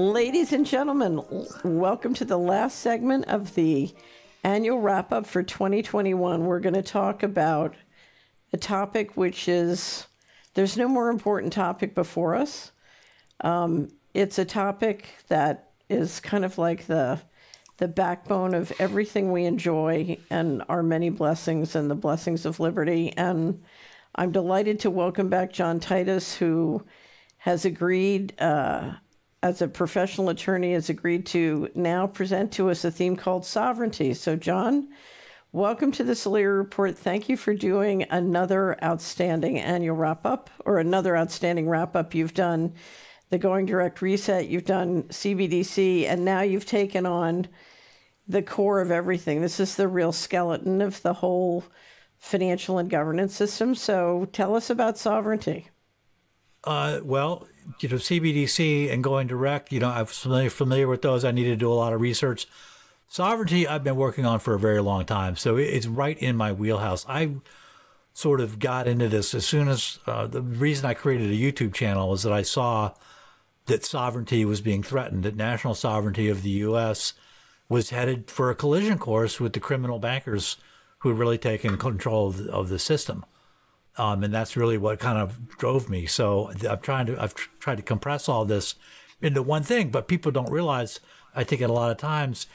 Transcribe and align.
Ladies 0.00 0.54
and 0.54 0.64
gentlemen, 0.64 1.22
welcome 1.62 2.14
to 2.14 2.24
the 2.24 2.38
last 2.38 2.78
segment 2.78 3.26
of 3.26 3.54
the 3.54 3.94
annual 4.42 4.80
wrap 4.80 5.12
up 5.12 5.26
for 5.26 5.42
2021. 5.42 6.46
We're 6.46 6.58
going 6.58 6.74
to 6.74 6.82
talk 6.82 7.22
about 7.22 7.74
a 8.50 8.56
topic 8.56 9.14
which 9.18 9.46
is 9.46 10.06
there's 10.54 10.78
no 10.78 10.88
more 10.88 11.10
important 11.10 11.52
topic 11.52 11.94
before 11.94 12.34
us. 12.34 12.72
Um, 13.42 13.90
it's 14.14 14.38
a 14.38 14.44
topic 14.46 15.16
that 15.28 15.72
is 15.90 16.18
kind 16.18 16.46
of 16.46 16.56
like 16.56 16.86
the 16.86 17.20
the 17.76 17.88
backbone 17.88 18.54
of 18.54 18.72
everything 18.78 19.30
we 19.30 19.44
enjoy 19.44 20.16
and 20.30 20.62
our 20.70 20.82
many 20.82 21.10
blessings 21.10 21.76
and 21.76 21.90
the 21.90 21.94
blessings 21.94 22.46
of 22.46 22.58
liberty. 22.58 23.12
And 23.18 23.62
I'm 24.14 24.32
delighted 24.32 24.80
to 24.80 24.90
welcome 24.90 25.28
back 25.28 25.52
John 25.52 25.78
Titus, 25.78 26.36
who 26.36 26.86
has 27.36 27.66
agreed, 27.66 28.32
uh, 28.40 28.92
as 29.42 29.62
a 29.62 29.68
professional 29.68 30.28
attorney, 30.28 30.72
has 30.72 30.90
agreed 30.90 31.26
to 31.26 31.70
now 31.74 32.06
present 32.06 32.52
to 32.52 32.70
us 32.70 32.84
a 32.84 32.90
theme 32.90 33.16
called 33.16 33.46
sovereignty. 33.46 34.12
So, 34.12 34.36
John, 34.36 34.88
welcome 35.52 35.92
to 35.92 36.04
the 36.04 36.12
Solari 36.12 36.56
Report. 36.56 36.96
Thank 36.96 37.28
you 37.28 37.36
for 37.36 37.54
doing 37.54 38.04
another 38.10 38.82
outstanding 38.84 39.58
annual 39.58 39.96
wrap 39.96 40.26
up 40.26 40.50
or 40.64 40.78
another 40.78 41.16
outstanding 41.16 41.68
wrap 41.68 41.96
up. 41.96 42.14
You've 42.14 42.34
done 42.34 42.74
the 43.30 43.38
Going 43.38 43.64
Direct 43.64 44.02
Reset, 44.02 44.48
you've 44.48 44.64
done 44.64 45.04
CBDC, 45.04 46.06
and 46.06 46.24
now 46.24 46.42
you've 46.42 46.66
taken 46.66 47.06
on 47.06 47.48
the 48.28 48.42
core 48.42 48.80
of 48.80 48.90
everything. 48.90 49.40
This 49.40 49.58
is 49.58 49.76
the 49.76 49.88
real 49.88 50.12
skeleton 50.12 50.82
of 50.82 51.00
the 51.02 51.14
whole 51.14 51.64
financial 52.18 52.78
and 52.78 52.90
governance 52.90 53.34
system. 53.34 53.74
So 53.74 54.28
tell 54.32 54.54
us 54.54 54.68
about 54.68 54.98
sovereignty. 54.98 55.68
Uh, 56.64 57.00
well, 57.02 57.46
you 57.80 57.88
know, 57.88 57.96
CBDC 57.96 58.92
and 58.92 59.02
going 59.02 59.26
direct, 59.26 59.72
you 59.72 59.80
know, 59.80 59.88
I'm 59.88 60.06
familiar, 60.06 60.50
familiar 60.50 60.88
with 60.88 61.02
those. 61.02 61.24
I 61.24 61.30
need 61.30 61.44
to 61.44 61.56
do 61.56 61.72
a 61.72 61.74
lot 61.74 61.92
of 61.92 62.00
research. 62.00 62.46
Sovereignty, 63.08 63.66
I've 63.66 63.84
been 63.84 63.96
working 63.96 64.26
on 64.26 64.38
for 64.38 64.54
a 64.54 64.58
very 64.58 64.80
long 64.80 65.04
time. 65.04 65.36
So 65.36 65.56
it's 65.56 65.86
right 65.86 66.18
in 66.18 66.36
my 66.36 66.52
wheelhouse. 66.52 67.04
I 67.08 67.36
sort 68.12 68.40
of 68.40 68.58
got 68.58 68.86
into 68.86 69.08
this 69.08 69.34
as 69.34 69.46
soon 69.46 69.68
as 69.68 69.98
uh, 70.06 70.26
the 70.26 70.42
reason 70.42 70.86
I 70.86 70.94
created 70.94 71.30
a 71.30 71.34
YouTube 71.34 71.72
channel 71.72 72.10
was 72.10 72.22
that 72.22 72.32
I 72.32 72.42
saw 72.42 72.92
that 73.66 73.84
sovereignty 73.84 74.44
was 74.44 74.60
being 74.60 74.82
threatened, 74.82 75.22
that 75.22 75.36
national 75.36 75.74
sovereignty 75.74 76.28
of 76.28 76.42
the 76.42 76.50
U.S. 76.50 77.14
was 77.68 77.90
headed 77.90 78.30
for 78.30 78.50
a 78.50 78.54
collision 78.54 78.98
course 78.98 79.40
with 79.40 79.52
the 79.52 79.60
criminal 79.60 79.98
bankers 79.98 80.56
who 80.98 81.08
had 81.08 81.18
really 81.18 81.38
taken 81.38 81.78
control 81.78 82.34
of 82.50 82.68
the 82.68 82.78
system. 82.78 83.24
Um, 84.00 84.24
and 84.24 84.32
that's 84.32 84.56
really 84.56 84.78
what 84.78 84.98
kind 84.98 85.18
of 85.18 85.58
drove 85.58 85.90
me. 85.90 86.06
So 86.06 86.50
I'm 86.66 86.80
trying 86.80 87.04
to 87.04 87.22
I've 87.22 87.34
tr- 87.34 87.50
tried 87.58 87.76
to 87.76 87.82
compress 87.82 88.30
all 88.30 88.46
this 88.46 88.74
into 89.20 89.42
one 89.42 89.62
thing, 89.62 89.90
but 89.90 90.08
people 90.08 90.32
don't 90.32 90.50
realize. 90.50 91.00
I 91.36 91.44
think 91.44 91.60
at 91.60 91.68
a 91.68 91.74
lot 91.74 91.90
of 91.90 91.98
times 91.98 92.46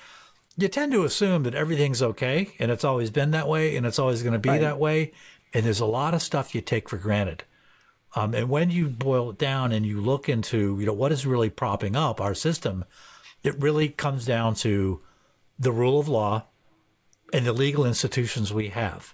you 0.58 0.68
tend 0.68 0.92
to 0.94 1.04
assume 1.04 1.44
that 1.44 1.54
everything's 1.54 2.02
okay, 2.02 2.54
and 2.58 2.72
it's 2.72 2.84
always 2.84 3.12
been 3.12 3.30
that 3.32 3.48
way, 3.48 3.78
and 3.78 3.86
it's 3.86 4.00
always 4.00 4.24
going 4.24 4.34
to 4.34 4.40
be 4.40 4.50
right. 4.50 4.62
that 4.62 4.80
way. 4.80 5.12
And 5.54 5.64
there's 5.64 5.80
a 5.80 5.86
lot 5.86 6.16
of 6.16 6.24
stuff 6.24 6.56
you 6.56 6.62
take 6.62 6.90
for 6.90 6.98
granted. 6.98 7.44
Um, 8.16 8.34
and 8.34 8.50
when 8.50 8.72
you 8.72 8.88
boil 8.88 9.30
it 9.30 9.38
down 9.38 9.72
and 9.72 9.86
you 9.86 10.02
look 10.02 10.28
into 10.28 10.78
you 10.80 10.88
know 10.88 10.94
what 10.94 11.12
is 11.12 11.28
really 11.28 11.52
propping 11.52 11.96
up 11.96 12.20
our 12.20 12.34
system, 12.34 12.86
it 13.44 13.62
really 13.62 13.90
comes 13.90 14.26
down 14.26 14.56
to 14.56 15.00
the 15.60 15.72
rule 15.72 16.00
of 16.00 16.08
law 16.08 16.46
and 17.32 17.46
the 17.46 17.54
legal 17.54 17.86
institutions 17.86 18.52
we 18.52 18.70
have. 18.70 19.14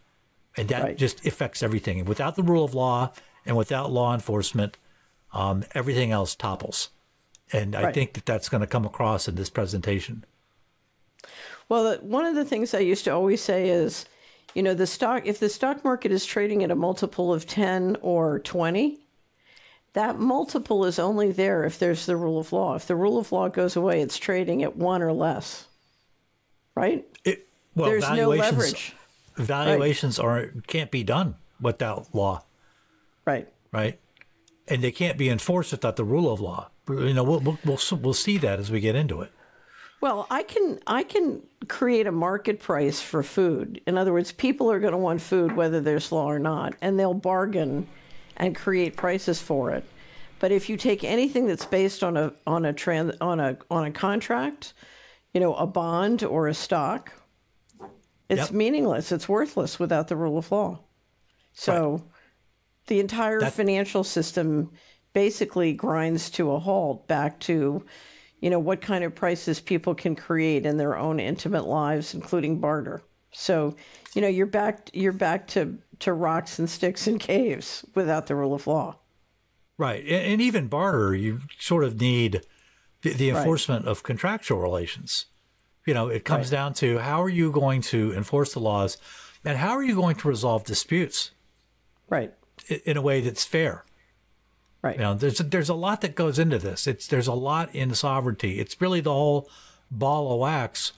And 0.57 0.67
that 0.69 0.83
right. 0.83 0.97
just 0.97 1.25
affects 1.25 1.63
everything. 1.63 1.99
And 1.99 2.07
without 2.07 2.35
the 2.35 2.43
rule 2.43 2.65
of 2.65 2.73
law 2.73 3.11
and 3.45 3.55
without 3.55 3.91
law 3.91 4.13
enforcement, 4.13 4.77
um, 5.33 5.63
everything 5.73 6.11
else 6.11 6.35
topples. 6.35 6.89
And 7.53 7.75
I 7.75 7.83
right. 7.83 7.93
think 7.93 8.13
that 8.13 8.25
that's 8.25 8.49
going 8.49 8.61
to 8.61 8.67
come 8.67 8.85
across 8.85 9.27
in 9.27 9.35
this 9.35 9.49
presentation. 9.49 10.25
Well, 11.69 11.97
one 11.97 12.25
of 12.25 12.35
the 12.35 12.45
things 12.45 12.73
I 12.73 12.79
used 12.79 13.05
to 13.05 13.11
always 13.11 13.41
say 13.41 13.69
is, 13.69 14.05
you 14.53 14.63
know, 14.63 14.73
the 14.73 14.87
stock, 14.87 15.25
if 15.25 15.39
the 15.39 15.49
stock 15.49 15.83
market 15.83 16.11
is 16.11 16.25
trading 16.25 16.63
at 16.63 16.71
a 16.71 16.75
multiple 16.75 17.33
of 17.33 17.47
10 17.47 17.97
or 18.01 18.39
20, 18.39 18.99
that 19.93 20.19
multiple 20.19 20.85
is 20.85 20.99
only 20.99 21.31
there 21.31 21.63
if 21.63 21.79
there's 21.79 22.05
the 22.05 22.15
rule 22.15 22.39
of 22.39 22.51
law. 22.53 22.75
If 22.75 22.87
the 22.87 22.95
rule 22.95 23.17
of 23.17 23.31
law 23.31 23.49
goes 23.49 23.75
away, 23.75 24.01
it's 24.01 24.17
trading 24.17 24.63
at 24.63 24.75
one 24.75 25.01
or 25.01 25.13
less. 25.13 25.67
Right? 26.75 27.05
It, 27.25 27.47
well, 27.75 27.89
There's 27.89 28.09
no 28.09 28.29
leverage. 28.29 28.95
Valuations 29.43 30.19
right. 30.19 30.25
are 30.25 30.53
can't 30.67 30.91
be 30.91 31.03
done 31.03 31.35
without 31.59 32.13
law. 32.13 32.43
Right. 33.25 33.47
Right. 33.71 33.99
And 34.67 34.83
they 34.83 34.91
can't 34.91 35.17
be 35.17 35.29
enforced 35.29 35.71
without 35.71 35.95
the 35.95 36.03
rule 36.03 36.31
of 36.31 36.39
law. 36.39 36.69
You 36.89 37.13
know, 37.13 37.23
we'll, 37.23 37.39
we'll, 37.39 37.59
we'll, 37.63 37.79
we'll 38.01 38.13
see 38.13 38.37
that 38.37 38.59
as 38.59 38.71
we 38.71 38.79
get 38.79 38.95
into 38.95 39.21
it. 39.21 39.31
Well, 40.01 40.25
I 40.31 40.41
can 40.41 40.79
I 40.87 41.03
can 41.03 41.43
create 41.67 42.07
a 42.07 42.11
market 42.11 42.59
price 42.59 42.99
for 42.99 43.21
food. 43.21 43.81
In 43.85 43.99
other 43.99 44.11
words, 44.11 44.31
people 44.31 44.71
are 44.71 44.79
going 44.79 44.93
to 44.93 44.97
want 44.97 45.21
food 45.21 45.55
whether 45.55 45.79
there's 45.79 46.11
law 46.11 46.25
or 46.25 46.39
not, 46.39 46.73
and 46.81 46.99
they'll 46.99 47.13
bargain 47.13 47.87
and 48.35 48.55
create 48.55 48.97
prices 48.97 49.39
for 49.39 49.69
it. 49.69 49.83
But 50.39 50.51
if 50.51 50.69
you 50.69 50.75
take 50.77 51.03
anything 51.03 51.45
that's 51.45 51.67
based 51.67 52.03
on 52.03 52.17
a 52.17 52.33
on 52.47 52.65
a 52.65 52.73
trans, 52.73 53.13
on 53.21 53.39
a 53.39 53.59
on 53.69 53.85
a 53.85 53.91
contract, 53.91 54.73
you 55.35 55.39
know, 55.39 55.53
a 55.53 55.67
bond 55.67 56.23
or 56.23 56.47
a 56.47 56.53
stock, 56.55 57.13
it's 58.31 58.43
yep. 58.43 58.51
meaningless. 58.51 59.11
It's 59.11 59.27
worthless 59.27 59.77
without 59.77 60.07
the 60.07 60.15
rule 60.15 60.37
of 60.37 60.49
law. 60.51 60.79
So 61.51 61.91
right. 61.91 62.01
the 62.87 62.99
entire 63.01 63.41
That's... 63.41 63.55
financial 63.55 64.05
system 64.05 64.71
basically 65.11 65.73
grinds 65.73 66.29
to 66.31 66.51
a 66.53 66.59
halt 66.59 67.09
back 67.09 67.41
to, 67.41 67.85
you 68.39 68.49
know, 68.49 68.59
what 68.59 68.79
kind 68.79 69.03
of 69.03 69.13
prices 69.13 69.59
people 69.59 69.93
can 69.93 70.15
create 70.15 70.65
in 70.65 70.77
their 70.77 70.97
own 70.97 71.19
intimate 71.19 71.67
lives, 71.67 72.13
including 72.13 72.61
barter. 72.61 73.03
So, 73.33 73.75
you 74.15 74.21
know, 74.21 74.29
you're 74.29 74.45
back 74.45 74.89
you're 74.93 75.11
back 75.11 75.47
to, 75.47 75.77
to 75.99 76.13
rocks 76.13 76.57
and 76.57 76.69
sticks 76.69 77.07
and 77.07 77.19
caves 77.19 77.85
without 77.95 78.27
the 78.27 78.35
rule 78.35 78.53
of 78.53 78.65
law. 78.65 78.95
Right. 79.77 80.05
And, 80.05 80.41
even 80.41 80.67
barter, 80.67 81.13
you 81.13 81.41
sort 81.59 81.83
of 81.83 81.99
need 81.99 82.45
the, 83.01 83.11
the 83.13 83.29
enforcement 83.29 83.85
right. 83.85 83.91
of 83.91 84.03
contractual 84.03 84.59
relations. 84.59 85.25
You 85.85 85.93
know, 85.93 86.07
it 86.07 86.25
comes 86.25 86.47
right. 86.47 86.57
down 86.57 86.73
to 86.75 86.99
how 86.99 87.21
are 87.23 87.29
you 87.29 87.51
going 87.51 87.81
to 87.81 88.13
enforce 88.13 88.53
the 88.53 88.59
laws 88.59 88.97
and 89.43 89.57
how 89.57 89.71
are 89.71 89.83
you 89.83 89.95
going 89.95 90.15
to 90.17 90.27
resolve 90.27 90.63
disputes? 90.63 91.31
Right. 92.09 92.33
In 92.85 92.97
a 92.97 93.01
way 93.01 93.21
that's 93.21 93.43
fair. 93.43 93.83
Right. 94.81 94.95
You 94.95 95.01
know, 95.01 95.13
there's 95.13 95.39
a, 95.39 95.43
there's 95.43 95.69
a 95.69 95.75
lot 95.75 96.01
that 96.01 96.15
goes 96.15 96.39
into 96.39 96.57
this. 96.57 96.87
It's 96.87 97.07
there's 97.07 97.27
a 97.27 97.33
lot 97.33 97.73
in 97.73 97.93
sovereignty. 97.93 98.59
It's 98.59 98.79
really 98.81 99.01
the 99.01 99.13
whole 99.13 99.49
ball 99.89 100.33
of 100.33 100.39
wax. 100.39 100.93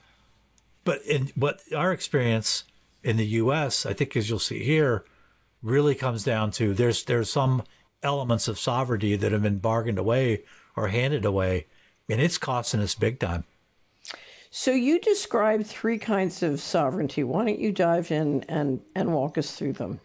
But 0.84 1.02
in 1.02 1.32
what 1.34 1.60
our 1.74 1.92
experience 1.92 2.64
in 3.02 3.16
the 3.16 3.26
U.S., 3.26 3.84
I 3.84 3.92
think, 3.92 4.16
as 4.16 4.28
you'll 4.28 4.38
see 4.38 4.64
here, 4.64 5.04
really 5.62 5.94
comes 5.94 6.24
down 6.24 6.50
to 6.52 6.74
there's 6.74 7.04
there's 7.04 7.30
some 7.30 7.62
elements 8.02 8.48
of 8.48 8.58
sovereignty 8.58 9.16
that 9.16 9.32
have 9.32 9.42
been 9.42 9.58
bargained 9.58 9.98
away 9.98 10.44
or 10.76 10.88
handed 10.88 11.24
away, 11.24 11.66
and 12.08 12.20
it's 12.20 12.38
costing 12.38 12.80
us 12.80 12.94
big 12.94 13.18
time. 13.18 13.44
So 14.56 14.70
you 14.70 15.00
described 15.00 15.66
three 15.66 15.98
kinds 15.98 16.40
of 16.44 16.60
sovereignty. 16.60 17.24
Why 17.24 17.44
don't 17.44 17.58
you 17.58 17.72
dive 17.72 18.12
in 18.12 18.44
and, 18.48 18.80
and 18.94 19.12
walk 19.12 19.36
us 19.36 19.56
through 19.56 19.72
them? 19.72 19.98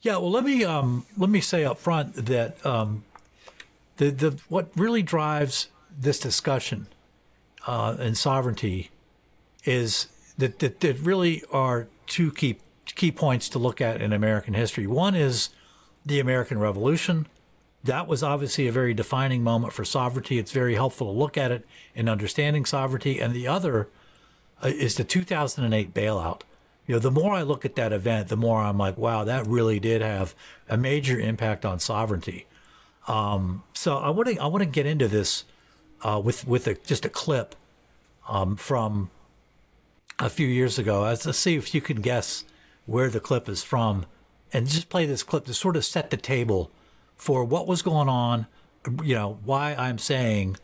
Yeah, 0.00 0.18
well, 0.18 0.30
let 0.30 0.44
me 0.44 0.62
um, 0.62 1.06
let 1.16 1.28
me 1.28 1.40
say 1.40 1.64
up 1.64 1.78
front 1.78 2.14
that 2.26 2.64
um, 2.64 3.02
the 3.96 4.10
the 4.10 4.38
what 4.48 4.68
really 4.76 5.02
drives 5.02 5.70
this 5.90 6.20
discussion 6.20 6.86
uh, 7.66 7.96
in 7.98 8.14
sovereignty 8.14 8.90
is 9.64 10.06
that, 10.38 10.60
that 10.60 10.78
that 10.78 11.00
really 11.00 11.42
are 11.50 11.88
two 12.06 12.30
key 12.30 12.58
key 12.84 13.10
points 13.10 13.48
to 13.48 13.58
look 13.58 13.80
at 13.80 14.00
in 14.00 14.12
American 14.12 14.54
history. 14.54 14.86
One 14.86 15.16
is 15.16 15.48
the 16.06 16.20
American 16.20 16.60
Revolution, 16.60 17.26
that 17.84 18.08
was 18.08 18.22
obviously 18.22 18.66
a 18.66 18.72
very 18.72 18.94
defining 18.94 19.42
moment 19.42 19.72
for 19.72 19.84
sovereignty. 19.84 20.38
It's 20.38 20.52
very 20.52 20.74
helpful 20.74 21.12
to 21.12 21.18
look 21.18 21.36
at 21.36 21.50
it 21.50 21.66
in 21.94 22.08
understanding 22.08 22.64
sovereignty. 22.64 23.20
And 23.20 23.34
the 23.34 23.46
other 23.46 23.88
uh, 24.62 24.68
is 24.68 24.94
the 24.96 25.04
2008 25.04 25.92
bailout. 25.92 26.40
You 26.86 26.94
know, 26.94 26.98
the 26.98 27.10
more 27.10 27.34
I 27.34 27.42
look 27.42 27.64
at 27.64 27.76
that 27.76 27.92
event, 27.92 28.28
the 28.28 28.36
more 28.36 28.60
I'm 28.60 28.78
like, 28.78 28.96
wow, 28.96 29.24
that 29.24 29.46
really 29.46 29.78
did 29.78 30.00
have 30.00 30.34
a 30.68 30.76
major 30.76 31.20
impact 31.20 31.64
on 31.64 31.78
sovereignty. 31.78 32.46
Um, 33.06 33.62
so 33.74 33.98
I 33.98 34.08
want 34.10 34.30
to 34.30 34.38
I 34.38 34.46
want 34.46 34.62
to 34.62 34.68
get 34.68 34.86
into 34.86 35.08
this 35.08 35.44
uh, 36.02 36.20
with 36.24 36.46
with 36.46 36.66
a, 36.66 36.74
just 36.74 37.04
a 37.04 37.10
clip 37.10 37.54
um, 38.28 38.56
from 38.56 39.10
a 40.18 40.30
few 40.30 40.46
years 40.46 40.78
ago. 40.78 41.02
Let's 41.02 41.36
see 41.36 41.56
if 41.56 41.74
you 41.74 41.82
can 41.82 42.00
guess 42.00 42.44
where 42.86 43.10
the 43.10 43.20
clip 43.20 43.46
is 43.48 43.62
from, 43.62 44.06
and 44.54 44.66
just 44.66 44.88
play 44.88 45.04
this 45.04 45.22
clip 45.22 45.44
to 45.46 45.54
sort 45.54 45.76
of 45.76 45.84
set 45.84 46.10
the 46.10 46.16
table 46.16 46.70
for 47.16 47.44
what 47.44 47.66
was 47.66 47.82
going 47.82 48.08
on, 48.08 48.46
you 49.02 49.14
know, 49.14 49.38
why 49.44 49.74
I'm 49.74 49.98
saying 49.98 50.56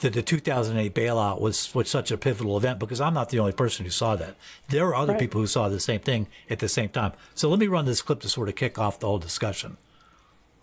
that 0.00 0.12
the 0.12 0.22
2008 0.22 0.94
bailout 0.94 1.40
was, 1.40 1.74
was 1.74 1.88
such 1.88 2.10
a 2.10 2.18
pivotal 2.18 2.56
event 2.56 2.78
because 2.78 3.00
I'm 3.00 3.14
not 3.14 3.30
the 3.30 3.38
only 3.38 3.52
person 3.52 3.84
who 3.84 3.90
saw 3.90 4.16
that. 4.16 4.36
There 4.68 4.86
are 4.86 4.94
other 4.94 5.12
right. 5.12 5.20
people 5.20 5.40
who 5.40 5.46
saw 5.46 5.68
the 5.68 5.80
same 5.80 6.00
thing 6.00 6.26
at 6.50 6.58
the 6.58 6.68
same 6.68 6.88
time. 6.88 7.12
So 7.34 7.48
let 7.48 7.58
me 7.58 7.68
run 7.68 7.84
this 7.84 8.02
clip 8.02 8.20
to 8.20 8.28
sort 8.28 8.48
of 8.48 8.56
kick 8.56 8.78
off 8.78 8.98
the 8.98 9.06
whole 9.06 9.18
discussion. 9.18 9.76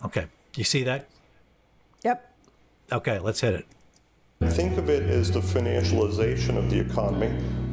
Okay. 0.04 0.26
You 0.56 0.64
see 0.64 0.82
that? 0.84 1.08
Yep. 2.04 2.34
Okay, 2.92 3.18
let's 3.18 3.40
hit 3.40 3.54
it. 3.54 3.66
Think 4.50 4.76
of 4.76 4.90
it 4.90 5.04
as 5.04 5.30
the 5.30 5.40
financialization 5.40 6.56
of 6.56 6.68
the 6.68 6.78
economy 6.78 7.28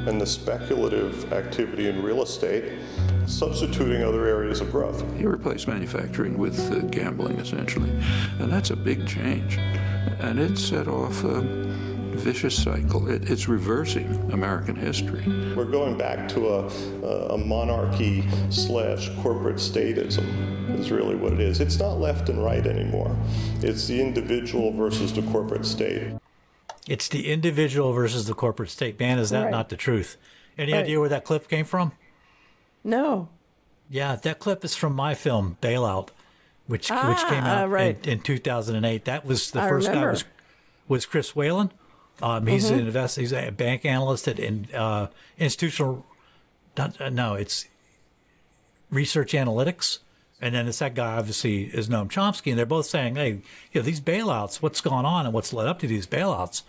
and 0.07 0.22
the 0.22 0.25
speculative 0.25 1.34
activity 1.34 1.90
in 1.90 2.01
real 2.01 2.22
estate 2.22 2.80
substituting 3.29 4.03
other 4.03 4.25
areas 4.27 4.59
of 4.61 4.71
growth. 4.71 5.03
You 5.19 5.29
replace 5.29 5.67
manufacturing 5.67 6.37
with 6.37 6.59
uh, 6.71 6.79
gambling, 6.87 7.37
essentially, 7.37 7.91
and 8.39 8.51
that's 8.51 8.71
a 8.71 8.75
big 8.75 9.07
change. 9.07 9.57
And 10.19 10.39
it 10.39 10.57
set 10.57 10.87
off 10.87 11.23
a 11.23 11.41
vicious 12.19 12.61
cycle. 12.61 13.09
It, 13.09 13.29
it's 13.29 13.47
reversing 13.47 14.07
American 14.31 14.75
history. 14.75 15.23
We're 15.55 15.65
going 15.65 15.97
back 15.97 16.27
to 16.29 16.49
a, 16.49 16.67
a 17.33 17.37
monarchy 17.37 18.27
slash 18.49 19.09
corporate 19.21 19.55
statism, 19.57 20.77
is 20.77 20.91
really 20.91 21.15
what 21.15 21.33
it 21.33 21.39
is. 21.39 21.61
It's 21.61 21.79
not 21.79 21.99
left 21.99 22.29
and 22.29 22.43
right 22.43 22.65
anymore, 22.65 23.15
it's 23.61 23.87
the 23.87 24.01
individual 24.01 24.71
versus 24.71 25.13
the 25.13 25.21
corporate 25.23 25.65
state. 25.65 26.13
It's 26.87 27.07
the 27.07 27.31
individual 27.31 27.93
versus 27.93 28.25
the 28.25 28.33
corporate 28.33 28.71
state. 28.71 28.99
Man, 28.99 29.19
is 29.19 29.29
that 29.29 29.43
Right. 29.43 29.51
not 29.51 29.69
the 29.69 29.77
truth? 29.77 30.17
Any 30.57 30.73
Right. 30.73 30.83
idea 30.83 30.99
where 30.99 31.09
that 31.09 31.23
clip 31.23 31.47
came 31.47 31.63
from? 31.65 31.91
No. 32.83 33.29
Yeah, 33.89 34.15
that 34.15 34.39
clip 34.39 34.63
is 34.63 34.75
from 34.75 34.93
my 34.95 35.15
film 35.15 35.57
Bailout, 35.61 36.09
which 36.67 36.89
which 36.89 37.17
came 37.25 37.43
Ah, 37.43 37.61
out 37.63 37.69
right. 37.69 37.97
in, 38.05 38.13
in 38.13 38.19
2008. 38.21 39.05
That 39.05 39.25
was 39.25 39.51
the 39.51 39.61
I 39.61 39.69
first 39.69 39.87
guy 39.87 39.93
remember. 39.93 40.11
was 40.11 40.23
was 40.87 41.05
Chris 41.05 41.35
Whalen. 41.35 41.71
Um, 42.21 42.45
he's 42.47 42.65
Mm-hmm. 42.65 42.73
an 42.79 42.85
invest. 42.87 43.15
He's 43.17 43.31
a 43.33 43.49
bank 43.51 43.85
analyst 43.85 44.27
at 44.27 44.39
in 44.39 44.67
uh, 44.75 45.07
institutional. 45.37 46.05
Not, 46.77 46.99
uh, 47.01 47.09
no, 47.09 47.33
it's 47.33 47.65
research 48.91 49.33
analytics. 49.33 49.99
And 50.41 50.55
then 50.55 50.67
it's 50.67 50.79
that 50.79 50.93
guy 50.95 51.17
obviously 51.17 51.63
is 51.65 51.89
Noam 51.89 52.09
Chomsky, 52.09 52.51
and 52.51 52.57
they're 52.57 52.65
both 52.65 52.85
saying, 52.85 53.15
"Hey, 53.15 53.29
you 53.73 53.75
know, 53.75 53.81
these 53.81 53.99
bailouts. 53.99 54.61
What's 54.61 54.79
gone 54.79 55.05
on 55.05 55.25
and 55.25 55.33
what's 55.33 55.51
led 55.51 55.67
up 55.67 55.79
to 55.79 55.87
these 55.87 56.07
bailouts 56.07 56.61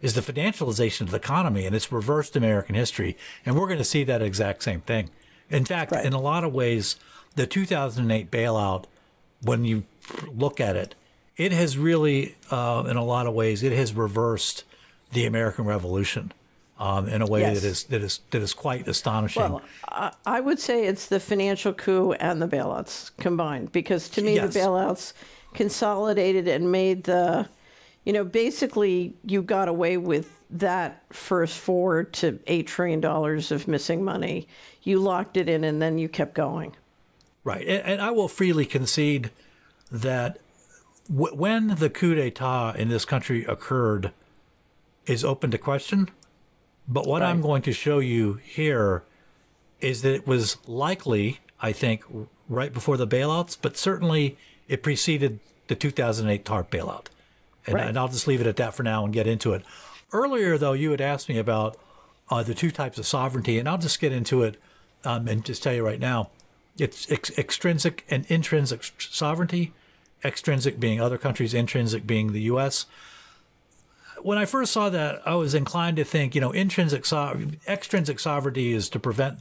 is 0.00 0.14
the 0.14 0.20
financialization 0.20 1.02
of 1.02 1.10
the 1.12 1.18
economy, 1.18 1.64
and 1.64 1.76
it's 1.76 1.92
reversed 1.92 2.34
American 2.34 2.74
history. 2.74 3.16
And 3.46 3.54
we're 3.54 3.68
going 3.68 3.78
to 3.78 3.84
see 3.84 4.02
that 4.04 4.22
exact 4.22 4.64
same 4.64 4.80
thing. 4.80 5.10
In 5.52 5.64
fact, 5.64 5.92
Right. 5.92 6.04
in 6.04 6.12
a 6.12 6.20
lot 6.20 6.44
of 6.44 6.52
ways, 6.54 6.96
the 7.36 7.46
2008 7.46 8.30
bailout, 8.30 8.84
when 9.42 9.64
you 9.64 9.84
look 10.34 10.60
at 10.60 10.76
it, 10.76 10.94
it 11.36 11.52
has 11.52 11.78
really, 11.78 12.36
uh, 12.50 12.84
in 12.88 12.96
a 12.96 13.04
lot 13.04 13.26
of 13.26 13.34
ways, 13.34 13.62
it 13.62 13.72
has 13.72 13.94
reversed 13.94 14.64
the 15.12 15.24
American 15.26 15.64
Revolution 15.64 16.32
um, 16.78 17.08
in 17.08 17.22
a 17.22 17.26
way 17.26 17.40
Yes. 17.40 17.60
that 17.60 17.66
is 17.68 17.84
that 17.84 18.02
is 18.02 18.20
that 18.30 18.42
is 18.42 18.54
quite 18.54 18.88
astonishing. 18.88 19.42
Well, 19.42 19.62
I, 19.88 20.12
I 20.26 20.40
would 20.40 20.58
say 20.58 20.86
it's 20.86 21.06
the 21.06 21.20
financial 21.20 21.72
coup 21.72 22.12
and 22.12 22.40
the 22.42 22.48
bailouts 22.48 23.10
combined 23.18 23.70
because 23.72 24.08
to 24.10 24.22
me 24.22 24.34
Yes. 24.36 24.52
the 24.54 24.60
bailouts 24.60 25.12
consolidated 25.54 26.48
and 26.48 26.72
made 26.72 27.04
the, 27.04 27.48
you 28.04 28.12
know, 28.12 28.24
basically 28.24 29.14
you 29.24 29.42
got 29.42 29.68
away 29.68 29.96
with 29.96 30.30
that 30.52 31.02
first 31.10 31.56
four 31.58 32.04
to 32.04 32.38
eight 32.46 32.66
trillion 32.66 33.00
dollars 33.00 33.50
of 33.50 33.66
missing 33.66 34.04
money. 34.04 34.46
You 34.82 34.98
locked 34.98 35.36
it 35.36 35.48
in 35.48 35.64
and 35.64 35.80
then 35.80 35.98
you 35.98 36.08
kept 36.08 36.34
going. 36.34 36.76
Right. 37.42 37.66
And, 37.66 37.82
and 37.84 38.00
I 38.02 38.10
will 38.10 38.28
freely 38.28 38.66
concede 38.66 39.30
that 39.90 40.38
w- 41.10 41.34
when 41.34 41.68
the 41.76 41.88
coup 41.90 42.14
d'etat 42.14 42.74
in 42.76 42.88
this 42.88 43.04
country 43.04 43.44
occurred 43.44 44.12
is 45.06 45.24
open 45.24 45.50
to 45.50 45.58
question. 45.58 46.08
But 46.86 47.06
what 47.06 47.22
I'm 47.22 47.40
going 47.40 47.62
to 47.62 47.72
show 47.72 47.98
you 48.00 48.34
here 48.44 49.04
is 49.80 50.02
that 50.02 50.14
it 50.14 50.26
was 50.26 50.56
likely, 50.68 51.38
I 51.60 51.72
think, 51.72 52.04
right 52.48 52.72
before 52.72 52.96
the 52.96 53.06
bailouts, 53.06 53.56
but 53.60 53.76
certainly 53.76 54.36
it 54.68 54.82
preceded 54.82 55.40
the 55.68 55.74
2008 55.74 56.44
TARP 56.44 56.70
bailout. 56.70 57.06
And, 57.66 57.74
Right. 57.76 57.86
and 57.86 57.96
I'll 57.98 58.08
just 58.08 58.26
leave 58.26 58.40
it 58.40 58.46
at 58.46 58.56
that 58.56 58.74
for 58.74 58.82
now 58.82 59.04
and 59.04 59.14
get 59.14 59.26
into 59.26 59.54
it. 59.54 59.62
Earlier, 60.12 60.58
though, 60.58 60.72
you 60.72 60.90
had 60.90 61.00
asked 61.00 61.28
me 61.28 61.38
about 61.38 61.76
uh, 62.30 62.42
the 62.42 62.54
two 62.54 62.70
types 62.70 62.98
of 62.98 63.06
sovereignty, 63.06 63.58
and 63.58 63.68
I'll 63.68 63.78
just 63.78 64.00
get 64.00 64.12
into 64.12 64.42
it 64.42 64.60
um, 65.04 65.26
and 65.28 65.44
just 65.44 65.62
tell 65.62 65.74
you 65.74 65.84
right 65.84 66.00
now. 66.00 66.30
It's 66.78 67.10
ex- 67.10 67.36
extrinsic 67.38 68.04
and 68.08 68.24
intrinsic 68.26 68.82
sovereignty, 68.98 69.72
extrinsic 70.24 70.78
being 70.80 71.00
other 71.00 71.18
countries, 71.18 71.52
intrinsic 71.54 72.06
being 72.06 72.32
the 72.32 72.42
U.S. 72.42 72.86
When 74.22 74.38
I 74.38 74.44
first 74.44 74.72
saw 74.72 74.88
that, 74.88 75.20
I 75.26 75.34
was 75.34 75.54
inclined 75.54 75.96
to 75.96 76.04
think, 76.04 76.34
you 76.34 76.40
know, 76.40 76.52
intrinsic 76.52 77.04
so- 77.04 77.38
extrinsic 77.66 78.20
sovereignty 78.20 78.72
is 78.72 78.88
to 78.90 79.00
prevent 79.00 79.38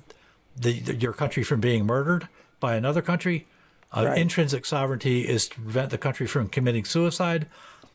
the, 0.58 0.80
the, 0.80 0.96
your 0.96 1.14
country 1.14 1.44
from 1.44 1.62
being 1.62 1.86
murdered 1.86 2.28
by 2.60 2.76
another 2.76 3.02
country. 3.02 3.48
Uh, 3.96 4.06
Right. 4.08 4.18
Intrinsic 4.18 4.66
sovereignty 4.66 5.28
is 5.28 5.50
to 5.50 5.56
prevent 5.60 5.90
the 5.90 5.98
country 5.98 6.26
from 6.26 6.48
committing 6.48 6.86
suicide. 6.86 7.48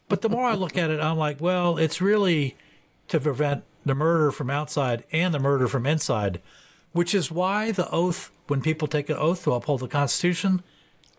But 0.08 0.20
the 0.20 0.28
more 0.28 0.44
I 0.44 0.54
look 0.54 0.76
at 0.76 0.90
it, 0.90 1.00
I'm 1.00 1.16
like, 1.16 1.40
well, 1.40 1.78
it's 1.78 2.00
really 2.00 2.54
to 3.08 3.20
prevent 3.20 3.64
the 3.84 3.94
murder 3.94 4.30
from 4.30 4.50
outside 4.50 5.04
and 5.12 5.32
the 5.32 5.38
murder 5.38 5.68
from 5.68 5.86
inside, 5.86 6.40
which 6.92 7.14
is 7.14 7.30
why 7.30 7.70
the 7.70 7.90
oath, 7.90 8.30
when 8.48 8.60
people 8.60 8.88
take 8.88 9.08
an 9.08 9.16
oath 9.16 9.44
to 9.44 9.52
uphold 9.52 9.80
the 9.80 9.88
Constitution, 9.88 10.62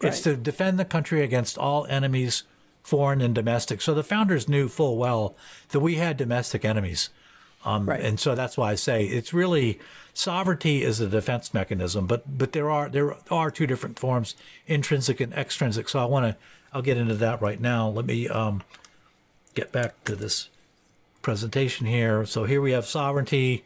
it's 0.02 0.22
to 0.22 0.36
defend 0.36 0.78
the 0.78 0.86
country 0.86 1.24
against 1.24 1.58
all 1.58 1.86
enemies, 1.88 2.44
foreign 2.84 3.22
and 3.22 3.34
domestic. 3.34 3.82
So 3.82 3.94
the 3.94 4.04
founders 4.04 4.48
knew 4.48 4.68
full 4.68 4.98
well 4.98 5.36
that 5.70 5.80
we 5.80 5.96
had 5.96 6.18
domestic 6.18 6.64
enemies. 6.64 7.10
Um, 7.66 7.90
Right. 7.90 8.02
And 8.02 8.20
so 8.20 8.36
that's 8.36 8.58
why 8.58 8.72
I 8.72 8.76
say 8.76 9.06
it's 9.06 9.34
really 9.34 9.80
sovereignty 10.14 10.84
is 10.84 11.00
a 11.00 11.08
defense 11.08 11.54
mechanism, 11.54 12.06
but 12.06 12.38
but 12.38 12.52
there 12.52 12.70
are 12.70 12.88
there 12.90 13.16
are 13.32 13.52
two 13.52 13.68
different 13.68 13.98
forms, 13.98 14.36
intrinsic 14.68 15.20
and 15.20 15.34
extrinsic. 15.34 15.90
So 15.90 16.00
I 16.00 16.06
want 16.06 16.26
to 16.28 16.38
I'll 16.72 16.82
get 16.82 16.98
into 16.98 17.16
that 17.16 17.42
right 17.42 17.60
now. 17.60 17.90
Let 17.90 18.06
me 18.06 18.28
um, 18.30 18.62
get 19.56 19.72
back 19.72 20.04
to 20.06 20.16
this 20.16 20.50
presentation 21.28 21.86
here. 21.86 22.26
So 22.26 22.46
here 22.46 22.62
we 22.62 22.72
have 22.72 22.86
sovereignty, 22.86 23.66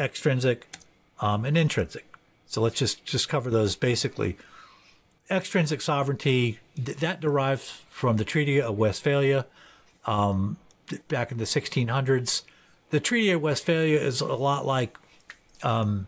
extrinsic, 0.00 0.66
um, 1.20 1.44
and 1.44 1.54
intrinsic. 1.54 2.06
So 2.46 2.62
let's 2.62 2.78
just 2.78 3.04
just 3.04 3.28
cover 3.28 3.50
those 3.50 3.76
basically. 3.76 4.38
Extrinsic 5.30 5.82
sovereignty 5.82 6.60
th- 6.82 6.96
that 7.00 7.20
derives 7.20 7.82
from 7.90 8.16
the 8.16 8.24
Treaty 8.24 8.58
of 8.58 8.78
Westphalia 8.78 9.44
um, 10.06 10.56
th- 10.86 11.06
back 11.08 11.30
in 11.30 11.36
the 11.36 11.44
1600s. 11.44 12.40
The 12.88 13.00
Treaty 13.00 13.32
of 13.32 13.42
Westphalia 13.42 14.00
is 14.00 14.22
a 14.22 14.24
lot 14.24 14.64
like 14.64 14.96
um, 15.62 16.06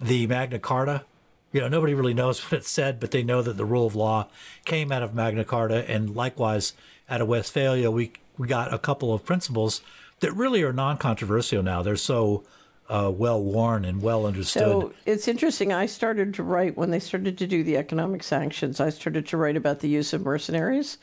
the 0.00 0.28
Magna 0.28 0.60
Carta. 0.60 1.02
You 1.50 1.62
know, 1.62 1.68
nobody 1.68 1.94
really 1.94 2.14
knows 2.14 2.38
what 2.44 2.60
it 2.60 2.64
said, 2.64 3.00
but 3.00 3.10
they 3.10 3.24
know 3.24 3.42
that 3.42 3.56
the 3.56 3.64
rule 3.64 3.88
of 3.88 3.96
law 3.96 4.28
came 4.64 4.92
out 4.92 5.02
of 5.02 5.16
Magna 5.16 5.44
Carta, 5.44 5.84
and 5.90 6.14
likewise 6.14 6.74
out 7.08 7.20
of 7.20 7.26
Westphalia, 7.26 7.90
we 7.90 8.12
we 8.40 8.48
got 8.48 8.72
a 8.72 8.78
couple 8.78 9.12
of 9.12 9.22
principles 9.22 9.82
that 10.20 10.32
really 10.32 10.62
are 10.62 10.72
non-controversial 10.72 11.62
now. 11.62 11.82
They're 11.82 11.94
so 11.94 12.42
uh, 12.88 13.12
well 13.14 13.42
worn 13.42 13.84
and 13.84 14.00
well 14.00 14.24
understood. 14.24 14.62
So 14.62 14.92
it's 15.04 15.28
interesting. 15.28 15.74
I 15.74 15.84
started 15.84 16.32
to 16.34 16.42
write 16.42 16.74
when 16.74 16.90
they 16.90 17.00
started 17.00 17.36
to 17.36 17.46
do 17.46 17.62
the 17.62 17.76
economic 17.76 18.22
sanctions. 18.22 18.80
I 18.80 18.88
started 18.88 19.26
to 19.26 19.36
write 19.36 19.58
about 19.58 19.80
the 19.80 19.88
use 19.88 20.14
of 20.14 20.22
mercenaries 20.22 20.96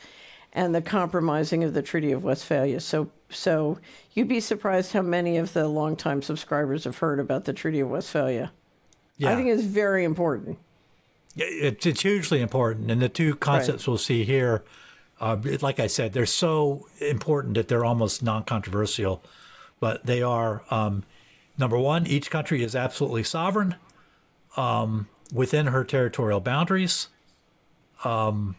and 0.52 0.74
the 0.74 0.82
compromising 0.82 1.62
of 1.62 1.74
the 1.74 1.82
Treaty 1.82 2.10
of 2.10 2.24
Westphalia. 2.24 2.80
So, 2.80 3.08
so 3.30 3.78
you'd 4.14 4.26
be 4.26 4.40
surprised 4.40 4.92
how 4.92 5.02
many 5.02 5.36
of 5.36 5.52
the 5.52 5.68
longtime 5.68 6.22
subscribers 6.22 6.82
have 6.82 6.98
heard 6.98 7.20
about 7.20 7.44
the 7.44 7.52
Treaty 7.52 7.78
of 7.78 7.88
Westphalia. 7.88 8.50
yeah. 9.16 9.30
I 9.30 9.36
think 9.36 9.48
it's 9.48 9.62
very 9.62 10.02
important. 10.02 10.58
It's, 11.36 11.86
it's 11.86 12.02
hugely 12.02 12.40
important. 12.40 12.90
And 12.90 13.00
the 13.00 13.08
two 13.08 13.36
concepts 13.36 13.86
we'll 13.86 13.96
see 13.96 14.24
here, 14.24 14.64
uh, 15.20 15.36
like 15.60 15.80
I 15.80 15.86
said, 15.86 16.12
they're 16.12 16.26
so 16.26 16.86
important 17.00 17.54
that 17.54 17.68
they're 17.68 17.84
almost 17.84 18.22
non 18.22 18.44
controversial. 18.44 19.22
But 19.80 20.06
they 20.06 20.22
are 20.22 20.64
um, 20.70 21.04
number 21.56 21.78
one, 21.78 22.06
each 22.06 22.30
country 22.30 22.62
is 22.62 22.74
absolutely 22.74 23.24
sovereign 23.24 23.76
um, 24.56 25.08
within 25.32 25.68
her 25.68 25.84
territorial 25.84 26.40
boundaries. 26.40 27.08
Um, 28.04 28.56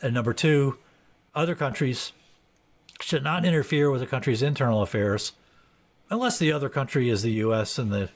and 0.00 0.14
number 0.14 0.32
two, 0.32 0.78
other 1.34 1.54
countries 1.54 2.12
should 3.00 3.24
not 3.24 3.44
interfere 3.44 3.90
with 3.90 4.02
a 4.02 4.06
country's 4.06 4.42
internal 4.42 4.82
affairs 4.82 5.32
unless 6.10 6.38
the 6.38 6.52
other 6.52 6.68
country 6.68 7.08
is 7.08 7.22
the 7.22 7.32
U.S. 7.32 7.78
and 7.78 7.90
the 7.90 8.10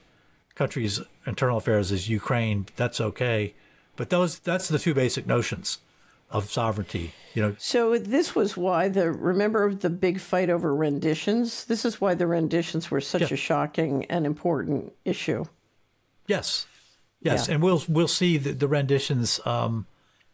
country's 0.54 1.00
internal 1.26 1.56
affairs 1.56 1.90
is 1.90 2.08
Ukraine. 2.08 2.66
That's 2.76 3.00
okay. 3.00 3.54
But 3.96 4.10
those 4.10 4.38
that's 4.38 4.68
the 4.68 4.78
two 4.78 4.94
basic 4.94 5.26
notions 5.26 5.78
of 6.30 6.50
sovereignty. 6.50 7.12
You 7.34 7.42
know, 7.42 7.54
So 7.58 7.98
this 7.98 8.34
was 8.34 8.56
why 8.56 8.88
the 8.88 9.12
remember 9.12 9.72
the 9.74 9.90
big 9.90 10.20
fight 10.20 10.48
over 10.50 10.74
renditions. 10.74 11.64
This 11.66 11.84
is 11.84 12.00
why 12.00 12.14
the 12.14 12.26
renditions 12.26 12.90
were 12.90 13.00
such 13.00 13.22
Yeah. 13.22 13.34
a 13.34 13.36
shocking 13.36 14.04
and 14.06 14.24
important 14.26 14.92
issue. 15.04 15.44
yes, 16.26 16.66
yes, 17.20 17.46
Yeah. 17.48 17.54
and 17.54 17.62
we'll 17.62 17.82
we'll 17.88 18.08
see 18.08 18.38
the, 18.38 18.52
the 18.52 18.68
renditions 18.68 19.38
um, 19.44 19.86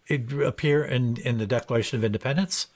it 0.08 0.32
appear 0.32 0.84
in 0.84 1.16
in 1.18 1.38
the 1.38 1.46
Declaration 1.46 1.98
of 1.98 2.04
Independence. 2.04 2.68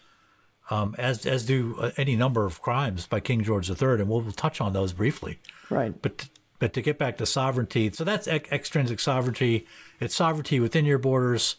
Um, 0.69 0.97
as 0.99 1.25
as 1.27 1.45
do 1.47 1.77
uh, 1.79 1.93
any 1.97 2.17
number 2.17 2.45
of 2.45 2.61
crimes 2.61 3.07
by 3.07 3.21
King 3.21 3.45
George 3.45 3.71
III, 3.71 4.01
and 4.01 4.09
we'll, 4.09 4.21
we'll 4.23 4.33
touch 4.33 4.61
on 4.61 4.73
those 4.73 4.93
briefly. 4.93 5.39
Right. 5.71 5.95
But 6.03 6.29
but 6.59 6.73
to 6.73 6.83
get 6.83 6.99
back 6.99 7.19
to 7.19 7.27
sovereignty, 7.27 7.91
so 7.93 8.03
that's 8.03 8.27
ex- 8.27 8.51
extrinsic 8.51 8.99
sovereignty. 8.99 9.65
It's 10.01 10.17
sovereignty 10.17 10.59
within 10.59 10.85
your 10.85 10.99
borders, 10.99 11.57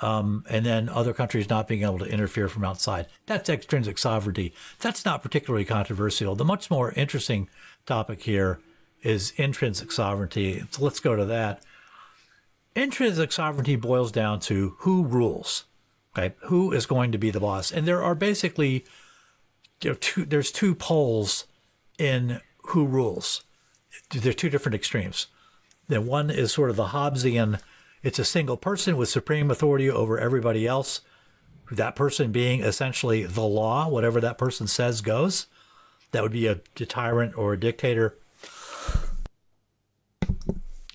um, 0.00 0.44
and 0.48 0.64
then 0.64 0.88
other 0.88 1.12
countries 1.12 1.48
not 1.48 1.68
being 1.68 1.82
able 1.82 1.98
to 1.98 2.04
interfere 2.04 2.48
from 2.48 2.64
outside. 2.64 3.06
That's 3.26 3.48
extrinsic 3.48 3.98
sovereignty. 3.98 4.54
That's 4.80 5.04
not 5.04 5.22
particularly 5.22 5.64
controversial. 5.64 6.34
The 6.34 6.44
much 6.44 6.70
more 6.70 6.92
interesting 6.92 7.48
topic 7.86 8.22
here 8.22 8.60
is 9.02 9.32
intrinsic 9.36 9.92
sovereignty. 9.92 10.64
So 10.70 10.84
let's 10.84 11.00
go 11.00 11.16
to 11.16 11.24
that. 11.26 11.62
Intrinsic 12.74 13.32
sovereignty 13.32 13.76
boils 13.76 14.12
down 14.12 14.40
to 14.40 14.76
who 14.78 15.04
rules. 15.04 15.64
Okay, 16.16 16.34
who 16.42 16.72
is 16.72 16.86
going 16.86 17.12
to 17.12 17.18
be 17.18 17.30
the 17.30 17.40
boss? 17.40 17.70
And 17.70 17.86
there 17.86 18.02
are 18.02 18.14
basically 18.14 18.84
you 19.82 19.90
know, 19.90 19.96
two, 20.00 20.24
there's 20.24 20.50
two 20.50 20.74
poles 20.74 21.46
in 21.98 22.40
who 22.68 22.86
rules. 22.86 23.42
There 24.10 24.30
are 24.30 24.34
two 24.34 24.50
different 24.50 24.74
extremes. 24.74 25.26
Then 25.88 26.06
one 26.06 26.30
is 26.30 26.52
sort 26.52 26.70
of 26.70 26.76
the 26.76 26.88
Hobbesian 26.88 27.60
it's 28.02 28.18
a 28.18 28.24
single 28.24 28.56
person 28.56 28.96
with 28.96 29.08
supreme 29.08 29.50
authority 29.50 29.90
over 29.90 30.18
everybody 30.18 30.66
else. 30.66 31.00
That 31.70 31.96
person 31.96 32.32
being 32.32 32.62
essentially 32.62 33.24
the 33.24 33.42
law, 33.42 33.88
whatever 33.88 34.20
that 34.20 34.38
person 34.38 34.66
says 34.66 35.00
goes. 35.00 35.46
That 36.12 36.22
would 36.22 36.32
be 36.32 36.46
a, 36.46 36.60
a 36.80 36.86
tyrant 36.86 37.36
or 37.36 37.52
a 37.52 37.60
dictator. 37.60 38.16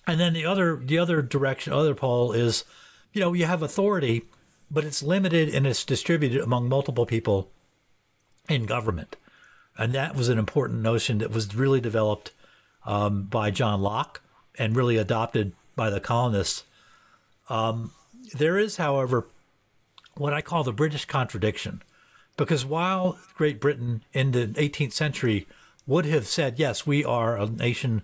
And 0.08 0.20
then 0.20 0.34
the 0.34 0.46
other 0.46 0.76
the 0.78 0.98
other 0.98 1.22
direction, 1.22 1.72
other 1.72 1.96
pole 1.96 2.32
is, 2.34 2.66
you 3.14 3.22
know, 3.22 3.34
you 3.34 3.46
have 3.46 3.62
authority, 3.62 4.24
but 4.70 4.84
it's 4.84 5.04
limited 5.04 5.54
and 5.54 5.68
it's 5.68 5.86
distributed 5.86 6.42
among 6.42 6.68
multiple 6.68 7.06
people 7.06 7.52
in 8.50 8.66
government. 8.66 9.16
And 9.78 9.94
that 9.94 10.16
was 10.16 10.30
an 10.30 10.38
important 10.38 10.82
notion 10.82 11.20
that 11.20 11.32
was 11.32 11.56
really 11.56 11.80
developed 11.80 12.32
um, 12.86 13.24
by 13.24 13.50
John 13.52 13.82
Locke 13.82 14.22
and 14.58 14.76
really 14.76 14.98
adopted 14.98 15.54
by 15.76 15.90
the 15.90 16.00
colonists 16.00 16.64
um, 17.50 17.92
there 18.34 18.58
is, 18.58 18.78
however, 18.78 19.28
what 20.16 20.34
I 20.34 20.42
call 20.42 20.64
the 20.64 20.74
British 20.74 21.06
contradiction. 21.06 21.82
Because 22.36 22.66
while 22.66 23.20
Great 23.36 23.60
Britain 23.60 24.04
in 24.12 24.32
the 24.32 24.48
18th 24.48 24.94
century 24.94 25.48
would 25.86 26.06
have 26.06 26.28
said, 26.28 26.58
yes, 26.58 26.88
we 26.88 27.06
are 27.06 27.38
a 27.38 27.48
nation 27.48 28.02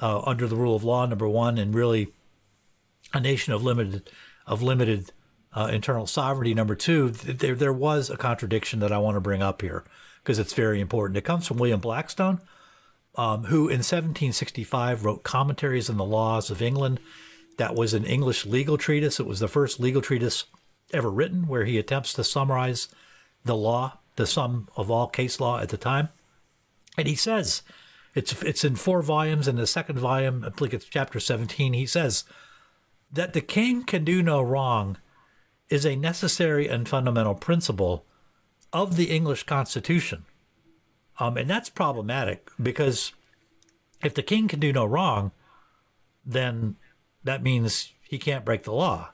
uh, 0.00 0.20
under 0.20 0.46
the 0.46 0.56
rule 0.56 0.76
of 0.76 0.84
law, 0.84 1.06
number 1.06 1.28
one, 1.28 1.58
and 1.58 1.74
really 1.74 2.08
a 3.12 3.20
nation 3.20 3.52
of 3.52 3.62
limited 3.62 4.10
of 4.46 4.62
limited 4.62 5.12
uh, 5.54 5.68
internal 5.72 6.06
sovereignty, 6.06 6.54
number 6.54 6.74
two, 6.74 7.10
there, 7.10 7.54
there 7.54 7.72
was 7.72 8.10
a 8.10 8.16
contradiction 8.16 8.80
that 8.80 8.92
I 8.92 8.98
want 8.98 9.16
to 9.16 9.20
bring 9.20 9.42
up 9.42 9.62
here 9.62 9.84
because 10.22 10.38
it's 10.38 10.54
very 10.54 10.80
important. 10.80 11.16
It 11.16 11.24
comes 11.24 11.46
from 11.46 11.58
William 11.58 11.80
Blackstone, 11.80 12.40
um, 13.16 13.44
who 13.44 13.68
in 13.68 13.78
1765 13.78 15.04
wrote 15.04 15.22
Commentaries 15.22 15.90
on 15.90 15.98
the 15.98 16.04
Laws 16.04 16.50
of 16.50 16.62
England 16.62 17.00
that 17.58 17.74
was 17.74 17.94
an 17.94 18.04
English 18.04 18.46
legal 18.46 18.78
treatise. 18.78 19.20
It 19.20 19.26
was 19.26 19.40
the 19.40 19.48
first 19.48 19.80
legal 19.80 20.02
treatise 20.02 20.44
ever 20.92 21.10
written 21.10 21.46
where 21.46 21.64
he 21.64 21.78
attempts 21.78 22.12
to 22.14 22.24
summarize 22.24 22.88
the 23.44 23.56
law, 23.56 23.98
the 24.16 24.26
sum 24.26 24.68
of 24.76 24.90
all 24.90 25.06
case 25.06 25.40
law 25.40 25.58
at 25.58 25.68
the 25.70 25.76
time. 25.76 26.08
And 26.96 27.08
he 27.08 27.14
says, 27.14 27.62
it's 28.14 28.42
it's 28.42 28.64
in 28.64 28.76
four 28.76 29.02
volumes. 29.02 29.48
In 29.48 29.56
the 29.56 29.66
second 29.66 29.98
volume, 29.98 30.44
I 30.44 30.50
think 30.50 30.74
it's 30.74 30.84
chapter 30.84 31.18
17, 31.18 31.72
he 31.72 31.86
says 31.86 32.24
that 33.10 33.32
the 33.32 33.40
king 33.40 33.84
can 33.84 34.04
do 34.04 34.22
no 34.22 34.42
wrong 34.42 34.98
is 35.68 35.86
a 35.86 35.96
necessary 35.96 36.68
and 36.68 36.88
fundamental 36.88 37.34
principle 37.34 38.04
of 38.72 38.96
the 38.96 39.10
English 39.10 39.44
Constitution. 39.44 40.24
Um, 41.18 41.36
and 41.36 41.48
that's 41.48 41.70
problematic 41.70 42.50
because 42.60 43.12
if 44.02 44.14
the 44.14 44.22
king 44.22 44.48
can 44.48 44.60
do 44.60 44.72
no 44.72 44.84
wrong, 44.84 45.32
then 46.24 46.76
that 47.24 47.42
means 47.42 47.92
he 48.02 48.18
can't 48.18 48.44
break 48.44 48.64
the 48.64 48.72
law, 48.72 49.10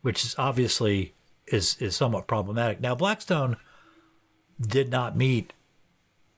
which 0.00 0.24
is 0.24 0.34
obviously 0.38 1.14
is 1.46 1.76
is 1.78 1.96
somewhat 1.96 2.26
problematic. 2.26 2.80
Now 2.80 2.94
Blackstone 2.94 3.56
did 4.60 4.90
not 4.90 5.16
meet. 5.16 5.52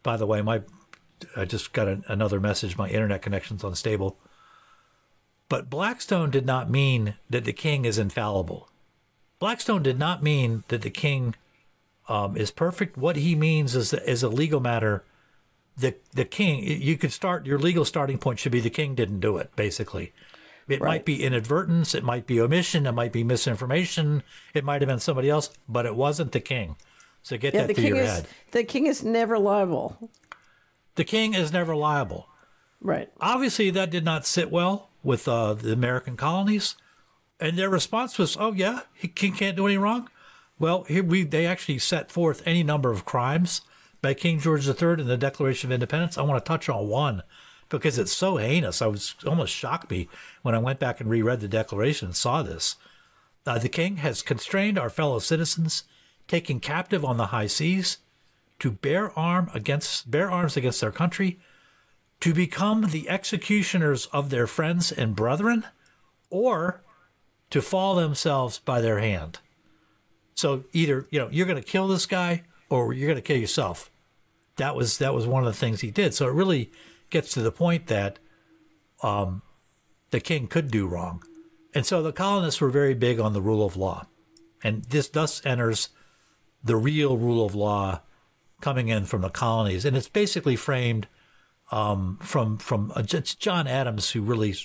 By 0.02 0.16
the 0.16 0.26
way, 0.26 0.42
my 0.42 0.62
I 1.36 1.44
just 1.44 1.72
got 1.72 1.88
a, 1.88 2.02
another 2.08 2.40
message. 2.40 2.76
My 2.76 2.88
internet 2.88 3.22
connection's 3.22 3.64
unstable. 3.64 4.18
But 5.48 5.70
Blackstone 5.70 6.30
did 6.30 6.46
not 6.46 6.70
mean 6.70 7.14
that 7.28 7.44
the 7.44 7.52
king 7.52 7.84
is 7.84 7.98
infallible. 7.98 8.70
Blackstone 9.38 9.82
did 9.82 9.98
not 9.98 10.22
mean 10.22 10.64
that 10.68 10.82
the 10.82 10.90
king 10.90 11.34
um, 12.08 12.36
is 12.36 12.50
perfect. 12.50 12.96
What 12.96 13.16
he 13.16 13.34
means 13.34 13.76
is 13.76 13.92
as 13.92 14.22
a 14.22 14.28
legal 14.28 14.60
matter, 14.60 15.04
the 15.76 15.96
the 16.12 16.24
king 16.24 16.62
you 16.64 16.96
could 16.96 17.12
start 17.12 17.46
your 17.46 17.58
legal 17.58 17.84
starting 17.84 18.18
point 18.18 18.38
should 18.38 18.52
be 18.52 18.60
the 18.60 18.70
king 18.70 18.94
didn't 18.94 19.20
do 19.20 19.36
it 19.38 19.54
basically 19.56 20.12
it 20.68 20.80
right. 20.80 20.88
might 20.88 21.04
be 21.04 21.22
inadvertence, 21.22 21.94
it 21.94 22.04
might 22.04 22.26
be 22.26 22.40
omission, 22.40 22.86
it 22.86 22.92
might 22.92 23.12
be 23.12 23.24
misinformation, 23.24 24.22
it 24.54 24.64
might 24.64 24.80
have 24.80 24.88
been 24.88 25.00
somebody 25.00 25.28
else, 25.28 25.50
but 25.68 25.86
it 25.86 25.94
wasn't 25.94 26.32
the 26.32 26.40
king. 26.40 26.76
So 27.22 27.38
get 27.38 27.54
yeah, 27.54 27.66
that 27.66 27.74
through 27.74 27.84
your 27.84 27.96
is, 27.96 28.10
head. 28.10 28.26
The 28.52 28.64
king 28.64 28.86
is 28.86 29.02
never 29.02 29.38
liable. 29.38 30.10
The 30.94 31.04
king 31.04 31.34
is 31.34 31.52
never 31.52 31.74
liable. 31.74 32.28
Right. 32.80 33.10
Obviously, 33.20 33.70
that 33.70 33.90
did 33.90 34.04
not 34.04 34.26
sit 34.26 34.50
well 34.50 34.90
with 35.02 35.26
uh, 35.26 35.54
the 35.54 35.72
American 35.72 36.16
colonies, 36.16 36.76
and 37.40 37.58
their 37.58 37.70
response 37.70 38.18
was, 38.18 38.36
"Oh 38.38 38.52
yeah, 38.52 38.80
he 38.92 39.08
can't 39.08 39.56
do 39.56 39.66
any 39.66 39.78
wrong." 39.78 40.10
Well, 40.58 40.84
here 40.84 41.02
we 41.02 41.24
they 41.24 41.46
actually 41.46 41.78
set 41.78 42.12
forth 42.12 42.42
any 42.46 42.62
number 42.62 42.90
of 42.90 43.06
crimes 43.06 43.62
by 44.02 44.12
King 44.12 44.38
George 44.38 44.68
III 44.68 45.00
in 45.00 45.06
the 45.06 45.16
Declaration 45.16 45.68
of 45.68 45.74
Independence. 45.74 46.18
I 46.18 46.22
want 46.22 46.44
to 46.44 46.46
touch 46.46 46.68
on 46.68 46.88
one 46.88 47.22
because 47.68 47.98
it's 47.98 48.12
so 48.12 48.36
heinous. 48.36 48.82
I 48.82 48.86
was 48.86 49.14
almost 49.26 49.54
shocked 49.54 49.90
me 49.90 50.08
when 50.42 50.54
I 50.54 50.58
went 50.58 50.78
back 50.78 51.00
and 51.00 51.10
reread 51.10 51.40
the 51.40 51.48
Declaration 51.48 52.08
and 52.08 52.16
saw 52.16 52.42
this. 52.42 52.76
Uh, 53.46 53.58
the 53.58 53.68
king 53.68 53.96
has 53.98 54.22
constrained 54.22 54.78
our 54.78 54.90
fellow 54.90 55.18
citizens, 55.18 55.84
taken 56.28 56.60
captive 56.60 57.04
on 57.04 57.16
the 57.16 57.26
high 57.26 57.46
seas, 57.46 57.98
to 58.60 58.70
bear 58.70 59.16
arm 59.18 59.50
against 59.52 60.10
bear 60.10 60.30
arms 60.30 60.56
against 60.56 60.80
their 60.80 60.92
country, 60.92 61.38
to 62.20 62.32
become 62.32 62.82
the 62.82 63.08
executioners 63.08 64.06
of 64.06 64.30
their 64.30 64.46
friends 64.46 64.92
and 64.92 65.16
brethren, 65.16 65.66
or 66.30 66.80
to 67.50 67.60
fall 67.60 67.94
themselves 67.94 68.58
by 68.58 68.80
their 68.80 69.00
hand. 69.00 69.40
So 70.34 70.64
either 70.72 71.06
you 71.10 71.18
know 71.18 71.28
you're 71.30 71.46
going 71.46 71.62
to 71.62 71.68
kill 71.68 71.88
this 71.88 72.06
guy 72.06 72.42
or 72.70 72.92
you're 72.92 73.08
going 73.08 73.16
to 73.16 73.22
kill 73.22 73.36
yourself. 73.36 73.90
That 74.56 74.74
was 74.74 74.98
that 74.98 75.14
was 75.14 75.26
one 75.26 75.44
of 75.44 75.52
the 75.52 75.58
things 75.58 75.80
he 75.80 75.90
did. 75.90 76.14
So 76.14 76.26
it 76.26 76.32
really 76.32 76.70
gets 77.14 77.32
to 77.32 77.40
the 77.40 77.52
point 77.52 77.86
that 77.86 78.18
um, 79.00 79.40
the 80.10 80.18
king 80.18 80.48
could 80.48 80.68
do 80.68 80.84
wrong. 80.84 81.22
And 81.72 81.86
so 81.86 82.02
the 82.02 82.12
colonists 82.12 82.60
were 82.60 82.70
very 82.70 82.92
big 82.92 83.20
on 83.20 83.32
the 83.32 83.40
rule 83.40 83.64
of 83.64 83.76
law. 83.76 84.08
And 84.64 84.82
this 84.86 85.08
thus 85.08 85.40
enters 85.46 85.90
the 86.64 86.74
real 86.74 87.16
rule 87.16 87.46
of 87.46 87.54
law 87.54 88.00
coming 88.60 88.88
in 88.88 89.04
from 89.04 89.20
the 89.20 89.30
colonies. 89.30 89.84
And 89.84 89.96
it's 89.96 90.08
basically 90.08 90.56
framed 90.56 91.06
um, 91.70 92.18
from, 92.20 92.58
from 92.58 92.90
uh, 92.96 93.04
it's 93.08 93.36
John 93.36 93.68
Adams 93.68 94.10
who 94.10 94.20
really 94.20 94.56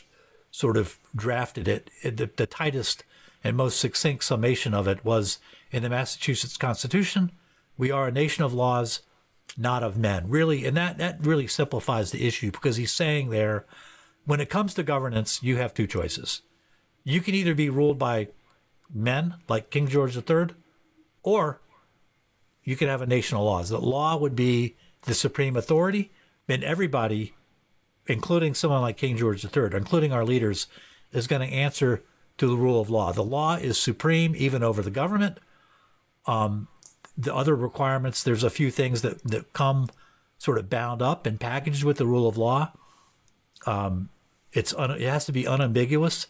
sort 0.50 0.75
of 0.75 0.98
drafted 1.15 1.68
it. 1.68 1.91
The, 2.03 2.32
the 2.36 2.48
tightest 2.48 3.03
and 3.44 3.56
most 3.56 3.79
succinct 3.79 4.24
summation 4.24 4.74
of 4.74 4.88
it 4.88 5.06
was 5.06 5.38
in 5.72 5.84
the 5.84 5.89
Massachusetts 5.89 6.58
Constitution, 6.58 7.32
we 7.77 7.91
are 7.91 8.08
a 8.08 8.12
nation 8.12 8.44
of 8.44 8.56
laws 8.56 9.01
not 9.58 9.84
of 9.84 9.98
men. 9.98 10.29
Really, 10.29 10.65
and 10.65 10.75
that 10.77 10.98
that 10.98 11.25
really 11.25 11.48
simplifies 11.48 12.12
the 12.12 12.27
issue 12.27 12.51
because 12.51 12.77
he's 12.77 12.91
saying 12.91 13.29
there, 13.29 13.65
when 14.25 14.39
it 14.39 14.50
comes 14.50 14.74
to 14.75 14.84
governance, 14.84 15.41
you 15.44 15.58
have 15.58 15.74
two 15.74 15.88
choices. 15.88 16.41
You 17.03 17.22
can 17.22 17.36
either 17.36 17.56
be 17.56 17.70
ruled 17.70 17.98
by 17.98 18.29
men 18.94 19.36
like 19.48 19.70
King 19.70 19.88
George 19.88 20.15
III, 20.15 20.48
or 21.24 21.62
you 22.63 22.75
can 22.75 22.88
have 22.88 23.01
a 23.01 23.08
nation 23.08 23.38
of 23.38 23.44
laws. 23.44 23.70
The 23.70 23.79
law 23.79 24.18
would 24.18 24.36
be 24.36 24.75
the 25.03 25.13
supreme 25.13 25.56
authority, 25.56 26.12
and 26.48 26.63
everybody, 26.63 27.34
including 28.08 28.53
someone 28.53 28.82
like 28.82 28.98
King 28.98 29.18
George 29.18 29.44
III, 29.44 29.70
including 29.74 30.12
our 30.12 30.25
leaders, 30.25 30.68
is 31.12 31.27
going 31.27 31.48
to 31.48 31.56
answer 31.56 32.03
to 32.38 32.48
the 32.48 32.56
rule 32.56 32.79
of 32.79 32.89
law. 32.89 33.12
The 33.12 33.24
law 33.24 33.56
is 33.56 33.77
supreme 33.77 34.34
even 34.36 34.63
over 34.63 34.82
the 34.82 34.91
government. 34.91 35.39
Um, 36.25 36.68
the 37.19 37.35
other 37.35 37.55
requirements, 37.55 38.23
there's 38.23 38.43
a 38.43 38.49
few 38.49 38.71
things 38.71 39.01
that, 39.01 39.21
that 39.23 39.51
come 39.51 39.89
sort 40.38 40.57
of 40.57 40.69
bound 40.69 41.01
up 41.01 41.25
and 41.25 41.39
packaged 41.39 41.83
with 41.83 41.97
the 41.97 42.05
rule 42.05 42.27
of 42.27 42.38
law. 42.38 42.71
Um, 43.65 44.09
it's 44.53 44.73
un, 44.73 44.91
it 44.91 45.01
has 45.01 45.25
to 45.25 45.33
be 45.33 45.45
unambiguous. 45.45 46.27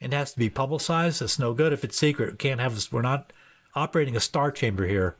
It 0.00 0.12
has 0.12 0.32
to 0.32 0.38
be 0.38 0.48
publicized. 0.48 1.20
It's 1.20 1.38
no 1.38 1.52
good 1.52 1.72
if 1.72 1.84
it's 1.84 1.98
secret. 1.98 2.30
It 2.30 2.38
can't 2.38 2.60
have. 2.60 2.88
We're 2.90 3.02
not 3.02 3.32
operating 3.74 4.16
a 4.16 4.20
star 4.20 4.50
chamber 4.50 4.86
here. 4.86 5.16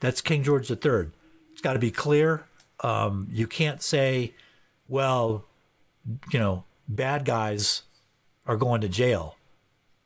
That's 0.00 0.20
King 0.20 0.44
George 0.44 0.70
III. 0.70 1.10
It's 1.52 1.60
got 1.60 1.74
to 1.74 1.78
be 1.78 1.90
clear. 1.90 2.44
Um, 2.80 3.28
you 3.30 3.46
can't 3.46 3.82
say, 3.82 4.32
well, 4.88 5.44
you 6.32 6.38
know, 6.38 6.64
bad 6.88 7.24
guys 7.24 7.82
are 8.46 8.56
going 8.56 8.80
to 8.82 8.88
jail. 8.88 9.36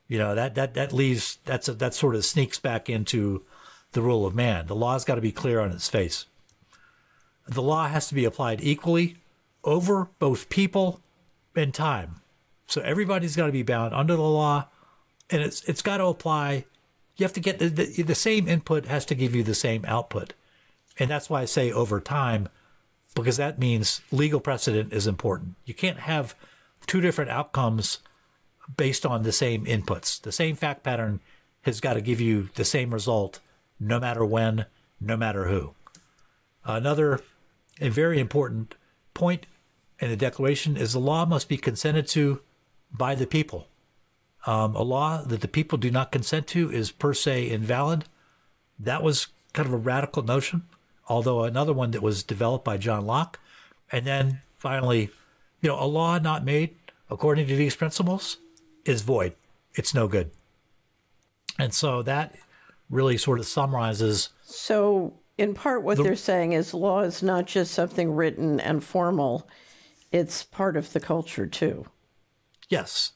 You 0.07 0.17
know 0.17 0.35
that 0.35 0.55
that 0.55 0.73
that 0.73 0.93
leaves 0.93 1.37
that's 1.45 1.67
a, 1.67 1.73
that 1.75 1.93
sort 1.93 2.15
of 2.15 2.25
sneaks 2.25 2.59
back 2.59 2.89
into 2.89 3.43
the 3.91 4.01
rule 4.01 4.25
of 4.25 4.35
man. 4.35 4.67
The 4.67 4.75
law's 4.75 5.05
got 5.05 5.15
to 5.15 5.21
be 5.21 5.31
clear 5.31 5.59
on 5.59 5.71
its 5.71 5.89
face. 5.89 6.25
The 7.47 7.61
law 7.61 7.87
has 7.87 8.07
to 8.09 8.15
be 8.15 8.25
applied 8.25 8.61
equally 8.61 9.17
over 9.63 10.09
both 10.19 10.49
people 10.49 11.01
and 11.55 11.73
time. 11.73 12.21
So 12.67 12.81
everybody's 12.81 13.35
got 13.35 13.47
to 13.47 13.51
be 13.51 13.63
bound 13.63 13.93
under 13.93 14.15
the 14.15 14.21
law, 14.21 14.67
and 15.29 15.41
it's 15.41 15.63
it's 15.63 15.81
got 15.81 15.97
to 15.97 16.05
apply 16.05 16.65
you 17.17 17.23
have 17.23 17.33
to 17.33 17.39
get 17.39 17.59
the, 17.59 17.69
the, 17.69 18.03
the 18.03 18.15
same 18.15 18.47
input 18.47 18.85
has 18.85 19.05
to 19.05 19.15
give 19.15 19.35
you 19.35 19.43
the 19.43 19.55
same 19.55 19.83
output. 19.85 20.33
And 20.99 21.09
that's 21.09 21.29
why 21.29 21.41
I 21.41 21.45
say 21.45 21.71
over 21.71 21.99
time, 21.99 22.47
because 23.15 23.37
that 23.37 23.59
means 23.59 24.01
legal 24.11 24.39
precedent 24.39 24.93
is 24.93 25.07
important. 25.07 25.55
You 25.65 25.73
can't 25.73 25.99
have 25.99 26.35
two 26.85 27.01
different 27.01 27.31
outcomes 27.31 27.99
based 28.75 29.05
on 29.05 29.23
the 29.23 29.31
same 29.31 29.65
inputs. 29.65 30.21
The 30.21 30.31
same 30.31 30.55
fact 30.55 30.83
pattern 30.83 31.19
has 31.63 31.81
got 31.81 31.95
to 31.95 32.01
give 32.01 32.21
you 32.21 32.49
the 32.55 32.65
same 32.65 32.93
result 32.93 33.39
no 33.79 33.99
matter 33.99 34.25
when, 34.25 34.65
no 34.99 35.17
matter 35.17 35.47
who. 35.47 35.73
Another 36.65 37.21
a 37.79 37.89
very 37.89 38.19
important 38.19 38.75
point 39.13 39.45
in 39.99 40.09
the 40.09 40.15
Declaration 40.15 40.77
is 40.77 40.93
the 40.93 40.99
law 40.99 41.25
must 41.25 41.47
be 41.49 41.57
consented 41.57 42.07
to 42.07 42.41
by 42.91 43.15
the 43.15 43.27
people. 43.27 43.67
Um, 44.45 44.75
a 44.75 44.81
law 44.81 45.21
that 45.21 45.41
the 45.41 45.47
people 45.47 45.77
do 45.77 45.91
not 45.91 46.11
consent 46.11 46.47
to 46.47 46.71
is 46.71 46.91
per 46.91 47.13
se 47.13 47.49
invalid. 47.49 48.05
That 48.79 49.03
was 49.03 49.27
kind 49.53 49.67
of 49.67 49.73
a 49.73 49.77
radical 49.77 50.23
notion, 50.23 50.63
although 51.07 51.43
another 51.43 51.73
one 51.73 51.91
that 51.91 52.01
was 52.01 52.23
developed 52.23 52.63
by 52.63 52.77
John 52.77 53.05
Locke. 53.05 53.39
And 53.91 54.05
then 54.05 54.41
finally, 54.57 55.09
you 55.61 55.69
know, 55.69 55.81
a 55.81 55.85
law 55.85 56.17
not 56.19 56.45
made 56.45 56.75
according 57.09 57.47
to 57.47 57.55
these 57.55 57.75
principles 57.75 58.37
is 58.85 59.01
void. 59.01 59.33
It's 59.73 59.93
no 59.93 60.07
good. 60.07 60.31
And 61.59 61.73
so 61.73 62.01
that 62.03 62.35
really 62.89 63.17
sort 63.17 63.39
of 63.39 63.45
summarizes. 63.45 64.29
So, 64.43 65.13
in 65.37 65.53
part, 65.53 65.83
what 65.83 65.97
the, 65.97 66.03
they're 66.03 66.15
saying 66.15 66.53
is 66.53 66.73
law 66.73 67.01
is 67.01 67.21
not 67.21 67.45
just 67.45 67.73
something 67.73 68.11
written 68.13 68.59
and 68.59 68.83
formal, 68.83 69.47
it's 70.11 70.43
part 70.43 70.77
of 70.77 70.93
the 70.93 70.99
culture 70.99 71.47
too. 71.47 71.85
Yes. 72.69 73.13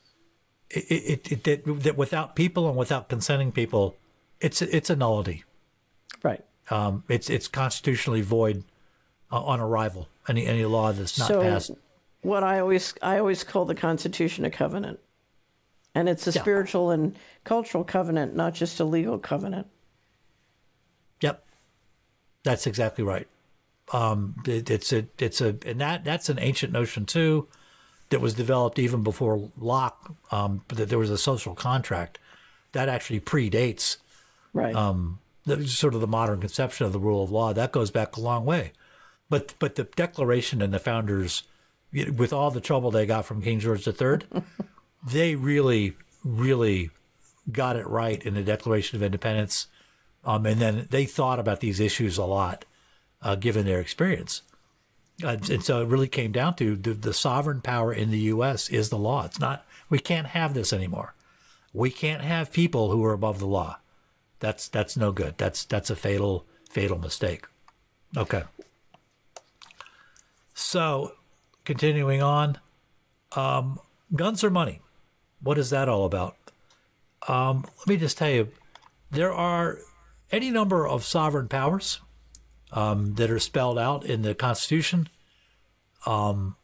It, 0.70 1.28
it, 1.30 1.48
it, 1.48 1.84
that 1.84 1.98
without 1.98 2.36
people 2.36 2.68
and 2.70 2.78
without 2.78 3.10
consenting 3.10 3.52
people, 3.52 3.98
it's 4.40 4.62
it's 4.62 4.90
a 4.90 4.96
nullity. 4.96 5.44
Right. 6.24 6.44
Um, 6.70 7.04
it's 7.10 7.30
it's 7.30 7.48
constitutionally 7.48 8.22
void 8.22 8.64
uh, 9.32 9.44
on 9.44 9.60
arrival. 9.60 10.08
Any 10.30 10.46
any 10.46 10.64
law 10.66 10.94
that's 10.94 11.20
not 11.20 11.28
so 11.28 11.42
passed. 11.42 11.72
What 12.22 12.44
I 12.44 12.60
always 12.60 12.94
I 13.02 13.18
always 13.18 13.44
call 13.44 13.66
the 13.66 13.76
Constitution 13.76 14.46
a 14.46 14.50
covenant. 14.50 15.00
And 15.94 16.08
it's 16.08 16.28
a 16.28 16.32
yeah. 16.32 16.42
spiritual 16.42 16.90
and 16.92 17.16
cultural 17.44 17.84
covenant, 17.84 18.36
not 18.36 18.54
just 18.54 18.80
a 18.80 18.86
legal 18.86 19.20
covenant. 19.20 19.68
Yep. 21.22 21.44
That's 22.44 22.66
exactly 22.66 23.04
right. 23.04 23.28
Um, 23.94 24.36
it, 24.48 24.70
it's 24.70 24.94
a, 24.94 25.06
it's 25.20 25.42
a, 25.42 25.58
and 25.66 25.82
that, 25.82 26.06
that's 26.06 26.30
an 26.30 26.40
ancient 26.40 26.72
notion 26.72 27.06
too, 27.06 27.48
that 28.10 28.22
was 28.22 28.34
developed 28.34 28.80
even 28.80 29.04
before 29.04 29.50
Locke, 29.58 30.16
um, 30.32 30.64
that 30.70 30.90
there 30.90 31.00
was 31.00 31.10
a 31.10 31.18
social 31.18 31.56
contract 31.56 32.20
that 32.72 32.88
actually 32.88 33.20
predates, 33.20 33.98
right. 34.54 34.76
Um, 34.76 35.20
the, 35.46 35.68
sort 35.68 35.96
of 35.96 36.02
the 36.02 36.08
modern 36.08 36.40
conception 36.40 36.86
of 36.86 36.94
the 36.94 37.00
rule 37.00 37.24
of 37.24 37.32
law. 37.32 37.52
That 37.52 37.72
goes 37.72 37.92
back 37.92 38.16
a 38.16 38.22
long 38.22 38.46
way. 38.46 38.72
But, 39.30 39.56
but 39.60 39.76
the 39.76 39.86
Declaration 39.86 40.62
and 40.62 40.74
the 40.74 40.80
founders, 40.80 41.44
with 41.94 42.32
all 42.32 42.52
the 42.52 42.62
trouble 42.62 42.92
they 42.92 43.06
got 43.06 43.26
from 43.26 43.42
King 43.42 43.60
George 43.60 43.88
III, 43.88 44.20
they 45.04 45.36
really, 45.36 45.96
really 46.24 46.92
got 47.52 47.76
it 47.76 47.88
right 47.88 48.22
in 48.24 48.34
the 48.34 48.44
Declaration 48.44 48.96
of 48.98 49.04
Independence. 49.04 49.68
Um, 50.24 50.46
and 50.46 50.62
then 50.62 50.88
they 50.90 51.06
thought 51.06 51.40
about 51.40 51.60
these 51.60 51.80
issues 51.80 52.18
a 52.18 52.26
lot, 52.26 52.66
uh, 53.22 53.36
given 53.36 53.66
their 53.66 53.80
experience. 53.80 54.44
Uh, 55.24 55.38
and 55.50 55.64
so 55.64 55.82
it 55.82 55.88
really 55.88 56.08
came 56.08 56.32
down 56.32 56.56
to 56.56 56.76
the, 56.76 56.94
the, 56.94 57.14
sovereign 57.14 57.62
power 57.62 57.94
in 57.94 58.12
the 58.12 58.20
U.S. 58.20 58.70
is 58.70 58.90
the 58.90 58.98
law. 58.98 59.26
It's 59.26 59.40
not, 59.40 59.66
we 59.90 60.00
can't 60.00 60.28
have 60.28 60.54
this 60.54 60.74
anymore. 60.74 61.14
We 61.74 61.92
can't 61.92 62.24
have 62.24 62.52
people 62.52 62.92
who 62.92 63.04
are 63.06 63.14
above 63.14 63.40
the 63.40 63.48
law. 63.48 63.78
That's, 64.40 64.68
that's 64.68 64.98
no 64.98 65.12
good. 65.12 65.38
That's, 65.38 65.66
that's 65.66 65.90
a 65.90 65.96
fatal, 65.96 66.46
fatal 66.70 66.98
mistake. 66.98 67.46
Okay. 68.18 68.44
So 70.54 71.14
continuing 71.66 72.22
on, 72.22 72.58
um, 73.34 73.80
guns 74.16 74.44
are 74.44 74.50
money. 74.50 74.82
What 75.42 75.58
is 75.58 75.70
that 75.72 75.90
all 75.90 76.06
about? 76.06 76.36
Um, 77.28 77.66
let 77.80 77.88
me 77.88 77.98
just 77.98 78.18
tell 78.18 78.30
you, 78.30 78.50
there 79.10 79.34
are 79.34 79.80
any 80.32 80.50
number 80.52 80.88
of 80.88 81.04
sovereign 81.04 81.48
powers 81.48 82.00
um, 82.72 83.16
that 83.16 83.30
are 83.30 83.40
spelled 83.40 83.78
out 83.78 84.06
in 84.06 84.22
the 84.22 84.34
Constitution. 84.34 85.10
Um, 86.06 86.56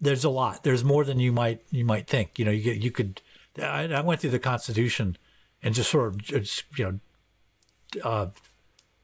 there's 0.00 0.24
a 0.24 0.30
lot. 0.30 0.64
There's 0.64 0.82
more 0.82 1.04
than 1.04 1.20
you 1.20 1.32
might 1.32 1.62
you 1.70 1.84
might 1.84 2.08
think. 2.08 2.38
You 2.38 2.44
know, 2.44 2.50
you 2.50 2.72
you 2.72 2.90
could. 2.90 3.20
I, 3.60 3.84
I 3.84 4.00
went 4.00 4.20
through 4.20 4.30
the 4.30 4.38
Constitution 4.38 5.16
and 5.62 5.74
just 5.74 5.90
sort 5.90 6.08
of 6.08 6.18
just, 6.22 6.64
you 6.76 6.84
know 6.84 7.00
uh, 8.04 8.26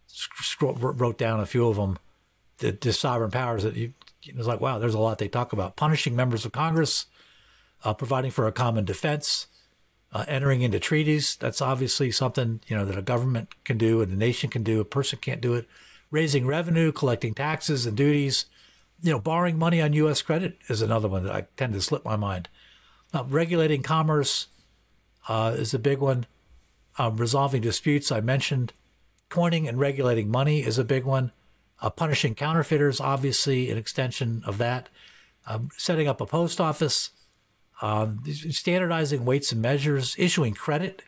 scroll, 0.07 0.75
wrote 0.75 1.19
down 1.19 1.41
a 1.41 1.47
few 1.47 1.69
of 1.69 1.77
them. 1.77 1.99
The, 2.59 2.73
the 2.73 2.93
sovereign 2.93 3.31
powers 3.31 3.63
that 3.63 3.77
you 3.77 3.93
it 4.27 4.37
was 4.37 4.47
like 4.47 4.61
wow, 4.61 4.79
there's 4.79 4.95
a 4.95 4.99
lot 4.99 5.19
they 5.19 5.29
talk 5.29 5.53
about. 5.53 5.77
Punishing 5.77 6.17
members 6.17 6.45
of 6.45 6.53
Congress, 6.53 7.07
uh, 7.85 7.95
providing 7.95 8.31
for 8.31 8.47
a 8.47 8.53
common 8.53 8.85
defense, 8.85 9.47
uh, 10.13 10.25
entering 10.29 10.63
into 10.63 10.81
treaties. 10.81 11.37
That's 11.37 11.61
obviously 11.61 12.11
something 12.11 12.61
you 12.67 12.77
know 12.77 12.85
that 12.85 12.99
a 12.99 13.03
government 13.03 13.55
can 13.65 13.79
do 13.79 14.01
and 14.01 14.13
a 14.13 14.17
nation 14.17 14.51
can 14.51 14.63
do. 14.63 14.81
A 14.81 14.85
person 14.85 15.19
can't 15.21 15.41
do 15.41 15.55
it. 15.55 15.69
Raising 16.11 16.47
revenue, 16.47 16.93
collecting 16.93 17.35
taxes 17.35 17.87
and 17.87 17.97
duties. 17.97 18.47
You 19.01 19.13
know, 19.13 19.21
borrowing 19.21 19.59
money 19.59 19.81
on 19.81 19.93
U.S. 19.93 20.23
credit 20.23 20.59
is 20.69 20.83
another 20.83 21.09
one 21.09 21.25
that 21.25 21.35
I 21.35 21.47
tend 21.57 21.75
to 21.75 21.81
slip 21.81 22.05
my 22.05 22.17
mind. 22.17 22.49
Uh, 23.15 23.25
regulating 23.29 23.83
commerce 23.83 24.49
uh, 25.29 25.55
is 25.57 25.73
a 25.73 25.79
big 25.79 25.99
one. 25.99 26.27
Um, 26.99 27.17
resolving 27.17 27.63
disputes, 27.63 28.11
I 28.11 28.21
mentioned. 28.21 28.73
Coining 29.29 29.69
and 29.69 29.79
regulating 29.79 30.31
money 30.31 30.65
is 30.65 30.79
a 30.79 30.85
big 30.85 31.05
one. 31.05 31.33
Uh, 31.81 31.91
punishing 31.91 32.35
counterfeiters, 32.35 33.01
obviously, 33.01 33.71
an 33.71 33.79
extension 33.79 34.43
of 34.45 34.59
that. 34.59 34.89
Um, 35.47 35.69
setting 35.77 36.09
up 36.09 36.21
a 36.21 36.27
post 36.27 36.61
office, 36.61 37.11
um, 37.81 38.23
standardizing 38.27 39.25
weights 39.25 39.53
and 39.53 39.63
measures, 39.63 40.15
issuing 40.19 40.55
credit, 40.55 41.03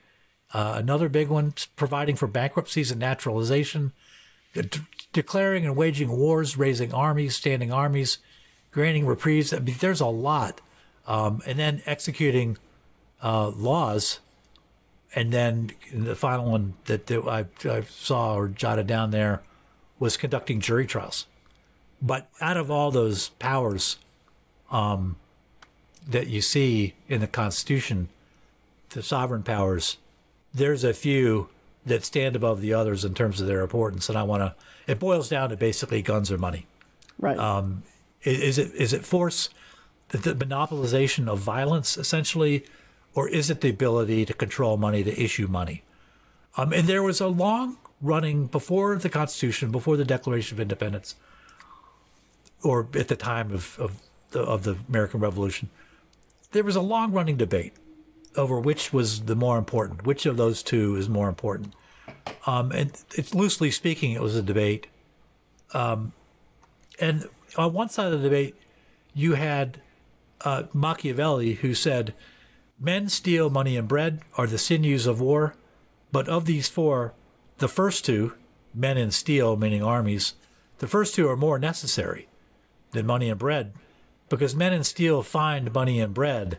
uh, 0.53 0.75
another 0.77 1.09
big 1.09 1.29
one, 1.29 1.55
providing 1.77 2.17
for 2.17 2.27
bankruptcies 2.27 2.91
and 2.91 3.01
naturalization, 3.01 3.93
de- 4.55 4.69
declaring 5.13 5.65
and 5.65 5.77
waging 5.77 6.11
wars, 6.11 6.57
raising 6.57 6.93
armies, 6.93 7.37
standing 7.37 7.73
armies, 7.73 8.19
granting 8.71 9.07
reprieves. 9.07 9.53
I 9.53 9.59
mean, 9.59 9.77
there's 9.81 10.01
a 10.01 10.07
lot. 10.07 10.61
Um, 11.07 11.41
and 11.47 11.59
then 11.59 11.83
executing 11.87 12.59
uh, 13.23 13.49
laws. 13.49 14.21
And 15.15 15.33
then 15.33 15.73
the 15.93 16.15
final 16.15 16.51
one 16.51 16.75
that, 16.85 17.07
that 17.07 17.23
I, 17.27 17.69
I 17.69 17.83
saw 17.83 18.37
or 18.37 18.49
jotted 18.49 18.87
down 18.87 19.11
there 19.11 19.43
was 19.99 20.17
conducting 20.17 20.61
jury 20.61 20.87
trials. 20.87 21.27
But 22.01 22.29
out 22.41 22.57
of 22.57 22.71
all 22.71 22.91
those 22.91 23.31
powers, 23.31 23.99
um, 24.71 25.17
that 26.09 26.27
you 26.27 26.41
see 26.41 26.95
in 27.09 27.21
the 27.21 27.27
Constitution, 27.27 28.09
the 28.91 29.03
sovereign 29.03 29.43
powers, 29.43 29.99
there's 30.53 30.85
a 30.85 30.93
few 30.93 31.49
that 31.87 32.05
stand 32.05 32.37
above 32.37 32.61
the 32.61 32.75
others 32.75 33.05
in 33.05 33.15
terms 33.15 33.41
of 33.41 33.47
their 33.47 33.61
importance. 33.61 34.09
And 34.09 34.19
I 34.19 34.23
want 34.23 34.43
to, 34.43 34.55
it 34.87 34.99
boils 34.99 35.29
down 35.29 35.51
to 35.51 35.57
basically 35.57 36.03
guns 36.03 36.31
or 36.31 36.39
money. 36.39 36.67
Right. 37.19 37.39
Um, 37.39 37.83
is, 38.23 38.59
it 38.59 38.75
is 38.75 38.93
it 38.93 39.05
force, 39.05 39.49
the, 40.09 40.19
the 40.19 40.45
monopolization 40.45 41.29
of 41.29 41.39
violence 41.39 41.97
essentially, 41.97 42.65
or 43.15 43.29
is 43.29 43.51
it 43.51 43.61
the 43.61 43.71
ability 43.71 44.25
to 44.27 44.35
control 44.35 44.77
money, 44.77 45.03
to 45.03 45.23
issue 45.23 45.47
money? 45.47 45.83
Um, 46.57 46.73
and 46.73 46.87
there 46.87 47.03
was 47.03 47.21
a 47.21 47.29
long 47.29 47.79
running 48.03 48.47
before 48.47 48.97
the 48.97 49.09
Constitution, 49.09 49.71
before 49.71 49.97
the 49.97 50.05
Declaration 50.05 50.57
of 50.57 50.61
Independence, 50.61 51.15
or 52.63 52.89
at 52.95 53.09
the 53.09 53.17
time 53.17 53.53
of, 53.53 53.79
of 53.79 54.03
the, 54.33 54.41
of 54.41 54.65
the 54.65 54.77
American 54.89 55.21
Revolution, 55.21 55.71
there 56.53 56.65
was 56.65 56.77
a 56.77 56.81
long 56.81 57.13
running 57.13 57.37
debate 57.37 57.75
over 58.37 58.61
which 58.61 58.93
was 58.93 59.23
the 59.23 59.35
more 59.35 59.59
important, 59.59 60.05
which 60.05 60.27
of 60.27 60.37
those 60.37 60.63
two 60.63 60.97
is 60.97 61.09
more 61.09 61.29
important. 61.29 61.75
Um, 62.47 62.71
and 62.73 62.93
it's 63.15 63.35
loosely 63.35 63.71
speaking, 63.71 64.13
it 64.13 64.21
was 64.21 64.37
a 64.37 64.43
debate. 64.43 64.87
Um, 65.75 66.13
and 66.99 67.29
on 67.57 67.73
one 67.73 67.89
side 67.89 68.13
of 68.13 68.21
the 68.21 68.29
debate, 68.29 68.55
you 69.15 69.35
had 69.35 69.81
uh, 70.43 70.65
Machiavelli, 70.73 71.55
who 71.55 71.75
said, 71.75 72.15
Men 72.79 73.09
steel 73.09 73.51
money 73.51 73.77
and 73.77 73.89
bread 73.89 74.21
are 74.37 74.47
the 74.47 74.59
sinews 74.59 75.07
of 75.07 75.21
war, 75.21 75.55
but 76.13 76.29
of 76.29 76.47
these 76.47 76.69
four, 76.69 77.13
the 77.59 77.69
first 77.69 78.05
two, 78.05 78.35
men 78.73 78.97
and 78.97 79.13
steel, 79.13 79.57
meaning 79.57 79.83
armies, 79.83 80.35
the 80.79 80.87
first 80.87 81.15
two 81.15 81.29
are 81.29 81.37
more 81.37 81.59
necessary 81.59 82.27
than 82.93 83.07
money 83.07 83.29
and 83.29 83.39
bread 83.39 83.73
because 84.31 84.57
men 84.57 84.73
and 84.73 84.87
steel 84.87 85.23
find 85.23 85.75
money 85.75 86.01
and 86.01 86.15
bread, 86.15 86.59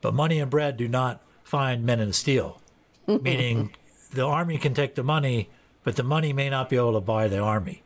but 0.00 0.14
money 0.14 0.40
and 0.40 0.50
bread 0.50 0.78
do 0.78 0.88
not 0.88 1.20
find 1.44 1.84
men 1.84 2.00
and 2.00 2.14
steel. 2.14 2.62
Meaning 3.06 3.74
the 4.12 4.24
army 4.24 4.56
can 4.56 4.72
take 4.72 4.94
the 4.94 5.02
money, 5.02 5.50
but 5.84 5.96
the 5.96 6.02
money 6.02 6.32
may 6.32 6.48
not 6.48 6.70
be 6.70 6.76
able 6.76 6.94
to 6.94 7.00
buy 7.00 7.28
the 7.28 7.38
army. 7.38 7.82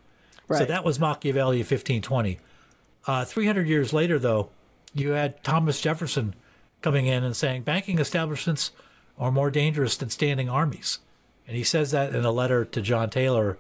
Right. 0.47 0.59
So 0.59 0.65
that 0.67 0.85
was 0.85 1.01
Machiavelli 1.01 1.59
1520. 1.59 2.39
Uh, 3.07 3.25
300 3.25 3.67
years 3.67 3.93
later, 3.93 4.19
though, 4.19 4.51
you 4.95 5.11
had 5.11 5.43
Thomas 5.43 5.81
Jefferson 5.81 6.35
coming 6.83 7.07
in 7.07 7.25
and 7.25 7.35
saying 7.35 7.63
banking 7.63 7.99
establishments 7.99 8.71
are 9.19 9.33
more 9.33 9.51
dangerous 9.51 9.97
than 9.97 10.11
standing 10.11 10.49
armies. 10.49 10.99
And 11.47 11.57
he 11.57 11.65
says 11.65 11.91
that 11.93 12.15
in 12.15 12.25
a 12.25 12.31
letter 12.31 12.65
to 12.65 12.83
John 12.83 13.11
Taylor, 13.11 13.59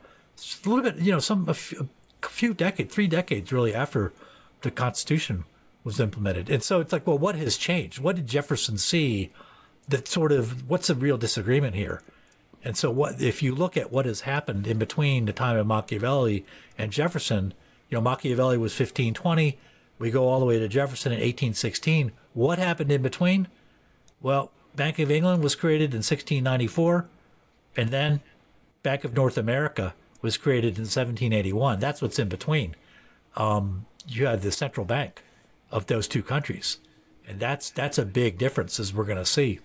a 0.64 0.68
little 0.68 0.85
bit, 0.85 0.96
you 0.96 1.12
know, 1.12 1.18
some 1.18 1.48
a 1.48 1.54
few, 1.54 1.88
a 2.22 2.28
few 2.28 2.52
decades, 2.54 2.94
three 2.94 3.06
decades 3.06 3.52
really 3.52 3.74
after 3.74 4.12
the 4.61 4.70
Constitution 4.70 5.44
was 5.84 6.00
implemented. 6.00 6.48
And 6.48 6.62
so 6.62 6.80
it's 6.80 6.92
like, 6.92 7.06
well, 7.06 7.18
what 7.18 7.34
has 7.34 7.56
changed? 7.56 7.98
What 7.98 8.16
did 8.16 8.26
Jefferson 8.26 8.78
see 8.78 9.32
that 9.88 10.06
sort 10.06 10.32
of, 10.32 10.68
what's 10.68 10.88
the 10.88 10.94
real 10.94 11.18
disagreement 11.18 11.74
here? 11.74 12.02
And 12.64 12.76
so 12.76 12.90
what 12.90 13.20
if 13.20 13.42
you 13.42 13.54
look 13.54 13.76
at 13.76 13.90
what 13.90 14.06
has 14.06 14.20
happened 14.20 14.66
in 14.66 14.78
between 14.78 15.24
the 15.24 15.32
time 15.32 15.56
of 15.56 15.66
Machiavelli 15.66 16.44
and 16.78 16.92
Jefferson, 16.92 17.54
you 17.88 17.96
know, 17.96 18.00
Machiavelli 18.00 18.56
was 18.56 18.72
1520, 18.72 19.58
we 19.98 20.10
go 20.10 20.28
all 20.28 20.40
the 20.40 20.46
way 20.46 20.58
to 20.58 20.68
Jefferson 20.68 21.12
in 21.12 21.18
1816. 21.18 22.12
What 22.34 22.58
happened 22.58 22.90
in 22.90 23.02
between? 23.02 23.48
Well, 24.20 24.50
Bank 24.74 24.98
of 24.98 25.10
England 25.10 25.42
was 25.42 25.54
created 25.54 25.92
in 25.92 25.98
1694, 25.98 27.06
and 27.76 27.90
then 27.90 28.20
Bank 28.82 29.04
of 29.04 29.14
North 29.14 29.36
America 29.36 29.94
was 30.22 30.36
created 30.36 30.76
in 30.76 30.84
1781. 30.84 31.78
That's 31.78 32.00
what's 32.00 32.18
in 32.18 32.28
between. 32.28 32.74
Um, 33.36 33.86
you 34.08 34.26
have 34.26 34.42
the 34.42 34.52
central 34.52 34.86
bank 34.86 35.22
of 35.72 35.87
those 35.87 36.06
two 36.06 36.22
countries, 36.22 36.78
and 37.26 37.40
that's 37.40 37.70
that's 37.70 37.98
a 37.98 38.04
big 38.04 38.38
difference, 38.38 38.78
as 38.78 38.94
we're 38.94 39.04
going 39.04 39.18
to 39.18 39.26
see. 39.26 39.58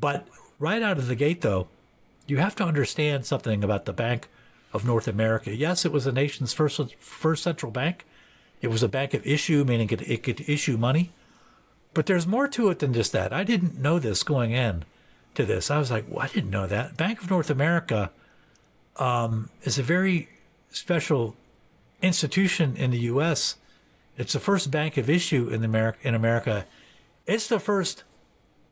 But 0.00 0.26
right 0.58 0.82
out 0.82 0.98
of 0.98 1.06
the 1.06 1.14
gate, 1.14 1.42
though, 1.42 1.68
you 2.26 2.38
have 2.38 2.56
to 2.56 2.64
understand 2.64 3.26
something 3.26 3.62
about 3.62 3.84
the 3.84 3.92
Bank 3.92 4.28
of 4.72 4.84
North 4.84 5.06
America. 5.06 5.54
Yes, 5.54 5.84
it 5.84 5.92
was 5.92 6.04
the 6.04 6.12
nation's 6.12 6.52
first 6.52 6.94
first 6.96 7.42
central 7.42 7.70
bank. 7.70 8.04
It 8.60 8.68
was 8.68 8.82
a 8.82 8.88
bank 8.88 9.14
of 9.14 9.24
issue, 9.26 9.64
meaning 9.64 9.88
it, 9.90 10.02
it 10.02 10.22
could 10.22 10.48
issue 10.48 10.76
money. 10.76 11.12
But 11.94 12.06
there's 12.06 12.26
more 12.26 12.48
to 12.48 12.68
it 12.70 12.80
than 12.80 12.92
just 12.92 13.12
that. 13.12 13.32
I 13.32 13.44
didn't 13.44 13.78
know 13.78 13.98
this 13.98 14.22
going 14.22 14.50
in 14.50 14.84
to 15.34 15.44
this. 15.44 15.70
I 15.70 15.78
was 15.78 15.90
like, 15.90 16.04
well, 16.08 16.20
I 16.20 16.28
didn't 16.28 16.50
know 16.50 16.66
that. 16.66 16.96
Bank 16.96 17.22
of 17.22 17.30
North 17.30 17.50
America 17.50 18.10
um, 18.96 19.50
is 19.62 19.78
a 19.78 19.82
very 19.82 20.28
special 20.70 21.36
institution 22.02 22.76
in 22.76 22.90
the 22.90 22.98
U.S. 23.00 23.56
It's 24.18 24.32
the 24.32 24.40
first 24.40 24.70
bank 24.70 24.96
of 24.96 25.08
issue 25.08 25.48
in 25.48 25.64
America. 25.64 25.98
In 26.02 26.14
America, 26.14 26.66
it's 27.24 27.46
the 27.46 27.60
first 27.60 28.02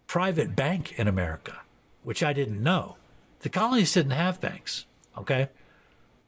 private 0.09 0.57
bank 0.57 0.99
in 0.99 1.07
America, 1.07 1.61
which 2.03 2.23
I 2.23 2.33
didn't 2.33 2.63
know. 2.63 2.97
The 3.41 3.49
colonies 3.49 3.95
didn't 3.95 4.11
have 4.11 4.41
banks. 4.41 4.87
Okay, 5.17 5.49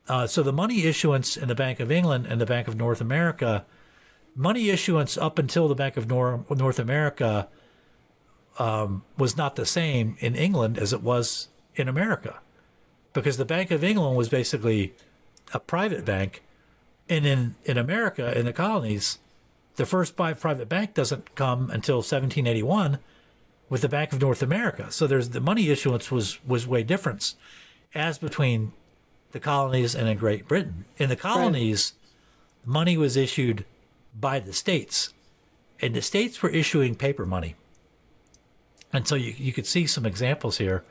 uh, 0.09 0.27
so 0.27 0.43
the 0.43 0.53
money 0.53 0.85
issuance 0.85 1.37
in 1.37 1.49
the 1.49 1.55
Bank 1.55 1.81
of 1.81 1.91
England 1.91 2.27
and 2.27 2.41
the 2.41 2.47
Bank 2.47 2.69
of 2.69 2.77
North 2.77 3.01
America, 3.01 3.67
money 4.35 4.71
issuance 4.71 5.19
up 5.19 5.39
until 5.39 5.69
the 5.69 5.75
Bank 5.75 5.97
of 5.97 6.09
Nor- 6.09 6.45
North 6.49 6.79
America 6.79 7.49
um, 8.59 9.03
was 9.19 9.37
not 9.37 9.57
the 9.57 9.67
same 9.67 10.17
in 10.21 10.35
England 10.35 10.79
as 10.79 10.93
it 10.93 11.03
was 11.03 11.49
in 11.75 11.89
America, 11.89 12.39
because 13.13 13.37
the 13.37 13.45
Bank 13.45 13.71
of 13.71 13.85
England 13.85 14.17
was 14.17 14.29
basically 14.29 14.95
a 15.53 15.61
private 15.61 16.05
bank, 16.05 16.43
and 17.09 17.27
in 17.27 17.55
in 17.65 17.79
America 17.79 18.37
in 18.39 18.45
the 18.45 18.53
colonies, 18.53 19.19
the 19.77 19.87
first 19.87 20.17
private 20.17 20.69
bank 20.69 20.95
doesn't 20.95 21.35
come 21.35 21.71
until 21.71 21.97
1781 21.97 22.99
with 23.69 23.83
the 23.83 23.89
Bank 23.89 24.13
of 24.13 24.21
North 24.21 24.43
America. 24.43 24.91
So 24.91 25.07
there's 25.07 25.31
the 25.31 25.41
money 25.41 25.69
issuance 25.69 26.11
was 26.11 26.45
was 26.47 26.67
way 26.67 26.83
different 26.83 27.35
as 27.95 28.19
between 28.19 28.73
the 29.33 29.41
colonies 29.41 29.95
and 29.95 30.09
in 30.09 30.19
Great 30.19 30.49
Britain. 30.49 30.85
In 30.97 31.09
the 31.09 31.17
colonies, 31.17 31.95
right. 32.61 32.73
money 32.73 32.97
was 32.97 33.17
issued 33.17 33.65
by 34.19 34.41
the 34.41 34.53
states, 34.53 35.13
and 35.81 35.95
the 35.95 36.03
states 36.03 36.43
were 36.43 36.51
issuing 36.51 36.95
paper 36.95 37.27
money. 37.27 37.55
And 38.93 39.07
so 39.07 39.15
you, 39.15 39.35
you 39.37 39.53
could 39.53 39.67
see 39.67 39.87
some 39.87 40.07
examples 40.07 40.59
here 40.59 40.83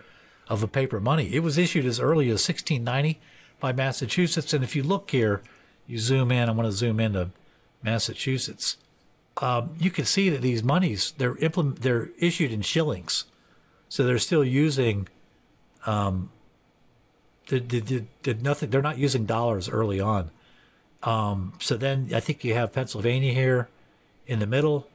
of 0.50 0.62
the 0.62 0.68
paper 0.68 1.00
money. 1.00 1.34
It 1.34 1.42
was 1.42 1.58
issued 1.58 1.86
as 1.86 2.00
early 2.00 2.26
as 2.26 2.48
1690 2.48 3.20
by 3.60 3.74
Massachusetts. 3.74 4.54
And 4.54 4.64
if 4.64 4.76
you 4.76 4.84
look 4.84 5.12
here, 5.12 5.42
you 5.88 5.98
zoom 5.98 6.32
in, 6.32 6.50
I 6.50 6.52
want 6.52 6.68
to 6.68 6.72
zoom 6.72 7.00
into 7.00 7.30
Massachusetts 7.82 8.78
um, 9.42 9.76
you 9.80 9.92
can 9.92 10.06
see 10.06 10.30
that 10.30 10.42
these 10.42 10.64
monies 10.64 11.14
they're 11.18 11.38
implement 11.38 11.82
they're 11.82 12.10
issued 12.20 12.52
in 12.52 12.62
shillings, 12.62 13.26
so 13.90 14.04
they're 14.04 14.20
still 14.20 14.44
using. 14.44 15.08
Um, 15.86 16.32
nothing. 17.50 18.70
They're 18.70 18.82
not 18.82 18.98
using 18.98 19.26
dollars 19.26 19.70
early 19.70 20.02
on. 20.02 20.32
Um, 21.04 21.54
so 21.60 21.78
then 21.78 22.10
I 22.14 22.20
think 22.20 22.44
you 22.44 22.56
have 22.56 22.74
Pennsylvania 22.74 23.32
here 23.34 23.70
in 24.26 24.40
the 24.40 24.48
middle, 24.48 24.88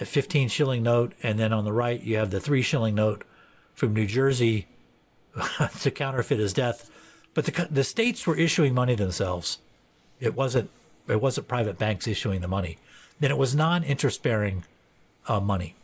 a 0.00 0.04
15 0.04 0.48
shilling 0.48 0.84
note, 0.84 1.14
and 1.22 1.38
then 1.38 1.52
on 1.52 1.64
the 1.64 1.72
right 1.72 2.00
you 2.00 2.18
have 2.18 2.30
the 2.30 2.38
three 2.38 2.62
shilling 2.62 2.94
note 2.94 3.24
from 3.74 3.94
New 3.94 4.06
Jersey 4.06 4.68
to 5.80 5.90
counterfeit 5.90 6.38
his 6.38 6.52
death. 6.52 6.90
But 7.32 7.46
the 7.46 7.68
the 7.70 7.84
states 7.84 8.26
were 8.26 8.36
issuing 8.36 8.74
money 8.74 8.94
themselves. 8.94 9.58
It 10.20 10.34
wasn't 10.34 10.70
it 11.08 11.20
wasn't 11.20 11.48
private 11.48 11.78
banks 11.78 12.06
issuing 12.06 12.40
the 12.40 12.48
money 12.48 12.78
then 13.20 13.30
it 13.30 13.38
was 13.38 13.54
non-interest 13.54 14.22
bearing 14.22 14.64
uh, 15.28 15.40
money, 15.40 15.74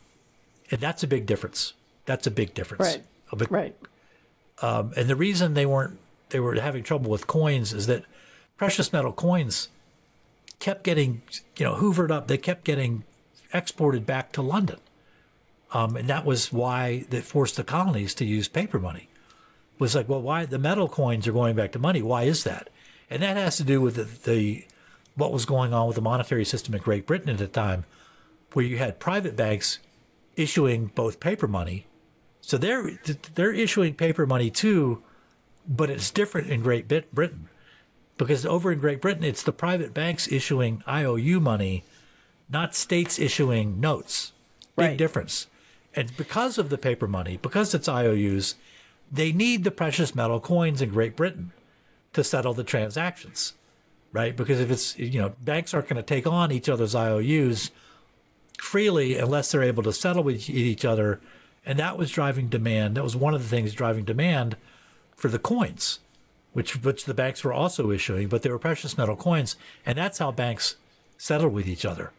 and 0.71 0.81
that's 0.81 1.03
a 1.03 1.07
big 1.07 1.27
difference. 1.27 1.75
That's 2.07 2.27
a 2.27 2.31
big 2.31 2.55
difference. 2.55 2.81
Right. 2.81 3.05
Big, 3.37 3.53
right. 3.53 3.77
Um, 4.63 4.93
and 4.97 5.07
the 5.09 5.17
reason 5.17 5.55
they 5.55 5.67
weren't 5.67 5.99
they 6.31 6.41
were 6.41 6.55
having 6.55 6.83
trouble 6.83 7.11
with 7.11 7.27
coins 7.27 7.73
is 7.73 7.87
that 7.87 8.05
precious 8.57 8.93
metal 8.93 9.13
coins 9.13 9.69
kept 10.59 10.83
getting 10.83 11.23
you 11.57 11.67
know 11.67 11.75
hoovered 11.75 12.11
up. 12.11 12.27
They 12.27 12.39
kept 12.39 12.65
getting 12.65 13.05
exported 13.53 14.07
back 14.07 14.33
to 14.33 14.43
London, 14.43 14.79
um, 15.73 15.97
and 15.97 16.09
that 16.09 16.25
was 16.25 16.53
why 16.53 17.05
they 17.11 17.21
forced 17.21 17.57
the 17.57 17.65
colonies 17.65 18.15
to 18.15 18.25
use 18.25 18.49
paper 18.49 18.79
money. 18.79 19.09
It 19.75 19.81
was 19.81 19.95
like, 19.95 20.09
well, 20.09 20.23
why 20.23 20.47
the 20.47 20.59
metal 20.59 20.89
coins 20.89 21.29
are 21.29 21.33
going 21.33 21.55
back 21.55 21.73
to 21.73 21.79
money? 21.79 22.01
Why 22.01 22.23
is 22.23 22.45
that? 22.45 22.71
And 23.11 23.23
that 23.23 23.37
has 23.37 23.57
to 23.59 23.65
do 23.65 23.81
with 23.81 23.97
the, 23.97 24.31
the 24.31 24.65
what 25.15 25.33
was 25.33 25.45
going 25.45 25.73
on 25.73 25.87
with 25.87 25.97
the 25.97 26.03
monetary 26.03 26.45
system 26.45 26.75
in 26.75 26.81
Great 26.81 27.07
Britain 27.07 27.31
at 27.31 27.39
the 27.39 27.47
time, 27.47 27.85
where 28.53 28.65
you 28.65 28.79
had 28.79 29.01
private 29.01 29.37
banks 29.37 29.79
issuing 30.37 30.87
both 30.95 31.21
paper 31.21 31.49
money. 31.49 31.87
So 32.41 32.59
they're 32.59 32.99
they're 33.35 33.53
issuing 33.53 33.95
paper 33.95 34.27
money 34.27 34.51
too, 34.51 35.03
but 35.67 35.91
it's 35.91 36.11
different 36.11 36.49
in 36.49 36.61
Great 36.61 36.89
Britain 36.89 37.49
because 38.19 38.47
over 38.47 38.73
in 38.73 38.79
Great 38.79 39.01
Britain 39.01 39.25
it's 39.25 39.43
the 39.43 39.53
private 39.53 39.93
banks 39.93 40.31
issuing 40.31 40.83
IOU 40.89 41.41
money, 41.41 41.85
not 42.49 42.75
states 42.75 43.19
issuing 43.19 43.81
notes. 43.81 44.33
Big 44.77 44.87
right. 44.87 44.99
difference. 44.99 45.47
And 45.95 46.15
because 46.19 46.59
of 46.59 46.69
the 46.69 46.77
paper 46.77 47.09
money, 47.09 47.39
because 47.41 47.75
it's 47.75 47.89
IOUs, 47.89 48.57
they 49.11 49.33
need 49.33 49.65
the 49.65 49.71
precious 49.71 50.15
metal 50.15 50.39
coins 50.39 50.83
in 50.83 50.91
Great 50.91 51.17
Britain 51.17 51.53
to 52.17 52.25
settle 52.25 52.53
the 52.53 52.65
transactions 52.65 53.55
right? 54.17 54.35
Because 54.35 54.61
if 54.61 54.71
it's, 54.71 54.99
you 54.99 55.21
know, 55.21 55.35
banks 55.45 55.75
aren't 55.75 55.89
going 55.89 55.97
to 55.97 56.03
take 56.03 56.27
on 56.27 56.51
each 56.51 56.71
other's 56.71 56.95
IOUs 56.95 57.71
freely 58.59 59.19
unless 59.19 59.53
they're 59.53 59.63
able 59.63 59.83
to 59.83 59.93
settle 59.93 60.23
with 60.23 60.49
each 60.49 60.87
other. 60.87 61.21
And 61.67 61.79
that 61.79 61.99
was 61.99 62.11
driving 62.11 62.49
demand. 62.49 62.97
That 62.97 63.05
was 63.05 63.15
one 63.15 63.35
of 63.35 63.43
the 63.43 63.49
things 63.49 63.75
driving 63.75 64.05
demand 64.05 64.57
for 65.15 65.29
the 65.29 65.39
coins, 65.39 65.99
which, 66.55 66.83
which 66.83 67.05
the 67.05 67.13
banks 67.13 67.45
were 67.45 67.53
also 67.53 67.91
issuing, 67.91 68.29
but 68.29 68.41
they 68.41 68.49
were 68.49 68.59
precious 68.59 68.97
metal 68.97 69.17
coins. 69.17 69.57
And 69.85 69.99
that's 69.99 70.19
how 70.19 70.33
banks 70.33 70.77
settled 71.19 71.53
with 71.53 71.69
each 71.69 71.85
other. 71.85 72.11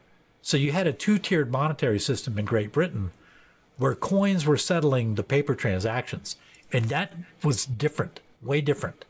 So 0.43 0.55
you 0.55 0.73
had 0.73 0.85
a 0.85 0.93
two 0.93 1.17
tiered 1.17 1.51
monetary 1.51 1.99
system 1.99 2.37
in 2.37 2.45
Great 2.45 2.71
Britain 2.71 3.09
where 3.77 3.95
coins 3.95 4.45
were 4.45 4.57
settling 4.57 5.15
the 5.15 5.23
paper 5.23 5.55
transactions. 5.55 6.35
And 6.71 6.85
that 6.85 7.13
was 7.43 7.65
different, 7.65 8.19
way 8.41 8.61
different 8.61 9.05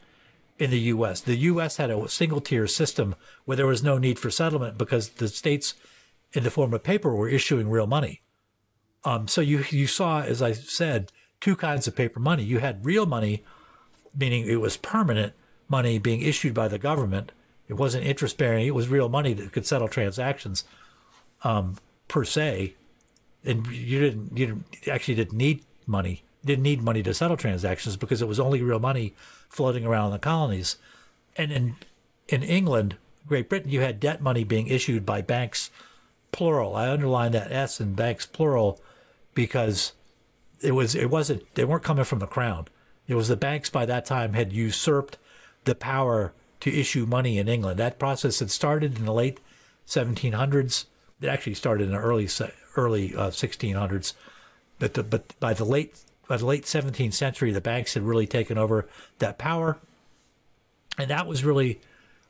in 0.59 0.71
the 0.71 0.79
U.S. 0.79 1.21
The 1.21 1.35
U.S. 1.35 1.77
had 1.77 1.89
a 1.89 2.07
single 2.07 2.41
tier 2.41 2.67
system 2.67 3.15
where 3.45 3.57
there 3.57 3.67
was 3.67 3.83
no 3.83 3.97
need 3.97 4.19
for 4.19 4.31
settlement 4.31 4.77
because 4.77 5.09
the 5.09 5.27
states, 5.27 5.75
in 6.33 6.43
the 6.43 6.51
form 6.51 6.73
of 6.73 6.83
paper, 6.83 7.15
were 7.15 7.29
issuing 7.29 7.69
real 7.69 7.87
money. 7.87 8.21
Um, 9.03 9.27
so 9.27 9.41
you 9.41 9.63
you 9.69 9.87
saw, 9.87 10.21
as 10.21 10.41
I 10.41 10.51
said, 10.53 11.11
two 11.39 11.55
kinds 11.55 11.87
of 11.87 11.95
paper 11.95 12.19
money. 12.19 12.43
You 12.43 12.59
had 12.59 12.85
real 12.85 13.05
money, 13.05 13.43
meaning 14.17 14.47
it 14.47 14.59
was 14.59 14.77
permanent 14.77 15.33
money 15.69 15.99
being 15.99 16.21
issued 16.21 16.53
by 16.53 16.67
the 16.67 16.79
government. 16.79 17.31
It 17.67 17.75
wasn't 17.75 18.05
interest 18.05 18.37
bearing. 18.37 18.65
It 18.65 18.75
was 18.75 18.87
real 18.87 19.09
money 19.09 19.33
that 19.33 19.51
could 19.51 19.65
settle 19.65 19.87
transactions, 19.87 20.63
um, 21.43 21.77
per 22.07 22.23
se. 22.23 22.75
And 23.43 23.67
you 23.67 23.99
didn't 23.99 24.37
you 24.37 24.45
didn't, 24.47 24.65
actually 24.87 25.15
didn't 25.15 25.37
need 25.37 25.63
money 25.85 26.23
didn't 26.47 26.63
need 26.63 26.81
money 26.81 27.03
to 27.03 27.13
settle 27.13 27.37
transactions 27.37 27.95
because 27.95 28.21
it 28.21 28.27
was 28.27 28.39
only 28.39 28.61
real 28.61 28.79
money 28.79 29.13
floating 29.49 29.85
around 29.85 30.07
in 30.07 30.11
the 30.13 30.19
colonies. 30.19 30.77
And 31.35 31.51
in 31.51 31.75
in 32.27 32.43
England, 32.43 32.97
Great 33.27 33.49
Britain, 33.49 33.71
you 33.71 33.81
had 33.81 33.99
debt 33.99 34.21
money 34.21 34.43
being 34.43 34.67
issued 34.67 35.05
by 35.05 35.21
banks, 35.21 35.69
plural. 36.31 36.75
I 36.75 36.89
underline 36.89 37.31
that 37.33 37.51
S 37.51 37.79
in 37.79 37.93
banks 37.93 38.25
plural 38.25 38.81
because 39.33 39.93
it 40.61 40.71
was 40.71 40.95
it 40.95 41.09
wasn't 41.09 41.53
they 41.55 41.65
weren't 41.65 41.83
coming 41.83 42.05
from 42.05 42.19
the 42.19 42.27
crown. 42.27 42.67
It 43.07 43.15
was 43.15 43.27
the 43.27 43.37
banks 43.37 43.69
by 43.69 43.85
that 43.85 44.05
time 44.05 44.33
had 44.33 44.51
usurped 44.51 45.17
the 45.65 45.75
power 45.75 46.33
to 46.59 46.73
issue 46.73 47.05
money 47.05 47.37
in 47.37 47.47
England. 47.47 47.79
That 47.79 47.99
process 47.99 48.39
had 48.39 48.51
started 48.51 48.97
in 48.97 49.05
the 49.05 49.13
late 49.13 49.39
1700s. 49.87 50.85
It 51.21 51.27
actually 51.27 51.53
started 51.53 51.85
in 51.85 51.91
the 51.91 51.99
early 51.99 52.27
early 52.75 53.15
uh, 53.15 53.29
1600s, 53.29 54.13
but 54.79 54.93
the, 54.93 55.03
but 55.03 55.39
by 55.39 55.53
the 55.53 55.65
late 55.65 55.95
by 56.27 56.37
the 56.37 56.45
late 56.45 56.63
17th 56.63 57.13
century, 57.13 57.51
the 57.51 57.61
banks 57.61 57.93
had 57.93 58.03
really 58.03 58.27
taken 58.27 58.57
over 58.57 58.87
that 59.19 59.37
power. 59.37 59.77
And 60.97 61.09
that 61.09 61.27
was 61.27 61.43
really 61.43 61.79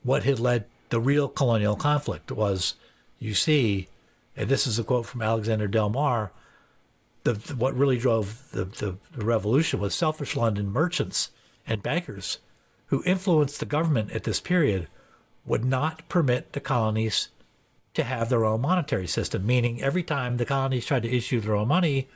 what 0.04 0.24
had 0.24 0.40
led 0.40 0.66
the 0.90 1.00
real 1.00 1.28
colonial 1.28 1.76
conflict 1.76 2.32
was, 2.32 2.76
you 3.20 3.34
see, 3.34 3.88
and 4.36 4.50
this 4.50 4.68
is 4.68 4.80
a 4.80 4.84
quote 4.84 5.06
from 5.06 5.22
Alexander 5.22 5.68
Del 5.68 5.90
Mar, 5.90 6.32
the, 7.24 7.34
the 7.34 7.56
what 7.56 7.76
really 7.76 7.98
drove 7.98 8.50
the, 8.52 8.66
the, 8.66 8.98
the 9.16 9.26
revolution 9.26 9.80
was 9.80 9.94
selfish 9.94 10.36
London 10.36 10.72
merchants 10.72 11.32
and 11.66 11.84
bankers 11.84 12.40
who 12.88 13.04
influenced 13.06 13.60
the 13.60 13.66
government 13.66 14.12
at 14.12 14.24
this 14.24 14.40
period 14.40 14.88
would 15.46 15.66
not 15.66 16.08
permit 16.08 16.54
the 16.54 16.60
colonies 16.60 17.30
to 17.94 18.04
have 18.04 18.30
their 18.30 18.46
own 18.46 18.62
monetary 18.62 19.08
system, 19.08 19.46
meaning 19.46 19.82
every 19.82 20.04
time 20.04 20.38
the 20.38 20.46
colonies 20.46 20.86
tried 20.86 21.04
to 21.04 21.14
issue 21.14 21.40
their 21.40 21.56
own 21.56 21.68
money, 21.68 22.08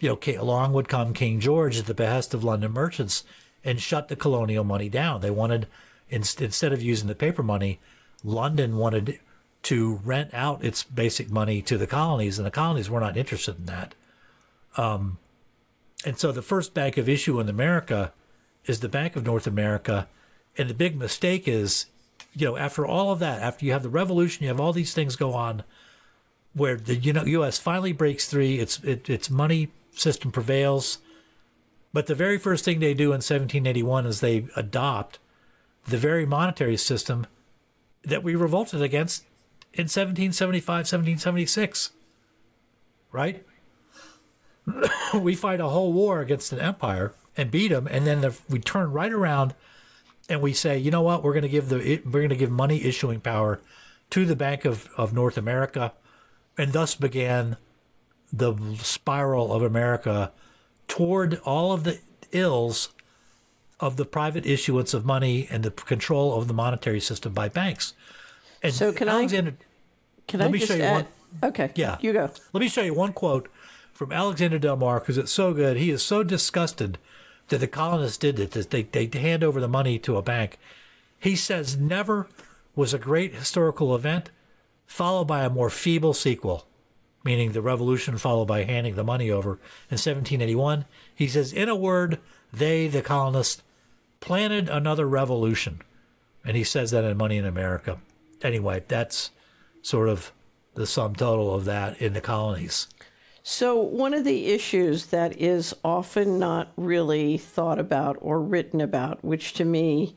you 0.00 0.08
know, 0.08 0.40
along 0.40 0.72
would 0.72 0.88
come 0.88 1.12
King 1.12 1.40
George 1.40 1.78
at 1.78 1.86
the 1.86 1.94
behest 1.94 2.34
of 2.34 2.44
London 2.44 2.72
merchants 2.72 3.24
and 3.64 3.80
shut 3.80 4.08
the 4.08 4.16
colonial 4.16 4.64
money 4.64 4.88
down. 4.88 5.20
They 5.20 5.30
wanted, 5.30 5.66
instead 6.08 6.72
of 6.72 6.82
using 6.82 7.08
the 7.08 7.14
paper 7.14 7.42
money, 7.42 7.80
London 8.22 8.76
wanted 8.76 9.18
to 9.64 10.00
rent 10.04 10.32
out 10.32 10.64
its 10.64 10.84
basic 10.84 11.30
money 11.30 11.60
to 11.62 11.76
the 11.76 11.86
colonies, 11.86 12.38
and 12.38 12.46
the 12.46 12.50
colonies 12.50 12.88
were 12.88 13.00
not 13.00 13.16
interested 13.16 13.58
in 13.58 13.66
that. 13.66 13.94
Um, 14.76 15.18
and 16.04 16.18
so 16.18 16.30
the 16.30 16.42
first 16.42 16.74
bank 16.74 16.96
of 16.96 17.08
issue 17.08 17.40
in 17.40 17.48
America 17.48 18.12
is 18.66 18.80
the 18.80 18.88
Bank 18.88 19.16
of 19.16 19.26
North 19.26 19.46
America. 19.46 20.08
And 20.56 20.70
the 20.70 20.74
big 20.74 20.96
mistake 20.96 21.48
is, 21.48 21.86
you 22.34 22.46
know, 22.46 22.56
after 22.56 22.86
all 22.86 23.10
of 23.10 23.18
that, 23.18 23.42
after 23.42 23.64
you 23.64 23.72
have 23.72 23.82
the 23.82 23.88
revolution, 23.88 24.44
you 24.44 24.48
have 24.48 24.60
all 24.60 24.72
these 24.72 24.94
things 24.94 25.16
go 25.16 25.34
on 25.34 25.64
where 26.54 26.76
the 26.76 26.96
you 26.96 27.12
know 27.12 27.24
U.S. 27.24 27.58
finally 27.58 27.92
breaks 27.92 28.26
through, 28.26 28.42
its 28.42 28.82
it, 28.82 29.08
its 29.08 29.30
money 29.30 29.70
system 29.98 30.30
prevails. 30.30 30.98
But 31.92 32.06
the 32.06 32.14
very 32.14 32.38
first 32.38 32.64
thing 32.64 32.80
they 32.80 32.94
do 32.94 33.06
in 33.06 33.18
1781 33.18 34.06
is 34.06 34.20
they 34.20 34.46
adopt 34.56 35.18
the 35.86 35.98
very 35.98 36.26
monetary 36.26 36.76
system 36.76 37.26
that 38.02 38.22
we 38.22 38.34
revolted 38.34 38.82
against 38.82 39.24
in 39.72 39.84
1775, 39.84 40.66
1776. 40.66 41.92
Right? 43.10 43.44
we 45.14 45.34
fight 45.34 45.60
a 45.60 45.68
whole 45.68 45.92
war 45.92 46.20
against 46.20 46.52
an 46.52 46.60
empire 46.60 47.14
and 47.36 47.50
beat 47.50 47.68
them, 47.68 47.86
and 47.86 48.06
then 48.06 48.20
the, 48.20 48.36
we 48.48 48.58
turn 48.58 48.92
right 48.92 49.12
around 49.12 49.54
and 50.28 50.42
we 50.42 50.52
say, 50.52 50.76
you 50.76 50.90
know 50.90 51.00
what, 51.00 51.22
we're 51.22 51.32
going 51.32 51.42
to 51.42 51.48
give 51.48 51.68
the 51.68 52.02
we're 52.04 52.20
going 52.20 52.28
to 52.28 52.36
give 52.36 52.50
money 52.50 52.84
issuing 52.84 53.20
power 53.20 53.60
to 54.10 54.26
the 54.26 54.36
Bank 54.36 54.64
of, 54.64 54.88
of 54.96 55.12
North 55.12 55.38
America, 55.38 55.92
and 56.56 56.72
thus 56.72 56.94
began 56.94 57.56
the 58.32 58.54
spiral 58.78 59.52
of 59.52 59.62
America 59.62 60.32
toward 60.86 61.40
all 61.44 61.72
of 61.72 61.84
the 61.84 61.98
ills 62.32 62.90
of 63.80 63.96
the 63.96 64.04
private 64.04 64.44
issuance 64.44 64.92
of 64.92 65.04
money 65.04 65.46
and 65.50 65.62
the 65.62 65.70
control 65.70 66.38
of 66.38 66.48
the 66.48 66.54
monetary 66.54 67.00
system 67.00 67.32
by 67.32 67.48
banks. 67.48 67.94
And 68.62 68.74
so 68.74 68.92
can 68.92 69.08
Alexander, 69.08 69.52
I? 69.52 69.64
Can 70.26 70.40
let 70.40 70.48
I 70.48 70.52
me 70.52 70.58
show 70.58 70.74
you 70.74 70.82
add, 70.82 71.06
one? 71.40 71.50
Okay. 71.50 71.70
Yeah. 71.74 71.96
You 72.00 72.12
go. 72.12 72.30
Let 72.52 72.60
me 72.60 72.68
show 72.68 72.82
you 72.82 72.94
one 72.94 73.12
quote 73.12 73.48
from 73.92 74.12
Alexander 74.12 74.58
Del 74.58 74.76
Mar 74.76 75.00
because 75.00 75.18
it's 75.18 75.32
so 75.32 75.54
good. 75.54 75.76
He 75.76 75.90
is 75.90 76.02
so 76.02 76.22
disgusted 76.22 76.98
that 77.48 77.58
the 77.58 77.66
colonists 77.66 78.18
did 78.18 78.38
it, 78.38 78.50
that 78.52 78.70
they, 78.70 78.82
they 78.82 79.18
hand 79.18 79.42
over 79.42 79.60
the 79.60 79.68
money 79.68 79.98
to 80.00 80.16
a 80.16 80.22
bank. 80.22 80.58
He 81.18 81.34
says 81.34 81.76
never 81.76 82.28
was 82.76 82.92
a 82.92 82.98
great 82.98 83.34
historical 83.34 83.94
event 83.94 84.30
followed 84.86 85.24
by 85.26 85.44
a 85.44 85.50
more 85.50 85.70
feeble 85.70 86.14
sequel, 86.14 86.66
meaning 87.24 87.52
the 87.52 87.62
revolution 87.62 88.18
followed 88.18 88.46
by 88.46 88.64
handing 88.64 88.94
the 88.94 89.04
money 89.04 89.30
over 89.30 89.52
in 89.90 89.98
1781. 89.98 90.84
He 91.14 91.28
says, 91.28 91.52
in 91.52 91.68
a 91.68 91.76
word, 91.76 92.18
they, 92.52 92.88
the 92.88 93.02
colonists, 93.02 93.62
planted 94.20 94.68
another 94.68 95.06
revolution. 95.06 95.82
And 96.44 96.56
he 96.56 96.64
says 96.64 96.90
that 96.92 97.04
in 97.04 97.16
Money 97.16 97.36
in 97.36 97.44
America. 97.44 97.98
Anyway, 98.42 98.82
that's 98.88 99.30
sort 99.82 100.08
of 100.08 100.32
the 100.74 100.86
sum 100.86 101.14
total 101.14 101.54
of 101.54 101.64
that 101.64 102.00
in 102.00 102.12
the 102.12 102.20
colonies. 102.20 102.88
So, 103.42 103.80
one 103.80 104.12
of 104.14 104.24
the 104.24 104.46
issues 104.48 105.06
that 105.06 105.40
is 105.40 105.74
often 105.82 106.38
not 106.38 106.72
really 106.76 107.38
thought 107.38 107.78
about 107.78 108.18
or 108.20 108.42
written 108.42 108.80
about, 108.80 109.24
which 109.24 109.54
to 109.54 109.64
me 109.64 110.14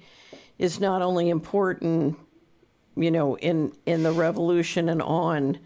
is 0.60 0.80
not 0.80 1.02
only 1.02 1.30
important, 1.30 2.18
you 2.96 3.10
know, 3.10 3.38
in, 3.38 3.72
in 3.86 4.04
the 4.04 4.12
revolution 4.12 4.90
and 4.90 5.02
on, 5.02 5.58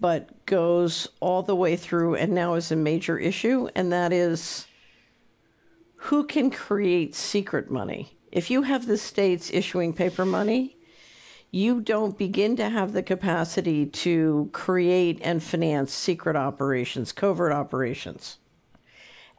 but 0.00 0.46
goes 0.46 1.08
all 1.20 1.42
the 1.42 1.56
way 1.56 1.76
through 1.76 2.14
and 2.14 2.32
now 2.32 2.54
is 2.54 2.70
a 2.70 2.76
major 2.76 3.18
issue, 3.18 3.68
and 3.74 3.92
that 3.92 4.12
is 4.12 4.66
who 5.96 6.24
can 6.24 6.50
create 6.50 7.14
secret 7.14 7.70
money? 7.70 8.16
If 8.30 8.50
you 8.50 8.62
have 8.62 8.86
the 8.86 8.98
states 8.98 9.50
issuing 9.52 9.92
paper 9.92 10.24
money, 10.24 10.76
you 11.50 11.80
don't 11.80 12.18
begin 12.18 12.56
to 12.56 12.68
have 12.68 12.92
the 12.92 13.02
capacity 13.02 13.86
to 13.86 14.50
create 14.52 15.18
and 15.22 15.42
finance 15.42 15.92
secret 15.92 16.36
operations, 16.36 17.10
covert 17.10 17.52
operations. 17.52 18.38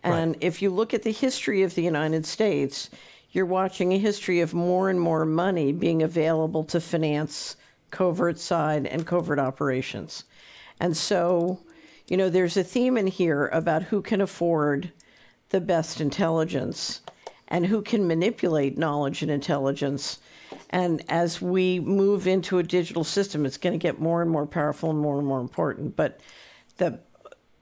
And 0.04 0.34
right. 0.34 0.44
if 0.44 0.62
you 0.62 0.70
look 0.70 0.94
at 0.94 1.04
the 1.04 1.12
history 1.12 1.62
of 1.62 1.76
the 1.76 1.84
United 1.84 2.26
States, 2.26 2.90
you're 3.32 3.46
watching 3.46 3.94
a 3.94 4.00
history 4.00 4.42
of 4.42 4.54
more 4.54 4.90
and 4.90 5.00
more 5.00 5.26
money 5.26 5.72
being 5.72 6.02
available 6.02 6.64
to 6.66 6.82
finance 6.82 7.58
covert 7.92 8.40
side 8.40 8.88
and 8.88 9.06
covert 9.06 9.40
operations. 9.40 10.24
And 10.80 10.96
so, 10.96 11.60
you 12.08 12.18
know, 12.18 12.30
there's 12.30 12.58
a 12.58 12.64
theme 12.64 12.98
in 12.98 13.08
here 13.08 13.48
about 13.48 13.84
who 13.84 14.02
can 14.02 14.22
afford 14.22 14.92
the 15.50 15.62
best 15.62 16.00
intelligence 16.00 17.02
and 17.48 17.66
who 17.66 17.82
can 17.82 18.08
manipulate 18.08 18.78
knowledge 18.78 19.22
and 19.22 19.32
intelligence 19.32 20.20
and 20.70 21.04
as 21.10 21.42
we 21.42 21.80
move 21.80 22.28
into 22.28 22.60
a 22.60 22.64
digital 22.64 23.04
system, 23.04 23.46
it's 23.46 23.58
going 23.58 23.74
to 23.74 23.80
get 23.80 24.00
more 24.00 24.22
and 24.22 24.30
more 24.30 24.46
powerful 24.46 24.90
and 24.90 25.00
more 25.00 25.18
and 25.18 25.28
more 25.28 25.40
important. 25.40 25.96
But 25.96 26.20
the, 26.78 27.00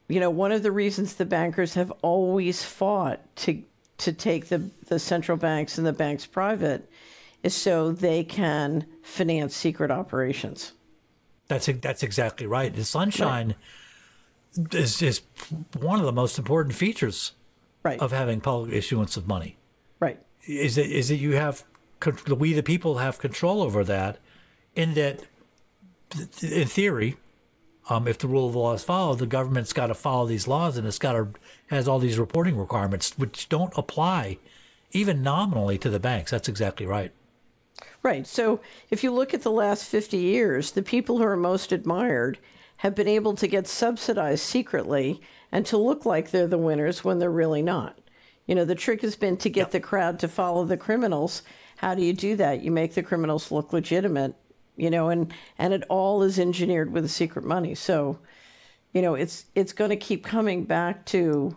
you 0.07 0.19
know, 0.19 0.29
one 0.29 0.51
of 0.51 0.63
the 0.63 0.71
reasons 0.71 1.15
the 1.15 1.25
bankers 1.25 1.73
have 1.73 1.91
always 2.01 2.63
fought 2.63 3.35
to 3.37 3.63
to 3.99 4.13
take 4.13 4.47
the 4.49 4.69
the 4.87 4.99
central 4.99 5.37
banks 5.37 5.77
and 5.77 5.87
the 5.87 5.93
banks 5.93 6.25
private 6.25 6.89
is 7.43 7.55
so 7.55 7.91
they 7.91 8.23
can 8.23 8.85
finance 9.01 9.55
secret 9.55 9.89
operations. 9.89 10.73
That's 11.47 11.67
that's 11.81 12.03
exactly 12.03 12.45
right. 12.45 12.73
The 12.75 12.83
sunshine 12.83 13.55
right. 14.57 14.73
is 14.75 15.01
is 15.01 15.21
one 15.79 15.99
of 15.99 16.05
the 16.05 16.11
most 16.11 16.37
important 16.37 16.75
features 16.75 17.33
right. 17.83 17.99
of 17.99 18.11
having 18.11 18.41
public 18.41 18.73
issuance 18.73 19.17
of 19.17 19.27
money. 19.27 19.57
Right. 19.99 20.19
Is 20.45 20.77
it 20.77 20.91
is 20.91 21.09
that 21.09 21.17
you 21.17 21.33
have 21.33 21.63
we 22.37 22.53
the 22.53 22.63
people 22.63 22.97
have 22.97 23.19
control 23.19 23.61
over 23.61 23.83
that, 23.83 24.19
in 24.75 24.93
that, 24.93 25.23
in 26.41 26.67
theory, 26.67 27.17
um, 27.89 28.07
if 28.07 28.17
the 28.17 28.27
rule 28.27 28.47
of 28.47 28.55
law 28.55 28.73
is 28.73 28.83
followed, 28.83 29.19
the 29.19 29.25
government's 29.25 29.73
got 29.73 29.87
to 29.87 29.93
follow 29.93 30.27
these 30.27 30.47
laws 30.47 30.77
and 30.77 30.85
it's 30.85 30.99
got 30.99 31.13
to 31.13 31.29
has 31.67 31.87
all 31.87 31.99
these 31.99 32.19
reporting 32.19 32.57
requirements 32.57 33.17
which 33.17 33.49
don't 33.49 33.73
apply, 33.77 34.37
even 34.91 35.23
nominally, 35.23 35.77
to 35.77 35.89
the 35.89 35.99
banks. 35.99 36.31
That's 36.31 36.47
exactly 36.47 36.85
right. 36.85 37.11
Right. 38.03 38.25
So 38.25 38.59
if 38.89 39.03
you 39.03 39.11
look 39.11 39.33
at 39.33 39.41
the 39.41 39.51
last 39.51 39.85
50 39.85 40.17
years, 40.17 40.71
the 40.71 40.81
people 40.81 41.17
who 41.17 41.23
are 41.23 41.37
most 41.37 41.71
admired 41.71 42.37
have 42.77 42.95
been 42.95 43.07
able 43.07 43.35
to 43.35 43.47
get 43.47 43.67
subsidized 43.67 44.43
secretly 44.43 45.21
and 45.51 45.65
to 45.65 45.77
look 45.77 46.05
like 46.05 46.29
they're 46.29 46.47
the 46.47 46.57
winners 46.57 47.03
when 47.03 47.19
they're 47.19 47.29
really 47.31 47.61
not. 47.61 47.97
You 48.45 48.55
know, 48.55 48.65
the 48.65 48.75
trick 48.75 49.01
has 49.01 49.15
been 49.15 49.37
to 49.37 49.49
get 49.49 49.61
yep. 49.61 49.71
the 49.71 49.79
crowd 49.79 50.19
to 50.19 50.27
follow 50.27 50.63
the 50.63 50.77
criminals 50.77 51.41
how 51.77 51.93
do 51.93 52.03
you 52.03 52.13
do 52.13 52.35
that? 52.35 52.63
You 52.63 52.71
make 52.71 52.93
the 52.93 53.03
criminals 53.03 53.51
look 53.51 53.71
legitimate, 53.71 54.35
you 54.75 54.89
know, 54.89 55.09
and 55.09 55.33
and 55.57 55.73
it 55.73 55.83
all 55.89 56.23
is 56.23 56.39
engineered 56.39 56.91
with 56.91 57.03
the 57.03 57.09
secret 57.09 57.45
money. 57.45 57.75
So, 57.75 58.19
you 58.93 59.01
know, 59.01 59.13
it's 59.15 59.45
it's 59.55 59.73
going 59.73 59.91
to 59.91 59.95
keep 59.95 60.25
coming 60.25 60.65
back 60.65 61.05
to 61.07 61.55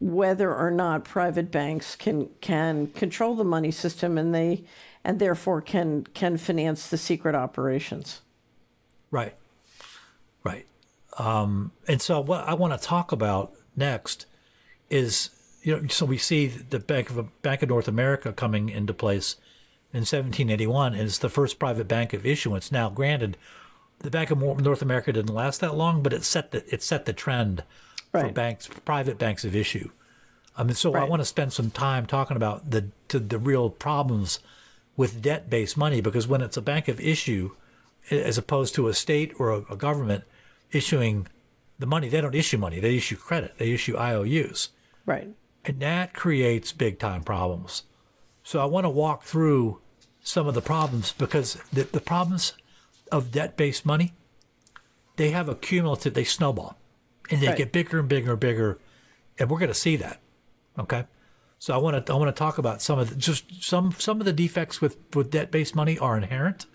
whether 0.00 0.54
or 0.54 0.70
not 0.70 1.04
private 1.04 1.50
banks 1.50 1.96
can 1.96 2.28
can 2.40 2.86
control 2.88 3.34
the 3.34 3.44
money 3.44 3.72
system 3.72 4.16
and 4.18 4.34
they 4.34 4.64
and 5.04 5.18
therefore 5.18 5.60
can 5.60 6.04
can 6.14 6.36
finance 6.36 6.88
the 6.88 6.98
secret 6.98 7.34
operations. 7.34 8.20
Right. 9.10 9.34
Right. 10.44 10.66
Um, 11.18 11.72
and 11.86 12.00
so 12.00 12.20
what 12.20 12.48
I 12.48 12.54
want 12.54 12.72
to 12.72 12.86
talk 12.86 13.12
about 13.12 13.52
next 13.76 14.26
is 14.90 15.30
you 15.62 15.76
know, 15.76 15.86
so 15.88 16.04
we 16.04 16.18
see 16.18 16.48
the 16.48 16.80
Bank 16.80 17.10
of 17.10 17.42
Bank 17.42 17.62
of 17.62 17.68
North 17.68 17.88
America 17.88 18.32
coming 18.32 18.68
into 18.68 18.92
place 18.92 19.36
in 19.92 20.00
1781, 20.00 20.94
and 20.94 21.02
it's 21.02 21.18
the 21.18 21.28
first 21.28 21.58
private 21.58 21.86
bank 21.86 22.12
of 22.12 22.26
issuance. 22.26 22.72
Now, 22.72 22.90
granted, 22.90 23.36
the 24.00 24.10
Bank 24.10 24.30
of 24.30 24.40
North 24.40 24.82
America 24.82 25.12
didn't 25.12 25.34
last 25.34 25.60
that 25.60 25.76
long, 25.76 26.02
but 26.02 26.12
it 26.12 26.24
set 26.24 26.50
the 26.50 26.64
it 26.72 26.82
set 26.82 27.04
the 27.04 27.12
trend 27.12 27.62
right. 28.12 28.26
for 28.26 28.32
banks, 28.32 28.68
private 28.84 29.18
banks 29.18 29.44
of 29.44 29.54
issue. 29.54 29.90
I 30.56 30.64
mean, 30.64 30.74
so 30.74 30.92
right. 30.92 31.02
I 31.02 31.06
want 31.06 31.20
to 31.20 31.26
spend 31.26 31.52
some 31.52 31.70
time 31.70 32.06
talking 32.06 32.36
about 32.36 32.70
the 32.70 32.86
to 33.08 33.20
the 33.20 33.38
real 33.38 33.70
problems 33.70 34.40
with 34.96 35.22
debt-based 35.22 35.76
money 35.76 36.00
because 36.00 36.26
when 36.28 36.40
it's 36.42 36.56
a 36.56 36.62
bank 36.62 36.88
of 36.88 37.00
issue, 37.00 37.52
as 38.10 38.36
opposed 38.38 38.74
to 38.74 38.88
a 38.88 38.94
state 38.94 39.32
or 39.38 39.50
a, 39.50 39.64
a 39.70 39.76
government 39.76 40.24
issuing 40.70 41.26
the 41.78 41.86
money, 41.86 42.08
they 42.08 42.20
don't 42.20 42.34
issue 42.34 42.58
money; 42.58 42.80
they 42.80 42.96
issue 42.96 43.16
credit, 43.16 43.54
they 43.58 43.72
issue 43.72 43.96
IOUs 43.96 44.68
Right. 45.06 45.28
And 45.64 45.80
that 45.80 46.12
creates 46.14 46.72
big 46.72 46.98
time 46.98 47.22
problems. 47.22 47.84
So 48.42 48.60
I 48.60 48.64
want 48.64 48.84
to 48.84 48.90
walk 48.90 49.22
through 49.24 49.78
some 50.22 50.46
of 50.46 50.54
the 50.54 50.60
problems 50.62 51.12
because 51.12 51.54
the, 51.72 51.84
the 51.84 52.00
problems 52.00 52.54
of 53.10 53.30
debt 53.32 53.56
based 53.56 53.84
money, 53.86 54.12
they 55.16 55.30
have 55.30 55.48
a 55.48 55.54
cumulative, 55.54 56.14
they 56.14 56.24
snowball 56.24 56.76
and 57.30 57.40
they 57.40 57.48
Right. 57.48 57.56
get 57.56 57.72
bigger 57.72 57.98
and 57.98 58.08
bigger 58.08 58.32
and 58.32 58.40
bigger. 58.40 58.78
And 59.38 59.50
we're 59.50 59.58
going 59.58 59.68
to 59.68 59.74
see 59.74 59.96
that. 59.96 60.20
Okay. 60.78 61.04
So 61.62 61.72
I 61.72 61.76
want 61.76 62.06
to 62.06 62.12
I 62.12 62.16
want 62.16 62.26
to 62.26 62.36
talk 62.36 62.58
about 62.58 62.82
some 62.82 62.98
of 62.98 63.10
the, 63.10 63.14
just 63.14 63.62
some 63.62 63.92
some 63.96 64.18
of 64.18 64.24
the 64.24 64.32
defects 64.32 64.80
with 64.80 64.96
with 65.14 65.30
debt 65.30 65.52
based 65.52 65.76
money 65.76 65.96
are 65.96 66.16
inherent, 66.16 66.66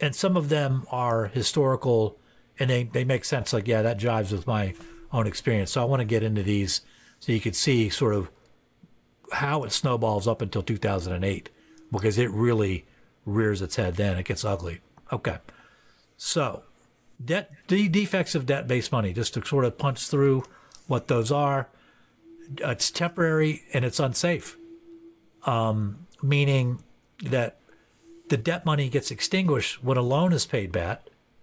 and 0.00 0.16
some 0.16 0.36
of 0.36 0.48
them 0.48 0.84
are 0.90 1.26
historical, 1.26 2.18
and 2.58 2.68
they 2.68 2.82
they 2.82 3.04
make 3.04 3.24
sense. 3.24 3.52
Like 3.52 3.68
yeah, 3.68 3.82
that 3.82 4.00
jives 4.00 4.32
with 4.32 4.48
my 4.48 4.74
own 5.12 5.28
experience. 5.28 5.70
So 5.70 5.80
I 5.80 5.84
want 5.84 6.00
to 6.00 6.04
get 6.04 6.24
into 6.24 6.42
these 6.42 6.80
so 7.20 7.30
you 7.30 7.38
can 7.38 7.52
see 7.52 7.88
sort 7.88 8.14
of 8.14 8.32
how 9.30 9.62
it 9.62 9.70
snowballs 9.70 10.26
up 10.26 10.42
until 10.42 10.62
2008 10.62 11.48
because 11.92 12.18
it 12.18 12.32
really 12.32 12.86
rears 13.24 13.62
its 13.62 13.76
head 13.76 13.94
then. 13.94 14.18
It 14.18 14.24
gets 14.24 14.44
ugly. 14.44 14.80
Okay. 15.12 15.38
So, 16.16 16.64
debt 17.24 17.52
the 17.68 17.88
defects 17.88 18.34
of 18.34 18.44
debt 18.44 18.66
based 18.66 18.90
money, 18.90 19.12
just 19.12 19.34
to 19.34 19.44
sort 19.44 19.64
of 19.64 19.78
punch 19.78 20.08
through 20.08 20.42
what 20.88 21.06
those 21.06 21.30
are. 21.30 21.68
It's 22.58 22.90
temporary 22.90 23.62
and 23.72 23.84
it's 23.84 24.00
unsafe, 24.00 24.56
um, 25.44 26.06
meaning 26.22 26.82
that 27.24 27.58
the 28.28 28.36
debt 28.36 28.64
money 28.66 28.88
gets 28.88 29.10
extinguished 29.10 29.82
when 29.84 29.96
a 29.96 30.02
loan 30.02 30.32
is 30.32 30.46
paid 30.46 30.72
back. 30.72 31.02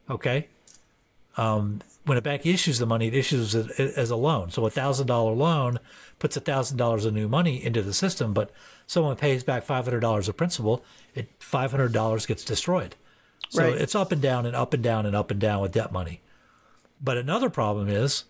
Okay. 0.10 0.48
Um, 1.38 1.82
when 2.06 2.18
a 2.18 2.22
bank 2.22 2.46
issues 2.46 2.80
the 2.80 2.86
money, 2.86 3.08
it 3.08 3.14
issues 3.14 3.54
it 3.54 3.70
as 3.80 4.10
a 4.10 4.16
loan. 4.16 4.50
So 4.50 4.66
a 4.66 4.70
thousand 4.70 5.08
dollar 5.08 5.34
loan 5.34 5.80
puts 6.20 6.36
a 6.38 6.40
thousand 6.40 6.78
dollars 6.78 7.06
of 7.06 7.14
new 7.14 7.28
money 7.28 7.64
into 7.64 7.82
the 7.82 7.94
system, 7.94 8.34
but 8.34 8.50
someone 8.88 9.16
pays 9.18 9.44
back 9.44 9.64
five 9.64 9.86
hundred 9.86 10.00
dollars 10.00 10.28
of 10.30 10.38
principal, 10.38 10.84
it 11.14 11.30
five 11.40 11.72
hundred 11.72 11.92
dollars 11.94 12.26
gets 12.26 12.44
destroyed. 12.44 12.96
So 13.50 13.64
Right. 13.64 13.74
it's 13.80 13.94
up 13.96 14.12
and 14.12 14.22
down 14.22 14.46
and 14.46 14.56
up 14.56 14.74
and 14.74 14.82
down 14.82 15.06
and 15.06 15.16
up 15.16 15.30
and 15.32 15.40
down 15.40 15.62
with 15.62 15.74
debt 15.74 15.92
money. 15.92 16.22
But 17.02 17.18
another 17.18 17.50
problem 17.50 17.88
is 17.88 18.24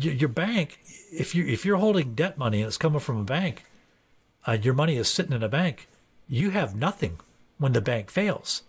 your 0.00 0.28
bank. 0.28 0.78
If 1.16 1.34
you 1.34 1.46
if 1.46 1.64
you're 1.64 1.76
holding 1.76 2.14
debt 2.14 2.38
money 2.38 2.60
and 2.60 2.68
it's 2.68 2.78
coming 2.78 3.00
from 3.00 3.18
a 3.18 3.24
bank, 3.24 3.64
uh, 4.46 4.58
your 4.60 4.74
money 4.74 4.96
is 4.96 5.08
sitting 5.08 5.32
in 5.32 5.42
a 5.42 5.48
bank. 5.48 5.88
You 6.28 6.50
have 6.50 6.74
nothing 6.74 7.20
when 7.58 7.72
the 7.72 7.80
bank 7.80 8.10
fails. 8.10 8.62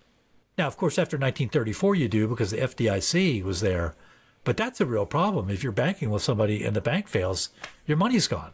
Now, 0.57 0.67
of 0.67 0.77
course, 0.77 0.97
after 0.97 1.17
1934, 1.17 1.95
you 1.95 2.07
do 2.07 2.27
because 2.27 2.51
the 2.51 2.57
FDIC 2.57 3.43
was 3.43 3.61
there. 3.61 3.95
But 4.43 4.57
that's 4.57 4.79
a 4.79 4.85
real 4.85 5.05
problem. 5.05 5.49
If 5.49 5.63
you're 5.63 5.71
banking 5.71 6.11
with 6.11 6.21
somebody 6.21 6.63
and 6.63 6.75
the 6.75 6.81
bank 6.81 7.07
fails, 7.07 7.49
your 7.85 7.97
money's 7.97 8.27
gone. 8.27 8.51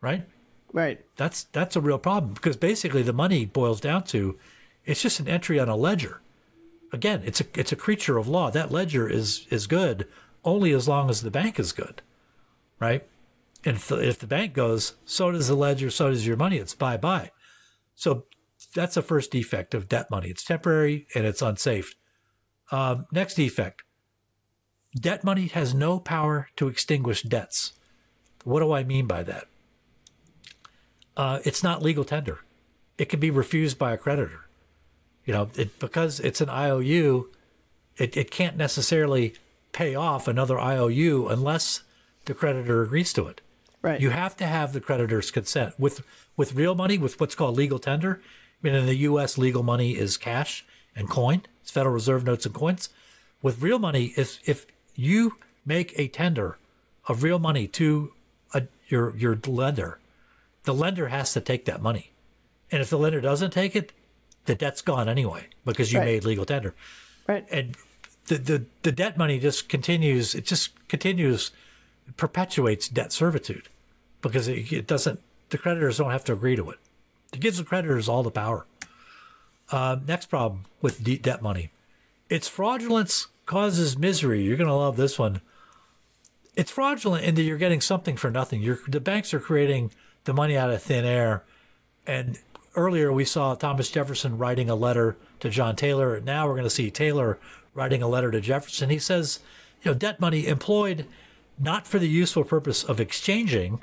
Right? 0.00 0.26
Right. 0.72 1.04
That's 1.16 1.44
that's 1.44 1.76
a 1.76 1.80
real 1.80 1.98
problem 1.98 2.34
because 2.34 2.56
basically 2.56 3.02
the 3.02 3.12
money 3.12 3.46
boils 3.46 3.80
down 3.80 4.04
to 4.04 4.38
it's 4.84 5.00
just 5.00 5.20
an 5.20 5.28
entry 5.28 5.58
on 5.58 5.68
a 5.68 5.76
ledger. 5.76 6.20
Again, 6.92 7.22
it's 7.24 7.40
a 7.40 7.44
it's 7.54 7.72
a 7.72 7.76
creature 7.76 8.18
of 8.18 8.28
law. 8.28 8.50
That 8.50 8.70
ledger 8.70 9.08
is 9.08 9.46
is 9.50 9.66
good 9.66 10.06
only 10.44 10.72
as 10.72 10.86
long 10.86 11.08
as 11.08 11.22
the 11.22 11.30
bank 11.30 11.58
is 11.58 11.72
good. 11.72 12.02
Right? 12.84 13.06
And 13.64 13.76
if 13.76 13.88
the, 13.88 13.96
if 13.96 14.18
the 14.18 14.26
bank 14.26 14.52
goes, 14.52 14.94
so 15.06 15.30
does 15.30 15.48
the 15.48 15.54
ledger, 15.54 15.90
so 15.90 16.10
does 16.10 16.26
your 16.26 16.36
money. 16.36 16.58
It's 16.58 16.74
bye 16.74 16.98
bye. 16.98 17.30
So 17.94 18.24
that's 18.74 18.96
the 18.96 19.02
first 19.02 19.30
defect 19.30 19.72
of 19.72 19.88
debt 19.88 20.10
money. 20.10 20.28
It's 20.28 20.44
temporary 20.44 21.06
and 21.14 21.24
it's 21.24 21.40
unsafe. 21.40 21.94
Um, 22.70 23.06
next 23.10 23.36
defect 23.36 23.82
debt 24.94 25.24
money 25.24 25.46
has 25.46 25.74
no 25.74 25.98
power 25.98 26.48
to 26.56 26.68
extinguish 26.68 27.22
debts. 27.22 27.72
What 28.44 28.60
do 28.60 28.72
I 28.72 28.84
mean 28.84 29.06
by 29.06 29.22
that? 29.22 29.46
Uh, 31.16 31.38
it's 31.44 31.62
not 31.62 31.82
legal 31.82 32.04
tender. 32.04 32.40
It 32.98 33.08
can 33.08 33.18
be 33.18 33.30
refused 33.30 33.78
by 33.78 33.92
a 33.92 33.96
creditor. 33.96 34.42
You 35.24 35.32
know, 35.32 35.48
it, 35.56 35.78
because 35.78 36.20
it's 36.20 36.42
an 36.42 36.50
IOU, 36.50 37.30
it, 37.96 38.16
it 38.16 38.30
can't 38.30 38.56
necessarily 38.56 39.34
pay 39.72 39.94
off 39.94 40.28
another 40.28 40.58
IOU 40.58 41.28
unless 41.28 41.80
the 42.24 42.34
creditor 42.34 42.82
agrees 42.82 43.12
to 43.14 43.26
it. 43.26 43.40
Right. 43.82 44.00
You 44.00 44.10
have 44.10 44.36
to 44.38 44.46
have 44.46 44.72
the 44.72 44.80
creditor's 44.80 45.30
consent. 45.30 45.74
With 45.78 46.02
with 46.36 46.54
real 46.54 46.74
money, 46.74 46.98
with 46.98 47.20
what's 47.20 47.34
called 47.34 47.56
legal 47.56 47.78
tender, 47.78 48.20
I 48.22 48.66
mean 48.66 48.74
in 48.74 48.86
the 48.86 48.96
US 48.96 49.36
legal 49.38 49.62
money 49.62 49.92
is 49.96 50.16
cash 50.16 50.64
and 50.96 51.08
coin. 51.08 51.42
It's 51.62 51.70
Federal 51.70 51.94
Reserve 51.94 52.24
notes 52.24 52.46
and 52.46 52.54
coins. 52.54 52.88
With 53.42 53.60
real 53.62 53.78
money, 53.78 54.14
if 54.16 54.38
if 54.48 54.66
you 54.94 55.36
make 55.66 55.92
a 55.98 56.08
tender 56.08 56.58
of 57.06 57.22
real 57.22 57.38
money 57.38 57.66
to 57.68 58.12
a, 58.54 58.62
your 58.88 59.14
your 59.16 59.38
lender, 59.46 59.98
the 60.64 60.72
lender 60.74 61.08
has 61.08 61.32
to 61.34 61.40
take 61.40 61.66
that 61.66 61.82
money. 61.82 62.10
And 62.72 62.80
if 62.80 62.88
the 62.90 62.98
lender 62.98 63.20
doesn't 63.20 63.50
take 63.52 63.76
it, 63.76 63.92
the 64.46 64.54
debt's 64.54 64.80
gone 64.82 65.08
anyway 65.08 65.48
because 65.64 65.92
you 65.92 65.98
Right. 65.98 66.06
made 66.06 66.24
legal 66.24 66.44
tender 66.44 66.74
right. 67.26 67.46
and 67.50 67.76
the, 68.26 68.36
the 68.36 68.64
the 68.82 68.92
debt 68.92 69.16
money 69.16 69.38
just 69.38 69.68
continues 69.68 70.34
it 70.34 70.44
just 70.44 70.70
continues 70.88 71.50
perpetuates 72.16 72.88
debt 72.88 73.12
servitude 73.12 73.68
because 74.22 74.48
it, 74.48 74.72
it 74.72 74.86
doesn't 74.86 75.20
the 75.50 75.58
creditors 75.58 75.98
don't 75.98 76.10
have 76.10 76.24
to 76.24 76.32
agree 76.32 76.56
to 76.56 76.70
it. 76.70 76.78
It 77.32 77.40
gives 77.40 77.58
the 77.58 77.64
creditors 77.64 78.08
all 78.08 78.22
the 78.22 78.30
power. 78.30 78.66
Uh, 79.70 79.96
next 80.06 80.26
problem 80.26 80.64
with 80.80 81.02
de- 81.02 81.18
debt 81.18 81.42
money. 81.42 81.70
Its 82.28 82.48
fraudulence 82.48 83.28
causes 83.46 83.98
misery. 83.98 84.42
You're 84.42 84.56
going 84.56 84.68
to 84.68 84.74
love 84.74 84.96
this 84.96 85.18
one. 85.18 85.40
It's 86.56 86.70
fraudulent 86.70 87.24
in 87.24 87.34
that 87.34 87.42
you're 87.42 87.58
getting 87.58 87.80
something 87.80 88.16
for 88.16 88.30
nothing. 88.30 88.62
You're 88.62 88.78
the 88.86 89.00
banks 89.00 89.34
are 89.34 89.40
creating 89.40 89.90
the 90.24 90.32
money 90.32 90.56
out 90.56 90.70
of 90.70 90.82
thin 90.82 91.04
air. 91.04 91.42
And 92.06 92.38
earlier 92.76 93.12
we 93.12 93.24
saw 93.24 93.54
Thomas 93.54 93.90
Jefferson 93.90 94.38
writing 94.38 94.70
a 94.70 94.74
letter 94.74 95.16
to 95.40 95.50
John 95.50 95.76
Taylor. 95.76 96.20
Now 96.20 96.46
we're 96.46 96.54
going 96.54 96.64
to 96.64 96.70
see 96.70 96.90
Taylor 96.90 97.38
writing 97.74 98.02
a 98.02 98.08
letter 98.08 98.30
to 98.30 98.40
Jefferson. 98.40 98.90
He 98.90 98.98
says, 98.98 99.40
you 99.82 99.90
know, 99.90 99.96
debt 99.96 100.20
money 100.20 100.46
employed 100.46 101.06
not 101.58 101.86
for 101.86 101.98
the 101.98 102.08
useful 102.08 102.44
purpose 102.44 102.82
of 102.82 103.00
exchanging, 103.00 103.82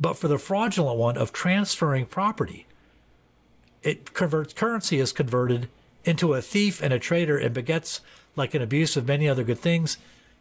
but 0.00 0.16
for 0.16 0.28
the 0.28 0.38
fraudulent 0.38 0.98
one 0.98 1.16
of 1.16 1.32
transferring 1.32 2.06
property. 2.06 2.66
It 3.82 4.14
converts 4.14 4.52
currency 4.52 4.98
is 4.98 5.12
converted 5.12 5.68
into 6.04 6.34
a 6.34 6.42
thief 6.42 6.82
and 6.82 6.92
a 6.92 6.98
traitor 6.98 7.36
and 7.36 7.54
begets, 7.54 8.00
like 8.36 8.54
an 8.54 8.62
abuse 8.62 8.96
of 8.96 9.06
many 9.06 9.28
other 9.28 9.44
good 9.44 9.58
things, 9.58 9.98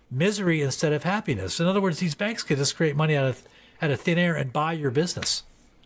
misery 0.10 0.62
instead 0.62 0.93
of 0.93 1.04
happiness. 1.04 1.60
In 1.60 1.67
other 1.67 1.82
words, 1.82 2.00
these 2.00 2.15
banks 2.15 2.43
can 2.43 2.58
just 2.58 2.76
create 2.76 2.95
money 2.95 3.15
out 3.15 3.26
of 3.26 3.43
out 3.82 3.91
of 3.91 4.00
thin 4.00 4.19
air 4.19 4.36
and 4.36 4.54
buy 4.54 4.74
your 4.74 4.91
business. 4.91 5.43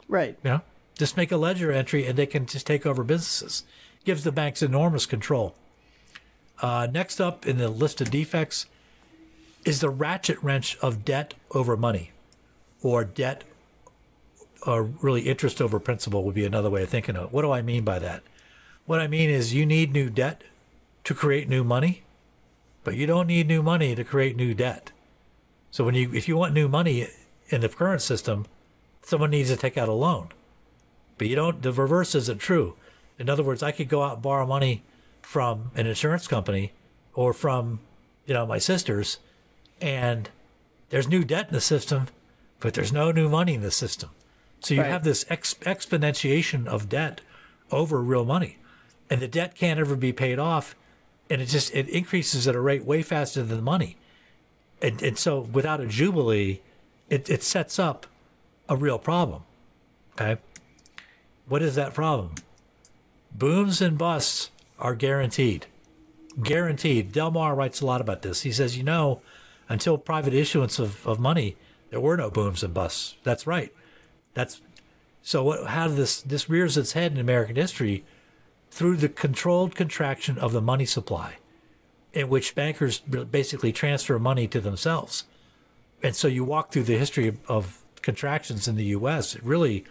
Right. 0.07 0.37
You 0.43 0.49
know, 0.49 0.61
just 0.97 1.15
make 1.15 1.31
a 1.31 1.37
ledger 1.37 1.71
entry 1.71 2.05
and 2.05 2.17
they 2.17 2.25
can 2.25 2.45
just 2.45 2.67
take 2.67 2.85
over 2.85 3.03
businesses. 3.03 3.63
Gives 4.03 4.23
the 4.23 4.31
banks 4.31 4.61
enormous 4.61 5.05
control. 5.05 5.55
Uh, 6.61 6.87
next 6.91 7.19
up 7.19 7.45
in 7.45 7.57
the 7.57 7.69
list 7.69 8.01
of 8.01 8.11
defects 8.11 8.65
is 9.65 9.81
the 9.81 9.89
ratchet 9.89 10.41
wrench 10.41 10.77
of 10.81 11.03
debt 11.03 11.33
over 11.51 11.75
money, 11.75 12.11
or 12.81 13.03
debt, 13.03 13.43
or 14.65 14.83
really 14.83 15.21
interest 15.21 15.61
over 15.61 15.79
principal 15.79 16.23
would 16.23 16.35
be 16.35 16.45
another 16.45 16.69
way 16.69 16.83
of 16.83 16.89
thinking 16.89 17.15
of 17.15 17.25
it. 17.25 17.31
What 17.33 17.41
do 17.41 17.51
I 17.51 17.61
mean 17.61 17.83
by 17.83 17.99
that? 17.99 18.23
What 18.85 19.01
I 19.01 19.07
mean 19.07 19.29
is 19.29 19.53
you 19.53 19.65
need 19.65 19.91
new 19.91 20.09
debt 20.09 20.43
to 21.03 21.13
create 21.13 21.49
new 21.49 21.63
money, 21.63 22.03
but 22.83 22.95
you 22.95 23.07
don't 23.07 23.27
need 23.27 23.47
new 23.47 23.63
money 23.63 23.95
to 23.95 24.03
create 24.03 24.35
new 24.35 24.53
debt. 24.53 24.91
So 25.71 25.83
when 25.83 25.95
you 25.95 26.13
if 26.13 26.27
you 26.27 26.37
want 26.37 26.53
new 26.53 26.67
money 26.67 27.07
in 27.49 27.61
the 27.61 27.69
current 27.69 28.01
system, 28.01 28.45
someone 29.01 29.31
needs 29.31 29.49
to 29.49 29.57
take 29.57 29.77
out 29.77 29.89
a 29.89 29.93
loan. 29.93 30.29
But 31.17 31.27
you 31.27 31.35
don't, 31.35 31.61
the 31.61 31.71
reverse 31.71 32.15
isn't 32.15 32.39
true. 32.39 32.75
In 33.17 33.29
other 33.29 33.43
words, 33.43 33.63
I 33.63 33.71
could 33.71 33.89
go 33.89 34.03
out 34.03 34.15
and 34.15 34.21
borrow 34.21 34.45
money 34.45 34.83
from 35.21 35.71
an 35.75 35.87
insurance 35.87 36.27
company 36.27 36.73
or 37.13 37.33
from, 37.33 37.79
you 38.25 38.33
know, 38.33 38.45
my 38.45 38.57
sisters, 38.57 39.19
and 39.81 40.29
there's 40.89 41.07
new 41.07 41.23
debt 41.23 41.47
in 41.47 41.53
the 41.53 41.61
system, 41.61 42.07
but 42.59 42.73
there's 42.73 42.93
no 42.93 43.11
new 43.11 43.29
money 43.29 43.53
in 43.55 43.61
the 43.61 43.71
system. 43.71 44.09
So 44.61 44.73
you 44.73 44.81
Right. 44.81 44.89
have 44.91 45.03
this 45.03 45.25
ex- 45.29 45.55
exponentiation 45.61 46.65
of 46.67 46.89
debt 46.89 47.21
over 47.71 48.01
real 48.01 48.25
money, 48.25 48.57
and 49.09 49.21
the 49.21 49.27
debt 49.27 49.55
can't 49.55 49.79
ever 49.79 49.95
be 49.95 50.13
paid 50.13 50.39
off, 50.39 50.75
and 51.29 51.41
it 51.41 51.47
just 51.47 51.73
it 51.75 51.87
increases 51.89 52.47
at 52.47 52.55
a 52.55 52.61
rate 52.61 52.85
way 52.85 53.01
faster 53.01 53.43
than 53.43 53.57
the 53.57 53.61
money, 53.61 53.97
and 54.81 55.01
and 55.01 55.17
so 55.17 55.39
without 55.41 55.81
a 55.81 55.87
jubilee, 55.87 56.61
it 57.09 57.29
it 57.29 57.43
sets 57.43 57.77
up 57.79 58.07
a 58.69 58.75
real 58.75 58.97
problem. 58.99 59.43
Okay. 60.13 60.39
What 61.47 61.61
is 61.61 61.75
that 61.75 61.93
problem? 61.93 62.35
Booms 63.31 63.81
and 63.81 63.97
busts 63.97 64.49
are 64.79 64.95
guaranteed. 64.95 65.67
Guaranteed. 66.41 67.11
Del 67.11 67.31
Mar 67.31 67.53
writes 67.55 67.81
a 67.81 67.85
lot 67.85 68.01
about 68.01 68.21
this. 68.23 68.41
He 68.41 68.51
says, 68.51 68.77
you 68.77 68.83
know, 68.83 69.21
until 69.69 69.97
private 69.97 70.33
issuance 70.33 70.79
of, 70.79 71.05
of 71.07 71.19
money, 71.19 71.55
there 71.89 71.99
were 71.99 72.17
no 72.17 72.29
booms 72.29 72.63
and 72.63 72.73
busts. 72.73 73.15
That's 73.23 73.47
right. 73.47 73.73
That's 74.33 74.61
so 75.21 75.43
what 75.43 75.67
how 75.67 75.87
does 75.87 75.95
this 75.97 76.21
this 76.21 76.49
rears 76.49 76.77
its 76.77 76.91
head 76.93 77.11
in 77.11 77.17
American 77.17 77.55
history 77.55 78.03
through 78.69 78.97
the 78.97 79.09
controlled 79.09 79.75
contraction 79.75 80.37
of 80.37 80.51
the 80.51 80.61
money 80.61 80.85
supply, 80.85 81.35
in 82.13 82.29
which 82.29 82.53
bankers 82.55 82.99
basically 82.99 83.71
transfer 83.71 84.19
money 84.19 84.47
to 84.47 84.59
themselves. 84.59 85.23
and 86.03 86.15
so 86.15 86.27
you 86.27 86.43
walk 86.43 86.71
through 86.71 86.83
the 86.83 86.97
history 86.97 87.27
of, 87.29 87.37
of 87.47 87.81
contractions 88.01 88.67
in 88.67 88.75
the 88.75 88.85
U.S. 88.97 89.35
It 89.35 89.43
really, 89.43 89.85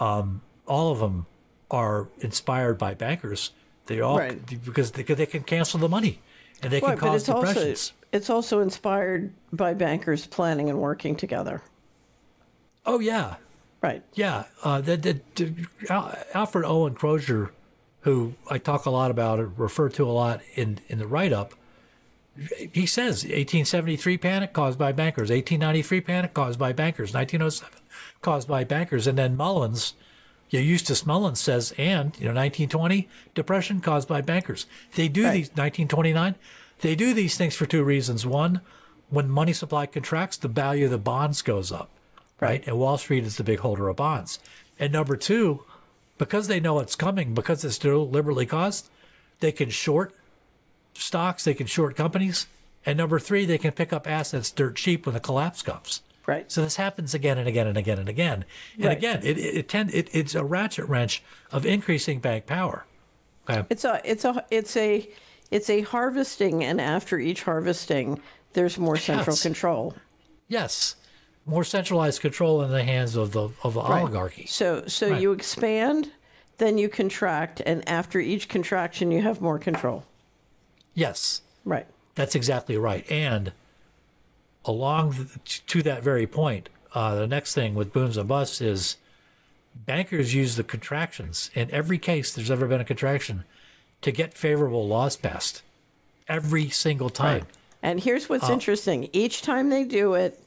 um, 0.00 0.40
all 0.66 0.90
of 0.90 0.98
them 1.00 1.26
are 1.70 2.08
inspired 2.20 2.78
by 2.78 2.94
bankers. 2.94 3.52
They 3.86 4.00
all 4.00 4.18
Right. 4.18 4.64
because 4.64 4.92
they, 4.92 5.02
they 5.02 5.26
can 5.26 5.42
cancel 5.42 5.78
the 5.78 5.88
money 5.88 6.20
and 6.62 6.72
they 6.72 6.80
can 6.80 6.90
Right, 6.90 6.98
but 6.98 7.06
cause 7.06 7.22
it's 7.22 7.28
also 7.28 7.74
it's 8.12 8.30
also 8.30 8.60
inspired 8.60 9.32
by 9.52 9.74
bankers 9.74 10.26
planning 10.26 10.70
and 10.70 10.80
working 10.80 11.16
together. 11.16 11.62
oh 12.86 13.00
yeah, 13.00 13.36
Right. 13.80 14.02
Yeah, 14.14 14.44
uh, 14.64 14.80
the, 14.80 15.20
Alfred 16.34 16.64
Owen 16.64 16.94
Crozier, 16.94 17.52
who 18.00 18.34
I 18.50 18.58
talk 18.58 18.86
a 18.86 18.90
lot 18.90 19.10
about, 19.10 19.38
or 19.38 19.46
refer 19.46 19.88
to 19.90 20.04
a 20.04 20.10
lot 20.10 20.40
in, 20.54 20.80
in 20.88 20.98
the 20.98 21.06
write 21.06 21.32
up, 21.32 21.54
he 22.72 22.86
says 22.86 23.24
1873 23.24 24.18
panic 24.18 24.52
caused 24.52 24.78
by 24.78 24.92
bankers, 24.92 25.30
1893 25.30 26.00
panic 26.00 26.34
caused 26.34 26.58
by 26.58 26.72
bankers, 26.72 27.14
1907 27.14 27.78
caused 28.22 28.48
by 28.48 28.64
bankers, 28.64 29.06
and 29.06 29.18
then 29.18 29.36
Mullins, 29.36 29.94
Mullins 31.06 31.40
says, 31.40 31.72
and 31.76 32.16
you 32.18 32.24
know 32.24 32.34
1920 32.34 33.08
depression 33.34 33.80
caused 33.80 34.08
by 34.08 34.20
bankers. 34.20 34.66
They 34.94 35.08
do 35.08 35.24
Right. 35.24 35.32
these 35.32 35.48
1929. 35.48 36.34
They 36.80 36.94
do 36.94 37.12
these 37.12 37.36
things 37.36 37.54
for 37.54 37.66
two 37.66 37.82
reasons. 37.82 38.24
One, 38.24 38.60
when 39.10 39.28
money 39.28 39.52
supply 39.52 39.86
contracts, 39.86 40.36
the 40.36 40.48
value 40.48 40.84
of 40.86 40.90
the 40.90 40.98
bonds 40.98 41.42
goes 41.42 41.72
up 41.72 41.90
right? 42.40 42.66
And 42.66 42.78
Wall 42.78 42.98
Street 42.98 43.24
is 43.24 43.36
the 43.36 43.44
big 43.44 43.60
holder 43.60 43.88
of 43.88 43.96
bonds. 43.96 44.38
And 44.78 44.92
number 44.92 45.16
two, 45.16 45.64
because 46.18 46.48
they 46.48 46.60
know 46.60 46.78
it's 46.78 46.94
coming, 46.96 47.34
because 47.34 47.64
it's 47.64 47.78
deliberately 47.78 48.46
caused, 48.46 48.88
they 49.40 49.52
can 49.52 49.70
short 49.70 50.14
stocks, 50.94 51.44
they 51.44 51.54
can 51.54 51.66
short 51.66 51.96
companies. 51.96 52.46
And 52.86 52.96
number 52.96 53.18
three, 53.18 53.44
they 53.44 53.58
can 53.58 53.72
pick 53.72 53.92
up 53.92 54.08
assets 54.08 54.50
dirt 54.50 54.76
cheap 54.76 55.04
when 55.06 55.14
the 55.14 55.20
collapse 55.20 55.62
comes. 55.62 56.02
Right. 56.28 56.52
So 56.52 56.60
this 56.60 56.76
happens 56.76 57.14
again 57.14 57.38
and 57.38 57.48
again 57.48 57.66
and 57.66 57.78
again 57.78 57.98
and 57.98 58.06
again. 58.08 58.44
And 58.76 58.84
Right. 58.84 58.96
again, 58.98 59.20
it, 59.24 59.38
it, 59.38 59.56
it, 59.56 59.68
tend, 59.70 59.94
it 59.94 60.10
it's 60.12 60.34
a 60.34 60.44
ratchet 60.44 60.84
wrench 60.86 61.22
of 61.50 61.64
increasing 61.64 62.20
bank 62.20 62.44
power. 62.44 62.84
Okay. 63.48 63.64
It's 63.70 63.82
a 63.86 63.98
it's 64.04 64.26
a 64.26 64.44
it's 64.50 64.76
a 64.76 65.08
it's 65.50 65.70
a 65.70 65.80
harvesting, 65.80 66.62
and 66.62 66.82
after 66.82 67.18
each 67.18 67.44
harvesting, 67.44 68.20
there's 68.52 68.76
more 68.76 68.98
central 68.98 69.34
Yes. 69.36 69.42
control. 69.42 69.94
Yes. 70.48 70.96
More 71.46 71.64
centralized 71.64 72.20
control 72.20 72.60
in 72.60 72.70
the 72.72 72.84
hands 72.84 73.16
of 73.16 73.32
the 73.32 73.48
of 73.64 73.72
the 73.72 73.80
Right. 73.80 74.02
oligarchy. 74.02 74.44
So 74.44 74.84
so 74.86 75.08
Right. 75.08 75.22
you 75.22 75.32
expand, 75.32 76.12
then 76.58 76.76
you 76.76 76.90
contract, 76.90 77.62
and 77.64 77.88
after 77.88 78.20
each 78.20 78.50
contraction, 78.50 79.10
you 79.10 79.22
have 79.22 79.40
more 79.40 79.58
control. 79.58 80.04
Yes. 80.92 81.40
Right. 81.64 81.86
That's 82.16 82.34
exactly 82.34 82.76
right. 82.76 83.10
And 83.10 83.52
along 84.68 85.10
the, 85.12 85.38
to 85.66 85.82
that 85.82 86.02
very 86.02 86.26
point, 86.26 86.68
uh, 86.94 87.14
the 87.16 87.26
next 87.26 87.54
thing 87.54 87.74
with 87.74 87.92
booms 87.92 88.16
and 88.16 88.28
busts 88.28 88.60
is 88.60 88.96
bankers 89.74 90.34
use 90.34 90.56
the 90.56 90.64
contractions 90.64 91.50
in 91.54 91.70
every 91.70 91.98
case 91.98 92.32
there's 92.32 92.50
ever 92.50 92.66
been 92.66 92.80
a 92.80 92.84
contraction 92.84 93.44
to 94.02 94.12
get 94.12 94.34
favorable 94.34 94.86
laws 94.86 95.16
passed. 95.16 95.62
Every 96.28 96.68
single 96.68 97.08
time. 97.08 97.46
And 97.82 98.00
here's 98.00 98.28
what's 98.28 98.50
interesting: 98.50 99.08
each 99.12 99.40
time 99.40 99.70
they 99.70 99.84
do 99.84 100.12
it, 100.14 100.38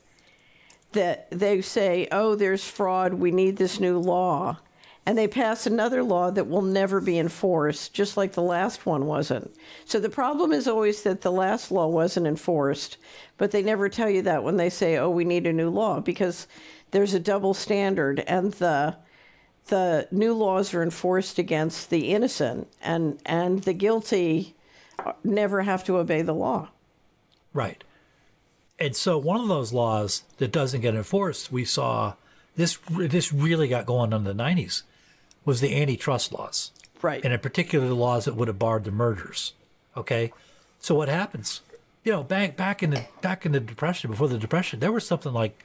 that 0.91 1.27
they 1.31 1.61
say, 1.61 2.07
"Oh, 2.11 2.35
there's 2.35 2.63
fraud. 2.63 3.15
We 3.15 3.31
need 3.31 3.57
this 3.57 3.79
new 3.79 3.97
law," 3.97 4.59
and 5.05 5.17
they 5.17 5.27
pass 5.27 5.65
another 5.65 6.03
law 6.03 6.29
that 6.29 6.47
will 6.47 6.61
never 6.61 7.01
be 7.01 7.17
enforced, 7.17 7.93
just 7.93 8.17
like 8.17 8.33
the 8.33 8.41
last 8.41 8.85
one 8.85 9.07
wasn't. 9.07 9.53
So 9.85 9.99
the 9.99 10.09
problem 10.09 10.51
is 10.51 10.67
always 10.67 11.01
that 11.03 11.21
the 11.21 11.31
last 11.31 11.71
law 11.71 11.87
wasn't 11.87 12.27
enforced, 12.27 12.97
but 13.37 13.51
they 13.51 13.63
never 13.63 13.89
tell 13.89 14.09
you 14.09 14.21
that 14.23 14.43
when 14.43 14.57
they 14.57 14.69
say, 14.69 14.97
"Oh, 14.97 15.09
we 15.09 15.25
need 15.25 15.47
a 15.47 15.53
new 15.53 15.69
law," 15.69 15.99
because 15.99 16.47
there's 16.91 17.13
a 17.13 17.19
double 17.19 17.53
standard, 17.53 18.19
and 18.27 18.53
the 18.53 18.97
the 19.67 20.07
new 20.11 20.33
laws 20.33 20.73
are 20.73 20.83
enforced 20.83 21.39
against 21.39 21.89
the 21.89 22.09
innocent, 22.09 22.67
and 22.81 23.19
and 23.25 23.63
the 23.63 23.73
guilty 23.73 24.55
never 25.23 25.63
have 25.63 25.83
to 25.85 25.97
obey 25.97 26.21
the 26.21 26.33
law. 26.33 26.69
Right. 27.53 27.83
And 28.77 28.95
so 28.95 29.17
one 29.17 29.41
of 29.41 29.47
those 29.47 29.73
laws 29.73 30.23
that 30.37 30.51
doesn't 30.51 30.81
get 30.81 30.95
enforced, 30.95 31.51
we 31.51 31.65
saw 31.65 32.13
this 32.55 32.77
this 32.87 33.33
really 33.33 33.67
got 33.67 33.85
going 33.85 34.13
in 34.13 34.25
the 34.25 34.33
90s 34.33 34.83
was 35.45 35.61
the 35.61 35.75
antitrust 35.75 36.31
laws. 36.31 36.71
Right. 37.01 37.23
And 37.23 37.33
in 37.33 37.39
particular 37.39 37.87
the 37.87 37.95
laws 37.95 38.25
that 38.25 38.35
would 38.35 38.47
have 38.47 38.59
barred 38.59 38.83
the 38.83 38.91
mergers. 38.91 39.53
Okay? 39.97 40.31
So 40.79 40.95
what 40.95 41.09
happens? 41.09 41.61
You 42.03 42.11
know, 42.11 42.23
back 42.23 42.57
back 42.57 42.81
in 42.81 42.89
the 42.91 43.05
back 43.21 43.45
in 43.45 43.51
the 43.51 43.59
depression, 43.59 44.11
before 44.11 44.27
the 44.27 44.37
depression, 44.37 44.79
there 44.79 44.91
was 44.91 45.05
something 45.05 45.33
like 45.33 45.63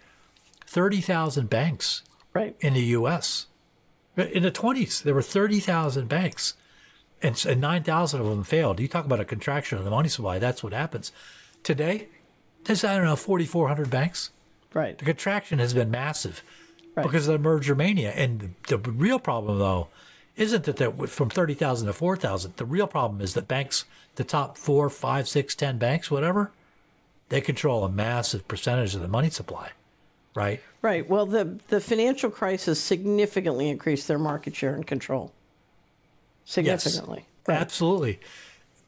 30,000 0.67 1.49
banks 1.49 2.03
Right. 2.35 2.55
in 2.61 2.75
the 2.75 2.83
US. 2.99 3.47
In 4.17 4.43
the 4.43 4.51
20s, 4.51 5.03
there 5.03 5.15
were 5.15 5.23
30,000 5.23 6.09
banks 6.09 6.55
and, 7.23 7.43
and 7.47 7.61
9,000 7.61 8.21
of 8.21 8.27
them 8.27 8.45
failed. 8.45 8.81
You 8.81 8.89
talk 8.89 9.07
about 9.07 9.21
a 9.21 9.25
contraction 9.25 9.79
of 9.79 9.85
the 9.85 9.91
money 9.91 10.09
supply, 10.09 10.39
that's 10.39 10.63
what 10.63 10.73
happens. 10.73 11.13
Today, 11.63 12.09
there's, 12.65 12.85
I 12.85 12.97
don't 12.97 13.05
know, 13.05 13.17
4,400 13.17 13.89
banks. 13.91 14.31
Right. 14.75 14.99
The 14.99 15.05
contraction 15.05 15.59
has 15.59 15.73
been 15.73 15.91
massive 15.91 16.43
Right. 16.97 17.05
because 17.05 17.29
of 17.29 17.35
the 17.35 17.39
merger 17.39 17.75
mania. 17.75 18.11
And 18.13 18.55
the, 18.69 18.79
the 18.79 18.91
real 18.91 19.19
problem, 19.19 19.59
though, 19.59 19.89
isn't 20.37 20.65
that 20.65 20.77
that 20.77 21.09
from 21.09 21.29
30,000 21.31 21.87
to 21.87 21.93
4,000. 21.93 22.57
The 22.57 22.65
real 22.65 22.87
problem 22.87 23.21
is 23.21 23.35
that 23.35 23.47
banks, 23.47 23.85
the 24.17 24.25
top 24.25 24.57
four, 24.57 24.89
five, 24.91 25.29
six, 25.29 25.55
ten 25.55 25.79
banks, 25.79 26.11
whatever, 26.11 26.53
they 27.29 27.41
control 27.41 27.85
a 27.85 27.89
massive 27.91 28.47
percentage 28.49 28.95
of 28.95 29.03
the 29.03 29.09
money 29.09 29.31
supply, 29.31 29.71
right? 30.35 30.63
Right. 30.83 31.09
Well, 31.09 31.27
the 31.27 31.59
the 31.69 31.81
financial 31.81 32.31
crisis 32.31 32.81
significantly 32.81 33.69
increased 33.69 34.07
their 34.07 34.19
market 34.19 34.55
share 34.55 34.75
and 34.75 34.87
control. 34.87 35.33
Significantly. 36.45 37.27
Right. 37.47 37.61
Absolutely. 37.61 38.21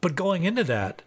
But 0.01 0.15
going 0.15 0.45
into 0.45 0.63
that, 0.65 1.03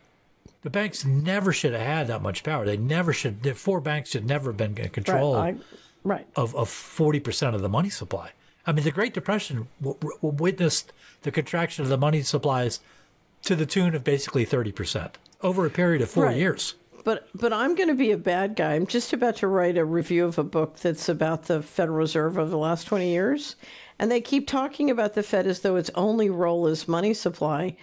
the 0.64 0.70
banks 0.70 1.06
never 1.06 1.54
should 1.54 1.72
have 1.74 1.82
had 1.82 2.08
that 2.08 2.22
much 2.22 2.44
power. 2.44 2.66
They 2.66 2.78
never 2.78 3.14
should. 3.14 3.44
The 3.44 3.56
four 3.56 3.80
banks 3.80 4.10
should 4.10 4.26
never 4.26 4.50
have 4.50 4.58
been 4.58 4.78
in 4.78 4.90
control 4.90 5.36
Right. 5.36 5.58
Right. 6.04 6.28
of 6.36 6.56
of 6.56 6.70
forty 6.70 7.20
percent 7.20 7.56
of 7.56 7.62
the 7.62 7.70
money 7.70 7.90
supply. 7.90 8.32
I 8.66 8.72
mean, 8.72 8.84
the 8.84 8.92
Great 8.92 9.14
Depression 9.14 9.68
w- 9.82 9.98
w- 10.00 10.18
witnessed 10.38 10.94
the 11.24 11.32
contraction 11.32 11.84
of 11.84 11.90
the 11.90 11.98
money 11.98 12.22
supplies 12.22 12.80
to 13.44 13.56
the 13.56 13.66
tune 13.66 13.96
of 13.96 14.04
basically 14.04 14.46
thirty 14.46 14.72
percent 14.72 15.18
over 15.42 15.66
a 15.66 15.70
period 15.70 16.02
of 16.02 16.10
four 16.10 16.26
Right. 16.26 16.38
years. 16.38 16.76
But 17.04 17.28
but 17.34 17.52
I'm 17.54 17.74
going 17.76 17.88
to 17.90 17.96
be 17.96 18.12
a 18.12 18.18
bad 18.18 18.56
guy. 18.56 18.74
I'm 18.76 18.86
just 18.86 19.12
about 19.14 19.36
to 19.38 19.48
write 19.48 19.78
a 19.78 19.86
review 19.86 20.26
of 20.26 20.38
a 20.38 20.44
book 20.44 20.78
that's 20.78 21.10
about 21.10 21.46
the 21.46 21.64
Federal 21.64 21.98
Reserve 21.98 22.38
over 22.38 22.50
the 22.50 22.58
last 22.58 22.86
20 22.86 23.10
years, 23.10 23.56
and 23.98 24.12
they 24.12 24.22
keep 24.22 24.48
talking 24.48 24.92
about 24.92 25.16
the 25.16 25.24
Fed 25.24 25.48
as 25.48 25.62
though 25.62 25.76
its 25.78 25.90
only 25.96 26.30
role 26.30 26.68
is 26.68 26.88
money 26.88 27.16
supply. 27.16 27.76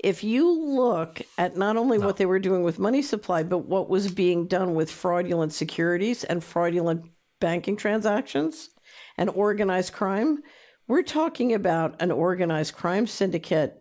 If 0.00 0.24
you 0.24 0.50
look 0.50 1.22
at 1.38 1.56
not 1.56 1.76
only 1.76 1.98
what 1.98 2.16
they 2.16 2.26
were 2.26 2.40
doing 2.40 2.64
with 2.64 2.80
money 2.80 3.00
supply, 3.00 3.44
but 3.44 3.58
what 3.58 3.88
was 3.88 4.10
being 4.10 4.48
done 4.48 4.74
with 4.74 4.90
fraudulent 4.90 5.52
securities 5.52 6.24
and 6.24 6.42
fraudulent 6.42 7.04
banking 7.40 7.76
transactions 7.76 8.70
and 9.16 9.30
organized 9.30 9.92
crime, 9.92 10.42
we're 10.86 11.02
talking 11.02 11.54
about 11.54 12.00
an 12.00 12.10
organized 12.10 12.74
crime 12.74 13.06
syndicate 13.06 13.80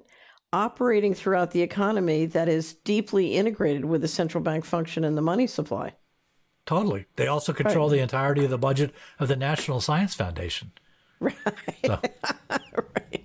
operating 0.52 1.14
throughout 1.14 1.52
the 1.52 1.62
economy 1.62 2.26
that 2.28 2.48
is 2.48 2.74
deeply 2.76 3.36
integrated 3.36 3.84
with 3.86 4.02
the 4.02 4.08
central 4.08 4.44
bank 4.44 4.64
function 4.66 5.04
and 5.04 5.18
the 5.18 5.22
money 5.22 5.48
supply. 5.48 5.94
Totally. 6.66 7.06
They 7.18 7.28
also 7.28 7.52
control 7.52 7.90
the 7.90 8.00
entirety 8.00 8.46
of 8.46 8.50
the 8.52 8.58
budget 8.58 8.94
of 9.20 9.28
the 9.28 9.36
National 9.36 9.82
Science 9.82 10.16
Foundation. 10.16 10.72
Right. 11.20 11.36
right. 12.50 13.24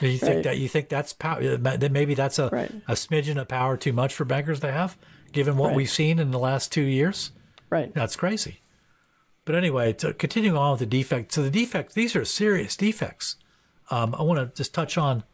You 0.00 0.18
think 0.18 0.22
Right. 0.22 0.42
that 0.44 0.58
you 0.58 0.66
think 0.68 0.88
that's 0.88 1.12
power? 1.12 1.40
Uh, 1.40 1.76
then 1.76 1.92
maybe 1.92 2.14
that's 2.14 2.38
a 2.40 2.48
Right. 2.48 2.70
a 2.88 2.94
smidgen 2.94 3.40
of 3.40 3.46
power 3.46 3.76
too 3.76 3.92
much 3.92 4.12
for 4.12 4.24
bankers 4.24 4.58
to 4.60 4.72
have, 4.72 4.96
given 5.30 5.56
what 5.56 5.68
Right. 5.68 5.76
we've 5.76 5.90
seen 5.90 6.18
in 6.18 6.32
the 6.32 6.38
last 6.38 6.72
two 6.72 6.82
years. 6.82 7.30
Right. 7.70 7.94
That's 7.94 8.16
crazy. 8.16 8.60
But 9.48 9.54
anyway, 9.54 9.94
to 9.94 10.12
continue 10.12 10.54
on 10.58 10.72
with 10.72 10.80
the 10.80 10.84
defects. 10.84 11.34
So 11.34 11.42
the 11.42 11.48
defects, 11.48 11.94
these 11.94 12.14
are 12.14 12.22
serious 12.26 12.76
defects. 12.76 13.36
Um, 13.90 14.14
I 14.14 14.22
want 14.22 14.38
to 14.40 14.54
just 14.54 14.74
touch 14.74 14.98
on 14.98 15.24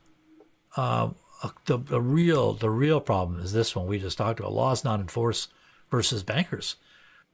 uh, 0.76 1.10
the, 1.64 1.78
the 1.78 2.00
real 2.00 2.52
the 2.52 2.70
real 2.70 3.00
problem 3.00 3.40
is 3.40 3.52
this 3.52 3.74
one 3.74 3.88
we 3.88 3.98
just 3.98 4.16
talked 4.16 4.38
about: 4.38 4.52
laws 4.52 4.84
not 4.84 5.00
enforced 5.00 5.50
versus 5.90 6.22
bankers. 6.22 6.76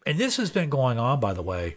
And 0.06 0.16
this 0.16 0.38
has 0.38 0.48
been 0.48 0.70
going 0.70 0.98
on, 0.98 1.20
by 1.20 1.34
the 1.34 1.42
way, 1.42 1.76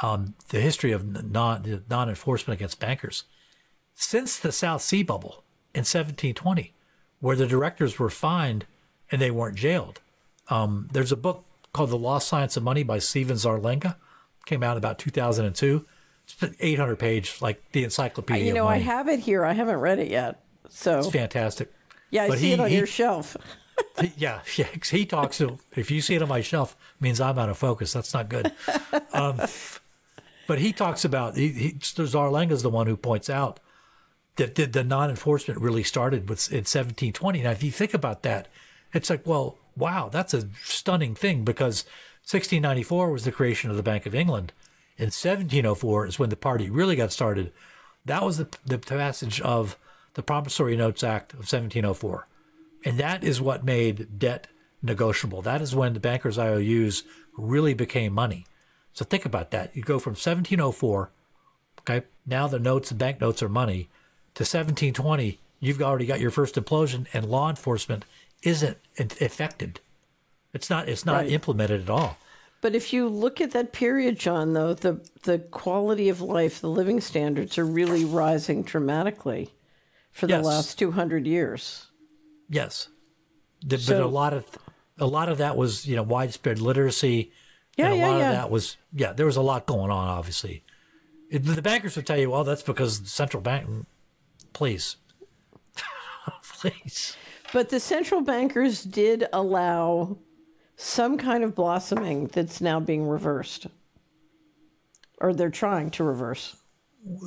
um, 0.00 0.34
the 0.50 0.60
history 0.60 0.92
of 0.92 1.24
non 1.28 1.82
non 1.90 2.08
enforcement 2.08 2.60
against 2.60 2.78
bankers 2.78 3.24
since 3.96 4.38
the 4.38 4.52
South 4.52 4.82
Sea 4.82 5.02
Bubble 5.02 5.42
in 5.74 5.80
1720, 5.80 6.72
where 7.18 7.34
the 7.34 7.48
directors 7.48 7.98
were 7.98 8.08
fined 8.08 8.64
and 9.10 9.20
they 9.20 9.32
weren't 9.32 9.56
jailed. 9.56 9.98
Um, 10.46 10.86
there's 10.92 11.10
a 11.10 11.16
book 11.16 11.46
called 11.72 11.90
The 11.90 11.98
Lost 11.98 12.28
Science 12.28 12.56
of 12.56 12.62
Money 12.62 12.84
by 12.84 13.00
Stephen 13.00 13.34
Zarlenga. 13.34 13.96
Came 14.46 14.62
out 14.62 14.76
about 14.76 14.98
2002. 14.98 15.84
It's 16.24 16.42
an 16.42 16.54
800 16.60 16.96
page, 16.98 17.40
like 17.40 17.62
the 17.72 17.84
encyclopedia. 17.84 18.44
You 18.44 18.54
know, 18.54 18.66
I 18.66 18.78
have 18.78 19.08
it 19.08 19.20
here. 19.20 19.44
I 19.44 19.52
haven't 19.52 19.76
read 19.78 19.98
it 19.98 20.08
yet. 20.08 20.42
So 20.68 20.98
It's 21.00 21.10
fantastic. 21.10 21.72
yeah, 22.10 22.24
I 22.24 22.28
But 22.28 22.38
see 22.38 22.46
he- 22.48 22.52
it 22.52 22.60
on 22.60 22.68
he- 22.70 22.76
your 22.76 22.86
shelf. 22.86 23.36
yeah, 24.16 24.40
yeah. 24.56 24.66
He 24.90 25.06
talks. 25.06 25.38
To, 25.38 25.58
if 25.74 25.90
you 25.90 26.00
see 26.00 26.14
it 26.14 26.22
on 26.22 26.28
my 26.28 26.40
shelf, 26.40 26.76
means 27.00 27.20
I'm 27.20 27.38
out 27.38 27.48
of 27.48 27.58
focus. 27.58 27.92
That's 27.92 28.12
not 28.14 28.28
good. 28.28 28.52
Um, 29.12 29.40
but 30.46 30.58
he 30.60 30.72
talks 30.72 31.04
about 31.04 31.36
he, 31.36 31.48
he 31.48 31.72
Zarlenga 31.72 32.52
is 32.52 32.62
the 32.62 32.70
one 32.70 32.86
who 32.86 32.96
points 32.96 33.28
out 33.28 33.58
that 34.36 34.54
the, 34.54 34.66
the 34.66 34.84
non-enforcement 34.84 35.60
really 35.60 35.82
started 35.82 36.28
with 36.28 36.48
in 36.50 36.58
1720. 36.58 37.42
Now, 37.42 37.50
if 37.50 37.62
you 37.62 37.70
think 37.72 37.92
about 37.92 38.22
that, 38.22 38.46
it's 38.94 39.10
like, 39.10 39.26
well, 39.26 39.58
wow, 39.76 40.08
that's 40.10 40.32
a 40.32 40.48
stunning 40.62 41.14
thing 41.16 41.44
because 41.44 41.84
1694 42.30 43.10
was 43.10 43.24
the 43.24 43.32
creation 43.32 43.70
of 43.70 43.76
the 43.76 43.82
Bank 43.82 44.06
of 44.06 44.14
England. 44.14 44.52
In 44.96 45.06
1704 45.06 46.06
is 46.06 46.18
when 46.20 46.30
the 46.30 46.36
party 46.36 46.70
really 46.70 46.94
got 46.94 47.10
started. 47.10 47.52
That 48.04 48.22
was 48.22 48.36
the, 48.36 48.48
the 48.64 48.78
passage 48.78 49.40
of 49.40 49.76
the 50.14 50.22
Promissory 50.22 50.76
Notes 50.76 51.02
Act 51.02 51.32
of 51.32 51.40
1704. 51.40 52.28
And 52.84 52.98
that 52.98 53.24
is 53.24 53.40
what 53.40 53.64
made 53.64 54.16
debt 54.16 54.46
negotiable. 54.80 55.42
That 55.42 55.60
is 55.60 55.74
when 55.74 55.92
the 55.92 55.98
bankers' 55.98 56.38
IOUs 56.38 57.02
really 57.36 57.74
became 57.74 58.12
money. 58.12 58.46
So 58.92 59.04
think 59.04 59.24
about 59.24 59.50
that. 59.50 59.74
You 59.74 59.82
go 59.82 59.98
from 59.98 60.12
1704, 60.12 61.10
okay, 61.80 62.06
now 62.26 62.46
the 62.46 62.60
notes, 62.60 62.90
the 62.90 62.94
banknotes 62.94 63.42
are 63.42 63.48
money, 63.48 63.88
to 64.36 64.42
1720, 64.42 65.40
you've 65.58 65.82
already 65.82 66.06
got 66.06 66.20
your 66.20 66.30
first 66.30 66.54
implosion, 66.54 67.08
and 67.12 67.28
law 67.28 67.50
enforcement 67.50 68.04
isn't 68.44 68.78
affected. 68.98 69.80
It's 70.52 70.68
not. 70.68 70.88
It's 70.88 71.06
not 71.06 71.22
right. 71.22 71.30
implemented 71.30 71.82
at 71.82 71.90
all. 71.90 72.16
But 72.60 72.74
if 72.74 72.92
you 72.92 73.08
look 73.08 73.40
at 73.40 73.52
that 73.52 73.72
period, 73.72 74.18
John, 74.18 74.52
though 74.52 74.74
the 74.74 75.00
the 75.22 75.38
quality 75.38 76.08
of 76.08 76.20
life, 76.20 76.60
the 76.60 76.68
living 76.68 77.00
standards 77.00 77.56
are 77.56 77.64
really 77.64 78.04
rising 78.04 78.62
dramatically 78.62 79.50
for 80.10 80.26
the 80.26 80.34
yes. 80.34 80.44
last 80.44 80.78
two 80.78 80.90
hundred 80.90 81.26
years. 81.26 81.86
Yes, 82.48 82.88
the, 83.64 83.78
so, 83.78 83.94
but 83.94 84.04
a 84.04 84.08
lot 84.08 84.32
of 84.34 84.44
a 84.98 85.06
lot 85.06 85.28
of 85.28 85.38
that 85.38 85.56
was 85.56 85.86
you 85.86 85.96
know 85.96 86.02
widespread 86.02 86.58
literacy. 86.58 87.32
Yeah, 87.76 87.86
and 87.86 87.94
a 87.94 87.96
yeah, 87.96 88.06
lot 88.08 88.18
yeah. 88.18 88.28
of 88.28 88.36
that 88.36 88.50
was 88.50 88.76
yeah. 88.92 89.12
There 89.12 89.26
was 89.26 89.36
a 89.36 89.42
lot 89.42 89.66
going 89.66 89.90
on. 89.90 90.08
Obviously, 90.08 90.62
it, 91.30 91.38
the 91.38 91.62
bankers 91.62 91.96
would 91.96 92.06
tell 92.06 92.18
you, 92.18 92.30
well, 92.30 92.44
that's 92.44 92.62
because 92.62 93.00
the 93.00 93.08
central 93.08 93.42
bank. 93.42 93.86
Please, 94.52 94.96
please. 96.42 97.16
But 97.52 97.70
the 97.70 97.80
central 97.80 98.20
bankers 98.20 98.84
did 98.84 99.26
allow 99.32 100.18
some 100.80 101.18
kind 101.18 101.44
of 101.44 101.54
blossoming 101.54 102.26
that's 102.28 102.60
now 102.62 102.80
being 102.80 103.06
reversed, 103.06 103.66
or 105.20 105.34
they're 105.34 105.50
trying 105.50 105.90
to 105.90 106.04
reverse. 106.04 106.56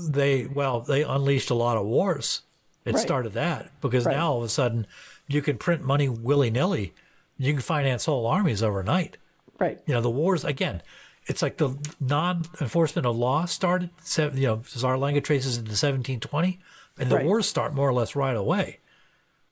They 0.09 0.45
well, 0.45 0.81
they 0.81 1.03
unleashed 1.03 1.51
a 1.51 1.55
lot 1.55 1.77
of 1.77 1.85
wars. 1.85 2.41
It 2.83 2.95
right. 2.95 3.01
started 3.01 3.33
that 3.33 3.71
because 3.79 4.05
right. 4.05 4.17
now 4.17 4.31
all 4.31 4.37
of 4.39 4.43
a 4.43 4.49
sudden 4.49 4.87
you 5.27 5.41
can 5.41 5.57
print 5.57 5.83
money 5.83 6.09
willy 6.09 6.49
nilly. 6.49 6.93
You 7.37 7.53
can 7.53 7.61
finance 7.61 8.05
whole 8.05 8.25
armies 8.25 8.63
overnight. 8.63 9.17
Right. 9.59 9.79
You 9.85 9.93
know 9.93 10.01
the 10.01 10.09
wars 10.09 10.43
again. 10.43 10.81
It's 11.25 11.41
like 11.41 11.57
the 11.57 11.77
non-enforcement 12.01 13.05
of 13.05 13.15
law 13.15 13.45
started. 13.45 13.91
You 14.17 14.31
know, 14.31 14.57
Zarlenga 14.57 15.23
traces 15.23 15.57
into 15.57 15.69
1720, 15.69 16.59
and 16.97 17.09
the 17.09 17.17
right. 17.17 17.25
wars 17.25 17.47
start 17.47 17.73
more 17.73 17.87
or 17.87 17.93
less 17.93 18.15
right 18.15 18.35
away. 18.35 18.79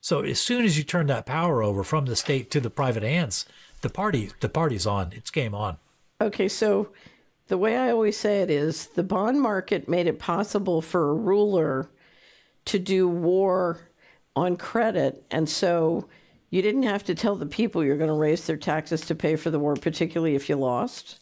So 0.01 0.21
as 0.21 0.41
soon 0.41 0.65
as 0.65 0.77
you 0.77 0.83
turn 0.83 1.05
that 1.07 1.27
power 1.27 1.61
over 1.61 1.83
from 1.83 2.05
the 2.05 2.15
state 2.15 2.49
to 2.51 2.59
the 2.59 2.71
private 2.71 3.03
hands, 3.03 3.45
the 3.81 3.89
party 3.89 4.31
the 4.39 4.49
party's 4.49 4.85
on. 4.85 5.11
It's 5.13 5.29
game 5.29 5.53
on. 5.55 5.77
Okay, 6.19 6.47
so 6.47 6.89
the 7.47 7.57
way 7.57 7.77
I 7.77 7.91
always 7.91 8.17
say 8.17 8.41
it 8.41 8.49
is 8.49 8.87
the 8.87 9.03
bond 9.03 9.41
market 9.41 9.89
made 9.89 10.07
it 10.07 10.19
possible 10.19 10.81
for 10.81 11.09
a 11.09 11.13
ruler 11.13 11.89
to 12.65 12.79
do 12.79 13.07
war 13.07 13.79
on 14.35 14.55
credit 14.55 15.25
and 15.31 15.49
so 15.49 16.07
you 16.51 16.61
didn't 16.61 16.83
have 16.83 17.03
to 17.05 17.15
tell 17.15 17.35
the 17.35 17.45
people 17.45 17.83
you're 17.83 17.97
going 17.97 18.07
to 18.07 18.13
raise 18.13 18.45
their 18.45 18.55
taxes 18.55 19.01
to 19.01 19.15
pay 19.15 19.35
for 19.35 19.49
the 19.49 19.59
war 19.59 19.75
particularly 19.75 20.35
if 20.35 20.47
you 20.47 20.55
lost. 20.55 21.19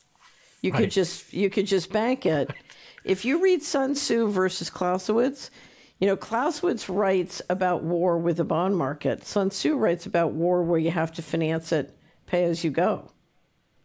You 0.62 0.72
right. 0.72 0.82
could 0.82 0.91
just 0.91 1.34
you 1.34 1.49
could 1.49 1.66
just 1.68 1.91
bank 1.91 2.26
it. 2.26 2.51
If 3.05 3.24
you 3.24 3.41
read 3.41 3.64
Sun 3.64 3.93
Tzu 3.93 4.28
versus 4.28 4.70
Clausewitz, 4.70 5.51
you 5.99 6.07
know, 6.07 6.16
Clausewitz 6.16 6.89
writes 6.89 7.41
about 7.49 7.84
war 7.84 8.18
with 8.18 8.38
the 8.38 8.43
bond 8.43 8.78
market. 8.78 9.26
Sun 9.26 9.49
Tzu 9.49 9.76
writes 9.78 10.05
about 10.05 10.34
war 10.34 10.64
where 10.64 10.80
you 10.80 10.91
have 10.91 11.12
to 11.14 11.22
finance 11.22 11.72
it, 11.72 11.97
pay 12.30 12.43
as 12.43 12.63
you 12.63 12.71
go. 12.71 13.11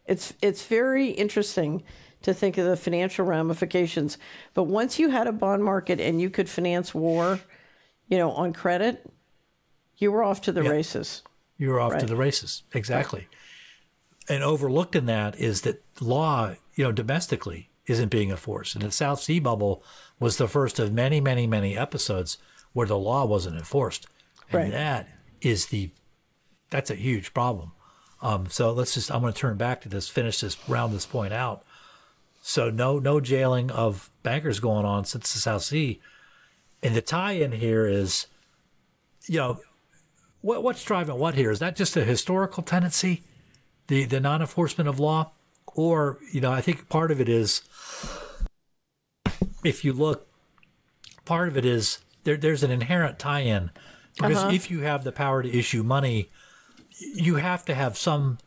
It's 0.05 0.33
it's 0.41 0.65
very 0.65 1.09
interesting 1.09 1.83
to 2.21 2.33
think 2.33 2.57
of 2.57 2.65
the 2.65 2.77
financial 2.77 3.25
ramifications. 3.25 4.17
But 4.53 4.63
once 4.63 4.99
you 4.99 5.09
had 5.09 5.27
a 5.27 5.31
bond 5.31 5.63
market 5.63 5.99
and 5.99 6.21
you 6.21 6.29
could 6.29 6.49
finance 6.49 6.93
war, 6.93 7.39
you 8.07 8.17
know, 8.17 8.31
on 8.31 8.53
credit, 8.53 9.09
you 9.97 10.11
were 10.11 10.23
off 10.23 10.41
to 10.41 10.51
the 10.51 10.63
races. 10.63 11.21
You 11.57 11.69
were 11.69 11.79
off 11.79 11.93
right. 11.93 11.99
to 12.01 12.05
the 12.05 12.15
races. 12.15 12.63
Exactly. 12.73 13.21
Right. 13.21 14.35
And 14.35 14.43
overlooked 14.43 14.95
in 14.95 15.05
that 15.05 15.39
is 15.39 15.61
that 15.61 15.83
law, 16.01 16.55
you 16.73 16.83
know, 16.83 16.91
domestically 16.91 17.69
isn't 17.85 18.09
being 18.09 18.31
enforced. 18.31 18.75
And 18.75 18.83
the 18.83 18.91
South 18.91 19.21
Sea 19.21 19.39
bubble 19.39 19.83
was 20.19 20.37
the 20.37 20.47
first 20.47 20.79
of 20.79 20.91
many, 20.91 21.21
many, 21.21 21.45
many 21.45 21.77
episodes 21.77 22.37
where 22.73 22.87
the 22.87 22.97
law 22.97 23.25
wasn't 23.25 23.57
enforced. 23.57 24.07
And 24.51 24.63
right. 24.63 24.71
that 24.71 25.09
is 25.41 25.67
the 25.67 25.91
that's 26.71 26.89
a 26.89 26.95
huge 26.95 27.33
problem. 27.33 27.71
Um, 28.25 28.47
so 28.49 28.73
let's 28.73 28.95
just 28.95 29.11
I'm 29.11 29.21
going 29.21 29.33
to 29.33 29.39
turn 29.39 29.55
back 29.55 29.81
to 29.81 29.89
this, 29.89 30.09
finish 30.09 30.39
this, 30.39 30.57
round 30.67 30.95
this 30.95 31.05
point 31.05 31.31
out. 31.31 31.63
So 32.41 32.71
no 32.71 32.97
no 32.97 33.19
jailing 33.19 33.69
of 33.69 34.09
bankers 34.23 34.59
going 34.59 34.83
on 34.83 35.05
since 35.05 35.31
the 35.31 35.37
South 35.37 35.61
Sea, 35.61 36.01
and 36.81 36.95
the 36.95 37.01
tie-in 37.01 37.51
here 37.51 37.85
is, 37.85 38.25
you 39.27 39.37
know, 39.37 39.59
what 40.41 40.63
what's 40.63 40.83
driving 40.83 41.19
what 41.19 41.35
here? 41.35 41.51
Is 41.51 41.59
that 41.59 41.75
just 41.75 41.95
a 41.97 42.03
historical 42.03 42.63
tendency, 42.63 43.21
the 43.87 44.05
the 44.05 44.19
non-enforcement 44.19 44.89
of 44.89 44.99
law, 44.99 45.31
or 45.67 46.17
you 46.33 46.41
know 46.41 46.51
I 46.51 46.61
think 46.61 46.89
part 46.89 47.11
of 47.11 47.21
it 47.21 47.29
is 47.29 47.61
if 49.63 49.85
you 49.85 49.93
look, 49.93 50.27
part 51.25 51.47
of 51.47 51.57
it 51.57 51.65
is 51.65 51.99
there, 52.23 52.37
there's 52.37 52.63
an 52.63 52.71
inherent 52.71 53.19
tie 53.19 53.41
in 53.41 53.69
because 54.17 54.37
uh-huh. 54.37 54.51
if 54.51 54.71
you 54.71 54.79
have 54.81 55.03
the 55.03 55.11
power 55.11 55.43
to 55.43 55.55
issue 55.55 55.83
money, 55.83 56.31
you 56.99 57.35
have 57.35 57.65
to 57.65 57.75
have 57.75 57.97
some 57.97 58.37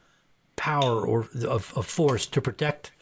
power 0.56 1.06
or 1.06 1.28
of, 1.46 1.72
of 1.76 1.86
force 1.86 2.26
to 2.26 2.40
protect 2.40 2.92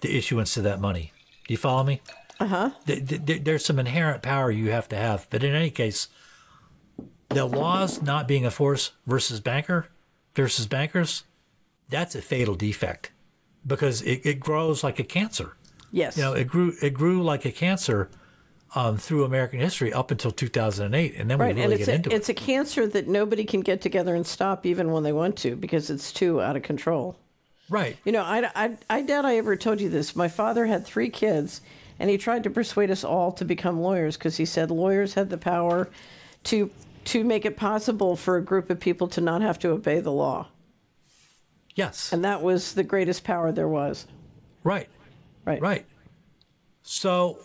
the 0.00 0.16
issuance 0.16 0.56
of 0.56 0.64
that 0.64 0.80
money. 0.80 1.12
Do 1.46 1.54
you 1.54 1.58
follow 1.58 1.84
me? 1.84 2.02
Uh 2.38 2.46
huh. 2.46 2.70
There's 2.84 3.64
some 3.64 3.78
inherent 3.78 4.22
power 4.22 4.50
you 4.50 4.70
have 4.70 4.88
to 4.88 4.96
have, 4.96 5.26
but 5.30 5.42
in 5.42 5.54
any 5.54 5.70
case, 5.70 6.08
the 7.30 7.46
laws 7.46 8.02
not 8.02 8.28
being 8.28 8.44
a 8.44 8.50
force 8.50 8.92
versus 9.06 9.40
banker 9.40 9.88
versus 10.34 10.66
bankers, 10.66 11.24
that's 11.88 12.14
a 12.14 12.22
fatal 12.22 12.54
defect 12.54 13.10
because 13.66 14.02
it, 14.02 14.20
it 14.24 14.40
grows 14.40 14.84
like 14.84 14.98
a 14.98 15.04
cancer. 15.04 15.56
Yes. 15.90 16.16
You 16.16 16.24
know, 16.24 16.32
it 16.34 16.46
grew 16.46 16.74
it 16.82 16.94
grew 16.94 17.22
like 17.22 17.44
a 17.44 17.52
cancer 17.52 18.10
um, 18.74 18.96
through 18.96 19.24
American 19.24 19.60
history 19.60 19.92
up 19.92 20.10
until 20.10 20.30
2008, 20.30 21.14
and 21.16 21.30
then 21.30 21.38
right. 21.38 21.54
we 21.54 21.62
really 21.62 21.74
and 21.76 21.78
get 21.84 21.88
a, 21.88 21.94
into 21.94 22.08
it's 22.10 22.28
it. 22.28 22.30
It's 22.30 22.40
a 22.40 22.44
cancer 22.44 22.86
that 22.88 23.08
nobody 23.08 23.44
can 23.44 23.60
get 23.60 23.80
together 23.80 24.14
and 24.14 24.26
stop, 24.26 24.66
even 24.66 24.90
when 24.90 25.02
they 25.02 25.12
want 25.12 25.36
to, 25.38 25.56
because 25.56 25.90
it's 25.90 26.12
too 26.12 26.40
out 26.40 26.56
of 26.56 26.62
control. 26.62 27.16
Right. 27.68 27.96
You 28.04 28.12
know, 28.12 28.22
I, 28.22 28.50
I, 28.54 28.76
I 28.88 29.02
doubt 29.02 29.24
I 29.24 29.36
ever 29.38 29.56
told 29.56 29.80
you 29.80 29.88
this. 29.88 30.14
My 30.14 30.28
father 30.28 30.66
had 30.66 30.86
three 30.86 31.10
kids, 31.10 31.60
and 31.98 32.10
he 32.10 32.18
tried 32.18 32.44
to 32.44 32.50
persuade 32.50 32.90
us 32.90 33.04
all 33.04 33.32
to 33.32 33.44
become 33.44 33.80
lawyers 33.80 34.16
because 34.16 34.36
he 34.36 34.44
said 34.44 34.70
lawyers 34.70 35.14
had 35.14 35.30
the 35.30 35.38
power 35.38 35.88
to 36.44 36.70
to 37.06 37.22
make 37.22 37.44
it 37.44 37.56
possible 37.56 38.16
for 38.16 38.36
a 38.36 38.42
group 38.42 38.68
of 38.68 38.80
people 38.80 39.06
to 39.06 39.20
not 39.20 39.40
have 39.40 39.60
to 39.60 39.70
obey 39.70 40.00
the 40.00 40.10
law. 40.10 40.48
Yes. 41.76 42.12
And 42.12 42.24
that 42.24 42.42
was 42.42 42.74
the 42.74 42.82
greatest 42.82 43.22
power 43.22 43.52
there 43.52 43.68
was. 43.68 44.06
Right. 44.64 44.88
Right. 45.44 45.60
Right. 45.60 45.86
So 46.82 47.38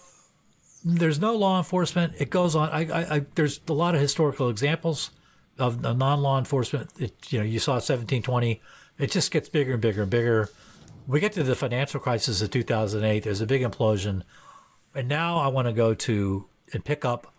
there's 0.83 1.19
no 1.19 1.35
law 1.35 1.57
enforcement. 1.57 2.13
It 2.17 2.29
goes 2.29 2.55
on. 2.55 2.69
I, 2.69 2.81
I, 2.85 3.15
I 3.15 3.25
there's 3.35 3.59
a 3.67 3.73
lot 3.73 3.95
of 3.95 4.01
historical 4.01 4.49
examples 4.49 5.11
of, 5.57 5.81
non-law 5.81 6.39
enforcement. 6.39 6.89
It, 6.97 7.31
you 7.31 7.39
know, 7.39 7.45
you 7.45 7.59
saw 7.59 7.73
1720. 7.73 8.61
It 8.97 9.11
just 9.11 9.31
gets 9.31 9.49
bigger 9.49 9.73
and 9.73 9.81
bigger 9.81 10.03
and 10.03 10.11
bigger. 10.11 10.49
We 11.07 11.19
get 11.19 11.33
to 11.33 11.43
the 11.43 11.55
financial 11.55 11.99
crisis 11.99 12.41
of 12.41 12.51
2008. 12.51 13.23
There's 13.23 13.41
a 13.41 13.45
big 13.45 13.61
implosion, 13.61 14.23
and 14.93 15.07
now 15.07 15.37
I 15.37 15.47
want 15.47 15.67
to 15.67 15.73
go 15.73 15.93
to 15.93 16.45
and 16.73 16.83
pick 16.83 17.05
up. 17.05 17.33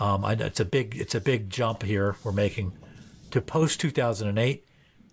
Um, 0.00 0.24
I, 0.24 0.32
it's 0.32 0.60
a 0.60 0.64
big 0.64 0.96
it's 0.96 1.14
a 1.14 1.20
big 1.20 1.50
jump 1.50 1.82
here 1.82 2.16
we're 2.24 2.32
making 2.32 2.72
to 3.32 3.40
post 3.40 3.80
2008, 3.80 4.64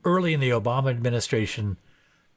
early 0.06 0.34
in 0.34 0.40
the 0.40 0.50
Obama 0.50 0.90
administration 0.90 1.78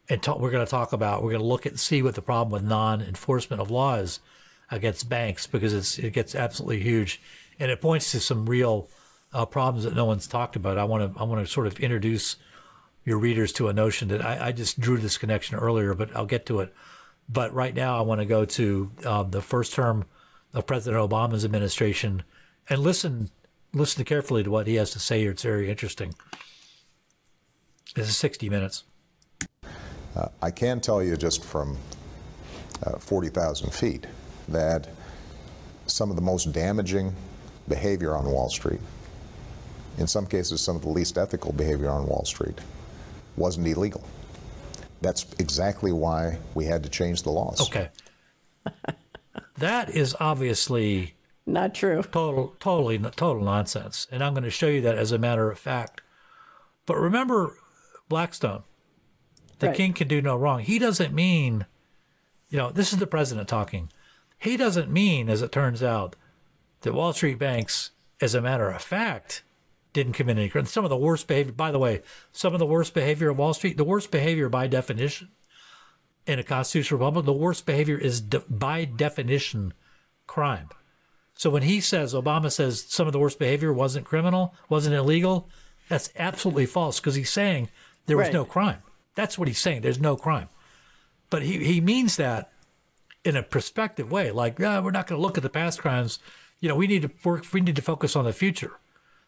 and 0.08 0.22
talk, 0.22 0.38
we're 0.38 0.50
going 0.50 0.64
to 0.64 0.70
talk 0.70 0.92
about, 0.92 1.22
we're 1.22 1.30
going 1.30 1.42
to 1.42 1.46
look 1.46 1.66
at 1.66 1.78
see 1.78 2.02
what 2.02 2.14
the 2.14 2.22
problem 2.22 2.52
with 2.52 2.62
non-enforcement 2.62 3.60
of 3.60 3.70
laws 3.70 4.20
against 4.72 5.08
banks 5.08 5.46
because 5.46 5.72
it's 5.72 5.98
it 5.98 6.12
gets 6.12 6.34
absolutely 6.34 6.80
huge, 6.80 7.20
and 7.60 7.70
it 7.70 7.80
points 7.80 8.10
to 8.10 8.20
some 8.20 8.46
real 8.46 8.88
uh, 9.32 9.46
problems 9.46 9.84
that 9.84 9.94
no 9.94 10.06
one's 10.06 10.26
talked 10.26 10.56
about. 10.56 10.78
I 10.78 10.84
want 10.84 11.14
to 11.14 11.20
I 11.20 11.24
want 11.24 11.46
to 11.46 11.52
sort 11.52 11.66
of 11.66 11.78
introduce 11.78 12.36
your 13.04 13.18
readers 13.18 13.52
to 13.52 13.68
a 13.68 13.72
notion 13.72 14.08
that 14.08 14.24
I, 14.24 14.48
I, 14.48 14.52
just 14.52 14.78
drew 14.78 14.96
this 14.96 15.18
connection 15.18 15.56
earlier, 15.56 15.92
but 15.92 16.14
I'll 16.14 16.24
get 16.24 16.46
to 16.46 16.60
it. 16.60 16.72
But 17.28 17.52
right 17.52 17.74
now, 17.74 17.98
I 17.98 18.02
want 18.02 18.20
to 18.20 18.24
go 18.24 18.44
to 18.44 18.92
um, 19.04 19.30
the 19.32 19.42
first 19.42 19.74
term 19.74 20.04
of 20.54 20.66
President 20.66 21.10
Obama's 21.10 21.44
administration 21.44 22.22
and 22.68 22.80
listen 22.80 23.30
listen 23.74 24.04
carefully 24.04 24.42
to 24.42 24.50
what 24.50 24.66
he 24.66 24.76
has 24.76 24.90
to 24.92 24.98
say 24.98 25.20
here. 25.20 25.32
It's 25.32 25.42
very 25.42 25.70
interesting. 25.70 26.14
This 27.94 28.08
is 28.08 28.16
60 28.16 28.48
minutes. 28.48 28.84
Uh, 30.16 30.28
I 30.40 30.50
can 30.50 30.80
tell 30.80 31.02
you 31.02 31.16
just 31.16 31.44
from 31.44 31.76
uh, 32.84 32.98
40,000 32.98 33.72
feet 33.72 34.06
that 34.52 34.88
some 35.86 36.10
of 36.10 36.16
the 36.16 36.22
most 36.22 36.52
damaging 36.52 37.14
behavior 37.68 38.14
on 38.16 38.24
Wall 38.24 38.48
Street, 38.48 38.80
in 39.98 40.06
some 40.06 40.26
cases, 40.26 40.60
some 40.60 40.76
of 40.76 40.82
the 40.82 40.88
least 40.88 41.18
ethical 41.18 41.52
behavior 41.52 41.90
on 41.90 42.06
Wall 42.06 42.24
Street, 42.24 42.58
wasn't 43.36 43.66
illegal. 43.66 44.02
That's 45.00 45.26
exactly 45.38 45.92
why 45.92 46.38
we 46.54 46.64
had 46.64 46.82
to 46.84 46.88
change 46.88 47.22
the 47.22 47.30
laws. 47.30 47.60
Okay. 47.60 47.88
that 49.58 49.90
is 49.90 50.14
obviously 50.20 51.14
Not 51.46 51.74
true. 51.74 52.02
total, 52.02 52.54
totally, 52.60 52.98
total 52.98 53.42
nonsense. 53.42 54.06
And 54.12 54.22
I'm 54.22 54.32
going 54.34 54.44
to 54.44 54.50
show 54.50 54.68
you 54.68 54.80
that 54.82 54.96
as 54.96 55.10
a 55.12 55.18
matter 55.18 55.50
of 55.50 55.58
fact. 55.58 56.00
But 56.86 56.96
remember 56.98 57.56
Blackstone. 58.08 58.62
The 59.58 59.68
Right. 59.68 59.76
king 59.76 59.92
can 59.92 60.08
do 60.08 60.20
no 60.20 60.36
wrong. 60.36 60.60
He 60.60 60.78
doesn't 60.78 61.14
mean, 61.14 61.66
you 62.48 62.58
know, 62.58 62.70
this 62.70 62.92
is 62.92 62.98
the 62.98 63.06
president 63.06 63.48
talking. 63.48 63.90
He 64.42 64.56
doesn't 64.56 64.90
mean, 64.90 65.28
as 65.28 65.40
it 65.40 65.52
turns 65.52 65.82
out, 65.82 66.16
that 66.80 66.94
Wall 66.94 67.12
Street 67.12 67.38
banks, 67.38 67.92
as 68.20 68.34
a 68.34 68.40
matter 68.40 68.70
of 68.70 68.82
fact, 68.82 69.44
didn't 69.92 70.14
commit 70.14 70.36
any 70.36 70.48
crime. 70.48 70.66
Some 70.66 70.84
of 70.84 70.90
the 70.90 70.96
worst 70.96 71.28
behavior, 71.28 71.52
by 71.52 71.70
the 71.70 71.78
way, 71.78 72.02
some 72.32 72.52
of 72.52 72.58
the 72.58 72.66
worst 72.66 72.92
behavior 72.92 73.30
of 73.30 73.38
Wall 73.38 73.54
Street, 73.54 73.76
the 73.76 73.84
worst 73.84 74.10
behavior 74.10 74.48
by 74.48 74.66
definition 74.66 75.28
in 76.26 76.38
a 76.38 76.42
constitutional 76.42 76.98
republic, 76.98 77.24
the 77.24 77.32
worst 77.32 77.66
behavior 77.66 77.96
is 77.96 78.20
de- 78.20 78.40
by 78.48 78.84
definition 78.84 79.74
crime. 80.26 80.68
So 81.34 81.48
when 81.50 81.62
he 81.62 81.80
says, 81.80 82.14
Obama 82.14 82.50
says 82.50 82.84
some 82.88 83.06
of 83.06 83.12
the 83.12 83.18
worst 83.18 83.38
behavior 83.38 83.72
wasn't 83.72 84.06
criminal, 84.06 84.54
wasn't 84.68 84.94
illegal, 84.96 85.48
that's 85.88 86.10
absolutely 86.16 86.66
false 86.66 86.98
because 87.00 87.14
he's 87.14 87.30
saying 87.30 87.68
there 88.06 88.16
was 88.16 88.26
Right. 88.26 88.32
no 88.34 88.44
crime. 88.44 88.82
That's 89.14 89.38
what 89.38 89.46
he's 89.48 89.58
saying. 89.58 89.82
There's 89.82 90.00
no 90.00 90.16
crime. 90.16 90.48
But 91.30 91.42
he, 91.42 91.64
he 91.64 91.80
means 91.80 92.16
that 92.16 92.50
in 93.24 93.36
a 93.36 93.42
prospective 93.42 94.10
way, 94.10 94.30
like, 94.30 94.58
yeah, 94.58 94.80
we're 94.80 94.90
not 94.90 95.06
going 95.06 95.18
to 95.18 95.22
look 95.22 95.36
at 95.36 95.42
the 95.42 95.50
past 95.50 95.80
crimes. 95.80 96.18
You 96.60 96.68
know, 96.68 96.74
we 96.74 96.86
need 96.86 97.02
to 97.02 97.10
work, 97.24 97.44
we 97.52 97.60
need 97.60 97.76
to 97.76 97.82
focus 97.82 98.16
on 98.16 98.24
the 98.24 98.32
future. 98.32 98.78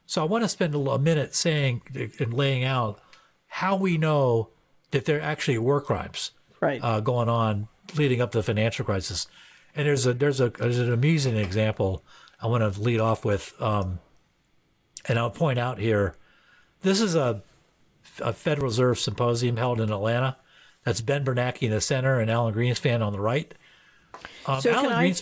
So 0.07 0.23
I 0.23 0.25
want 0.25 0.45
to 0.45 0.49
spend 0.49 0.75
a, 0.75 0.79
a 0.79 0.99
minute 0.99 1.35
saying 1.35 1.83
and 2.19 2.35
laying 2.35 2.65
out 2.65 3.01
how 3.47 3.77
we 3.77 3.97
know 3.99 4.51
that 4.91 5.05
there 5.05 5.21
actually 5.21 5.59
were 5.59 5.81
crimes 5.81 6.33
Right. 6.61 6.81
uh, 6.83 7.01
going 7.01 7.29
on 7.29 7.69
leading 7.97 8.21
up 8.21 8.33
to 8.33 8.39
the 8.39 8.43
financial 8.43 8.85
crisis. 8.85 9.27
And 9.77 9.87
there's 9.87 10.07
a 10.07 10.15
there's 10.15 10.41
a 10.41 10.51
there's 10.51 10.79
an 10.79 10.93
amusing 10.93 11.37
example 11.37 12.05
I 12.41 12.47
want 12.47 12.75
to 12.75 12.81
lead 12.81 13.01
off 13.01 13.25
with, 13.25 13.55
um, 13.61 13.99
and 15.07 15.19
I'll 15.19 15.31
point 15.31 15.59
out 15.59 15.79
here. 15.79 16.15
This 16.83 17.01
is 17.01 17.15
a, 17.15 17.43
a 18.21 18.33
Federal 18.33 18.67
Reserve 18.69 18.99
symposium 18.99 19.57
held 19.57 19.81
in 19.81 19.91
Atlanta. 19.91 20.37
That's 20.85 21.01
Ben 21.01 21.25
Bernanke 21.25 21.63
in 21.63 21.71
the 21.71 21.81
center 21.81 22.21
and 22.21 22.31
Alan 22.31 22.55
Greenspan 22.55 23.05
on 23.05 23.13
the 23.13 23.21
right. 23.21 23.55
Um, 24.47 24.61
So 24.61 24.71
can 24.73 24.85
Alan 24.85 24.93
I- 24.93 25.15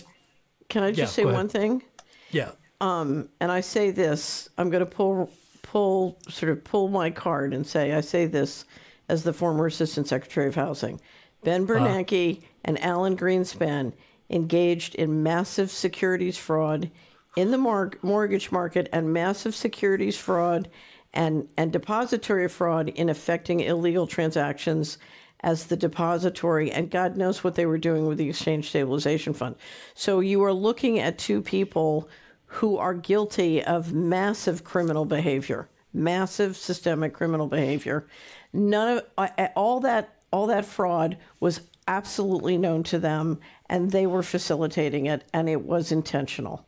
Can 0.69 0.83
I 0.83 0.91
just 0.91 1.17
yeah, 1.17 1.25
say 1.25 1.31
one 1.31 1.47
thing? 1.49 1.83
yeah, 2.31 2.51
and 2.81 3.27
I 3.41 3.61
say 3.61 3.91
this, 3.91 4.49
I'm 4.57 4.69
going 4.69 4.83
to 4.85 4.89
pull 4.91 5.29
pull 5.61 6.17
sort 6.29 6.51
of 6.51 6.63
pull 6.63 6.87
my 6.89 7.09
card 7.09 7.53
and 7.53 7.65
say 7.65 7.93
I 7.93 8.01
say 8.01 8.25
this 8.25 8.65
as 9.09 9.23
the 9.23 9.33
former 9.33 9.65
Assistant 9.67 10.07
Secretary 10.07 10.47
of 10.47 10.55
Housing. 10.55 10.99
Ben 11.43 11.65
Bernanke 11.67 12.41
and 12.65 12.81
Alan 12.83 13.17
Greenspan 13.17 13.93
engaged 14.29 14.95
in 14.95 15.23
massive 15.23 15.69
securities 15.71 16.37
fraud 16.37 16.89
in 17.35 17.51
the 17.51 17.57
mar- 17.57 17.91
mortgage 18.01 18.51
market 18.51 18.87
and 18.93 19.11
massive 19.11 19.53
securities 19.55 20.17
fraud 20.17 20.69
and, 21.13 21.47
and 21.57 21.71
depository 21.71 22.47
fraud 22.47 22.89
in 22.89 23.09
affecting 23.09 23.59
illegal 23.61 24.07
transactions 24.07 24.97
as 25.43 25.65
the 25.65 25.77
depository, 25.77 26.71
and 26.71 26.89
God 26.89 27.17
knows 27.17 27.43
what 27.43 27.55
they 27.55 27.65
were 27.65 27.77
doing 27.77 28.07
with 28.07 28.17
the 28.17 28.29
Exchange 28.29 28.69
Stabilization 28.69 29.33
Fund. 29.33 29.55
So 29.93 30.21
you 30.21 30.43
are 30.43 30.53
looking 30.53 30.99
at 30.99 31.17
two 31.17 31.41
people 31.41 32.09
who 32.45 32.77
are 32.77 32.93
guilty 32.93 33.63
of 33.63 33.93
massive 33.93 34.63
criminal 34.63 35.05
behavior, 35.05 35.69
massive 35.93 36.55
systemic 36.55 37.13
criminal 37.13 37.47
behavior. 37.47 38.07
None 38.53 38.97
of 38.97 39.05
uh, 39.17 39.47
all 39.55 39.79
that 39.81 40.19
all 40.31 40.47
that 40.47 40.65
fraud 40.65 41.17
was 41.39 41.61
absolutely 41.87 42.57
known 42.57 42.83
to 42.83 42.97
them, 42.97 43.39
and 43.69 43.91
they 43.91 44.07
were 44.07 44.23
facilitating 44.23 45.05
it, 45.05 45.23
and 45.33 45.49
it 45.49 45.61
was 45.61 45.91
intentional. 45.91 46.65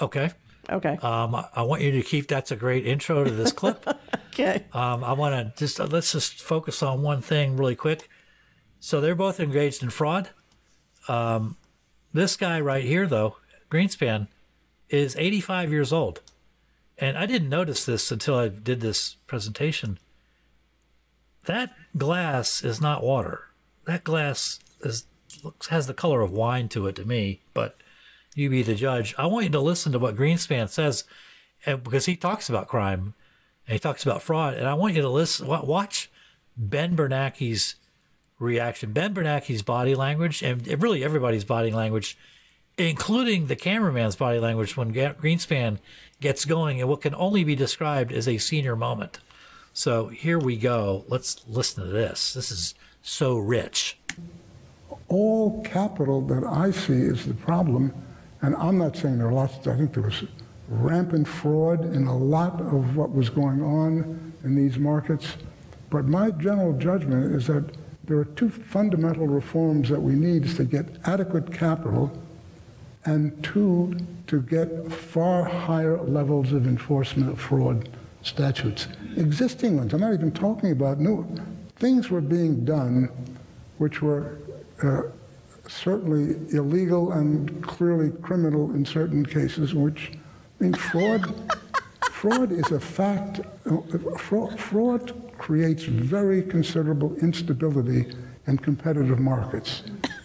okay. 0.00 0.30
Okay. 0.70 0.96
Um, 1.02 1.34
I- 1.34 1.62
want 1.62 1.82
you 1.82 1.90
to 1.92 2.02
keep. 2.02 2.28
That's 2.28 2.50
a 2.50 2.56
great 2.56 2.86
intro 2.86 3.24
to 3.24 3.30
this 3.30 3.52
clip. 3.52 3.86
okay. 4.32 4.64
Um, 4.72 5.02
I 5.04 5.12
want 5.12 5.34
to 5.34 5.58
just 5.58 5.80
uh, 5.80 5.86
let's 5.86 6.12
just 6.12 6.40
focus 6.40 6.82
on 6.82 7.02
one 7.02 7.20
thing 7.20 7.56
really 7.56 7.76
quick. 7.76 8.08
So 8.78 9.00
they're 9.00 9.14
both 9.14 9.40
engaged 9.40 9.82
in 9.82 9.90
fraud. 9.90 10.30
Um, 11.08 11.56
this 12.12 12.36
guy 12.36 12.60
right 12.60 12.84
here, 12.84 13.06
though, 13.06 13.36
Greenspan, 13.70 14.28
is 14.88 15.16
85 15.16 15.70
years 15.70 15.92
old, 15.92 16.20
and 16.98 17.16
I 17.16 17.26
didn't 17.26 17.48
notice 17.48 17.84
this 17.84 18.10
until 18.10 18.36
I 18.36 18.48
did 18.48 18.80
this 18.80 19.16
presentation. 19.26 19.98
That 21.44 21.74
glass 21.96 22.62
is 22.64 22.80
not 22.80 23.02
water. 23.02 23.46
That 23.86 24.04
glass 24.04 24.60
is 24.80 25.04
looks 25.44 25.68
has 25.68 25.86
the 25.86 25.94
color 25.94 26.20
of 26.20 26.32
wine 26.32 26.68
to 26.70 26.86
it 26.86 26.96
to 26.96 27.04
me, 27.04 27.40
but 27.54 27.76
you 28.34 28.50
be 28.50 28.62
the 28.62 28.74
judge. 28.74 29.14
I 29.18 29.26
want 29.26 29.44
you 29.44 29.50
to 29.52 29.60
listen 29.60 29.92
to 29.92 29.98
what 29.98 30.16
Greenspan 30.16 30.68
says, 30.68 31.04
and 31.66 31.82
because 31.82 32.06
he 32.06 32.16
talks 32.16 32.48
about 32.48 32.68
crime 32.68 33.14
and 33.66 33.72
he 33.74 33.78
talks 33.78 34.04
about 34.04 34.22
fraud. 34.22 34.54
And 34.54 34.66
I 34.66 34.74
want 34.74 34.94
you 34.94 35.02
to 35.02 35.08
listen, 35.08 35.46
watch 35.46 36.10
Ben 36.56 36.96
Bernanke's 36.96 37.74
reaction, 38.38 38.92
Ben 38.92 39.12
Bernanke's 39.12 39.62
body 39.62 39.94
language, 39.94 40.42
and 40.42 40.66
really 40.82 41.04
everybody's 41.04 41.44
body 41.44 41.70
language, 41.70 42.16
including 42.78 43.48
the 43.48 43.56
cameraman's 43.56 44.16
body 44.16 44.38
language 44.38 44.76
when 44.76 44.94
Greenspan 44.94 45.78
gets 46.20 46.44
going, 46.44 46.80
and 46.80 46.88
what 46.88 47.02
can 47.02 47.14
only 47.14 47.44
be 47.44 47.54
described 47.54 48.12
as 48.12 48.26
a 48.26 48.38
senior 48.38 48.76
moment. 48.76 49.18
So 49.72 50.08
here 50.08 50.38
we 50.38 50.56
go. 50.56 51.04
Let's 51.08 51.42
listen 51.46 51.84
to 51.84 51.90
this. 51.90 52.32
This 52.34 52.50
is 52.50 52.74
so 53.02 53.38
rich. 53.38 53.98
all 55.10 55.62
capital 55.62 56.22
that 56.22 56.44
I 56.44 56.70
see 56.70 56.94
is 56.94 57.26
the 57.26 57.34
problem, 57.34 57.92
and 58.42 58.54
I'm 58.56 58.78
not 58.78 58.96
saying 58.96 59.18
there 59.18 59.28
are 59.28 59.32
lots, 59.32 59.66
I 59.66 59.76
think 59.76 59.92
there 59.92 60.02
was 60.02 60.24
rampant 60.68 61.26
fraud 61.26 61.94
in 61.94 62.06
a 62.06 62.16
lot 62.16 62.60
of 62.60 62.96
what 62.96 63.12
was 63.12 63.28
going 63.28 63.62
on 63.62 64.32
in 64.44 64.54
these 64.54 64.78
markets, 64.78 65.36
but 65.90 66.06
my 66.06 66.30
general 66.30 66.72
judgment 66.72 67.34
is 67.34 67.48
that 67.48 67.64
there 68.04 68.18
are 68.18 68.24
two 68.24 68.48
fundamental 68.48 69.26
reforms 69.26 69.88
that 69.88 70.00
we 70.00 70.14
need 70.14 70.44
is 70.44 70.56
to 70.56 70.64
get 70.64 70.86
adequate 71.04 71.52
capital 71.52 72.10
and 73.04 73.42
two, 73.42 73.96
to 74.26 74.42
get 74.42 74.92
far 74.92 75.44
higher 75.44 76.00
levels 76.02 76.52
of 76.52 76.66
enforcement 76.66 77.30
of 77.30 77.40
fraud 77.40 77.88
statutes. 78.22 78.88
Existing 79.16 79.76
ones, 79.76 79.94
I'm 79.94 80.00
not 80.00 80.12
even 80.12 80.32
talking 80.32 80.72
about 80.72 80.98
new, 81.00 81.26
things 81.76 82.10
were 82.10 82.20
being 82.20 82.64
done 82.64 83.08
which 83.78 84.02
were 84.02 84.36
uh, 84.82 85.02
certainly 85.70 86.36
illegal 86.54 87.12
and 87.12 87.62
clearly 87.64 88.10
criminal 88.22 88.70
in 88.72 88.84
certain 88.84 89.24
cases, 89.24 89.74
which, 89.74 90.12
I 90.60 90.64
mean, 90.64 90.74
fraud, 90.74 91.52
fraud 92.10 92.52
is 92.52 92.70
a 92.72 92.80
fact. 92.80 93.40
uh, 93.66 93.80
Fraud, 94.18 94.58
fraud 94.58 95.32
creates 95.38 95.84
very 95.84 96.42
considerable 96.42 97.14
instability 97.16 98.12
in 98.46 98.58
competitive 98.58 99.20
markets. 99.20 99.82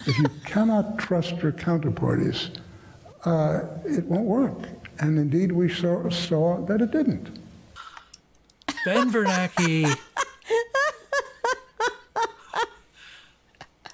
If 0.07 0.17
you 0.17 0.29
cannot 0.45 0.97
trust 0.97 1.37
your 1.37 1.51
counterparties, 1.51 2.49
uh, 3.23 3.61
it 3.85 4.05
won't 4.05 4.25
work. 4.25 4.67
And 4.99 5.17
indeed, 5.17 5.51
we 5.51 5.69
saw, 5.69 6.09
saw 6.09 6.61
that 6.65 6.81
it 6.81 6.91
didn't. 6.91 7.39
Ben 8.85 9.11
Bernanke 9.11 9.95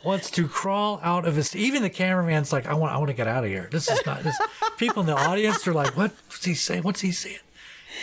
wants 0.03 0.31
to 0.31 0.47
crawl 0.47 0.99
out 1.03 1.25
of 1.25 1.35
his. 1.35 1.55
Even 1.55 1.81
the 1.83 1.89
cameraman's 1.89 2.51
like, 2.51 2.65
I 2.67 2.73
want, 2.73 2.93
I 2.93 2.97
want 2.97 3.09
to 3.09 3.13
get 3.15 3.27
out 3.27 3.43
of 3.43 3.49
here. 3.49 3.67
This 3.71 3.89
is 3.89 4.03
not. 4.05 4.23
This, 4.23 4.39
people 4.77 5.01
in 5.01 5.05
the 5.07 5.15
audience 5.15 5.67
are 5.67 5.73
like, 5.73 5.95
what's 5.97 6.43
he 6.45 6.53
saying? 6.55 6.83
What's 6.83 7.01
he 7.01 7.11
saying? 7.11 7.37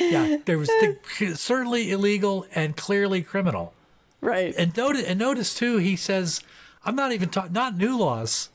Yeah, 0.00 0.36
there 0.44 0.58
was 0.58 0.68
the, 0.68 1.34
certainly 1.34 1.90
illegal 1.90 2.46
and 2.54 2.76
clearly 2.76 3.22
criminal. 3.22 3.72
right. 4.20 4.54
And 4.56 4.76
notice, 4.76 5.04
and 5.04 5.18
notice 5.18 5.54
too, 5.54 5.78
he 5.78 5.96
says, 5.96 6.40
I'm 6.84 6.94
not 6.94 7.12
even 7.12 7.30
talking, 7.30 7.52
not 7.52 7.76
new 7.76 7.98
laws, 7.98 8.50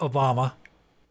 Obama. 0.00 0.52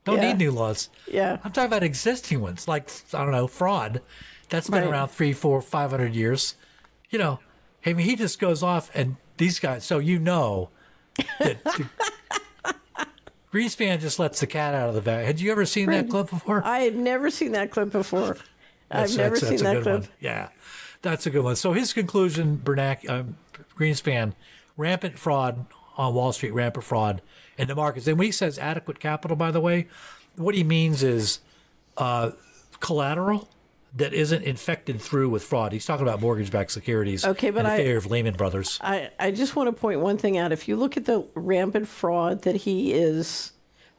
Don't 0.04 0.18
Yeah. 0.18 0.30
need 0.30 0.38
new 0.40 0.52
laws. 0.52 0.90
Yeah. 1.08 1.38
I'm 1.44 1.52
talking 1.52 1.68
about 1.68 1.84
existing 1.84 2.42
ones, 2.42 2.68
like, 2.68 2.90
I 3.14 3.20
don't 3.20 3.32
know, 3.32 3.48
fraud. 3.48 4.02
That's 4.50 4.70
been 4.70 4.82
Right. 4.84 4.90
around 4.92 5.10
three, 5.10 5.32
four, 5.34 5.62
five 5.62 5.92
hundred 5.92 6.16
years. 6.16 6.56
You 7.10 7.20
know, 7.20 7.40
I 7.86 7.94
mean, 7.94 8.06
he 8.08 8.16
just 8.16 8.40
goes 8.40 8.64
off 8.64 8.90
and 8.94 9.18
these 9.38 9.60
guys, 9.60 9.86
so 9.86 10.00
you 10.00 10.20
know 10.20 10.70
that 11.39 11.63
the, 11.63 11.89
Greenspan 13.53 13.99
just 13.99 14.20
lets 14.20 14.39
the 14.39 14.47
cat 14.47 14.76
out 14.76 14.89
of 14.89 14.95
the 14.95 15.01
bag. 15.01 15.26
Had 15.26 15.39
you 15.41 15.51
ever 15.51 15.65
seen 15.65 15.89
that 15.89 16.09
clip 16.09 16.30
before? 16.30 16.61
I 16.63 16.80
had 16.80 16.95
never 16.95 17.32
seen 17.32 17.53
that 17.53 17.72
clip 17.72 17.91
before. 17.91 18.38
I've 18.91 19.09
That's- 19.09 19.15
never 19.17 19.36
that's- 19.36 19.49
seen 19.49 19.63
that's 19.63 19.78
that 19.78 19.84
clip. 19.84 20.01
one. 20.01 20.09
Yeah. 20.20 20.49
That's 21.01 21.26
a 21.26 21.30
good 21.30 21.43
one. 21.43 21.55
So 21.55 21.74
his 21.74 21.93
conclusion, 21.93 22.57
Bernac, 22.57 23.07
um, 23.09 23.38
Greenspan, 23.78 24.34
rampant 24.78 25.17
fraud 25.17 25.65
on 25.97 26.13
Wall 26.13 26.32
Street, 26.34 26.51
rampant 26.51 26.84
fraud 26.86 27.22
in 27.57 27.67
the 27.67 27.76
markets. 27.76 28.05
And 28.07 28.17
when 28.20 28.26
he 28.26 28.32
says 28.32 28.59
adequate 28.59 28.99
capital, 28.99 29.36
by 29.38 29.49
the 29.51 29.61
way, 29.61 29.88
what 30.36 30.53
he 30.55 30.63
means 30.63 31.01
is 31.01 31.39
uh, 31.97 32.32
collateral 32.82 33.49
that 33.96 34.14
isn't 34.14 34.44
infected 34.44 35.02
through 35.02 35.30
with 35.30 35.44
fraud. 35.44 35.72
He's 35.72 35.86
talking 35.86 36.08
about 36.08 36.22
mortgage-backed 36.22 36.72
securities. 36.72 37.26
Okay, 37.26 37.50
but 37.50 37.66
I- 37.66 37.78
failure 37.78 37.98
of 37.98 38.06
Lehman 38.06 38.36
Brothers. 38.36 38.80
I, 38.82 39.10
I 39.20 39.32
just 39.32 39.56
want 39.56 39.68
to 39.68 39.74
point 39.74 40.00
one 40.00 40.18
thing 40.18 40.38
out. 40.38 40.52
If 40.52 40.68
you 40.68 40.76
look 40.76 40.96
at 40.98 41.06
the 41.06 41.28
rampant 41.34 41.88
fraud 41.88 42.44
that 42.44 42.56
he 42.56 42.94
is 42.94 43.52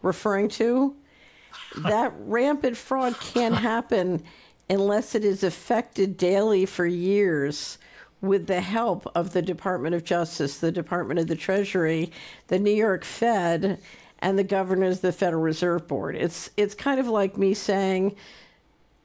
referring 0.03 0.49
to, 0.51 0.95
that 1.77 2.13
rampant 2.19 2.77
fraud 2.77 3.19
can't 3.19 3.57
happen 3.57 4.23
unless 4.69 5.15
it 5.17 5.25
is 5.25 5.43
affected 5.43 6.17
daily 6.17 6.65
for 6.65 6.87
years 6.87 7.79
with 8.21 8.47
the 8.47 8.61
help 8.61 9.11
of 9.15 9.33
the 9.33 9.43
Department 9.43 9.95
of 9.95 10.05
Justice, 10.05 10.59
the 10.59 10.71
Department 10.71 11.19
of 11.19 11.27
the 11.27 11.35
Treasury, 11.37 12.13
the 12.49 12.59
New 12.59 12.71
York 12.71 13.05
Fed, 13.05 13.81
and 14.21 14.39
the 14.39 14.45
governors 14.45 14.97
of 14.97 15.03
the 15.03 15.13
Federal 15.13 15.43
Reserve 15.43 15.89
Board. 15.89 16.15
It's 16.15 16.51
it's 16.57 16.75
kind 16.75 17.01
of 17.01 17.09
like 17.09 17.39
me 17.39 17.55
saying, 17.55 18.15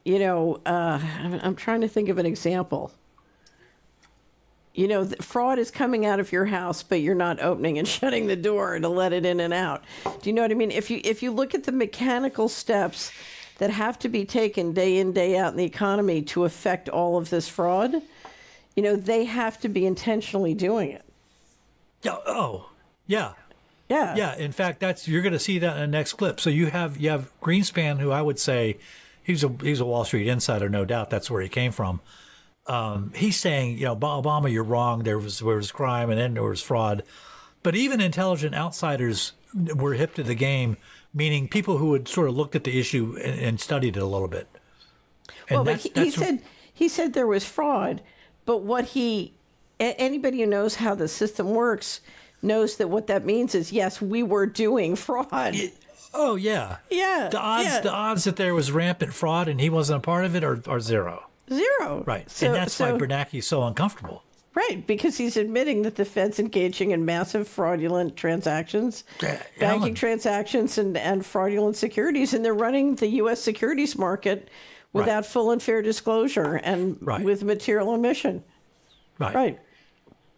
you 0.06 0.18
know, 0.18 0.60
uh, 0.64 1.00
I'm, 1.18 1.40
I'm 1.42 1.56
trying 1.56 1.80
to 1.82 1.88
think 1.88 2.08
of 2.08 2.18
an 2.18 2.26
example 2.26 2.92
you 4.76 4.86
know, 4.86 5.04
the 5.04 5.16
fraud 5.22 5.58
is 5.58 5.70
coming 5.70 6.04
out 6.04 6.20
of 6.20 6.30
your 6.30 6.44
house, 6.44 6.82
but 6.82 7.00
you're 7.00 7.14
not 7.14 7.40
opening 7.40 7.78
and 7.78 7.88
shutting 7.98 8.26
the 8.26 8.36
door 8.36 8.78
to 8.78 8.88
let 8.88 9.12
it 9.12 9.24
in 9.24 9.40
and 9.40 9.52
out. 9.52 9.82
Do 10.04 10.30
you 10.30 10.32
know 10.34 10.42
what 10.42 10.50
I 10.50 10.54
mean? 10.54 10.70
If 10.70 10.90
you 10.90 11.00
if 11.02 11.22
you 11.22 11.32
look 11.32 11.54
at 11.54 11.64
the 11.64 11.72
mechanical 11.72 12.48
steps 12.48 13.10
that 13.58 13.70
have 13.70 13.98
to 14.00 14.08
be 14.08 14.26
taken 14.26 14.74
day 14.74 14.98
in 14.98 15.12
day 15.12 15.36
out 15.36 15.52
in 15.52 15.56
the 15.56 15.64
economy 15.64 16.20
to 16.22 16.44
affect 16.44 16.90
all 16.90 17.16
of 17.16 17.30
this 17.30 17.48
fraud, 17.48 18.02
you 18.76 18.82
know, 18.82 18.94
they 18.94 19.24
have 19.24 19.58
to 19.62 19.68
be 19.68 19.86
intentionally 19.86 20.52
doing 20.52 20.90
it. 20.90 21.04
Yeah. 22.02 22.18
Oh, 22.26 22.68
yeah. 23.06 23.32
Yeah. 23.88 24.16
Yeah, 24.16 24.36
in 24.36 24.52
fact, 24.52 24.80
that's 24.80 25.08
you're 25.08 25.22
going 25.22 25.32
to 25.32 25.38
see 25.38 25.58
that 25.60 25.76
in 25.76 25.80
the 25.80 25.86
next 25.86 26.14
clip. 26.14 26.38
So 26.38 26.50
you 26.50 26.66
have 26.66 26.98
you 26.98 27.08
have 27.08 27.32
Greenspan, 27.40 27.98
who 27.98 28.10
I 28.10 28.20
would 28.20 28.38
say 28.38 28.76
he's 29.26 29.42
a 29.42 29.52
he's 29.60 29.80
a 29.80 29.84
Wall 29.84 30.04
Street 30.04 30.28
insider, 30.28 30.68
no 30.68 30.84
doubt. 30.84 31.10
That's 31.10 31.30
where 31.30 31.42
he 31.42 31.48
came 31.48 31.72
from. 31.72 32.00
Um, 32.68 33.12
he's 33.14 33.36
saying, 33.36 33.78
you 33.78 33.84
know, 33.84 33.96
Obama, 33.96 34.50
you're 34.50 34.64
wrong. 34.64 35.02
There 35.02 35.18
was 35.18 35.40
there 35.40 35.56
was 35.56 35.72
crime, 35.72 36.10
and 36.10 36.18
then 36.18 36.34
there 36.34 36.44
was 36.44 36.62
fraud. 36.62 37.02
But 37.62 37.74
even 37.74 38.00
intelligent 38.00 38.54
outsiders 38.54 39.32
were 39.74 39.94
hip 39.94 40.14
to 40.14 40.22
the 40.22 40.36
game, 40.36 40.76
meaning 41.12 41.48
people 41.48 41.78
who 41.78 41.92
had 41.92 42.06
sort 42.06 42.28
of 42.28 42.36
looked 42.36 42.54
at 42.54 42.62
the 42.62 42.78
issue 42.78 43.18
and, 43.22 43.40
and 43.40 43.60
studied 43.60 43.96
it 43.96 44.02
a 44.02 44.06
little 44.06 44.28
bit. 44.28 44.46
And 45.48 45.58
well, 45.58 45.64
but 45.64 45.78
he, 45.78 45.90
he 45.94 46.10
said 46.10 46.42
he 46.72 46.88
said 46.88 47.12
there 47.12 47.26
was 47.26 47.44
fraud, 47.44 48.02
but 48.44 48.58
what 48.62 48.84
he 48.84 49.34
anybody 49.80 50.40
who 50.40 50.46
knows 50.46 50.76
how 50.76 50.94
the 50.94 51.08
system 51.08 51.50
works 51.50 52.00
knows 52.42 52.76
that 52.76 52.88
what 52.88 53.08
that 53.08 53.24
means 53.24 53.56
is 53.56 53.72
yes, 53.72 54.00
we 54.00 54.22
were 54.22 54.46
doing 54.46 54.94
fraud. 54.96 55.56
Oh 56.16 56.34
yeah, 56.36 56.78
Yeah, 56.90 57.28
The 57.30 57.38
odds 57.40 57.64
yeah. 57.68 57.80
the 57.80 57.92
odds 57.92 58.24
that 58.24 58.36
there 58.36 58.54
was 58.54 58.72
rampant 58.72 59.12
fraud 59.12 59.48
and 59.48 59.60
he 59.60 59.70
wasn't 59.70 59.98
a 59.98 60.00
part 60.00 60.24
of 60.24 60.34
it 60.34 60.42
are, 60.44 60.62
are 60.66 60.80
zero. 60.80 61.24
Zero. 61.52 62.02
Right, 62.06 62.28
So- 62.30 62.46
and 62.46 62.54
that's 62.56 62.74
so- 62.74 62.92
why 62.92 62.98
Bernanke's 62.98 63.46
so 63.46 63.62
uncomfortable. 63.64 64.22
Right, 64.54 64.86
because 64.86 65.18
he's 65.18 65.36
admitting 65.36 65.82
that 65.82 65.96
the 65.96 66.06
Fed's 66.06 66.38
engaging 66.40 66.92
in 66.92 67.04
massive 67.04 67.46
fraudulent 67.46 68.16
transactions, 68.16 69.04
Yeah, 69.22 69.42
banking 69.60 69.80
Alan. 69.82 69.94
transactions, 69.94 70.78
and, 70.78 70.96
and 70.96 71.26
fraudulent 71.26 71.76
securities, 71.76 72.32
and 72.32 72.42
they're 72.42 72.54
running 72.54 72.94
the 72.94 73.06
U.S. 73.20 73.42
securities 73.42 73.98
market 73.98 74.48
without 74.94 75.26
full 75.26 75.50
and 75.50 75.62
fair 75.62 75.82
disclosure 75.82 76.54
and 76.54 76.96
Right. 77.02 77.22
with 77.22 77.44
material 77.44 77.90
omission. 77.90 78.42
Right. 79.18 79.34
Right. 79.34 79.58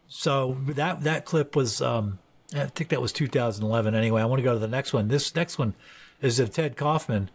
So 0.08 0.56
that 0.66 1.04
that 1.04 1.24
clip 1.24 1.54
was, 1.54 1.80
um, 1.80 2.18
I 2.54 2.66
think 2.66 2.90
that 2.90 3.00
was 3.02 3.12
2011. 3.12 3.94
Anyway, 3.94 4.22
I 4.22 4.24
want 4.24 4.38
to 4.38 4.44
go 4.44 4.52
to 4.54 4.58
the 4.58 4.68
next 4.68 4.92
one. 4.92 5.08
This 5.08 5.34
next 5.34 5.58
one 5.58 5.74
is 6.22 6.40
of 6.40 6.52
Ted 6.52 6.76
Kaufman, 6.76 7.30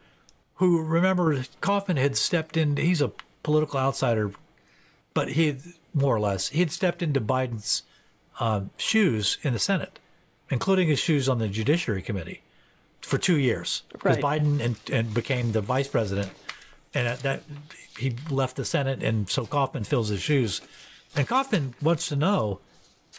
who 0.56 0.82
remember 0.82 1.44
Kaufman 1.62 1.98
had 1.98 2.18
stepped 2.18 2.58
in. 2.58 2.78
He's 2.78 3.02
a 3.02 3.12
political 3.44 3.80
outsider, 3.80 4.32
but 5.14 5.30
he 5.34 5.48
had, 5.48 5.60
more 5.94 6.16
or 6.16 6.20
less 6.20 6.50
he 6.50 6.60
had 6.60 6.72
stepped 6.72 7.04
into 7.04 7.22
Biden's 7.22 7.84
um, 8.40 8.72
shoes 8.78 9.38
in 9.44 9.54
the 9.54 9.60
Senate, 9.60 10.00
including 10.50 10.88
his 10.88 11.00
shoes 11.00 11.30
on 11.30 11.38
the 11.38 11.48
Judiciary 11.48 12.02
Committee 12.02 12.42
for 13.02 13.18
two 13.18 13.38
years 13.38 13.84
because 13.92 14.18
Right. 14.18 14.42
Biden 14.42 14.60
and, 14.60 14.76
and 14.92 15.14
became 15.14 15.52
the 15.52 15.62
vice 15.62 15.88
president, 15.88 16.32
and 16.94 17.08
at 17.08 17.20
that 17.20 17.44
he 18.00 18.16
left 18.32 18.56
the 18.56 18.66
Senate, 18.66 19.04
and 19.04 19.30
so 19.30 19.46
Kaufman 19.46 19.84
fills 19.84 20.10
his 20.10 20.22
shoes, 20.22 20.62
and 21.16 21.28
Kaufman 21.28 21.76
wants 21.82 22.08
to 22.08 22.16
know, 22.16 22.60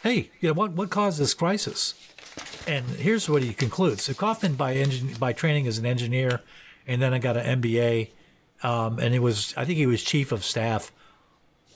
hey, 0.05 0.29
you 0.39 0.47
know 0.47 0.53
what 0.53 0.71
what 0.73 0.89
caused 0.89 1.19
this 1.19 1.33
crisis? 1.33 1.95
And 2.67 2.85
here's 2.85 3.27
what 3.27 3.41
he 3.41 3.53
concludes: 3.53 4.03
so 4.03 4.13
Kaufman, 4.13 4.53
by 4.53 4.75
engin- 4.75 5.19
by 5.19 5.33
training, 5.33 5.65
is 5.65 5.77
an 5.77 5.85
engineer, 5.85 6.41
and 6.87 7.01
then 7.01 7.13
I 7.13 7.17
got 7.17 7.35
an 7.35 7.61
MBA, 7.61 8.09
um, 8.63 8.99
and 8.99 9.13
he 9.13 9.19
was 9.19 9.53
I 9.57 9.65
think 9.65 9.77
he 9.77 9.87
was 9.87 10.03
chief 10.03 10.31
of 10.31 10.45
staff 10.45 10.91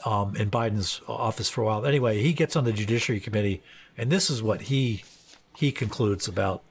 um, 0.06 0.36
in 0.36 0.52
Biden's 0.52 1.02
office 1.08 1.50
for 1.50 1.62
a 1.64 1.66
while. 1.66 1.86
Anyway, 1.86 2.22
he 2.22 2.32
gets 2.32 2.56
on 2.56 2.64
the 2.64 2.72
Judiciary 2.72 3.20
Committee, 3.20 3.62
and 3.98 4.12
this 4.12 4.30
is 4.30 4.44
what 4.44 4.64
he 4.64 5.04
he 5.58 5.72
concludes 5.72 6.28
about 6.28 6.62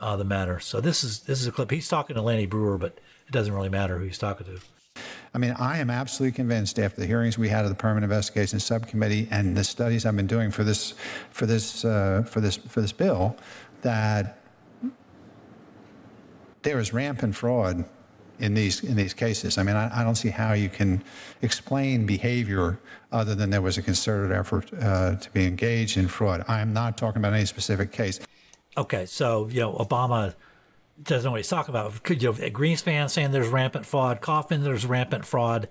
uh, 0.00 0.16
the 0.16 0.24
matter. 0.24 0.60
So 0.60 0.80
this 0.80 1.02
is 1.02 1.20
this 1.20 1.40
is 1.40 1.46
a 1.46 1.52
clip. 1.52 1.70
He's 1.70 1.88
talking 1.88 2.14
to 2.14 2.22
Lanny 2.22 2.46
Breuer, 2.46 2.78
but 2.78 2.98
it 3.26 3.32
doesn't 3.32 3.54
really 3.54 3.70
matter 3.70 3.98
who 3.98 4.04
he's 4.04 4.18
talking 4.18 4.46
to. 4.46 4.60
I 5.32 5.38
mean, 5.38 5.54
I 5.58 5.78
am 5.78 5.90
absolutely 5.90 6.34
convinced 6.34 6.78
after 6.78 7.00
the 7.00 7.06
hearings 7.06 7.38
we 7.38 7.48
had 7.48 7.64
of 7.64 7.70
the 7.70 7.76
Permanent 7.76 8.04
Investigation 8.04 8.58
Subcommittee 8.58 9.28
and 9.30 9.56
the 9.56 9.62
studies 9.62 10.04
I've 10.04 10.16
been 10.16 10.26
doing 10.26 10.50
for 10.50 10.64
this, 10.64 10.94
for 11.30 11.46
this, 11.46 11.84
uh, 11.84 12.24
for 12.26 12.40
this, 12.40 12.56
for 12.56 12.80
this 12.80 12.92
bill, 12.92 13.36
that 13.82 14.40
there 16.62 16.80
is 16.80 16.92
rampant 16.92 17.36
fraud 17.36 17.84
in 18.40 18.54
these 18.54 18.82
in 18.82 18.96
these 18.96 19.14
cases. 19.14 19.58
I 19.58 19.62
mean, 19.62 19.76
I, 19.76 20.00
I 20.00 20.04
don't 20.04 20.16
see 20.16 20.30
how 20.30 20.54
you 20.54 20.68
can 20.68 21.02
explain 21.42 22.06
behavior 22.06 22.78
other 23.12 23.34
than 23.34 23.50
there 23.50 23.62
was 23.62 23.78
a 23.78 23.82
concerted 23.82 24.32
effort 24.32 24.70
uh, 24.80 25.16
to 25.16 25.30
be 25.30 25.46
engaged 25.46 25.96
in 25.96 26.08
fraud. 26.08 26.44
I 26.48 26.60
am 26.60 26.72
not 26.72 26.96
talking 26.96 27.20
about 27.20 27.34
any 27.34 27.44
specific 27.44 27.92
case. 27.92 28.18
Okay, 28.76 29.06
so 29.06 29.48
you 29.48 29.60
know 29.60 29.74
Obama 29.74 30.34
doesn't 31.02 31.24
know 31.24 31.32
what 31.32 31.38
he's 31.38 31.48
talking 31.48 31.72
about. 31.72 32.02
Could 32.02 32.22
you 32.22 32.30
know 32.30 32.34
Greenspan 32.34 33.10
saying 33.10 33.30
there's 33.30 33.48
rampant 33.48 33.86
fraud, 33.86 34.20
Kaufman 34.20 34.62
there's 34.62 34.86
rampant 34.86 35.24
fraud. 35.24 35.68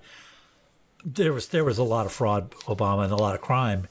There 1.04 1.32
was 1.32 1.48
there 1.48 1.64
was 1.64 1.78
a 1.78 1.84
lot 1.84 2.06
of 2.06 2.12
fraud, 2.12 2.50
Obama, 2.66 3.04
and 3.04 3.12
a 3.12 3.16
lot 3.16 3.34
of 3.34 3.40
crime. 3.40 3.88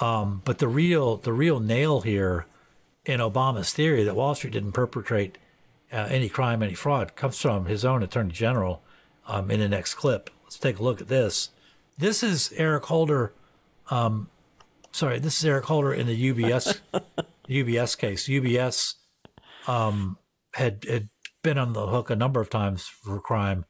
Um, 0.00 0.42
but 0.44 0.58
the 0.58 0.68
real 0.68 1.16
the 1.16 1.32
real 1.32 1.60
nail 1.60 2.00
here 2.00 2.46
in 3.04 3.20
Obama's 3.20 3.72
theory 3.72 4.04
that 4.04 4.16
Wall 4.16 4.34
Street 4.34 4.52
didn't 4.52 4.72
perpetrate 4.72 5.38
uh, 5.92 6.08
any 6.10 6.28
crime, 6.28 6.62
any 6.62 6.74
fraud, 6.74 7.14
comes 7.14 7.40
from 7.40 7.66
his 7.66 7.84
own 7.84 8.02
Attorney 8.02 8.32
General. 8.32 8.82
Um, 9.26 9.50
in 9.50 9.60
the 9.60 9.68
next 9.68 9.94
clip, 9.94 10.28
let's 10.42 10.58
take 10.58 10.78
a 10.78 10.82
look 10.82 11.00
at 11.00 11.08
this. 11.08 11.48
This 11.96 12.22
is 12.22 12.52
Eric 12.56 12.84
Holder. 12.84 13.32
Um, 13.90 14.28
sorry, 14.92 15.18
this 15.18 15.38
is 15.38 15.44
Eric 15.46 15.64
Holder 15.64 15.94
in 15.94 16.06
the 16.06 16.32
UBS 16.32 16.80
UBS 17.48 17.96
case. 17.96 18.28
UBS 18.28 18.94
um, 19.66 20.18
had 20.54 20.84
had 20.88 21.08
been 21.42 21.58
on 21.58 21.72
the 21.72 21.86
hook 21.86 22.10
a 22.10 22.16
number 22.16 22.40
of 22.40 22.50
times 22.50 22.86
for 22.86 23.20
crime, 23.20 23.64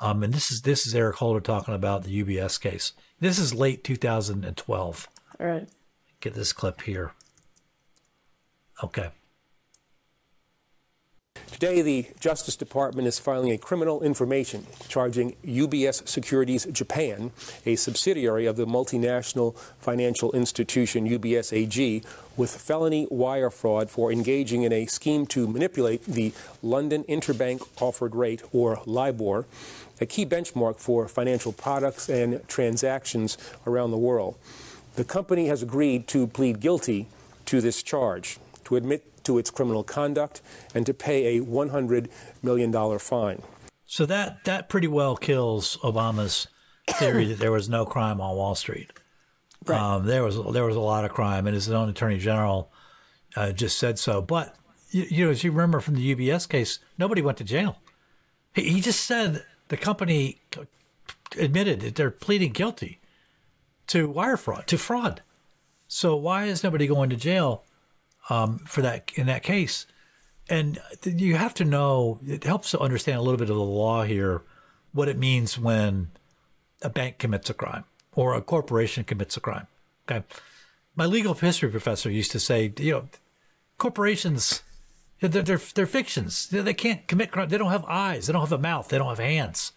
um, 0.00 0.22
and 0.22 0.32
this 0.32 0.50
is 0.50 0.62
this 0.62 0.86
is 0.86 0.94
Eric 0.94 1.16
Holder 1.16 1.40
talking 1.40 1.74
about 1.74 2.04
the 2.04 2.24
UBS 2.24 2.60
case. 2.60 2.92
This 3.20 3.38
is 3.38 3.54
late 3.54 3.84
2012. 3.84 5.08
All 5.40 5.46
right. 5.46 5.68
Get 6.20 6.34
this 6.34 6.52
clip 6.52 6.82
here. 6.82 7.12
Okay. 8.82 9.10
Today, 11.52 11.82
the 11.82 12.06
Justice 12.18 12.56
Department 12.56 13.06
is 13.06 13.18
filing 13.18 13.52
a 13.52 13.58
criminal 13.58 14.02
information 14.02 14.66
charging 14.88 15.36
UBS 15.44 16.06
Securities 16.08 16.64
Japan, 16.66 17.30
a 17.64 17.76
subsidiary 17.76 18.46
of 18.46 18.56
the 18.56 18.66
multinational 18.66 19.56
financial 19.78 20.32
institution 20.32 21.08
UBS 21.08 21.52
AG, 21.52 22.02
with 22.36 22.56
felony 22.56 23.06
wire 23.10 23.50
fraud 23.50 23.88
for 23.88 24.10
engaging 24.10 24.62
in 24.64 24.72
a 24.72 24.86
scheme 24.86 25.26
to 25.26 25.46
manipulate 25.46 26.04
the 26.04 26.32
London 26.62 27.04
Interbank 27.04 27.66
Offered 27.80 28.14
Rate, 28.16 28.42
or 28.52 28.80
LIBOR, 28.84 29.46
a 30.00 30.06
key 30.06 30.26
benchmark 30.26 30.78
for 30.78 31.06
financial 31.06 31.52
products 31.52 32.08
and 32.08 32.46
transactions 32.48 33.38
around 33.66 33.92
the 33.92 33.96
world. 33.96 34.36
The 34.96 35.04
company 35.04 35.46
has 35.46 35.62
agreed 35.62 36.08
to 36.08 36.26
plead 36.26 36.60
guilty 36.60 37.06
to 37.46 37.60
this 37.60 37.82
charge, 37.82 38.38
to 38.64 38.76
admit 38.76 39.04
to 39.24 39.38
its 39.38 39.50
criminal 39.50 39.82
conduct, 39.82 40.40
and 40.74 40.86
to 40.86 40.94
pay 40.94 41.36
a 41.36 41.42
$100 41.42 42.08
million 42.42 42.98
fine. 42.98 43.42
So 43.86 44.06
that 44.06 44.44
that 44.44 44.68
pretty 44.68 44.86
well 44.88 45.16
kills 45.16 45.76
Obama's 45.78 46.46
theory 46.88 47.26
that 47.26 47.38
there 47.38 47.52
was 47.52 47.68
no 47.68 47.84
crime 47.84 48.20
on 48.20 48.36
Wall 48.36 48.54
Street. 48.54 48.90
Um, 49.68 50.06
there 50.06 50.22
was 50.22 50.36
there 50.52 50.64
was 50.64 50.76
a 50.76 50.80
lot 50.80 51.04
of 51.04 51.10
crime, 51.12 51.46
and 51.46 51.54
his 51.54 51.70
own 51.70 51.88
Attorney 51.88 52.18
General 52.18 52.70
uh, 53.36 53.52
just 53.52 53.78
said 53.78 53.98
so. 53.98 54.20
But 54.22 54.56
you, 54.90 55.02
you 55.10 55.24
know, 55.24 55.30
as 55.30 55.44
you 55.44 55.50
remember 55.52 55.80
from 55.80 55.94
the 55.94 56.14
UBS 56.14 56.48
case, 56.48 56.78
nobody 56.98 57.22
went 57.22 57.38
to 57.38 57.44
jail. 57.44 57.76
He, 58.54 58.62
he 58.74 58.80
just 58.80 59.04
said 59.04 59.44
the 59.68 59.76
company 59.76 60.40
admitted 61.38 61.80
that 61.80 61.94
they're 61.94 62.10
pleading 62.10 62.52
guilty. 62.52 63.00
to 63.88 64.08
wire 64.08 64.36
fraud, 64.36 64.66
to 64.68 64.78
fraud. 64.78 65.22
So 65.88 66.16
why 66.16 66.44
is 66.46 66.64
nobody 66.64 66.86
going 66.86 67.10
to 67.10 67.16
jail 67.16 67.64
um, 68.30 68.58
for 68.60 68.82
that 68.82 69.10
in 69.14 69.26
that 69.26 69.42
case? 69.42 69.86
And 70.48 70.78
you 71.04 71.36
have 71.36 71.54
to 71.54 71.64
know. 71.64 72.18
It 72.26 72.44
helps 72.44 72.70
to 72.72 72.78
understand 72.80 73.18
a 73.18 73.22
little 73.22 73.38
bit 73.38 73.48
of 73.50 73.56
the 73.56 73.62
law 73.62 74.02
here, 74.04 74.42
what 74.92 75.08
it 75.08 75.18
means 75.18 75.58
when 75.58 76.08
a 76.82 76.90
bank 76.90 77.18
commits 77.18 77.48
a 77.48 77.54
crime 77.54 77.84
or 78.14 78.34
a 78.34 78.42
corporation 78.42 79.04
commits 79.04 79.36
a 79.36 79.40
crime. 79.40 79.66
Okay, 80.06 80.22
my 80.94 81.06
legal 81.06 81.32
history 81.34 81.70
professor 81.70 82.10
used 82.10 82.30
to 82.32 82.40
say, 82.40 82.72
you 82.78 82.92
know, 82.92 83.08
corporations. 83.78 84.62
They're, 85.20 85.42
they're, 85.42 85.60
they're 85.74 85.86
fictions. 85.86 86.48
They 86.48 86.74
can't 86.74 87.06
commit 87.08 87.30
crime. 87.30 87.48
They 87.48 87.56
don't 87.56 87.70
have 87.70 87.84
eyes. 87.86 88.26
They 88.26 88.32
don't 88.34 88.42
have 88.42 88.52
a 88.52 88.58
mouth. 88.58 88.88
They 88.88 88.98
don't 88.98 89.08
have 89.08 89.18
hands. 89.18 89.72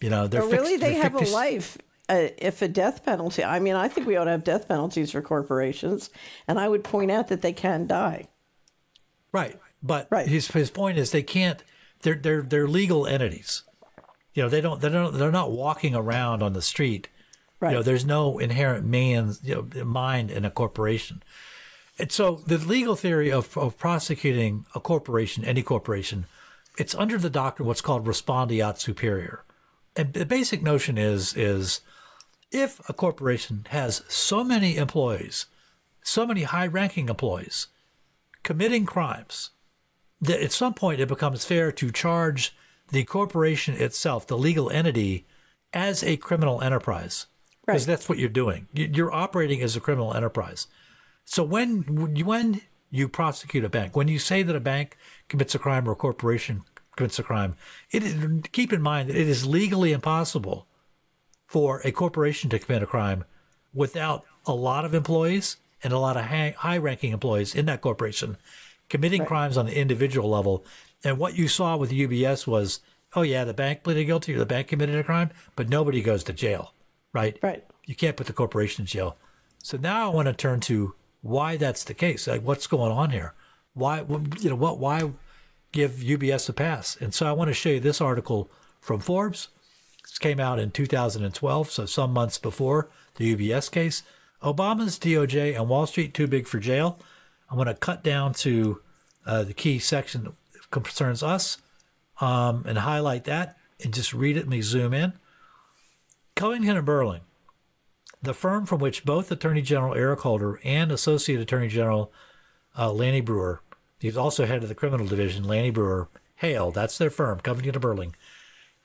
You 0.00 0.10
know, 0.10 0.28
they're 0.28 0.42
But 0.42 0.52
really, 0.52 0.72
fict- 0.72 0.82
they 0.82 0.94
have 0.94 1.14
a 1.14 1.24
life. 1.24 1.78
If 2.08 2.62
a 2.62 2.68
death 2.68 3.04
penalty, 3.04 3.42
I 3.42 3.58
mean, 3.58 3.74
I 3.74 3.88
think 3.88 4.06
we 4.06 4.16
ought 4.16 4.24
to 4.24 4.30
have 4.30 4.44
death 4.44 4.68
penalties 4.68 5.10
for 5.10 5.22
corporations, 5.22 6.10
and 6.46 6.58
I 6.58 6.68
would 6.68 6.84
point 6.84 7.10
out 7.10 7.28
that 7.28 7.42
they 7.42 7.52
can 7.52 7.86
die. 7.86 8.28
Right. 9.32 9.58
But 9.82 10.06
Right. 10.10 10.28
his 10.28 10.48
his 10.48 10.70
point 10.70 10.98
is 10.98 11.10
they 11.10 11.22
can't 11.22 11.62
they're 12.02 12.14
they're 12.14 12.42
they're 12.42 12.68
legal 12.68 13.06
entities. 13.06 13.62
You 14.34 14.44
know, 14.44 14.48
they 14.48 14.60
don't 14.60 14.80
they 14.80 14.88
don't 14.88 15.18
they're 15.18 15.32
not 15.32 15.50
walking 15.50 15.94
around 15.94 16.42
on 16.42 16.52
the 16.52 16.62
street. 16.62 17.08
Right. 17.58 17.70
You 17.70 17.78
know, 17.78 17.82
there's 17.82 18.04
no 18.04 18.38
inherent 18.38 18.86
man's 18.86 19.40
you 19.42 19.68
know, 19.74 19.84
mind 19.84 20.30
in 20.30 20.44
a 20.44 20.50
corporation. 20.50 21.22
And 21.98 22.12
so 22.12 22.36
the 22.46 22.58
legal 22.58 22.94
theory 22.94 23.32
of, 23.32 23.56
of 23.56 23.78
prosecuting 23.78 24.66
a 24.74 24.80
corporation, 24.80 25.44
any 25.44 25.62
corporation, 25.62 26.26
it's 26.78 26.94
under 26.94 27.16
the 27.16 27.30
doctrine 27.30 27.66
what's 27.66 27.80
called 27.80 28.04
respondeat 28.04 28.78
superior. 28.78 29.44
And 29.96 30.12
the 30.12 30.26
basic 30.26 30.62
notion 30.62 30.98
is 30.98 31.34
is 31.34 31.80
if 32.50 32.80
a 32.88 32.92
corporation 32.92 33.66
has 33.70 34.02
so 34.08 34.44
many 34.44 34.76
employees, 34.76 35.46
so 36.02 36.26
many 36.26 36.42
high 36.44 36.66
ranking 36.66 37.08
employees 37.08 37.68
committing 38.42 38.86
crimes, 38.86 39.50
that 40.20 40.40
at 40.40 40.52
some 40.52 40.72
point 40.72 41.00
it 41.00 41.08
becomes 41.08 41.44
fair 41.44 41.72
to 41.72 41.90
charge 41.90 42.54
the 42.90 43.02
corporation 43.04 43.74
itself, 43.74 44.26
the 44.26 44.38
legal 44.38 44.70
entity, 44.70 45.26
as 45.72 46.04
a 46.04 46.16
criminal 46.16 46.62
enterprise. 46.62 47.26
Because 47.66 47.82
Right. 47.82 47.92
that's 47.94 48.08
what 48.08 48.18
you're 48.18 48.28
doing. 48.28 48.68
You- 48.72 48.90
You're 48.94 49.12
operating 49.12 49.60
as 49.62 49.74
a 49.74 49.80
criminal 49.80 50.14
enterprise. 50.14 50.68
So 51.24 51.42
when 51.42 51.82
when 52.24 52.60
you 52.88 53.08
prosecute 53.08 53.64
a 53.64 53.68
bank, 53.68 53.96
when 53.96 54.06
you 54.06 54.20
say 54.20 54.44
that 54.44 54.54
a 54.54 54.60
bank 54.60 54.96
commits 55.28 55.56
a 55.56 55.58
crime 55.58 55.88
or 55.88 55.92
a 55.92 55.96
corporation 55.96 56.62
commits 56.96 57.18
a 57.18 57.24
crime, 57.24 57.56
it 57.90 58.04
is, 58.04 58.14
keep 58.52 58.72
in 58.72 58.80
mind 58.80 59.08
that 59.08 59.16
it 59.16 59.28
is 59.28 59.44
legally 59.44 59.92
impossible 59.92 60.68
for 61.46 61.80
a 61.84 61.92
corporation 61.92 62.50
to 62.50 62.58
commit 62.58 62.82
a 62.82 62.86
crime 62.86 63.24
without 63.72 64.24
a 64.46 64.54
lot 64.54 64.84
of 64.84 64.94
employees 64.94 65.56
and 65.82 65.92
a 65.92 65.98
lot 65.98 66.16
of 66.16 66.24
high 66.24 66.78
ranking 66.78 67.12
employees 67.12 67.54
in 67.54 67.66
that 67.66 67.80
corporation 67.80 68.36
committing 68.88 69.24
crimes 69.24 69.56
on 69.56 69.66
the 69.66 69.78
individual 69.78 70.30
level. 70.30 70.64
And 71.04 71.18
what 71.18 71.36
you 71.36 71.48
saw 71.48 71.76
with 71.76 71.90
UBS 71.90 72.46
was, 72.46 72.80
oh, 73.14 73.22
yeah, 73.22 73.44
the 73.44 73.54
bank 73.54 73.82
pleaded 73.82 74.04
guilty 74.04 74.34
or 74.34 74.38
the 74.38 74.46
bank 74.46 74.68
committed 74.68 74.96
a 74.96 75.04
crime, 75.04 75.30
but 75.54 75.68
nobody 75.68 76.02
goes 76.02 76.24
to 76.24 76.32
jail, 76.32 76.72
right? 77.12 77.38
Right. 77.42 77.64
You 77.84 77.94
can't 77.94 78.16
put 78.16 78.26
the 78.26 78.32
corporation 78.32 78.82
in 78.82 78.86
jail. 78.86 79.16
So 79.62 79.76
now 79.76 80.10
I 80.10 80.14
want 80.14 80.26
to 80.26 80.32
turn 80.32 80.60
to 80.60 80.94
why 81.22 81.56
that's 81.56 81.84
the 81.84 81.94
case. 81.94 82.26
Like, 82.26 82.42
what's 82.42 82.66
going 82.66 82.92
on 82.92 83.10
here? 83.10 83.34
Why, 83.74 84.04
you 84.40 84.50
know, 84.50 84.56
what, 84.56 84.78
why 84.78 85.10
give 85.72 85.92
UBS 85.92 86.48
a 86.48 86.52
pass? 86.52 86.96
And 87.00 87.12
so 87.12 87.26
I 87.26 87.32
want 87.32 87.48
to 87.48 87.54
show 87.54 87.70
you 87.70 87.80
this 87.80 88.00
article 88.00 88.50
from 88.80 89.00
Forbes. 89.00 89.48
Came 90.18 90.40
out 90.40 90.58
in 90.58 90.70
2012, 90.70 91.70
so 91.70 91.86
some 91.86 92.12
months 92.12 92.38
before 92.38 92.88
the 93.16 93.36
UBS 93.36 93.70
case. 93.70 94.02
Obama's 94.42 94.98
DOJ 94.98 95.54
and 95.54 95.68
Wall 95.68 95.86
Street 95.86 96.14
too 96.14 96.26
big 96.26 96.46
for 96.46 96.58
jail. 96.58 96.98
I'm 97.50 97.56
going 97.56 97.68
to 97.68 97.74
cut 97.74 98.02
down 98.02 98.32
to 98.34 98.80
uh, 99.26 99.44
the 99.44 99.52
key 99.52 99.78
section 99.78 100.24
that 100.24 100.70
concerns 100.70 101.22
us 101.22 101.58
um, 102.20 102.64
and 102.66 102.78
highlight 102.78 103.24
that 103.24 103.56
and 103.82 103.92
just 103.92 104.12
read 104.14 104.36
it. 104.36 104.40
Let 104.40 104.48
me 104.48 104.62
zoom 104.62 104.94
in. 104.94 105.12
Covington 106.34 106.76
and 106.76 106.86
Burling, 106.86 107.22
the 108.22 108.34
firm 108.34 108.66
from 108.66 108.80
which 108.80 109.04
both 109.04 109.30
Attorney 109.30 109.62
General 109.62 109.94
Eric 109.94 110.20
Holder 110.20 110.60
and 110.64 110.92
Associate 110.92 111.40
Attorney 111.40 111.68
General 111.68 112.12
uh, 112.78 112.92
Lanny 112.92 113.22
Breuer, 113.22 113.62
he's 113.98 114.16
also 114.18 114.44
head 114.44 114.62
of 114.62 114.68
the 114.68 114.74
criminal 114.74 115.06
division, 115.06 115.44
Lanny 115.44 115.70
Breuer, 115.70 116.08
Hale, 116.36 116.70
that's 116.70 116.98
their 116.98 117.08
firm, 117.08 117.40
Covington 117.40 117.74
and 117.74 117.80
Burling, 117.80 118.14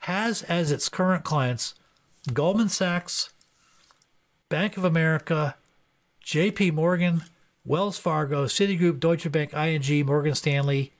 has 0.02 0.42
as 0.44 0.70
its 0.70 0.88
current 0.88 1.24
clients 1.24 1.74
Goldman 2.32 2.68
Sachs, 2.68 3.30
Bank 4.48 4.76
of 4.76 4.84
America, 4.84 5.56
JP 6.24 6.74
Morgan, 6.74 7.22
Wells 7.64 7.98
Fargo, 7.98 8.46
Citigroup, 8.46 9.00
Deutsche 9.00 9.30
Bank, 9.30 9.52
ING, 9.54 10.06
Morgan 10.06 10.34
Stanley, 10.34 10.92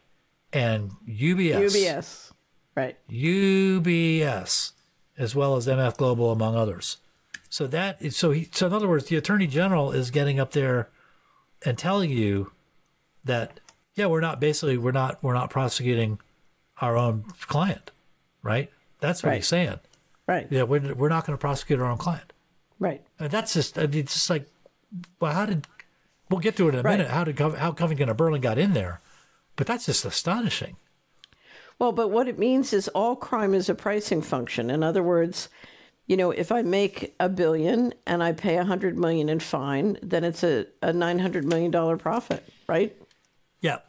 and 0.52 0.90
UBS. 1.08 1.70
UBS. 1.70 2.32
Right. 2.74 2.96
UBS, 3.10 4.72
as 5.18 5.34
well 5.34 5.56
as 5.56 5.66
MF 5.66 5.96
Global, 5.96 6.32
among 6.32 6.56
others. 6.56 6.98
So 7.48 7.66
that 7.66 8.00
is 8.00 8.16
so. 8.16 8.30
He, 8.30 8.48
so 8.52 8.66
in 8.66 8.72
other 8.72 8.88
words, 8.88 9.06
the 9.06 9.16
Attorney 9.16 9.46
General 9.46 9.92
is 9.92 10.10
getting 10.10 10.40
up 10.40 10.52
there 10.52 10.88
and 11.64 11.76
telling 11.76 12.10
you 12.10 12.52
that 13.24 13.60
yeah, 13.94 14.06
we're 14.06 14.20
not 14.20 14.40
basically 14.40 14.78
we're 14.78 14.92
not 14.92 15.22
we're 15.22 15.34
not 15.34 15.50
prosecuting 15.50 16.18
our 16.80 16.96
own 16.96 17.24
client, 17.42 17.90
right? 18.42 18.70
That's 19.02 19.22
what 19.22 19.30
Right. 19.30 19.36
he's 19.36 19.46
saying. 19.48 19.78
Right. 20.26 20.46
Yeah, 20.50 20.62
we're 20.62 20.94
we're 20.94 21.08
not 21.10 21.26
going 21.26 21.36
to 21.36 21.40
prosecute 21.40 21.78
our 21.80 21.90
own 21.90 21.98
client. 21.98 22.32
Right. 22.78 23.02
And 23.18 23.30
that's 23.30 23.52
just 23.52 23.78
I 23.78 23.82
mean, 23.86 24.00
it's 24.00 24.14
just 24.14 24.30
like, 24.30 24.48
well, 25.20 25.32
how 25.32 25.44
did 25.44 25.66
we'll 26.30 26.40
get 26.40 26.56
to 26.56 26.68
it 26.68 26.74
in 26.74 26.80
a 26.80 26.82
Right. 26.82 26.96
minute? 26.98 27.10
How 27.10 27.24
did 27.24 27.38
how 27.38 27.72
Covington 27.72 28.08
and 28.08 28.16
Burling 28.16 28.40
got 28.40 28.56
in 28.58 28.72
there? 28.72 29.00
But 29.56 29.66
that's 29.66 29.84
just 29.86 30.04
astonishing. 30.06 30.76
Well, 31.78 31.92
but 31.92 32.08
what 32.08 32.28
it 32.28 32.38
means 32.38 32.72
is 32.72 32.88
all 32.88 33.16
crime 33.16 33.52
is 33.54 33.68
a 33.68 33.74
pricing 33.74 34.22
function. 34.22 34.70
In 34.70 34.82
other 34.82 35.02
words, 35.02 35.48
you 36.06 36.16
know, 36.16 36.30
if 36.30 36.52
I 36.52 36.62
make 36.62 37.14
a 37.18 37.28
billion 37.28 37.92
and 38.06 38.22
I 38.22 38.32
pay 38.32 38.56
a 38.56 38.64
hundred 38.64 38.96
million 38.96 39.28
in 39.28 39.40
fine, 39.40 39.98
then 40.02 40.22
it's 40.24 40.44
a, 40.44 40.66
a 40.80 40.92
nine 40.92 41.18
hundred 41.18 41.44
million 41.44 41.70
dollar 41.70 41.96
profit, 41.96 42.44
right? 42.68 42.96
Yep. 43.62 43.84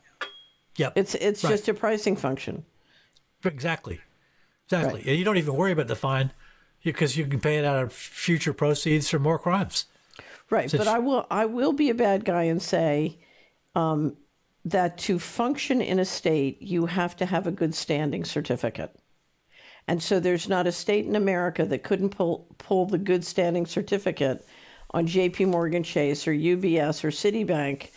Yep. 0.78 0.94
It's 0.96 1.16
it's 1.16 1.44
Right. 1.44 1.52
just 1.52 1.68
a 1.70 1.74
pricing 1.74 2.16
function. 2.16 2.66
Exactly. 3.46 4.00
Exactly. 4.66 5.02
Right. 5.02 5.08
And 5.08 5.18
you 5.18 5.26
don't 5.26 5.38
even 5.38 5.56
worry 5.56 5.72
about 5.72 5.88
the 5.88 5.96
fine 5.96 6.32
because 6.84 7.18
you 7.18 7.26
can 7.26 7.40
pay 7.40 7.58
it 7.58 7.66
out 7.66 7.84
of 7.84 7.94
future 7.94 8.54
proceeds 8.54 9.10
for 9.10 9.20
more 9.20 9.40
crimes. 9.40 9.86
Right. 10.50 10.70
So 10.70 10.78
but 10.78 10.88
I 10.88 11.00
will 11.00 11.26
I 11.32 11.46
will 11.46 11.74
be 11.74 11.90
a 11.90 11.96
bad 11.96 12.26
guy 12.26 12.44
and 12.44 12.62
say 12.62 13.18
um, 13.76 14.18
that 14.66 14.98
to 15.00 15.20
function 15.20 15.82
in 15.82 16.00
a 16.00 16.06
state, 16.06 16.62
you 16.62 16.86
have 16.86 17.16
to 17.18 17.26
have 17.26 17.48
a 17.48 17.52
good 17.52 17.74
standing 17.74 18.26
certificate. 18.26 18.96
And 19.88 20.02
so 20.02 20.20
there's 20.20 20.48
not 20.48 20.68
a 20.68 20.72
state 20.72 21.06
in 21.06 21.16
America 21.16 21.66
that 21.66 21.84
couldn't 21.84 22.10
pull 22.10 22.48
pull 22.58 22.86
the 22.86 22.98
good 22.98 23.26
standing 23.26 23.66
certificate 23.66 24.46
on 24.92 25.08
JP 25.08 25.48
Morgan 25.48 25.84
Chase 25.84 26.28
or 26.28 26.34
UBS 26.34 27.04
or 27.04 27.10
Citibank 27.10 27.90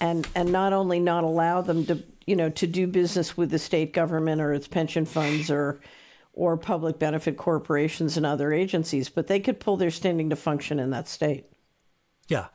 and 0.00 0.26
and 0.34 0.52
not 0.52 0.72
only 0.72 1.00
not 1.00 1.24
allow 1.24 1.60
them 1.60 1.84
to 1.86 2.02
you 2.26 2.36
know 2.36 2.48
to 2.50 2.66
do 2.66 2.86
business 2.86 3.36
with 3.36 3.50
the 3.50 3.58
state 3.58 3.92
government 3.92 4.40
or 4.40 4.52
its 4.52 4.68
pension 4.68 5.04
funds 5.04 5.50
or 5.50 5.80
or 6.36 6.56
public 6.56 7.00
benefit 7.00 7.36
corporations 7.36 8.16
and 8.16 8.24
other 8.24 8.52
agencies, 8.52 9.08
but 9.08 9.26
they 9.26 9.40
could 9.40 9.58
pull 9.58 9.76
their 9.76 9.90
standing 9.90 10.30
to 10.30 10.36
function 10.36 10.78
in 10.78 10.90
that 10.90 11.08
state. 11.08 11.46
Yeah. 12.28 12.46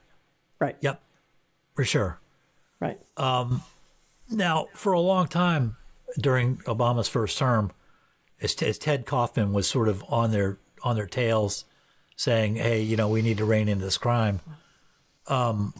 Right. 0.59 0.77
Yep. 0.79 1.01
For 1.75 1.83
sure. 1.83 2.19
Right. 2.79 2.99
Now, 4.29 4.67
for 4.73 4.93
a 4.93 4.99
long 4.99 5.27
time 5.27 5.75
during 6.19 6.57
Obama's 6.59 7.09
first 7.09 7.37
term, 7.37 7.71
as, 8.41 8.55
as 8.61 8.77
Ted 8.77 9.05
Kaufman 9.05 9.51
was 9.51 9.67
sort 9.67 9.89
of 9.89 10.03
on 10.07 10.31
their 10.31 10.57
on 10.83 10.95
their 10.95 11.07
tails, 11.07 11.65
saying, 12.15 12.55
"Hey, 12.55 12.81
you 12.81 12.95
know, 12.95 13.09
we 13.09 13.21
need 13.21 13.37
to 13.37 13.45
rein 13.45 13.67
in 13.67 13.79
this 13.79 13.97
crime." 13.97 14.39
Um, 15.27 15.73